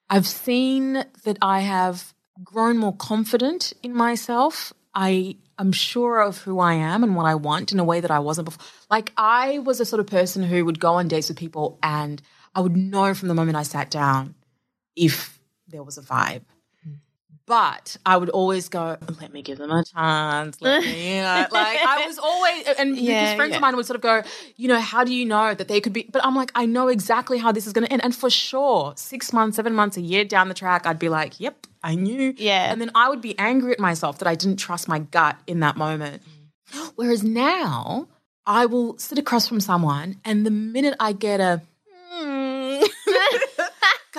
I've 0.08 0.26
seen 0.26 1.04
that 1.24 1.36
I 1.42 1.60
have 1.60 2.14
grown 2.42 2.78
more 2.78 2.96
confident 2.96 3.74
in 3.82 3.92
myself. 3.92 4.72
I 4.94 5.36
am 5.58 5.70
sure 5.70 6.22
of 6.22 6.38
who 6.38 6.60
I 6.60 6.74
am 6.74 7.04
and 7.04 7.14
what 7.14 7.26
I 7.26 7.34
want 7.34 7.72
in 7.72 7.78
a 7.78 7.84
way 7.84 8.00
that 8.00 8.10
I 8.10 8.20
wasn't 8.20 8.46
before. 8.46 8.64
Like 8.90 9.12
I 9.18 9.58
was 9.58 9.80
a 9.80 9.84
sort 9.84 10.00
of 10.00 10.06
person 10.06 10.42
who 10.42 10.64
would 10.64 10.80
go 10.80 10.94
on 10.94 11.08
dates 11.08 11.28
with 11.28 11.36
people 11.36 11.78
and 11.82 12.22
I 12.54 12.60
would 12.60 12.74
know 12.74 13.12
from 13.12 13.28
the 13.28 13.34
moment 13.34 13.58
I 13.58 13.64
sat 13.64 13.90
down 13.90 14.34
if 14.96 15.38
there 15.68 15.82
was 15.82 15.98
a 15.98 16.02
vibe. 16.02 16.44
But 17.46 17.98
I 18.06 18.16
would 18.16 18.30
always 18.30 18.70
go, 18.70 18.96
let 19.20 19.32
me 19.32 19.42
give 19.42 19.58
them 19.58 19.70
a 19.70 19.84
chance. 19.84 20.56
Let 20.62 20.82
me, 20.82 21.16
you 21.16 21.20
know, 21.20 21.46
like 21.52 21.78
I 21.78 22.06
was 22.06 22.18
always, 22.18 22.66
and 22.78 22.96
Yeah, 22.96 23.20
because 23.20 23.36
friends 23.36 23.50
yeah. 23.50 23.56
of 23.56 23.60
mine 23.60 23.76
would 23.76 23.84
sort 23.84 23.96
of 23.96 24.00
go, 24.00 24.22
you 24.56 24.66
know, 24.66 24.80
how 24.80 25.04
do 25.04 25.12
you 25.14 25.26
know 25.26 25.52
that 25.52 25.68
they 25.68 25.78
could 25.80 25.92
be? 25.92 26.08
But 26.10 26.24
I'm 26.24 26.34
like, 26.34 26.50
I 26.54 26.64
know 26.64 26.88
exactly 26.88 27.36
how 27.36 27.52
this 27.52 27.66
is 27.66 27.74
going 27.74 27.86
to 27.86 27.92
end. 27.92 28.02
And 28.02 28.14
for 28.16 28.30
sure, 28.30 28.94
six 28.96 29.32
months, 29.32 29.56
seven 29.56 29.74
months, 29.74 29.98
a 29.98 30.00
year 30.00 30.24
down 30.24 30.48
the 30.48 30.54
track, 30.54 30.86
I'd 30.86 30.98
be 30.98 31.10
like, 31.10 31.38
yep, 31.38 31.66
I 31.82 31.96
knew. 31.96 32.32
Yeah. 32.38 32.72
And 32.72 32.80
then 32.80 32.90
I 32.94 33.10
would 33.10 33.20
be 33.20 33.38
angry 33.38 33.72
at 33.72 33.78
myself 33.78 34.18
that 34.20 34.28
I 34.28 34.34
didn't 34.34 34.56
trust 34.56 34.88
my 34.88 35.00
gut 35.00 35.36
in 35.46 35.60
that 35.60 35.76
moment. 35.76 36.22
Mm. 36.22 36.92
Whereas 36.96 37.22
now, 37.22 38.08
I 38.46 38.64
will 38.66 38.96
sit 38.98 39.18
across 39.18 39.46
from 39.46 39.60
someone, 39.60 40.16
and 40.24 40.46
the 40.46 40.50
minute 40.50 40.94
I 40.98 41.12
get 41.12 41.40
a 41.40 41.62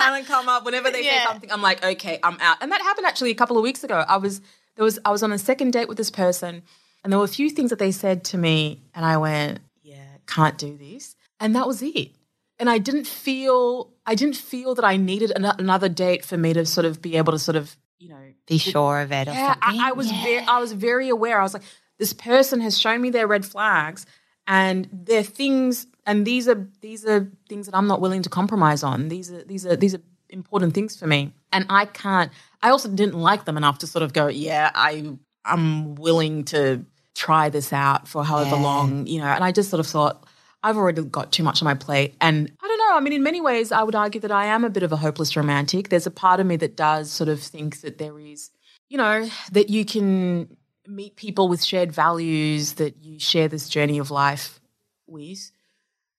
kind 0.09 0.25
come 0.27 0.49
up 0.49 0.65
whenever 0.65 0.89
they 0.91 1.03
say 1.03 1.19
something, 1.23 1.51
I'm 1.51 1.61
like, 1.61 1.83
okay, 1.83 2.19
I'm 2.23 2.37
out. 2.41 2.57
And 2.61 2.71
that 2.71 2.81
happened 2.81 3.07
actually 3.07 3.31
a 3.31 3.35
couple 3.35 3.57
of 3.57 3.63
weeks 3.63 3.83
ago. 3.83 4.03
I 4.07 4.17
was 4.17 4.41
there 4.75 4.83
was 4.85 4.99
I 5.05 5.11
was 5.11 5.23
on 5.23 5.31
a 5.31 5.37
second 5.37 5.71
date 5.71 5.87
with 5.87 5.97
this 5.97 6.11
person, 6.11 6.63
and 7.03 7.11
there 7.11 7.17
were 7.19 7.25
a 7.25 7.29
few 7.29 7.49
things 7.49 7.69
that 7.69 7.79
they 7.79 7.91
said 7.91 8.23
to 8.25 8.37
me, 8.37 8.81
and 8.93 9.05
I 9.05 9.17
went, 9.17 9.59
yeah, 9.83 10.03
can't 10.27 10.57
do 10.57 10.77
this, 10.77 11.15
and 11.39 11.55
that 11.55 11.67
was 11.67 11.81
it. 11.81 12.11
And 12.59 12.69
I 12.69 12.77
didn't 12.77 13.05
feel 13.07 13.91
I 14.05 14.15
didn't 14.15 14.37
feel 14.37 14.75
that 14.75 14.85
I 14.85 14.97
needed 14.97 15.31
an- 15.35 15.45
another 15.59 15.89
date 15.89 16.23
for 16.25 16.37
me 16.37 16.53
to 16.53 16.65
sort 16.65 16.85
of 16.85 17.01
be 17.01 17.17
able 17.17 17.33
to 17.33 17.39
sort 17.39 17.55
of 17.57 17.75
you 17.99 18.09
know 18.09 18.33
Be 18.47 18.57
sure 18.57 18.99
of 19.01 19.11
it 19.11 19.27
or 19.27 19.31
yeah, 19.33 19.53
something. 19.53 19.79
I, 19.81 19.89
I 19.89 19.91
was 19.93 20.11
Yeah. 20.11 20.23
very, 20.23 20.45
I 20.47 20.59
was 20.59 20.71
very 20.73 21.09
aware. 21.09 21.39
I 21.39 21.43
was 21.43 21.53
like, 21.53 21.63
this 21.97 22.13
person 22.13 22.59
has 22.61 22.77
shown 22.79 23.01
me 23.01 23.09
their 23.09 23.27
red 23.27 23.45
flags, 23.45 24.05
and 24.47 24.87
they're 24.91 25.23
things, 25.23 25.87
and 26.05 26.25
these 26.25 26.47
are 26.47 26.67
these 26.81 27.05
are 27.05 27.31
things 27.49 27.65
that 27.67 27.75
I'm 27.75 27.87
not 27.87 28.01
willing 28.01 28.21
to 28.23 28.29
compromise 28.29 28.83
on. 28.83 29.09
These 29.09 29.31
are 29.31 29.43
these 29.43 29.65
are 29.65 29.75
these 29.75 29.95
are 29.95 30.01
important 30.29 30.73
things 30.73 30.97
for 30.97 31.07
me, 31.07 31.33
and 31.51 31.65
I 31.69 31.85
can't. 31.85 32.31
I 32.61 32.69
also 32.69 32.89
didn't 32.89 33.15
like 33.15 33.45
them 33.45 33.57
enough 33.57 33.79
to 33.79 33.87
sort 33.87 34.03
of 34.03 34.13
go, 34.13 34.27
yeah, 34.27 34.71
I 34.73 35.17
I'm 35.43 35.95
willing 35.95 36.45
to 36.45 36.85
try 37.15 37.49
this 37.49 37.71
out 37.71 38.07
for 38.07 38.23
however 38.25 38.55
Yeah. 38.55 38.61
long, 38.61 39.07
you 39.07 39.19
know. 39.19 39.27
And 39.27 39.43
I 39.43 39.51
just 39.51 39.69
sort 39.69 39.79
of 39.79 39.87
thought. 39.87 40.25
I've 40.63 40.77
already 40.77 41.03
got 41.03 41.31
too 41.31 41.43
much 41.43 41.61
on 41.61 41.65
my 41.65 41.75
plate. 41.75 42.15
And 42.19 42.51
I 42.59 42.67
don't 42.67 42.79
know. 42.79 42.97
I 42.97 42.99
mean, 42.99 43.13
in 43.13 43.21
many 43.21 43.39
ways, 43.39 43.71
I 43.71 43.83
would 43.83 43.93
argue 43.93 44.19
that 44.21 44.31
I 44.31 44.45
am 44.47 44.63
a 44.63 44.69
bit 44.71 44.81
of 44.81 44.91
a 44.91 44.95
hopeless 44.95 45.35
romantic. 45.37 45.89
There's 45.89 46.07
a 46.07 46.11
part 46.11 46.39
of 46.39 46.47
me 46.47 46.55
that 46.55 46.75
does 46.75 47.11
sort 47.11 47.29
of 47.29 47.39
think 47.39 47.81
that 47.81 47.99
there 47.99 48.17
is 48.17 48.49
you 48.89 48.97
know, 48.97 49.29
that 49.51 49.69
you 49.69 49.85
can 49.85 50.57
meet 50.87 51.15
people 51.17 51.47
with 51.49 51.63
shared 51.63 51.91
values 51.91 52.73
that 52.73 52.97
you 53.03 53.19
share 53.19 53.47
this 53.47 53.69
journey 53.69 53.99
of 53.99 54.09
life 54.09 54.59
with. 55.07 55.51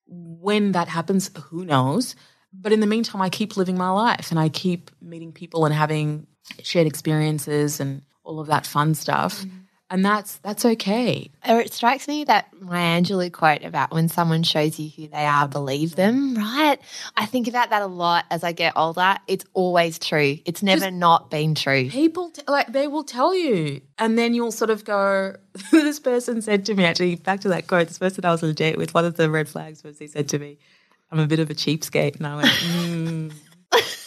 When 0.06 0.72
that 0.72 0.88
happens, 0.88 1.30
who 1.50 1.64
knows? 1.64 2.14
But 2.52 2.72
in 2.72 2.80
the 2.80 2.86
meantime, 2.86 3.20
I 3.20 3.28
keep 3.28 3.56
living 3.56 3.76
my 3.76 3.90
life 3.90 4.30
and 4.30 4.40
I 4.40 4.48
keep 4.48 4.90
meeting 5.00 5.32
people 5.32 5.64
and 5.64 5.74
having 5.74 6.26
shared 6.62 6.86
experiences 6.86 7.80
and 7.80 8.02
all 8.24 8.40
of 8.40 8.46
that 8.48 8.66
fun 8.66 8.94
stuff. 8.94 9.40
Mm-hmm. 9.40 9.56
And 9.88 10.04
that's 10.04 10.38
that's 10.38 10.64
okay. 10.64 11.30
Or 11.48 11.60
it 11.60 11.72
strikes 11.72 12.08
me 12.08 12.24
that 12.24 12.48
Maya 12.60 13.00
Angelou 13.00 13.32
quote 13.32 13.62
about 13.62 13.92
when 13.92 14.08
someone 14.08 14.42
shows 14.42 14.80
you 14.80 14.90
who 14.90 15.06
they 15.06 15.24
are, 15.24 15.46
believe 15.46 15.94
them, 15.94 16.34
right? 16.34 16.78
I 17.16 17.26
think 17.26 17.46
about 17.46 17.70
that 17.70 17.82
a 17.82 17.86
lot 17.86 18.24
as 18.28 18.42
I 18.42 18.50
get 18.50 18.72
older. 18.74 19.16
It's 19.28 19.44
always 19.54 20.00
true. 20.00 20.38
It's 20.44 20.60
never 20.60 20.90
not 20.90 21.30
been 21.30 21.54
true. 21.54 21.88
People 21.88 22.30
t- 22.30 22.42
like 22.48 22.72
they 22.72 22.88
will 22.88 23.04
tell 23.04 23.32
you, 23.32 23.80
and 23.96 24.18
then 24.18 24.34
you'll 24.34 24.50
sort 24.50 24.70
of 24.70 24.84
go. 24.84 25.36
this 25.70 26.00
person 26.00 26.42
said 26.42 26.66
to 26.66 26.74
me 26.74 26.84
actually, 26.84 27.14
back 27.14 27.40
to 27.42 27.48
that 27.50 27.68
quote. 27.68 27.86
This 27.86 27.98
person 27.98 28.24
I 28.24 28.32
was 28.32 28.42
on 28.42 28.50
a 28.50 28.54
date 28.54 28.78
with, 28.78 28.92
one 28.92 29.04
of 29.04 29.14
the 29.14 29.30
red 29.30 29.48
flags 29.48 29.84
was 29.84 30.00
he 30.00 30.08
said 30.08 30.28
to 30.30 30.40
me, 30.40 30.58
"I'm 31.12 31.20
a 31.20 31.28
bit 31.28 31.38
of 31.38 31.48
a 31.48 31.54
cheapskate," 31.54 32.16
and 32.16 32.26
I 32.26 32.36
went, 32.36 32.48
mm. 32.48 33.32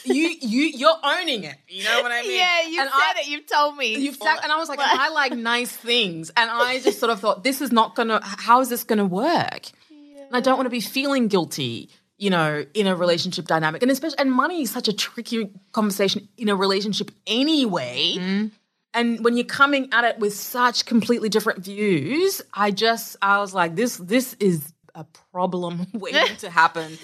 "You, 0.03 0.35
you, 0.41 0.63
you're 0.75 0.97
owning 1.03 1.43
it." 1.43 1.55
You 1.67 1.83
know 1.83 2.01
what 2.01 2.11
I 2.11 2.21
mean? 2.21 2.37
Yeah, 2.37 2.61
you've 2.67 2.79
And 2.81 2.89
said 2.89 2.95
I- 2.95 3.19
it. 3.21 3.27
You've 3.27 3.45
told 3.47 3.77
me. 3.77 3.95
You've 3.97 4.15
said, 4.15 4.37
and 4.43 4.51
I 4.51 4.57
was 4.57 4.69
like, 4.69 4.79
I 4.81 5.09
like 5.09 5.33
nice 5.33 5.71
things, 5.75 6.31
and 6.35 6.49
I 6.49 6.79
just 6.79 6.99
sort 6.99 7.11
of 7.11 7.19
thought, 7.19 7.43
this 7.43 7.61
is 7.61 7.71
not 7.71 7.95
gonna. 7.95 8.19
How 8.23 8.61
is 8.61 8.69
this 8.69 8.83
gonna 8.83 9.05
work? 9.05 9.67
And 9.91 10.35
I 10.35 10.41
don't 10.41 10.57
want 10.57 10.67
to 10.67 10.71
be 10.71 10.79
feeling 10.81 11.27
guilty, 11.27 11.89
you 12.17 12.29
know, 12.29 12.63
in 12.73 12.85
a 12.87 12.95
relationship 12.95 13.45
dynamic, 13.47 13.81
and 13.81 13.89
especially, 13.91 14.19
and 14.19 14.31
money 14.31 14.61
is 14.61 14.71
such 14.71 14.87
a 14.87 14.93
tricky 14.93 15.49
conversation 15.71 16.27
in 16.37 16.49
a 16.49 16.55
relationship 16.55 17.11
anyway. 17.25 18.15
Mm. 18.17 18.51
And 18.93 19.23
when 19.23 19.37
you're 19.37 19.45
coming 19.45 19.89
at 19.91 20.03
it 20.03 20.17
with 20.19 20.33
such 20.33 20.85
completely 20.85 21.29
different 21.29 21.63
views, 21.63 22.41
I 22.53 22.71
just, 22.71 23.17
I 23.21 23.37
was 23.39 23.53
like, 23.53 23.75
this, 23.75 23.97
this 23.97 24.35
is 24.39 24.73
a 24.95 25.05
problem 25.31 25.87
waiting 25.93 26.35
to 26.37 26.49
happen 26.61 26.97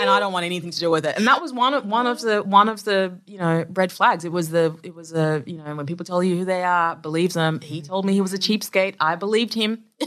and 0.00 0.10
I 0.10 0.18
don't 0.18 0.32
want 0.32 0.46
anything 0.46 0.70
to 0.70 0.78
do 0.78 0.90
with 0.90 1.04
it. 1.04 1.16
And 1.16 1.26
that 1.26 1.40
was 1.40 1.52
one 1.52 1.74
of 1.74 1.84
one 1.86 2.06
of 2.06 2.20
the 2.20 2.42
one 2.42 2.68
of 2.68 2.84
the 2.84 3.18
you 3.26 3.38
know 3.38 3.64
red 3.70 3.92
flags. 3.92 4.24
It 4.24 4.32
was 4.32 4.50
the 4.50 4.76
it 4.82 4.94
was 4.94 5.12
a 5.12 5.42
you 5.46 5.58
know 5.58 5.74
when 5.74 5.86
people 5.86 6.04
tell 6.04 6.22
you 6.22 6.36
who 6.36 6.44
they 6.44 6.62
are, 6.62 6.96
believe 6.96 7.32
them. 7.32 7.60
He 7.60 7.82
told 7.82 8.04
me 8.04 8.12
he 8.12 8.20
was 8.20 8.32
a 8.32 8.38
cheapskate. 8.38 8.96
I 9.00 9.16
believed 9.16 9.54
him. 9.54 9.84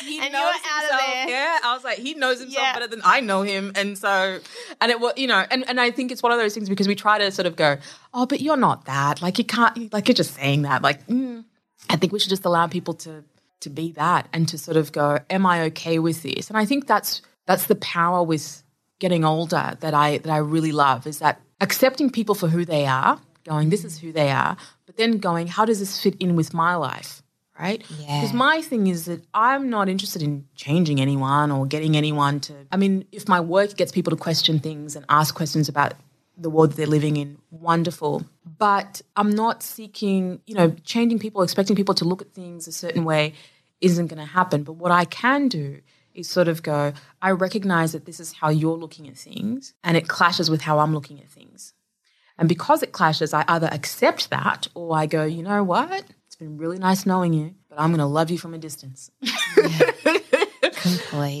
he 0.00 0.18
And 0.18 0.32
you 0.32 0.40
were 0.40 0.46
out 0.46 0.84
of 0.84 0.98
there. 0.98 1.28
Yeah, 1.28 1.58
I 1.62 1.74
was 1.74 1.84
like, 1.84 1.98
he 1.98 2.14
knows 2.14 2.40
himself 2.40 2.64
Yeah. 2.64 2.72
better 2.72 2.88
than 2.88 3.02
I 3.04 3.20
know 3.20 3.42
him, 3.42 3.72
and 3.74 3.96
so 3.96 4.40
and 4.80 4.90
it 4.90 5.00
was 5.00 5.14
you 5.16 5.26
know, 5.26 5.44
and 5.50 5.68
and 5.68 5.80
I 5.80 5.90
think 5.90 6.10
it's 6.10 6.22
one 6.22 6.32
of 6.32 6.38
those 6.38 6.54
things 6.54 6.68
because 6.68 6.88
we 6.88 6.94
try 6.94 7.18
to 7.18 7.30
sort 7.30 7.46
of 7.46 7.56
go, 7.56 7.78
oh, 8.12 8.26
but 8.26 8.40
you're 8.40 8.56
not 8.56 8.86
that. 8.86 9.22
Like 9.22 9.38
you 9.38 9.44
can't. 9.44 9.92
Like 9.92 10.08
you're 10.08 10.14
just 10.14 10.34
saying 10.34 10.62
that. 10.62 10.82
Like 10.82 11.06
mm. 11.06 11.44
I 11.88 11.96
think 11.96 12.12
we 12.12 12.18
should 12.18 12.30
just 12.30 12.44
allow 12.44 12.66
people 12.66 12.94
to 12.94 13.24
to 13.62 13.70
be 13.70 13.92
that 13.92 14.28
and 14.32 14.48
to 14.48 14.58
sort 14.58 14.76
of 14.76 14.92
go, 14.92 15.18
am 15.30 15.46
I 15.46 15.62
okay 15.64 15.98
with 15.98 16.22
this? 16.22 16.48
And 16.48 16.58
I 16.58 16.64
think 16.64 16.86
that's 16.86 17.22
that's 17.46 17.66
the 17.66 17.74
power 17.76 18.22
with 18.22 18.62
getting 18.98 19.24
older 19.24 19.76
that 19.80 19.94
I 19.94 20.18
that 20.18 20.30
I 20.30 20.38
really 20.38 20.72
love 20.72 21.06
is 21.06 21.18
that 21.18 21.40
accepting 21.60 22.10
people 22.10 22.34
for 22.34 22.48
who 22.48 22.64
they 22.64 22.86
are, 22.86 23.20
going, 23.44 23.70
this 23.70 23.84
is 23.84 23.98
who 23.98 24.12
they 24.12 24.30
are, 24.30 24.56
but 24.86 24.96
then 24.96 25.18
going, 25.18 25.46
how 25.46 25.64
does 25.64 25.78
this 25.78 26.00
fit 26.00 26.16
in 26.20 26.36
with 26.36 26.54
my 26.54 26.74
life? 26.76 27.22
Right? 27.58 27.84
Yeah. 28.00 28.20
Because 28.20 28.34
my 28.34 28.62
thing 28.62 28.86
is 28.86 29.04
that 29.04 29.24
I'm 29.34 29.70
not 29.70 29.88
interested 29.88 30.22
in 30.22 30.46
changing 30.54 31.00
anyone 31.00 31.50
or 31.52 31.66
getting 31.66 31.96
anyone 31.96 32.40
to 32.40 32.54
I 32.72 32.76
mean, 32.76 33.04
if 33.12 33.28
my 33.28 33.40
work 33.40 33.76
gets 33.76 33.92
people 33.92 34.10
to 34.10 34.16
question 34.16 34.58
things 34.58 34.96
and 34.96 35.04
ask 35.08 35.34
questions 35.34 35.68
about 35.68 35.94
the 36.36 36.50
world 36.50 36.70
that 36.70 36.76
they're 36.76 36.86
living 36.86 37.16
in, 37.16 37.38
wonderful. 37.50 38.24
But 38.58 39.02
I'm 39.16 39.30
not 39.30 39.62
seeking, 39.62 40.40
you 40.46 40.54
know, 40.54 40.70
changing 40.84 41.18
people, 41.18 41.42
expecting 41.42 41.76
people 41.76 41.94
to 41.96 42.04
look 42.04 42.22
at 42.22 42.32
things 42.32 42.66
a 42.66 42.72
certain 42.72 43.04
way 43.04 43.34
isn't 43.82 44.06
going 44.06 44.20
to 44.20 44.32
happen. 44.32 44.62
But 44.62 44.74
what 44.74 44.92
I 44.92 45.04
can 45.04 45.48
do 45.48 45.80
is 46.14 46.28
sort 46.28 46.48
of 46.48 46.62
go, 46.62 46.92
I 47.20 47.30
recognize 47.32 47.92
that 47.92 48.06
this 48.06 48.20
is 48.20 48.32
how 48.32 48.48
you're 48.48 48.76
looking 48.76 49.08
at 49.08 49.16
things 49.16 49.74
and 49.82 49.96
it 49.96 50.08
clashes 50.08 50.50
with 50.50 50.62
how 50.62 50.78
I'm 50.78 50.94
looking 50.94 51.20
at 51.20 51.28
things. 51.28 51.74
And 52.38 52.48
because 52.48 52.82
it 52.82 52.92
clashes, 52.92 53.34
I 53.34 53.44
either 53.48 53.68
accept 53.70 54.30
that 54.30 54.68
or 54.74 54.96
I 54.96 55.06
go, 55.06 55.24
you 55.24 55.42
know 55.42 55.62
what? 55.62 56.04
It's 56.26 56.36
been 56.36 56.56
really 56.56 56.78
nice 56.78 57.04
knowing 57.04 57.34
you, 57.34 57.54
but 57.68 57.78
I'm 57.78 57.90
going 57.90 57.98
to 57.98 58.06
love 58.06 58.30
you 58.30 58.38
from 58.38 58.54
a 58.54 58.58
distance. 58.58 59.10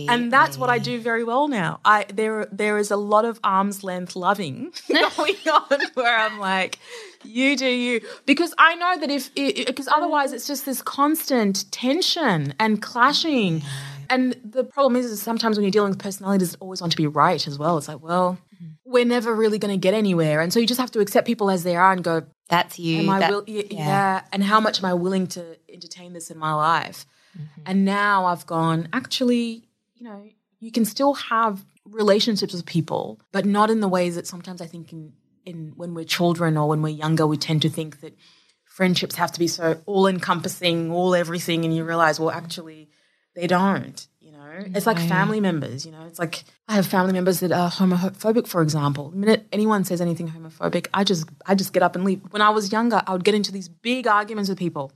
And 0.08 0.32
that's 0.32 0.56
what 0.56 0.70
I 0.70 0.78
do 0.78 1.00
very 1.00 1.24
well 1.24 1.48
now. 1.48 1.80
I 1.84 2.06
there 2.12 2.46
there 2.52 2.78
is 2.78 2.90
a 2.90 2.96
lot 2.96 3.24
of 3.24 3.40
arm's 3.42 3.82
length 3.84 4.16
loving 4.16 4.72
going 4.88 5.36
on 5.52 5.80
where 5.94 6.16
I'm 6.16 6.38
like, 6.38 6.78
you 7.24 7.56
do 7.56 7.66
you, 7.66 8.00
because 8.26 8.54
I 8.58 8.74
know 8.74 8.98
that 9.00 9.10
if 9.10 9.34
because 9.34 9.88
otherwise 9.88 10.32
it's 10.32 10.46
just 10.46 10.66
this 10.66 10.82
constant 10.82 11.70
tension 11.70 12.54
and 12.58 12.80
clashing. 12.80 13.62
And 14.10 14.36
the 14.44 14.64
problem 14.64 14.96
is, 14.96 15.06
is 15.06 15.22
sometimes 15.22 15.56
when 15.56 15.64
you're 15.64 15.70
dealing 15.70 15.90
with 15.90 15.98
personalities, 15.98 16.52
it 16.52 16.60
always 16.60 16.82
want 16.82 16.90
to 16.90 16.98
be 16.98 17.06
right 17.06 17.46
as 17.46 17.58
well. 17.58 17.78
It's 17.78 17.88
like, 17.88 18.02
well, 18.02 18.36
mm-hmm. 18.54 18.72
we're 18.84 19.06
never 19.06 19.34
really 19.34 19.58
going 19.58 19.72
to 19.72 19.78
get 19.78 19.94
anywhere, 19.94 20.42
and 20.42 20.52
so 20.52 20.60
you 20.60 20.66
just 20.66 20.80
have 20.80 20.90
to 20.90 21.00
accept 21.00 21.26
people 21.26 21.50
as 21.50 21.62
they 21.62 21.76
are 21.76 21.92
and 21.92 22.04
go, 22.04 22.24
That's 22.48 22.78
you. 22.78 22.98
Am 22.98 23.10
I 23.10 23.18
that- 23.20 23.30
will, 23.30 23.44
yeah, 23.46 23.62
yeah. 23.70 24.22
And 24.30 24.44
how 24.44 24.60
much 24.60 24.80
am 24.80 24.84
I 24.84 24.94
willing 24.94 25.28
to 25.28 25.56
entertain 25.72 26.12
this 26.12 26.30
in 26.30 26.36
my 26.36 26.52
life? 26.52 27.06
Mm-hmm. 27.36 27.62
And 27.66 27.84
now 27.84 28.26
I've 28.26 28.46
gone, 28.46 28.88
actually, 28.92 29.64
you 29.94 30.04
know, 30.04 30.22
you 30.60 30.70
can 30.70 30.84
still 30.84 31.14
have 31.14 31.64
relationships 31.84 32.52
with 32.52 32.66
people, 32.66 33.20
but 33.32 33.44
not 33.44 33.70
in 33.70 33.80
the 33.80 33.88
ways 33.88 34.14
that 34.16 34.26
sometimes 34.26 34.60
I 34.60 34.66
think 34.66 34.92
in, 34.92 35.12
in 35.44 35.72
when 35.76 35.94
we're 35.94 36.04
children 36.04 36.56
or 36.56 36.68
when 36.68 36.82
we're 36.82 36.90
younger, 36.90 37.26
we 37.26 37.36
tend 37.36 37.62
to 37.62 37.70
think 37.70 38.00
that 38.00 38.16
friendships 38.64 39.16
have 39.16 39.32
to 39.32 39.38
be 39.38 39.46
so 39.46 39.80
all 39.86 40.06
encompassing, 40.06 40.90
all 40.90 41.14
everything, 41.14 41.64
and 41.64 41.74
you 41.74 41.84
realize, 41.84 42.18
well, 42.18 42.30
mm-hmm. 42.30 42.44
actually, 42.44 42.88
they 43.34 43.46
don't. 43.46 44.06
You 44.20 44.32
know, 44.32 44.64
it's 44.74 44.86
like 44.86 44.98
family 44.98 45.40
members. 45.40 45.84
You 45.84 45.92
know, 45.92 46.04
it's 46.06 46.18
like 46.18 46.44
I 46.68 46.74
have 46.74 46.86
family 46.86 47.12
members 47.12 47.40
that 47.40 47.50
are 47.50 47.70
homophobic, 47.70 48.46
for 48.46 48.62
example. 48.62 49.10
The 49.10 49.16
minute 49.16 49.48
anyone 49.52 49.84
says 49.84 50.00
anything 50.00 50.28
homophobic, 50.28 50.86
I 50.94 51.02
just 51.04 51.28
I 51.46 51.54
just 51.54 51.72
get 51.72 51.82
up 51.82 51.96
and 51.96 52.04
leave. 52.04 52.20
When 52.30 52.42
I 52.42 52.50
was 52.50 52.70
younger, 52.70 53.02
I 53.06 53.12
would 53.12 53.24
get 53.24 53.34
into 53.34 53.52
these 53.52 53.68
big 53.68 54.06
arguments 54.06 54.48
with 54.48 54.58
people 54.58 54.92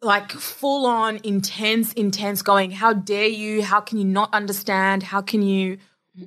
like 0.00 0.30
full 0.32 0.86
on 0.86 1.20
intense, 1.24 1.92
intense 1.94 2.42
going, 2.42 2.70
how 2.70 2.92
dare 2.92 3.26
you? 3.26 3.62
How 3.62 3.80
can 3.80 3.98
you 3.98 4.04
not 4.04 4.32
understand? 4.32 5.02
How 5.02 5.20
can 5.20 5.42
you 5.42 5.78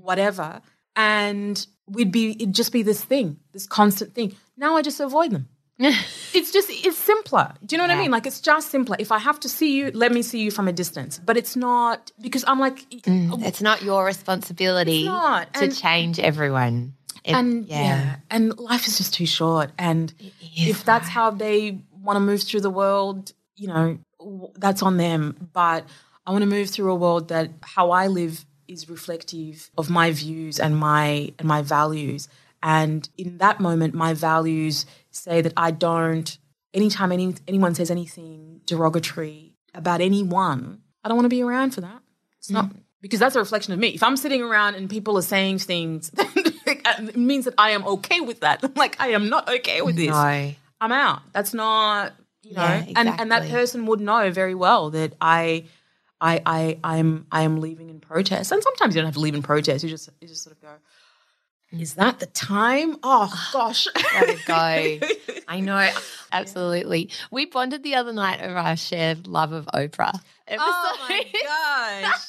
whatever? 0.01 0.61
And 0.95 1.65
we'd 1.87 2.11
be, 2.11 2.31
it'd 2.31 2.53
just 2.53 2.73
be 2.73 2.83
this 2.83 3.03
thing, 3.03 3.37
this 3.53 3.65
constant 3.65 4.13
thing. 4.13 4.35
Now 4.57 4.75
I 4.75 4.81
just 4.81 4.99
avoid 4.99 5.31
them. 5.31 5.47
it's 5.79 6.51
just, 6.51 6.69
it's 6.69 6.97
simpler. 6.97 7.53
Do 7.65 7.75
you 7.75 7.77
know 7.77 7.85
what 7.85 7.91
yeah. 7.91 7.97
I 7.97 8.01
mean? 8.01 8.11
Like, 8.11 8.27
it's 8.27 8.39
just 8.39 8.69
simpler. 8.69 8.97
If 8.99 9.11
I 9.11 9.17
have 9.17 9.39
to 9.39 9.49
see 9.49 9.75
you, 9.77 9.91
let 9.91 10.11
me 10.11 10.21
see 10.21 10.39
you 10.39 10.51
from 10.51 10.67
a 10.67 10.73
distance. 10.73 11.19
But 11.23 11.37
it's 11.37 11.55
not, 11.55 12.11
because 12.21 12.43
I'm 12.45 12.59
like, 12.59 12.87
mm, 12.89 13.43
it's 13.43 13.61
not 13.61 13.81
your 13.81 14.05
responsibility 14.05 15.05
not. 15.05 15.51
to 15.55 15.63
and, 15.63 15.75
change 15.75 16.19
everyone. 16.19 16.93
It, 17.23 17.33
and 17.33 17.65
yeah. 17.65 17.81
yeah. 17.81 18.15
and 18.29 18.57
life 18.59 18.87
is 18.87 18.97
just 18.97 19.13
too 19.13 19.25
short. 19.25 19.71
And 19.79 20.13
if 20.55 20.83
that's 20.83 21.07
how 21.07 21.31
they 21.31 21.79
want 21.99 22.17
to 22.17 22.19
move 22.19 22.43
through 22.43 22.61
the 22.61 22.69
world, 22.69 23.33
you 23.61 23.67
know, 23.67 24.51
that's 24.57 24.81
on 24.81 24.97
them. 24.97 25.49
But 25.53 25.85
I 26.25 26.31
want 26.31 26.41
to 26.41 26.49
move 26.49 26.69
through 26.69 26.91
a 26.91 26.95
world 26.95 27.27
that 27.27 27.51
how 27.61 27.91
I 27.91 28.07
live 28.07 28.43
is 28.67 28.89
reflective 28.89 29.69
of 29.77 29.89
my 29.89 30.11
views 30.11 30.59
and 30.59 30.75
my 30.75 31.31
and 31.37 31.47
my 31.47 31.61
values. 31.61 32.27
And 32.63 33.07
in 33.17 33.37
that 33.37 33.59
moment, 33.59 33.93
my 33.93 34.13
values 34.13 34.85
say 35.11 35.41
that 35.41 35.53
I 35.55 35.71
don't. 35.71 36.37
Anytime 36.73 37.11
any, 37.11 37.35
anyone 37.47 37.75
says 37.75 37.91
anything 37.91 38.61
derogatory 38.65 39.57
about 39.73 39.99
anyone, 39.99 40.81
I 41.03 41.09
don't 41.09 41.17
want 41.17 41.25
to 41.25 41.29
be 41.29 41.43
around 41.43 41.71
for 41.71 41.81
that. 41.81 42.01
It's 42.39 42.49
mm. 42.49 42.53
not 42.53 42.71
because 43.01 43.19
that's 43.19 43.35
a 43.35 43.39
reflection 43.39 43.73
of 43.73 43.79
me. 43.79 43.89
If 43.89 44.01
I'm 44.01 44.17
sitting 44.17 44.41
around 44.41 44.75
and 44.75 44.89
people 44.89 45.17
are 45.17 45.23
saying 45.23 45.59
things, 45.59 46.11
it 46.17 47.17
means 47.17 47.45
that 47.45 47.55
I 47.57 47.71
am 47.71 47.85
okay 47.85 48.21
with 48.21 48.39
that. 48.39 48.75
like 48.75 48.95
I 48.99 49.09
am 49.09 49.29
not 49.29 49.49
okay 49.49 49.81
with 49.81 49.97
this. 49.97 50.09
No. 50.09 50.53
I'm 50.81 50.91
out. 50.91 51.21
That's 51.33 51.53
not 51.53 52.13
you 52.43 52.55
know, 52.55 52.61
yeah, 52.61 52.75
exactly. 52.75 52.95
and 52.95 53.21
and 53.21 53.31
that 53.31 53.49
person 53.49 53.85
would 53.87 53.99
know 53.99 54.31
very 54.31 54.55
well 54.55 54.91
that 54.91 55.13
I. 55.21 55.65
I, 56.23 56.39
I, 56.45 56.79
I'm, 56.83 57.25
I 57.31 57.41
am 57.41 57.61
leaving 57.61 57.89
in 57.89 57.99
protest, 57.99 58.51
and 58.51 58.61
sometimes 58.61 58.93
you 58.93 59.01
don't 59.01 59.07
have 59.07 59.15
to 59.15 59.19
leave 59.19 59.33
in 59.33 59.41
protest. 59.41 59.83
You 59.83 59.89
just, 59.89 60.07
you 60.21 60.27
just 60.27 60.43
sort 60.43 60.55
of 60.55 60.61
go, 60.61 60.69
is 61.71 61.93
that 61.93 62.19
the 62.19 62.25
time? 62.25 62.97
Oh 63.01 63.49
gosh, 63.53 63.87
let 64.13 64.29
it 64.29 64.45
go. 64.45 65.43
I 65.47 65.61
know, 65.61 65.89
absolutely. 66.31 67.09
We 67.31 67.45
bonded 67.45 67.83
the 67.83 67.95
other 67.95 68.11
night 68.11 68.41
over 68.41 68.57
our 68.57 68.75
shared 68.75 69.25
love 69.25 69.53
of 69.53 69.67
Oprah. 69.67 70.19
Episode. 70.47 70.65
Oh 70.65 70.97
my 71.09 71.25
gosh! 72.03 72.21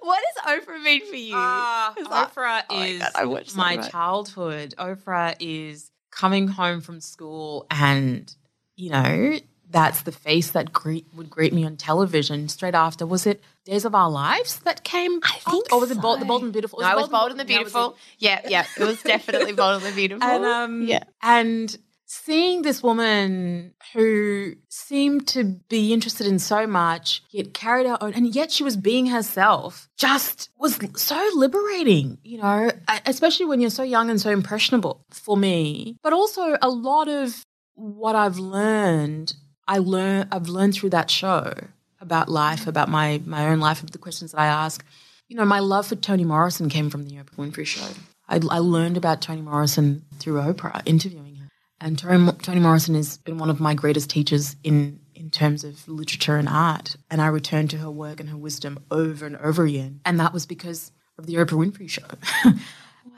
what 0.00 0.22
does 0.34 0.64
Oprah 0.64 0.82
mean 0.82 1.06
for 1.06 1.16
you? 1.16 1.36
Uh, 1.36 1.94
Oprah 1.94 2.62
is 2.70 3.02
oh 3.14 3.40
my, 3.54 3.76
my 3.76 3.88
childhood. 3.88 4.74
Oprah 4.78 5.36
is 5.38 5.90
coming 6.10 6.48
home 6.48 6.80
from 6.80 7.00
school 7.00 7.66
and 7.70 8.34
you 8.76 8.90
know, 8.90 9.38
that's 9.70 10.02
the 10.02 10.12
face 10.12 10.50
that 10.52 10.72
greet, 10.72 11.06
would 11.14 11.30
greet 11.30 11.52
me 11.52 11.64
on 11.64 11.76
television 11.76 12.48
straight 12.48 12.74
after. 12.74 13.06
Was 13.06 13.26
it 13.26 13.42
Days 13.64 13.84
of 13.84 13.94
Our 13.94 14.10
Lives 14.10 14.60
that 14.60 14.84
came? 14.84 15.20
I 15.22 15.38
think, 15.38 15.72
or 15.72 15.80
was 15.80 15.90
it 15.90 16.00
Bold, 16.00 16.20
the 16.20 16.24
Bold 16.24 16.42
and 16.42 16.52
Beautiful? 16.52 16.80
No, 16.80 16.90
it 16.90 16.96
was 16.96 17.08
Bold, 17.08 17.30
and 17.30 17.40
the 17.40 17.44
Beautiful. 17.44 17.96
Yeah, 18.18 18.40
yeah, 18.48 18.66
it 18.78 18.84
was 18.84 19.02
definitely 19.04 19.52
Bold 19.52 19.82
and 19.82 19.92
the 19.92 19.96
Beautiful. 19.96 20.28
And 20.28 20.44
um, 20.44 20.82
yeah, 20.82 21.04
and 21.22 21.76
seeing 22.06 22.60
this 22.60 22.82
woman 22.82 23.72
who 23.94 24.52
seemed 24.68 25.26
to 25.28 25.44
be 25.44 25.94
interested 25.94 26.26
in 26.26 26.38
so 26.38 26.66
much, 26.66 27.22
yet 27.30 27.54
carried 27.54 27.86
her 27.86 27.96
own, 28.02 28.12
and 28.12 28.34
yet 28.34 28.52
she 28.52 28.62
was 28.62 28.76
being 28.76 29.06
herself, 29.06 29.88
just 29.96 30.50
was 30.58 30.78
so 30.96 31.30
liberating, 31.34 32.18
you 32.22 32.38
know, 32.38 32.70
especially 33.06 33.46
when 33.46 33.60
you're 33.60 33.70
so 33.70 33.82
young 33.82 34.10
and 34.10 34.20
so 34.20 34.30
impressionable 34.30 35.04
for 35.10 35.36
me. 35.36 35.96
But 36.02 36.12
also 36.12 36.58
a 36.60 36.68
lot 36.68 37.08
of 37.08 37.42
what 37.74 38.16
I've 38.16 38.38
learned, 38.38 39.34
I 39.66 39.78
learn 39.78 40.28
I've 40.30 40.48
learned 40.48 40.74
through 40.74 40.90
that 40.90 41.10
show 41.10 41.54
about 42.00 42.28
life, 42.28 42.66
about 42.66 42.88
my 42.88 43.20
my 43.24 43.48
own 43.48 43.60
life, 43.60 43.84
the 43.84 43.98
questions 43.98 44.32
that 44.32 44.40
I 44.40 44.46
ask. 44.46 44.84
You 45.28 45.36
know, 45.36 45.44
my 45.44 45.60
love 45.60 45.86
for 45.86 45.96
Toni 45.96 46.24
Morrison 46.24 46.68
came 46.68 46.90
from 46.90 47.04
the 47.04 47.16
Oprah 47.16 47.36
Winfrey 47.36 47.66
Show. 47.66 47.88
I, 48.28 48.40
I 48.50 48.58
learned 48.58 48.96
about 48.96 49.22
Toni 49.22 49.40
Morrison 49.40 50.04
through 50.18 50.40
Oprah, 50.40 50.82
interviewing 50.84 51.36
her. 51.36 51.48
And 51.80 51.98
Toni, 51.98 52.32
Toni 52.32 52.60
Morrison 52.60 52.94
has 52.94 53.16
been 53.18 53.38
one 53.38 53.50
of 53.50 53.58
my 53.58 53.74
greatest 53.74 54.10
teachers 54.10 54.56
in 54.62 55.00
in 55.14 55.30
terms 55.30 55.64
of 55.64 55.86
literature 55.88 56.36
and 56.36 56.48
art. 56.48 56.96
And 57.10 57.22
I 57.22 57.28
returned 57.28 57.70
to 57.70 57.78
her 57.78 57.90
work 57.90 58.20
and 58.20 58.28
her 58.28 58.36
wisdom 58.36 58.78
over 58.90 59.24
and 59.24 59.36
over 59.36 59.64
again. 59.64 60.00
And 60.04 60.18
that 60.20 60.32
was 60.32 60.46
because 60.46 60.90
of 61.16 61.26
the 61.26 61.34
Oprah 61.34 61.72
Winfrey 61.72 61.88
Show. 61.88 62.02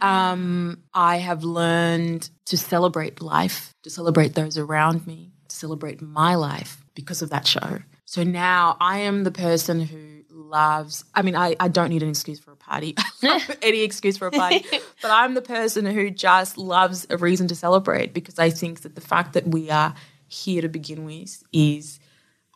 Um, 0.00 0.82
I 0.92 1.16
have 1.18 1.44
learned 1.44 2.28
to 2.46 2.56
celebrate 2.56 3.20
life, 3.20 3.74
to 3.82 3.90
celebrate 3.90 4.34
those 4.34 4.58
around 4.58 5.06
me, 5.06 5.32
to 5.48 5.56
celebrate 5.56 6.02
my 6.02 6.34
life 6.34 6.84
because 6.94 7.22
of 7.22 7.30
that 7.30 7.46
show. 7.46 7.78
So 8.04 8.22
now 8.22 8.76
I 8.80 8.98
am 9.00 9.24
the 9.24 9.30
person 9.30 9.80
who 9.80 10.22
loves, 10.30 11.04
I 11.14 11.22
mean, 11.22 11.34
I, 11.36 11.56
I 11.58 11.68
don't 11.68 11.88
need 11.88 12.02
an 12.02 12.10
excuse 12.10 12.38
for 12.38 12.52
a 12.52 12.56
party. 12.56 12.94
any 13.62 13.82
excuse 13.82 14.16
for 14.16 14.28
a 14.28 14.30
party. 14.30 14.64
but 15.02 15.10
I'm 15.10 15.34
the 15.34 15.42
person 15.42 15.86
who 15.86 16.10
just 16.10 16.58
loves 16.58 17.06
a 17.10 17.16
reason 17.16 17.48
to 17.48 17.54
celebrate 17.54 18.12
because 18.12 18.38
I 18.38 18.50
think 18.50 18.82
that 18.82 18.94
the 18.94 19.00
fact 19.00 19.32
that 19.32 19.46
we 19.46 19.70
are 19.70 19.94
here 20.28 20.62
to 20.62 20.68
begin 20.68 21.04
with 21.04 21.42
is 21.52 21.98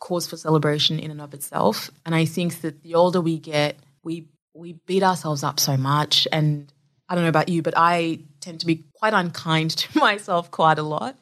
cause 0.01 0.27
for 0.27 0.37
celebration 0.37 0.99
in 0.99 1.11
and 1.11 1.21
of 1.21 1.35
itself. 1.35 1.91
And 2.05 2.15
I 2.15 2.25
think 2.25 2.61
that 2.61 2.83
the 2.83 2.95
older 2.95 3.21
we 3.21 3.39
get, 3.39 3.79
we 4.03 4.29
we 4.55 4.73
beat 4.87 5.05
ourselves 5.05 5.45
up 5.45 5.61
so 5.61 5.77
much 5.77 6.27
and 6.33 6.73
I 7.09 7.15
don't 7.15 7.25
know 7.25 7.31
about 7.31 7.49
you, 7.49 7.63
but 7.63 7.75
I 7.77 8.21
tend 8.41 8.61
to 8.61 8.67
be 8.67 8.85
quite 8.95 9.15
unkind 9.15 9.71
to 9.79 9.99
myself 9.99 10.51
quite 10.51 10.79
a 10.79 10.83
lot. 10.83 11.17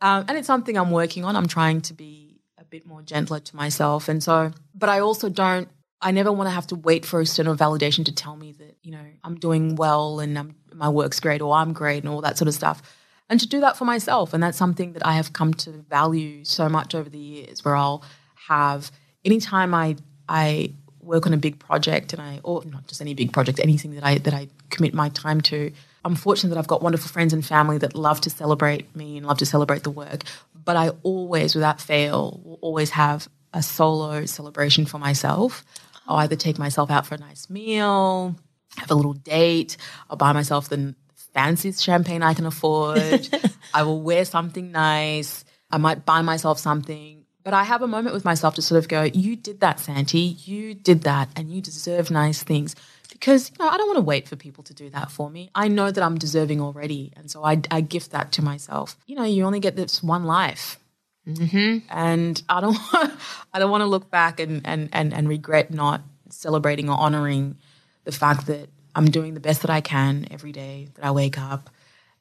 Um, 0.00 0.24
and 0.28 0.36
it's 0.36 0.46
something 0.46 0.76
I'm 0.76 0.90
working 0.90 1.24
on. 1.24 1.36
I'm 1.36 1.46
trying 1.46 1.80
to 1.82 1.94
be 1.94 2.40
a 2.58 2.64
bit 2.64 2.86
more 2.86 3.02
gentler 3.02 3.40
to 3.40 3.56
myself. 3.56 4.08
And 4.08 4.22
so, 4.22 4.52
but 4.74 4.88
I 4.88 5.00
also 5.00 5.28
don't, 5.28 5.68
I 6.00 6.10
never 6.10 6.30
want 6.30 6.48
to 6.48 6.54
have 6.54 6.66
to 6.68 6.74
wait 6.74 7.06
for 7.06 7.20
external 7.20 7.56
validation 7.56 8.04
to 8.04 8.12
tell 8.12 8.36
me 8.36 8.52
that, 8.52 8.76
you 8.82 8.92
know, 8.92 9.04
I'm 9.22 9.36
doing 9.36 9.76
well 9.76 10.20
and 10.20 10.38
I'm, 10.38 10.54
my 10.74 10.88
work's 10.88 11.20
great 11.20 11.40
or 11.40 11.54
I'm 11.54 11.72
great 11.72 12.02
and 12.02 12.12
all 12.12 12.20
that 12.20 12.36
sort 12.36 12.48
of 12.48 12.54
stuff. 12.54 12.82
And 13.30 13.40
to 13.40 13.48
do 13.48 13.60
that 13.60 13.78
for 13.78 13.86
myself. 13.86 14.34
And 14.34 14.42
that's 14.42 14.58
something 14.58 14.92
that 14.92 15.06
I 15.06 15.12
have 15.12 15.32
come 15.32 15.54
to 15.54 15.70
value 15.70 16.44
so 16.44 16.68
much 16.68 16.94
over 16.94 17.08
the 17.08 17.18
years 17.18 17.64
where 17.64 17.74
I'll 17.74 18.04
have, 18.48 18.92
anytime 19.24 19.72
I, 19.72 19.96
I 20.28 20.74
work 21.04 21.26
on 21.26 21.32
a 21.32 21.36
big 21.36 21.58
project 21.58 22.12
and 22.12 22.20
I 22.22 22.40
or 22.42 22.64
not 22.64 22.86
just 22.86 23.00
any 23.00 23.14
big 23.14 23.32
project, 23.32 23.60
anything 23.62 23.94
that 23.94 24.04
I 24.04 24.18
that 24.18 24.34
I 24.34 24.48
commit 24.70 24.94
my 24.94 25.08
time 25.10 25.40
to. 25.42 25.72
I'm 26.04 26.16
fortunate 26.16 26.50
that 26.50 26.58
I've 26.58 26.66
got 26.66 26.82
wonderful 26.82 27.08
friends 27.08 27.32
and 27.32 27.44
family 27.44 27.78
that 27.78 27.94
love 27.94 28.20
to 28.22 28.30
celebrate 28.30 28.94
me 28.94 29.16
and 29.16 29.26
love 29.26 29.38
to 29.38 29.46
celebrate 29.46 29.84
the 29.84 29.90
work. 29.90 30.24
But 30.64 30.76
I 30.76 30.90
always, 31.02 31.54
without 31.54 31.80
fail, 31.80 32.40
will 32.44 32.58
always 32.60 32.90
have 32.90 33.28
a 33.54 33.62
solo 33.62 34.26
celebration 34.26 34.84
for 34.84 34.98
myself. 34.98 35.64
I'll 36.06 36.18
either 36.18 36.36
take 36.36 36.58
myself 36.58 36.90
out 36.90 37.06
for 37.06 37.14
a 37.14 37.18
nice 37.18 37.48
meal, 37.48 38.36
have 38.76 38.90
a 38.90 38.94
little 38.94 39.14
date, 39.14 39.78
I'll 40.10 40.16
buy 40.16 40.32
myself 40.32 40.68
the 40.68 40.94
fanciest 41.32 41.82
champagne 41.82 42.22
I 42.22 42.34
can 42.34 42.46
afford. 42.46 43.28
I 43.74 43.82
will 43.82 44.02
wear 44.02 44.24
something 44.24 44.70
nice. 44.72 45.44
I 45.70 45.78
might 45.78 46.04
buy 46.04 46.20
myself 46.22 46.58
something 46.58 47.23
but 47.44 47.52
I 47.52 47.64
have 47.64 47.82
a 47.82 47.86
moment 47.86 48.14
with 48.14 48.24
myself 48.24 48.54
to 48.54 48.62
sort 48.62 48.78
of 48.78 48.88
go, 48.88 49.02
you 49.02 49.36
did 49.36 49.60
that, 49.60 49.78
Santi. 49.78 50.18
You 50.18 50.72
did 50.72 51.02
that, 51.02 51.28
and 51.36 51.52
you 51.52 51.60
deserve 51.60 52.10
nice 52.10 52.42
things. 52.42 52.74
Because, 53.12 53.50
you 53.50 53.56
know, 53.62 53.70
I 53.70 53.76
don't 53.76 53.86
want 53.86 53.98
to 53.98 54.02
wait 54.02 54.26
for 54.26 54.34
people 54.34 54.64
to 54.64 54.74
do 54.74 54.88
that 54.90 55.10
for 55.10 55.30
me. 55.30 55.50
I 55.54 55.68
know 55.68 55.90
that 55.90 56.02
I'm 56.02 56.18
deserving 56.18 56.60
already. 56.60 57.12
And 57.16 57.30
so 57.30 57.44
I, 57.44 57.60
I 57.70 57.82
gift 57.82 58.10
that 58.10 58.32
to 58.32 58.42
myself. 58.42 58.96
You 59.06 59.14
know, 59.14 59.24
you 59.24 59.44
only 59.44 59.60
get 59.60 59.76
this 59.76 60.02
one 60.02 60.24
life. 60.24 60.80
Mm-hmm. 61.28 61.86
And 61.90 62.42
I 62.48 62.60
don't, 62.60 62.76
I 63.52 63.58
don't 63.58 63.70
want 63.70 63.82
to 63.82 63.86
look 63.86 64.10
back 64.10 64.40
and, 64.40 64.62
and, 64.64 64.88
and, 64.92 65.14
and 65.14 65.28
regret 65.28 65.70
not 65.70 66.02
celebrating 66.30 66.88
or 66.88 66.98
honoring 66.98 67.56
the 68.04 68.12
fact 68.12 68.46
that 68.46 68.68
I'm 68.94 69.10
doing 69.10 69.34
the 69.34 69.40
best 69.40 69.62
that 69.62 69.70
I 69.70 69.80
can 69.80 70.26
every 70.30 70.52
day 70.52 70.88
that 70.94 71.04
I 71.04 71.10
wake 71.10 71.38
up. 71.38 71.70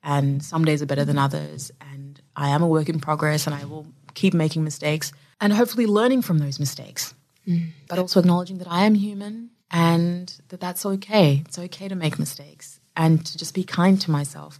And 0.04 0.44
some 0.44 0.66
days 0.66 0.82
are 0.82 0.86
better 0.86 1.06
than 1.06 1.18
others. 1.18 1.72
And 1.82 2.22
I 2.36 2.50
am 2.50 2.62
a 2.62 2.68
work 2.68 2.90
in 2.90 3.00
progress 3.00 3.48
and 3.48 3.56
I 3.56 3.66
will 3.66 3.88
keep 4.14 4.34
making 4.34 4.64
mistakes 4.64 5.12
and 5.42 5.54
hopefully 5.54 5.86
learning 5.86 6.22
from 6.22 6.40
those 6.40 6.60
mistakes. 6.60 7.14
Mm. 7.48 7.70
But 7.88 8.00
also 8.00 8.20
acknowledging 8.20 8.60
that 8.60 8.68
I 8.70 8.86
am 8.86 8.96
human 8.96 9.50
and 9.72 10.34
that 10.50 10.60
that's 10.60 10.86
okay. 10.86 11.44
It's 11.46 11.60
okay 11.60 11.88
to 11.88 11.96
make 11.96 12.20
mistakes 12.20 12.80
and 12.96 13.26
to 13.26 13.38
just 13.38 13.54
be 13.54 13.64
kind 13.64 14.00
to 14.02 14.12
myself 14.12 14.60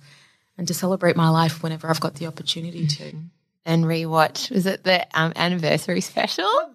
and 0.58 0.68
to 0.68 0.74
celebrate 0.74 1.16
my 1.16 1.30
life 1.30 1.64
whenever 1.64 1.90
I've 1.90 2.02
got 2.02 2.16
the 2.16 2.28
opportunity 2.28 2.88
to. 2.88 3.16
And 3.66 3.86
rewatch. 3.86 4.52
Was 4.52 4.66
it 4.66 4.84
the 4.84 5.08
um, 5.18 5.32
anniversary 5.36 6.02
special? 6.02 6.46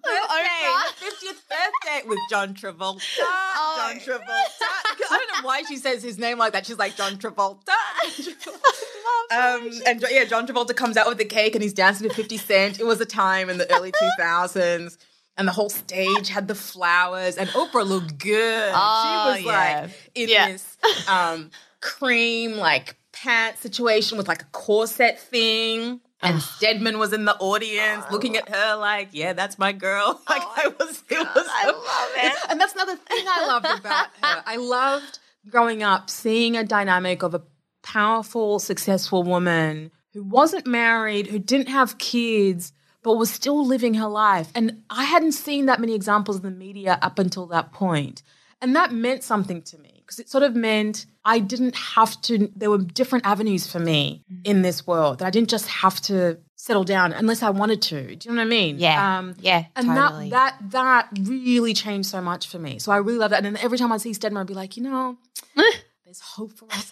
fiftieth 0.99 1.43
birthday 1.47 2.07
with 2.07 2.19
John 2.29 2.53
Travolta. 2.53 3.01
Oh. 3.61 3.75
John 3.91 3.99
Travolta. 3.99 5.11
I 5.11 5.17
don't 5.17 5.41
know 5.41 5.47
why 5.47 5.63
she 5.63 5.77
says 5.77 6.01
his 6.01 6.17
name 6.17 6.37
like 6.37 6.53
that. 6.53 6.65
She's 6.65 6.77
like 6.77 6.95
John 6.95 7.17
Travolta. 7.17 7.69
um, 9.31 9.69
and 9.85 10.03
yeah, 10.09 10.23
John 10.25 10.47
Travolta 10.47 10.75
comes 10.75 10.97
out 10.97 11.07
with 11.07 11.17
the 11.17 11.25
cake 11.25 11.55
and 11.55 11.61
he's 11.63 11.73
dancing 11.73 12.07
to 12.07 12.13
Fifty 12.13 12.37
Cent. 12.37 12.79
It 12.79 12.85
was 12.85 13.01
a 13.01 13.05
time 13.05 13.49
in 13.49 13.57
the 13.57 13.71
early 13.73 13.91
two 13.91 14.09
thousands. 14.17 14.97
And 15.37 15.47
the 15.47 15.51
whole 15.51 15.69
stage 15.69 16.27
had 16.29 16.47
the 16.49 16.55
flowers, 16.55 17.37
and 17.37 17.47
Oprah 17.51 17.87
looked 17.87 18.17
good. 18.17 18.71
Oh, 18.75 19.33
she 19.35 19.43
was 19.45 19.45
yeah. 19.45 19.81
like 19.81 19.91
in 20.15 20.29
Yeah. 20.29 20.51
this 20.51 20.77
um, 21.07 21.51
cream 21.79 22.53
like 22.57 22.97
pants 23.13 23.61
situation 23.61 24.17
with 24.17 24.27
like 24.27 24.41
a 24.41 24.47
corset 24.51 25.19
thing. 25.19 26.01
And 26.21 26.41
Stedman 26.41 26.99
was 26.99 27.13
in 27.13 27.25
the 27.25 27.35
audience 27.37 28.03
oh, 28.09 28.13
looking 28.13 28.35
at 28.35 28.49
her 28.49 28.75
like, 28.75 29.09
yeah, 29.13 29.33
that's 29.33 29.57
my 29.57 29.71
girl. 29.71 30.21
Like 30.29 30.41
oh 30.43 30.53
I 30.55 30.67
was, 30.67 31.03
it 31.09 31.17
was 31.17 31.47
I 31.49 31.65
love 31.65 32.11
it. 32.15 32.51
And 32.51 32.59
that's 32.59 32.73
another 32.73 32.95
thing 32.95 33.25
I 33.27 33.47
loved 33.47 33.65
about 33.65 34.07
her. 34.21 34.43
I 34.45 34.57
loved 34.57 35.19
growing 35.49 35.81
up 35.81 36.09
seeing 36.09 36.57
a 36.57 36.63
dynamic 36.63 37.23
of 37.23 37.33
a 37.33 37.41
powerful, 37.81 38.59
successful 38.59 39.23
woman 39.23 39.91
who 40.13 40.23
wasn't 40.23 40.67
married, 40.67 41.27
who 41.27 41.39
didn't 41.39 41.69
have 41.69 41.97
kids, 41.97 42.73
but 43.01 43.15
was 43.15 43.31
still 43.31 43.65
living 43.65 43.95
her 43.95 44.07
life. 44.07 44.51
And 44.53 44.83
I 44.89 45.05
hadn't 45.05 45.31
seen 45.31 45.67
that 45.67 45.79
many 45.79 45.95
examples 45.95 46.37
in 46.37 46.43
the 46.43 46.51
media 46.51 46.99
up 47.01 47.17
until 47.17 47.47
that 47.47 47.71
point. 47.71 48.23
And 48.61 48.75
that 48.75 48.91
meant 48.91 49.23
something 49.23 49.61
to 49.63 49.77
me 49.77 50.03
because 50.05 50.19
it 50.19 50.29
sort 50.29 50.43
of 50.43 50.55
meant 50.55 51.05
I 51.29 51.37
didn't 51.37 51.75
have 51.75 52.19
to, 52.23 52.51
there 52.55 52.71
were 52.71 52.79
different 52.79 53.27
avenues 53.27 53.71
for 53.71 53.77
me 53.77 54.23
in 54.43 54.57
mm. 54.57 54.63
this 54.63 54.87
world 54.87 55.19
that 55.19 55.27
I 55.27 55.29
didn't 55.29 55.49
just 55.49 55.67
have 55.67 56.01
to 56.01 56.39
settle 56.55 56.83
down 56.83 57.13
unless 57.13 57.43
I 57.43 57.51
wanted 57.51 57.83
to. 57.83 58.15
Do 58.15 58.29
you 58.29 58.35
know 58.35 58.41
what 58.41 58.47
I 58.47 58.49
mean? 58.49 58.79
Yeah. 58.79 59.19
Um, 59.19 59.35
yeah, 59.39 59.65
And 59.75 59.87
totally. 59.89 60.31
that, 60.31 60.57
that, 60.71 61.07
that 61.11 61.29
really 61.29 61.75
changed 61.75 62.09
so 62.09 62.19
much 62.19 62.47
for 62.47 62.57
me. 62.57 62.79
So 62.79 62.91
I 62.91 62.97
really 62.97 63.19
love 63.19 63.29
that. 63.29 63.45
And 63.45 63.55
then 63.55 63.63
every 63.63 63.77
time 63.77 63.91
I 63.91 63.97
see 63.97 64.11
Stedman, 64.11 64.41
I'd 64.41 64.47
be 64.47 64.55
like, 64.55 64.75
you 64.75 64.81
know, 64.81 65.17
there's 66.03 66.19
hope 66.19 66.53
for 66.57 66.65
us. 66.71 66.91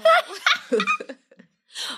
Eh? 0.71 0.77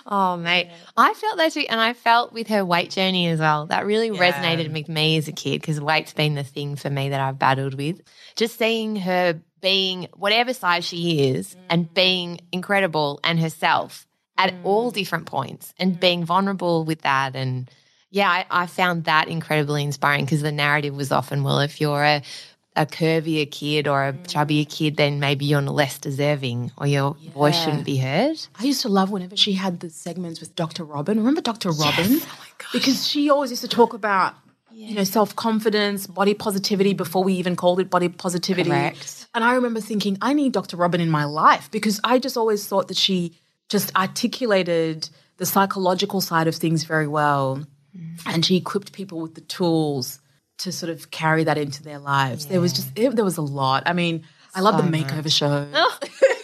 Oh, 0.05 0.35
mate. 0.35 0.69
I 0.97 1.13
felt 1.13 1.37
that 1.37 1.53
too. 1.53 1.65
And 1.69 1.79
I 1.79 1.93
felt 1.93 2.33
with 2.33 2.47
her 2.47 2.65
weight 2.65 2.91
journey 2.91 3.27
as 3.27 3.39
well. 3.39 3.67
That 3.67 3.85
really 3.85 4.07
Yeah. 4.07 4.19
resonated 4.31 4.73
with 4.73 4.89
me 4.89 5.17
as 5.17 5.27
a 5.29 5.31
kid 5.31 5.61
because 5.61 5.79
weight's 5.79 6.13
been 6.13 6.35
the 6.35 6.43
thing 6.43 6.75
for 6.75 6.89
me 6.89 7.09
that 7.09 7.21
I've 7.21 7.39
battled 7.39 7.75
with. 7.75 8.01
Just 8.35 8.57
seeing 8.57 8.97
her 8.97 9.39
being 9.61 10.07
whatever 10.15 10.53
size 10.53 10.85
she 10.85 11.29
is 11.29 11.55
and 11.69 11.89
mm. 11.89 11.93
being 11.93 12.39
incredible 12.51 13.19
and 13.23 13.39
herself 13.39 14.07
at 14.37 14.53
all 14.63 14.91
mm. 14.91 14.95
different 14.95 15.25
points 15.25 15.73
and 15.77 15.95
mm. 15.95 15.99
being 15.99 16.25
vulnerable 16.25 16.85
with 16.85 17.01
that. 17.01 17.35
And 17.35 17.69
yeah, 18.09 18.29
I, 18.29 18.45
I 18.49 18.65
found 18.67 19.05
that 19.05 19.27
incredibly 19.27 19.83
inspiring 19.83 20.25
because 20.25 20.41
the 20.41 20.51
narrative 20.51 20.95
was 20.95 21.11
often, 21.11 21.43
well, 21.43 21.59
if 21.59 21.79
you're 21.81 22.03
a 22.03 22.23
a 22.75 22.85
curvier 22.85 23.49
kid 23.49 23.87
or 23.87 24.07
a 24.07 24.13
chubbier 24.13 24.67
kid, 24.67 24.95
then 24.95 25.19
maybe 25.19 25.45
you're 25.45 25.61
less 25.61 25.97
deserving 25.99 26.71
or 26.77 26.87
your 26.87 27.15
voice 27.33 27.61
shouldn't 27.61 27.85
be 27.85 27.97
heard. 27.97 28.37
I 28.57 28.63
used 28.63 28.81
to 28.83 28.89
love 28.89 29.11
whenever 29.11 29.35
she 29.35 29.53
had 29.53 29.81
the 29.81 29.89
segments 29.89 30.39
with 30.39 30.55
Dr. 30.55 30.85
Robin. 30.85 31.17
Remember 31.17 31.41
Dr. 31.41 31.71
Robin? 31.71 32.05
Oh 32.07 32.37
my 32.39 32.47
gosh. 32.57 32.71
Because 32.71 33.07
she 33.07 33.29
always 33.29 33.49
used 33.49 33.63
to 33.63 33.67
talk 33.67 33.93
about, 33.93 34.35
you 34.73 34.95
know, 34.95 35.03
self 35.03 35.35
confidence, 35.35 36.07
body 36.07 36.33
positivity 36.33 36.93
before 36.93 37.23
we 37.23 37.33
even 37.33 37.55
called 37.55 37.79
it 37.79 37.89
body 37.89 38.09
positivity. 38.09 38.69
Correct. 38.69 39.27
And 39.33 39.43
I 39.43 39.53
remember 39.55 39.81
thinking, 39.81 40.17
I 40.21 40.33
need 40.33 40.53
Dr. 40.53 40.77
Robin 40.77 41.01
in 41.01 41.09
my 41.09 41.25
life 41.25 41.69
because 41.71 41.99
I 42.03 42.19
just 42.19 42.37
always 42.37 42.67
thought 42.67 42.87
that 42.87 42.97
she 42.97 43.37
just 43.69 43.95
articulated 43.95 45.09
the 45.37 45.45
psychological 45.45 46.21
side 46.21 46.47
of 46.47 46.55
things 46.55 46.83
very 46.83 47.07
well. 47.07 47.65
Mm. 47.95 48.21
And 48.25 48.45
she 48.45 48.57
equipped 48.57 48.93
people 48.93 49.19
with 49.19 49.35
the 49.35 49.41
tools 49.41 50.19
to 50.59 50.71
sort 50.71 50.89
of 50.89 51.11
carry 51.11 51.45
that 51.45 51.57
into 51.57 51.83
their 51.83 51.99
lives. 51.99 52.47
There 52.47 52.59
was 52.59 52.73
just, 52.73 52.89
it, 52.97 53.15
there 53.15 53.23
was 53.25 53.37
a 53.37 53.41
lot. 53.41 53.83
I 53.85 53.93
mean, 53.93 54.25
I 54.53 54.61
love 54.61 54.77
the 54.77 54.97
makeover 54.97 55.31
show. 55.31 55.67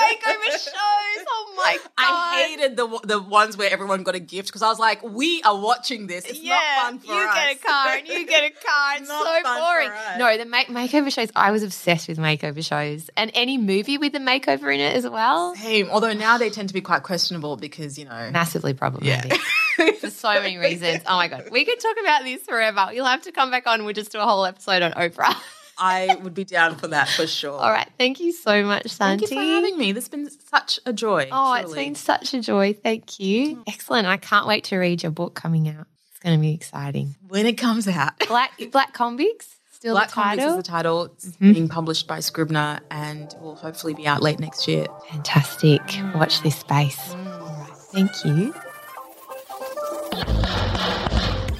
love 0.00 0.10
the 0.10 0.26
makeover 0.30 0.52
shows. 0.52 1.26
Oh 1.28 1.54
my 1.56 1.78
god! 1.82 1.90
I 1.98 2.46
hated 2.48 2.76
the 2.76 3.00
the 3.04 3.20
ones 3.22 3.56
where 3.56 3.70
everyone 3.70 4.02
got 4.02 4.14
a 4.14 4.20
gift 4.20 4.48
because 4.48 4.62
I 4.62 4.68
was 4.68 4.78
like, 4.78 5.02
we 5.02 5.42
are 5.42 5.58
watching 5.58 6.06
this. 6.06 6.24
It's 6.24 6.42
not 6.42 6.62
fun 6.82 6.98
for 7.00 7.06
you 7.12 7.20
us. 7.20 7.34
get 7.34 7.56
a 7.56 7.58
car 7.66 7.88
and 7.96 8.08
you 8.08 8.26
get 8.26 8.44
a 8.44 8.50
car. 8.50 8.94
It's 8.98 9.08
Not 9.08 9.24
so 9.26 9.42
fun 9.42 9.56
for 9.58 9.62
boring. 9.64 9.90
us. 9.90 10.18
No, 10.18 10.38
the 10.38 10.44
make- 10.46 10.68
makeover 10.68 11.12
shows. 11.12 11.30
I 11.36 11.50
was 11.50 11.62
obsessed 11.62 12.08
with 12.08 12.18
makeover 12.18 12.64
shows, 12.64 13.10
and 13.16 13.30
any 13.34 13.58
movie 13.58 13.98
with 13.98 14.14
a 14.14 14.18
makeover 14.18 14.72
in 14.74 14.80
it 14.80 14.96
as 14.96 15.08
well. 15.08 15.54
Same. 15.56 15.88
Although 15.90 16.12
now 16.14 16.38
they 16.38 16.50
tend 16.50 16.68
to 16.68 16.74
be 16.74 16.80
quite 16.80 17.02
questionable 17.02 17.56
because 17.56 17.98
you 17.98 18.04
know. 18.04 18.30
Massively 18.32 18.74
problematic 18.74 19.34
for 20.00 20.10
so 20.10 20.32
many 20.34 20.56
reasons. 20.58 21.02
Oh 21.06 21.16
my 21.16 21.28
god, 21.28 21.48
we 21.50 21.64
could 21.64 21.78
talk 21.80 21.96
about 22.00 22.24
this 22.24 22.42
forever. 22.42 22.90
You'll 22.92 23.06
have 23.06 23.22
to 23.22 23.32
come 23.32 23.50
back 23.50 23.66
on. 23.66 23.84
We'll 23.84 23.94
just 23.94 24.12
do 24.12 24.18
a 24.20 24.24
whole 24.26 24.44
episode 24.44 24.82
on 24.82 24.92
Oprah. 24.92 25.36
I 25.78 26.16
would 26.22 26.34
be 26.34 26.44
down 26.44 26.76
for 26.76 26.88
that 26.88 27.08
for 27.08 27.26
sure. 27.26 27.58
All 27.58 27.70
right, 27.70 27.88
thank 27.98 28.20
you 28.20 28.32
so 28.32 28.64
much, 28.64 28.88
Santi. 28.88 29.26
Thank 29.26 29.30
you 29.30 29.36
for 29.36 29.54
having 29.54 29.78
me. 29.78 29.92
This 29.92 30.04
has 30.04 30.08
been 30.08 30.28
such 30.30 30.80
a 30.84 30.92
joy. 30.92 31.28
Oh, 31.30 31.54
it's 31.54 31.72
been 31.72 31.94
such 31.94 32.34
a 32.34 32.40
joy. 32.40 32.72
Thank 32.72 33.20
you. 33.20 33.56
Mm. 33.56 33.62
Excellent. 33.68 34.06
I 34.06 34.16
can't 34.16 34.46
wait 34.46 34.64
to 34.64 34.78
read 34.78 35.02
your 35.02 35.12
book 35.12 35.34
coming 35.34 35.68
out. 35.68 35.86
It's 36.10 36.18
going 36.18 36.36
to 36.36 36.40
be 36.40 36.52
exciting. 36.52 37.14
when 37.28 37.46
it 37.46 37.54
comes 37.54 37.86
out. 37.86 38.18
Black 38.28 38.60
Black 38.72 38.92
Convicts, 38.92 39.56
still 39.70 39.94
Black 39.94 40.08
the 40.08 40.14
Convicts 40.14 40.42
title. 40.42 40.58
is 40.58 40.64
the 40.64 40.70
title. 40.70 41.04
It's 41.04 41.26
mm-hmm. 41.26 41.52
being 41.52 41.68
published 41.68 42.08
by 42.08 42.20
Scribner 42.20 42.80
and 42.90 43.32
will 43.40 43.54
hopefully 43.54 43.94
be 43.94 44.06
out 44.06 44.20
late 44.20 44.40
next 44.40 44.66
year. 44.66 44.86
Fantastic. 45.10 45.82
Watch 46.14 46.42
this 46.42 46.56
space. 46.56 47.12
All 47.12 47.16
right. 47.16 47.76
Thank 47.92 48.24
you. 48.24 48.52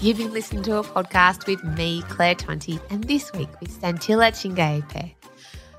You've 0.00 0.18
been 0.18 0.32
listening 0.32 0.62
to 0.62 0.76
a 0.76 0.84
podcast 0.84 1.48
with 1.48 1.64
me, 1.64 2.02
Claire 2.02 2.36
Tonti, 2.36 2.80
and 2.88 3.02
this 3.02 3.32
week 3.32 3.48
with 3.60 3.80
Santilla 3.80 4.30
Chingaipe. 4.30 5.12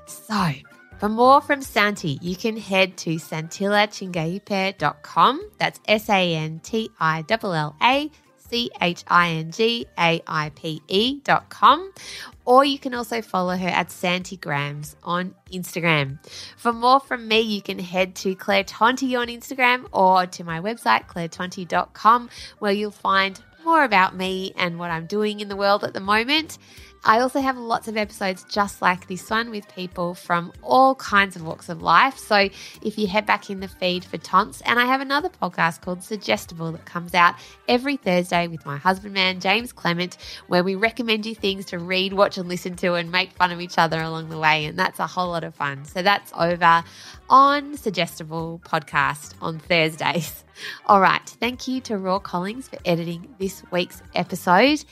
So, 0.04 0.50
for 0.98 1.08
more 1.08 1.40
from 1.40 1.62
Santi, 1.62 2.18
you 2.20 2.36
can 2.36 2.58
head 2.58 2.98
to 2.98 3.14
santillachingaipe.com. 3.14 5.50
That's 5.56 5.80
S 5.88 6.10
A 6.10 6.34
N 6.34 6.60
T 6.62 6.90
I 7.00 7.24
L 7.30 7.54
L 7.54 7.74
A 7.80 8.10
C 8.36 8.70
H 8.82 9.04
I 9.08 9.30
N 9.30 9.52
G 9.52 9.86
A 9.98 10.20
I 10.26 10.50
P 10.50 10.82
E 10.88 11.20
dot 11.20 11.48
com. 11.48 11.90
Or 12.44 12.62
you 12.62 12.78
can 12.78 12.92
also 12.92 13.22
follow 13.22 13.56
her 13.56 13.68
at 13.68 13.88
Santigrams 13.88 14.96
on 15.02 15.34
Instagram. 15.50 16.18
For 16.58 16.74
more 16.74 17.00
from 17.00 17.26
me, 17.26 17.40
you 17.40 17.62
can 17.62 17.78
head 17.78 18.14
to 18.16 18.34
Claire 18.34 18.64
Tonti 18.64 19.18
on 19.18 19.28
Instagram 19.28 19.86
or 19.92 20.26
to 20.26 20.44
my 20.44 20.60
website, 20.60 21.06
clairetonti.com, 21.06 22.28
where 22.58 22.72
you'll 22.72 22.90
find 22.90 23.40
more 23.64 23.84
about 23.84 24.14
me 24.14 24.52
and 24.56 24.78
what 24.78 24.90
I'm 24.90 25.06
doing 25.06 25.40
in 25.40 25.48
the 25.48 25.56
world 25.56 25.84
at 25.84 25.94
the 25.94 26.00
moment. 26.00 26.58
I 27.02 27.20
also 27.20 27.40
have 27.40 27.56
lots 27.56 27.88
of 27.88 27.96
episodes 27.96 28.44
just 28.44 28.82
like 28.82 29.08
this 29.08 29.30
one 29.30 29.50
with 29.50 29.66
people 29.74 30.14
from 30.14 30.52
all 30.62 30.94
kinds 30.96 31.34
of 31.34 31.42
walks 31.42 31.70
of 31.70 31.80
life. 31.80 32.18
So 32.18 32.50
if 32.82 32.98
you 32.98 33.06
head 33.06 33.24
back 33.24 33.48
in 33.48 33.60
the 33.60 33.68
feed 33.68 34.04
for 34.04 34.18
Tonts, 34.18 34.60
and 34.66 34.78
I 34.78 34.84
have 34.84 35.00
another 35.00 35.30
podcast 35.30 35.80
called 35.80 36.02
Suggestible 36.02 36.72
that 36.72 36.84
comes 36.84 37.14
out 37.14 37.36
every 37.68 37.96
Thursday 37.96 38.48
with 38.48 38.66
my 38.66 38.76
husband 38.76 39.14
man, 39.14 39.40
James 39.40 39.72
Clement, 39.72 40.18
where 40.48 40.62
we 40.62 40.74
recommend 40.74 41.24
you 41.24 41.34
things 41.34 41.64
to 41.66 41.78
read, 41.78 42.12
watch, 42.12 42.36
and 42.36 42.48
listen 42.48 42.76
to 42.76 42.94
and 42.94 43.10
make 43.10 43.32
fun 43.32 43.50
of 43.50 43.62
each 43.62 43.78
other 43.78 44.00
along 44.00 44.28
the 44.28 44.38
way. 44.38 44.66
And 44.66 44.78
that's 44.78 44.98
a 44.98 45.06
whole 45.06 45.28
lot 45.28 45.44
of 45.44 45.54
fun. 45.54 45.86
So 45.86 46.02
that's 46.02 46.32
over 46.36 46.84
on 47.30 47.78
Suggestible 47.78 48.60
Podcast 48.64 49.34
on 49.40 49.58
Thursdays. 49.58 50.44
All 50.86 51.00
right. 51.00 51.26
Thank 51.26 51.66
you 51.66 51.80
to 51.82 51.96
Raw 51.96 52.18
Collings 52.18 52.68
for 52.68 52.78
editing 52.84 53.34
this 53.38 53.62
week's 53.70 54.02
episode. 54.14 54.84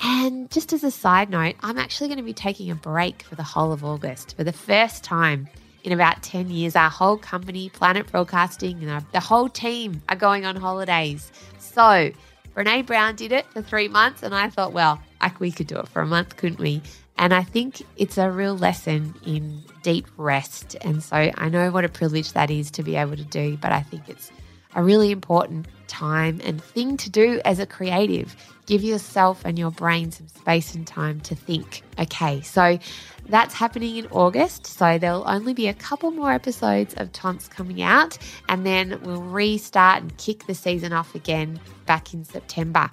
And 0.00 0.50
just 0.50 0.72
as 0.72 0.84
a 0.84 0.90
side 0.90 1.30
note, 1.30 1.56
I'm 1.60 1.78
actually 1.78 2.08
going 2.08 2.18
to 2.18 2.24
be 2.24 2.32
taking 2.32 2.70
a 2.70 2.74
break 2.74 3.22
for 3.22 3.34
the 3.34 3.42
whole 3.42 3.72
of 3.72 3.84
August 3.84 4.36
for 4.36 4.44
the 4.44 4.52
first 4.52 5.02
time 5.02 5.48
in 5.82 5.92
about 5.92 6.22
10 6.22 6.50
years. 6.50 6.76
Our 6.76 6.90
whole 6.90 7.16
company, 7.16 7.68
Planet 7.70 8.06
Broadcasting, 8.10 8.80
and 8.82 8.90
our, 8.90 9.02
the 9.12 9.20
whole 9.20 9.48
team 9.48 10.02
are 10.08 10.16
going 10.16 10.44
on 10.44 10.56
holidays. 10.56 11.32
So, 11.58 12.12
Brene 12.54 12.86
Brown 12.86 13.16
did 13.16 13.32
it 13.32 13.46
for 13.52 13.62
three 13.62 13.88
months, 13.88 14.22
and 14.22 14.34
I 14.34 14.50
thought, 14.50 14.72
well, 14.72 15.00
like 15.20 15.40
we 15.40 15.50
could 15.50 15.66
do 15.66 15.78
it 15.78 15.88
for 15.88 16.02
a 16.02 16.06
month, 16.06 16.36
couldn't 16.36 16.60
we? 16.60 16.82
And 17.16 17.34
I 17.34 17.42
think 17.42 17.82
it's 17.96 18.16
a 18.16 18.30
real 18.30 18.56
lesson 18.56 19.14
in 19.26 19.62
deep 19.82 20.06
rest. 20.16 20.76
And 20.82 21.02
so 21.02 21.16
I 21.16 21.48
know 21.48 21.70
what 21.70 21.84
a 21.84 21.88
privilege 21.88 22.32
that 22.32 22.50
is 22.50 22.70
to 22.72 22.82
be 22.82 22.96
able 22.96 23.16
to 23.16 23.24
do, 23.24 23.56
but 23.56 23.72
I 23.72 23.82
think 23.82 24.08
it's 24.08 24.30
a 24.76 24.82
really 24.82 25.10
important 25.10 25.66
time 25.88 26.40
and 26.44 26.62
thing 26.62 26.96
to 26.98 27.10
do 27.10 27.40
as 27.44 27.58
a 27.58 27.66
creative. 27.66 28.36
Give 28.68 28.84
yourself 28.84 29.46
and 29.46 29.58
your 29.58 29.70
brain 29.70 30.12
some 30.12 30.28
space 30.28 30.74
and 30.74 30.86
time 30.86 31.20
to 31.22 31.34
think. 31.34 31.82
Okay, 31.98 32.42
so 32.42 32.78
that's 33.26 33.54
happening 33.54 33.96
in 33.96 34.06
August. 34.08 34.66
So 34.66 34.98
there'll 34.98 35.26
only 35.26 35.54
be 35.54 35.68
a 35.68 35.72
couple 35.72 36.10
more 36.10 36.30
episodes 36.30 36.92
of 36.98 37.10
Tonts 37.12 37.48
coming 37.48 37.80
out, 37.80 38.18
and 38.50 38.66
then 38.66 39.00
we'll 39.04 39.22
restart 39.22 40.02
and 40.02 40.14
kick 40.18 40.44
the 40.46 40.54
season 40.54 40.92
off 40.92 41.14
again 41.14 41.58
back 41.86 42.12
in 42.12 42.24
September. 42.24 42.90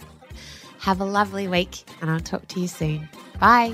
Have 0.80 1.02
a 1.02 1.06
lovely 1.06 1.50
week, 1.50 1.84
and 2.00 2.10
I'll 2.10 2.22
talk 2.22 2.48
to 2.48 2.62
you 2.62 2.70
soon. 2.70 3.10
Bye. 3.42 3.74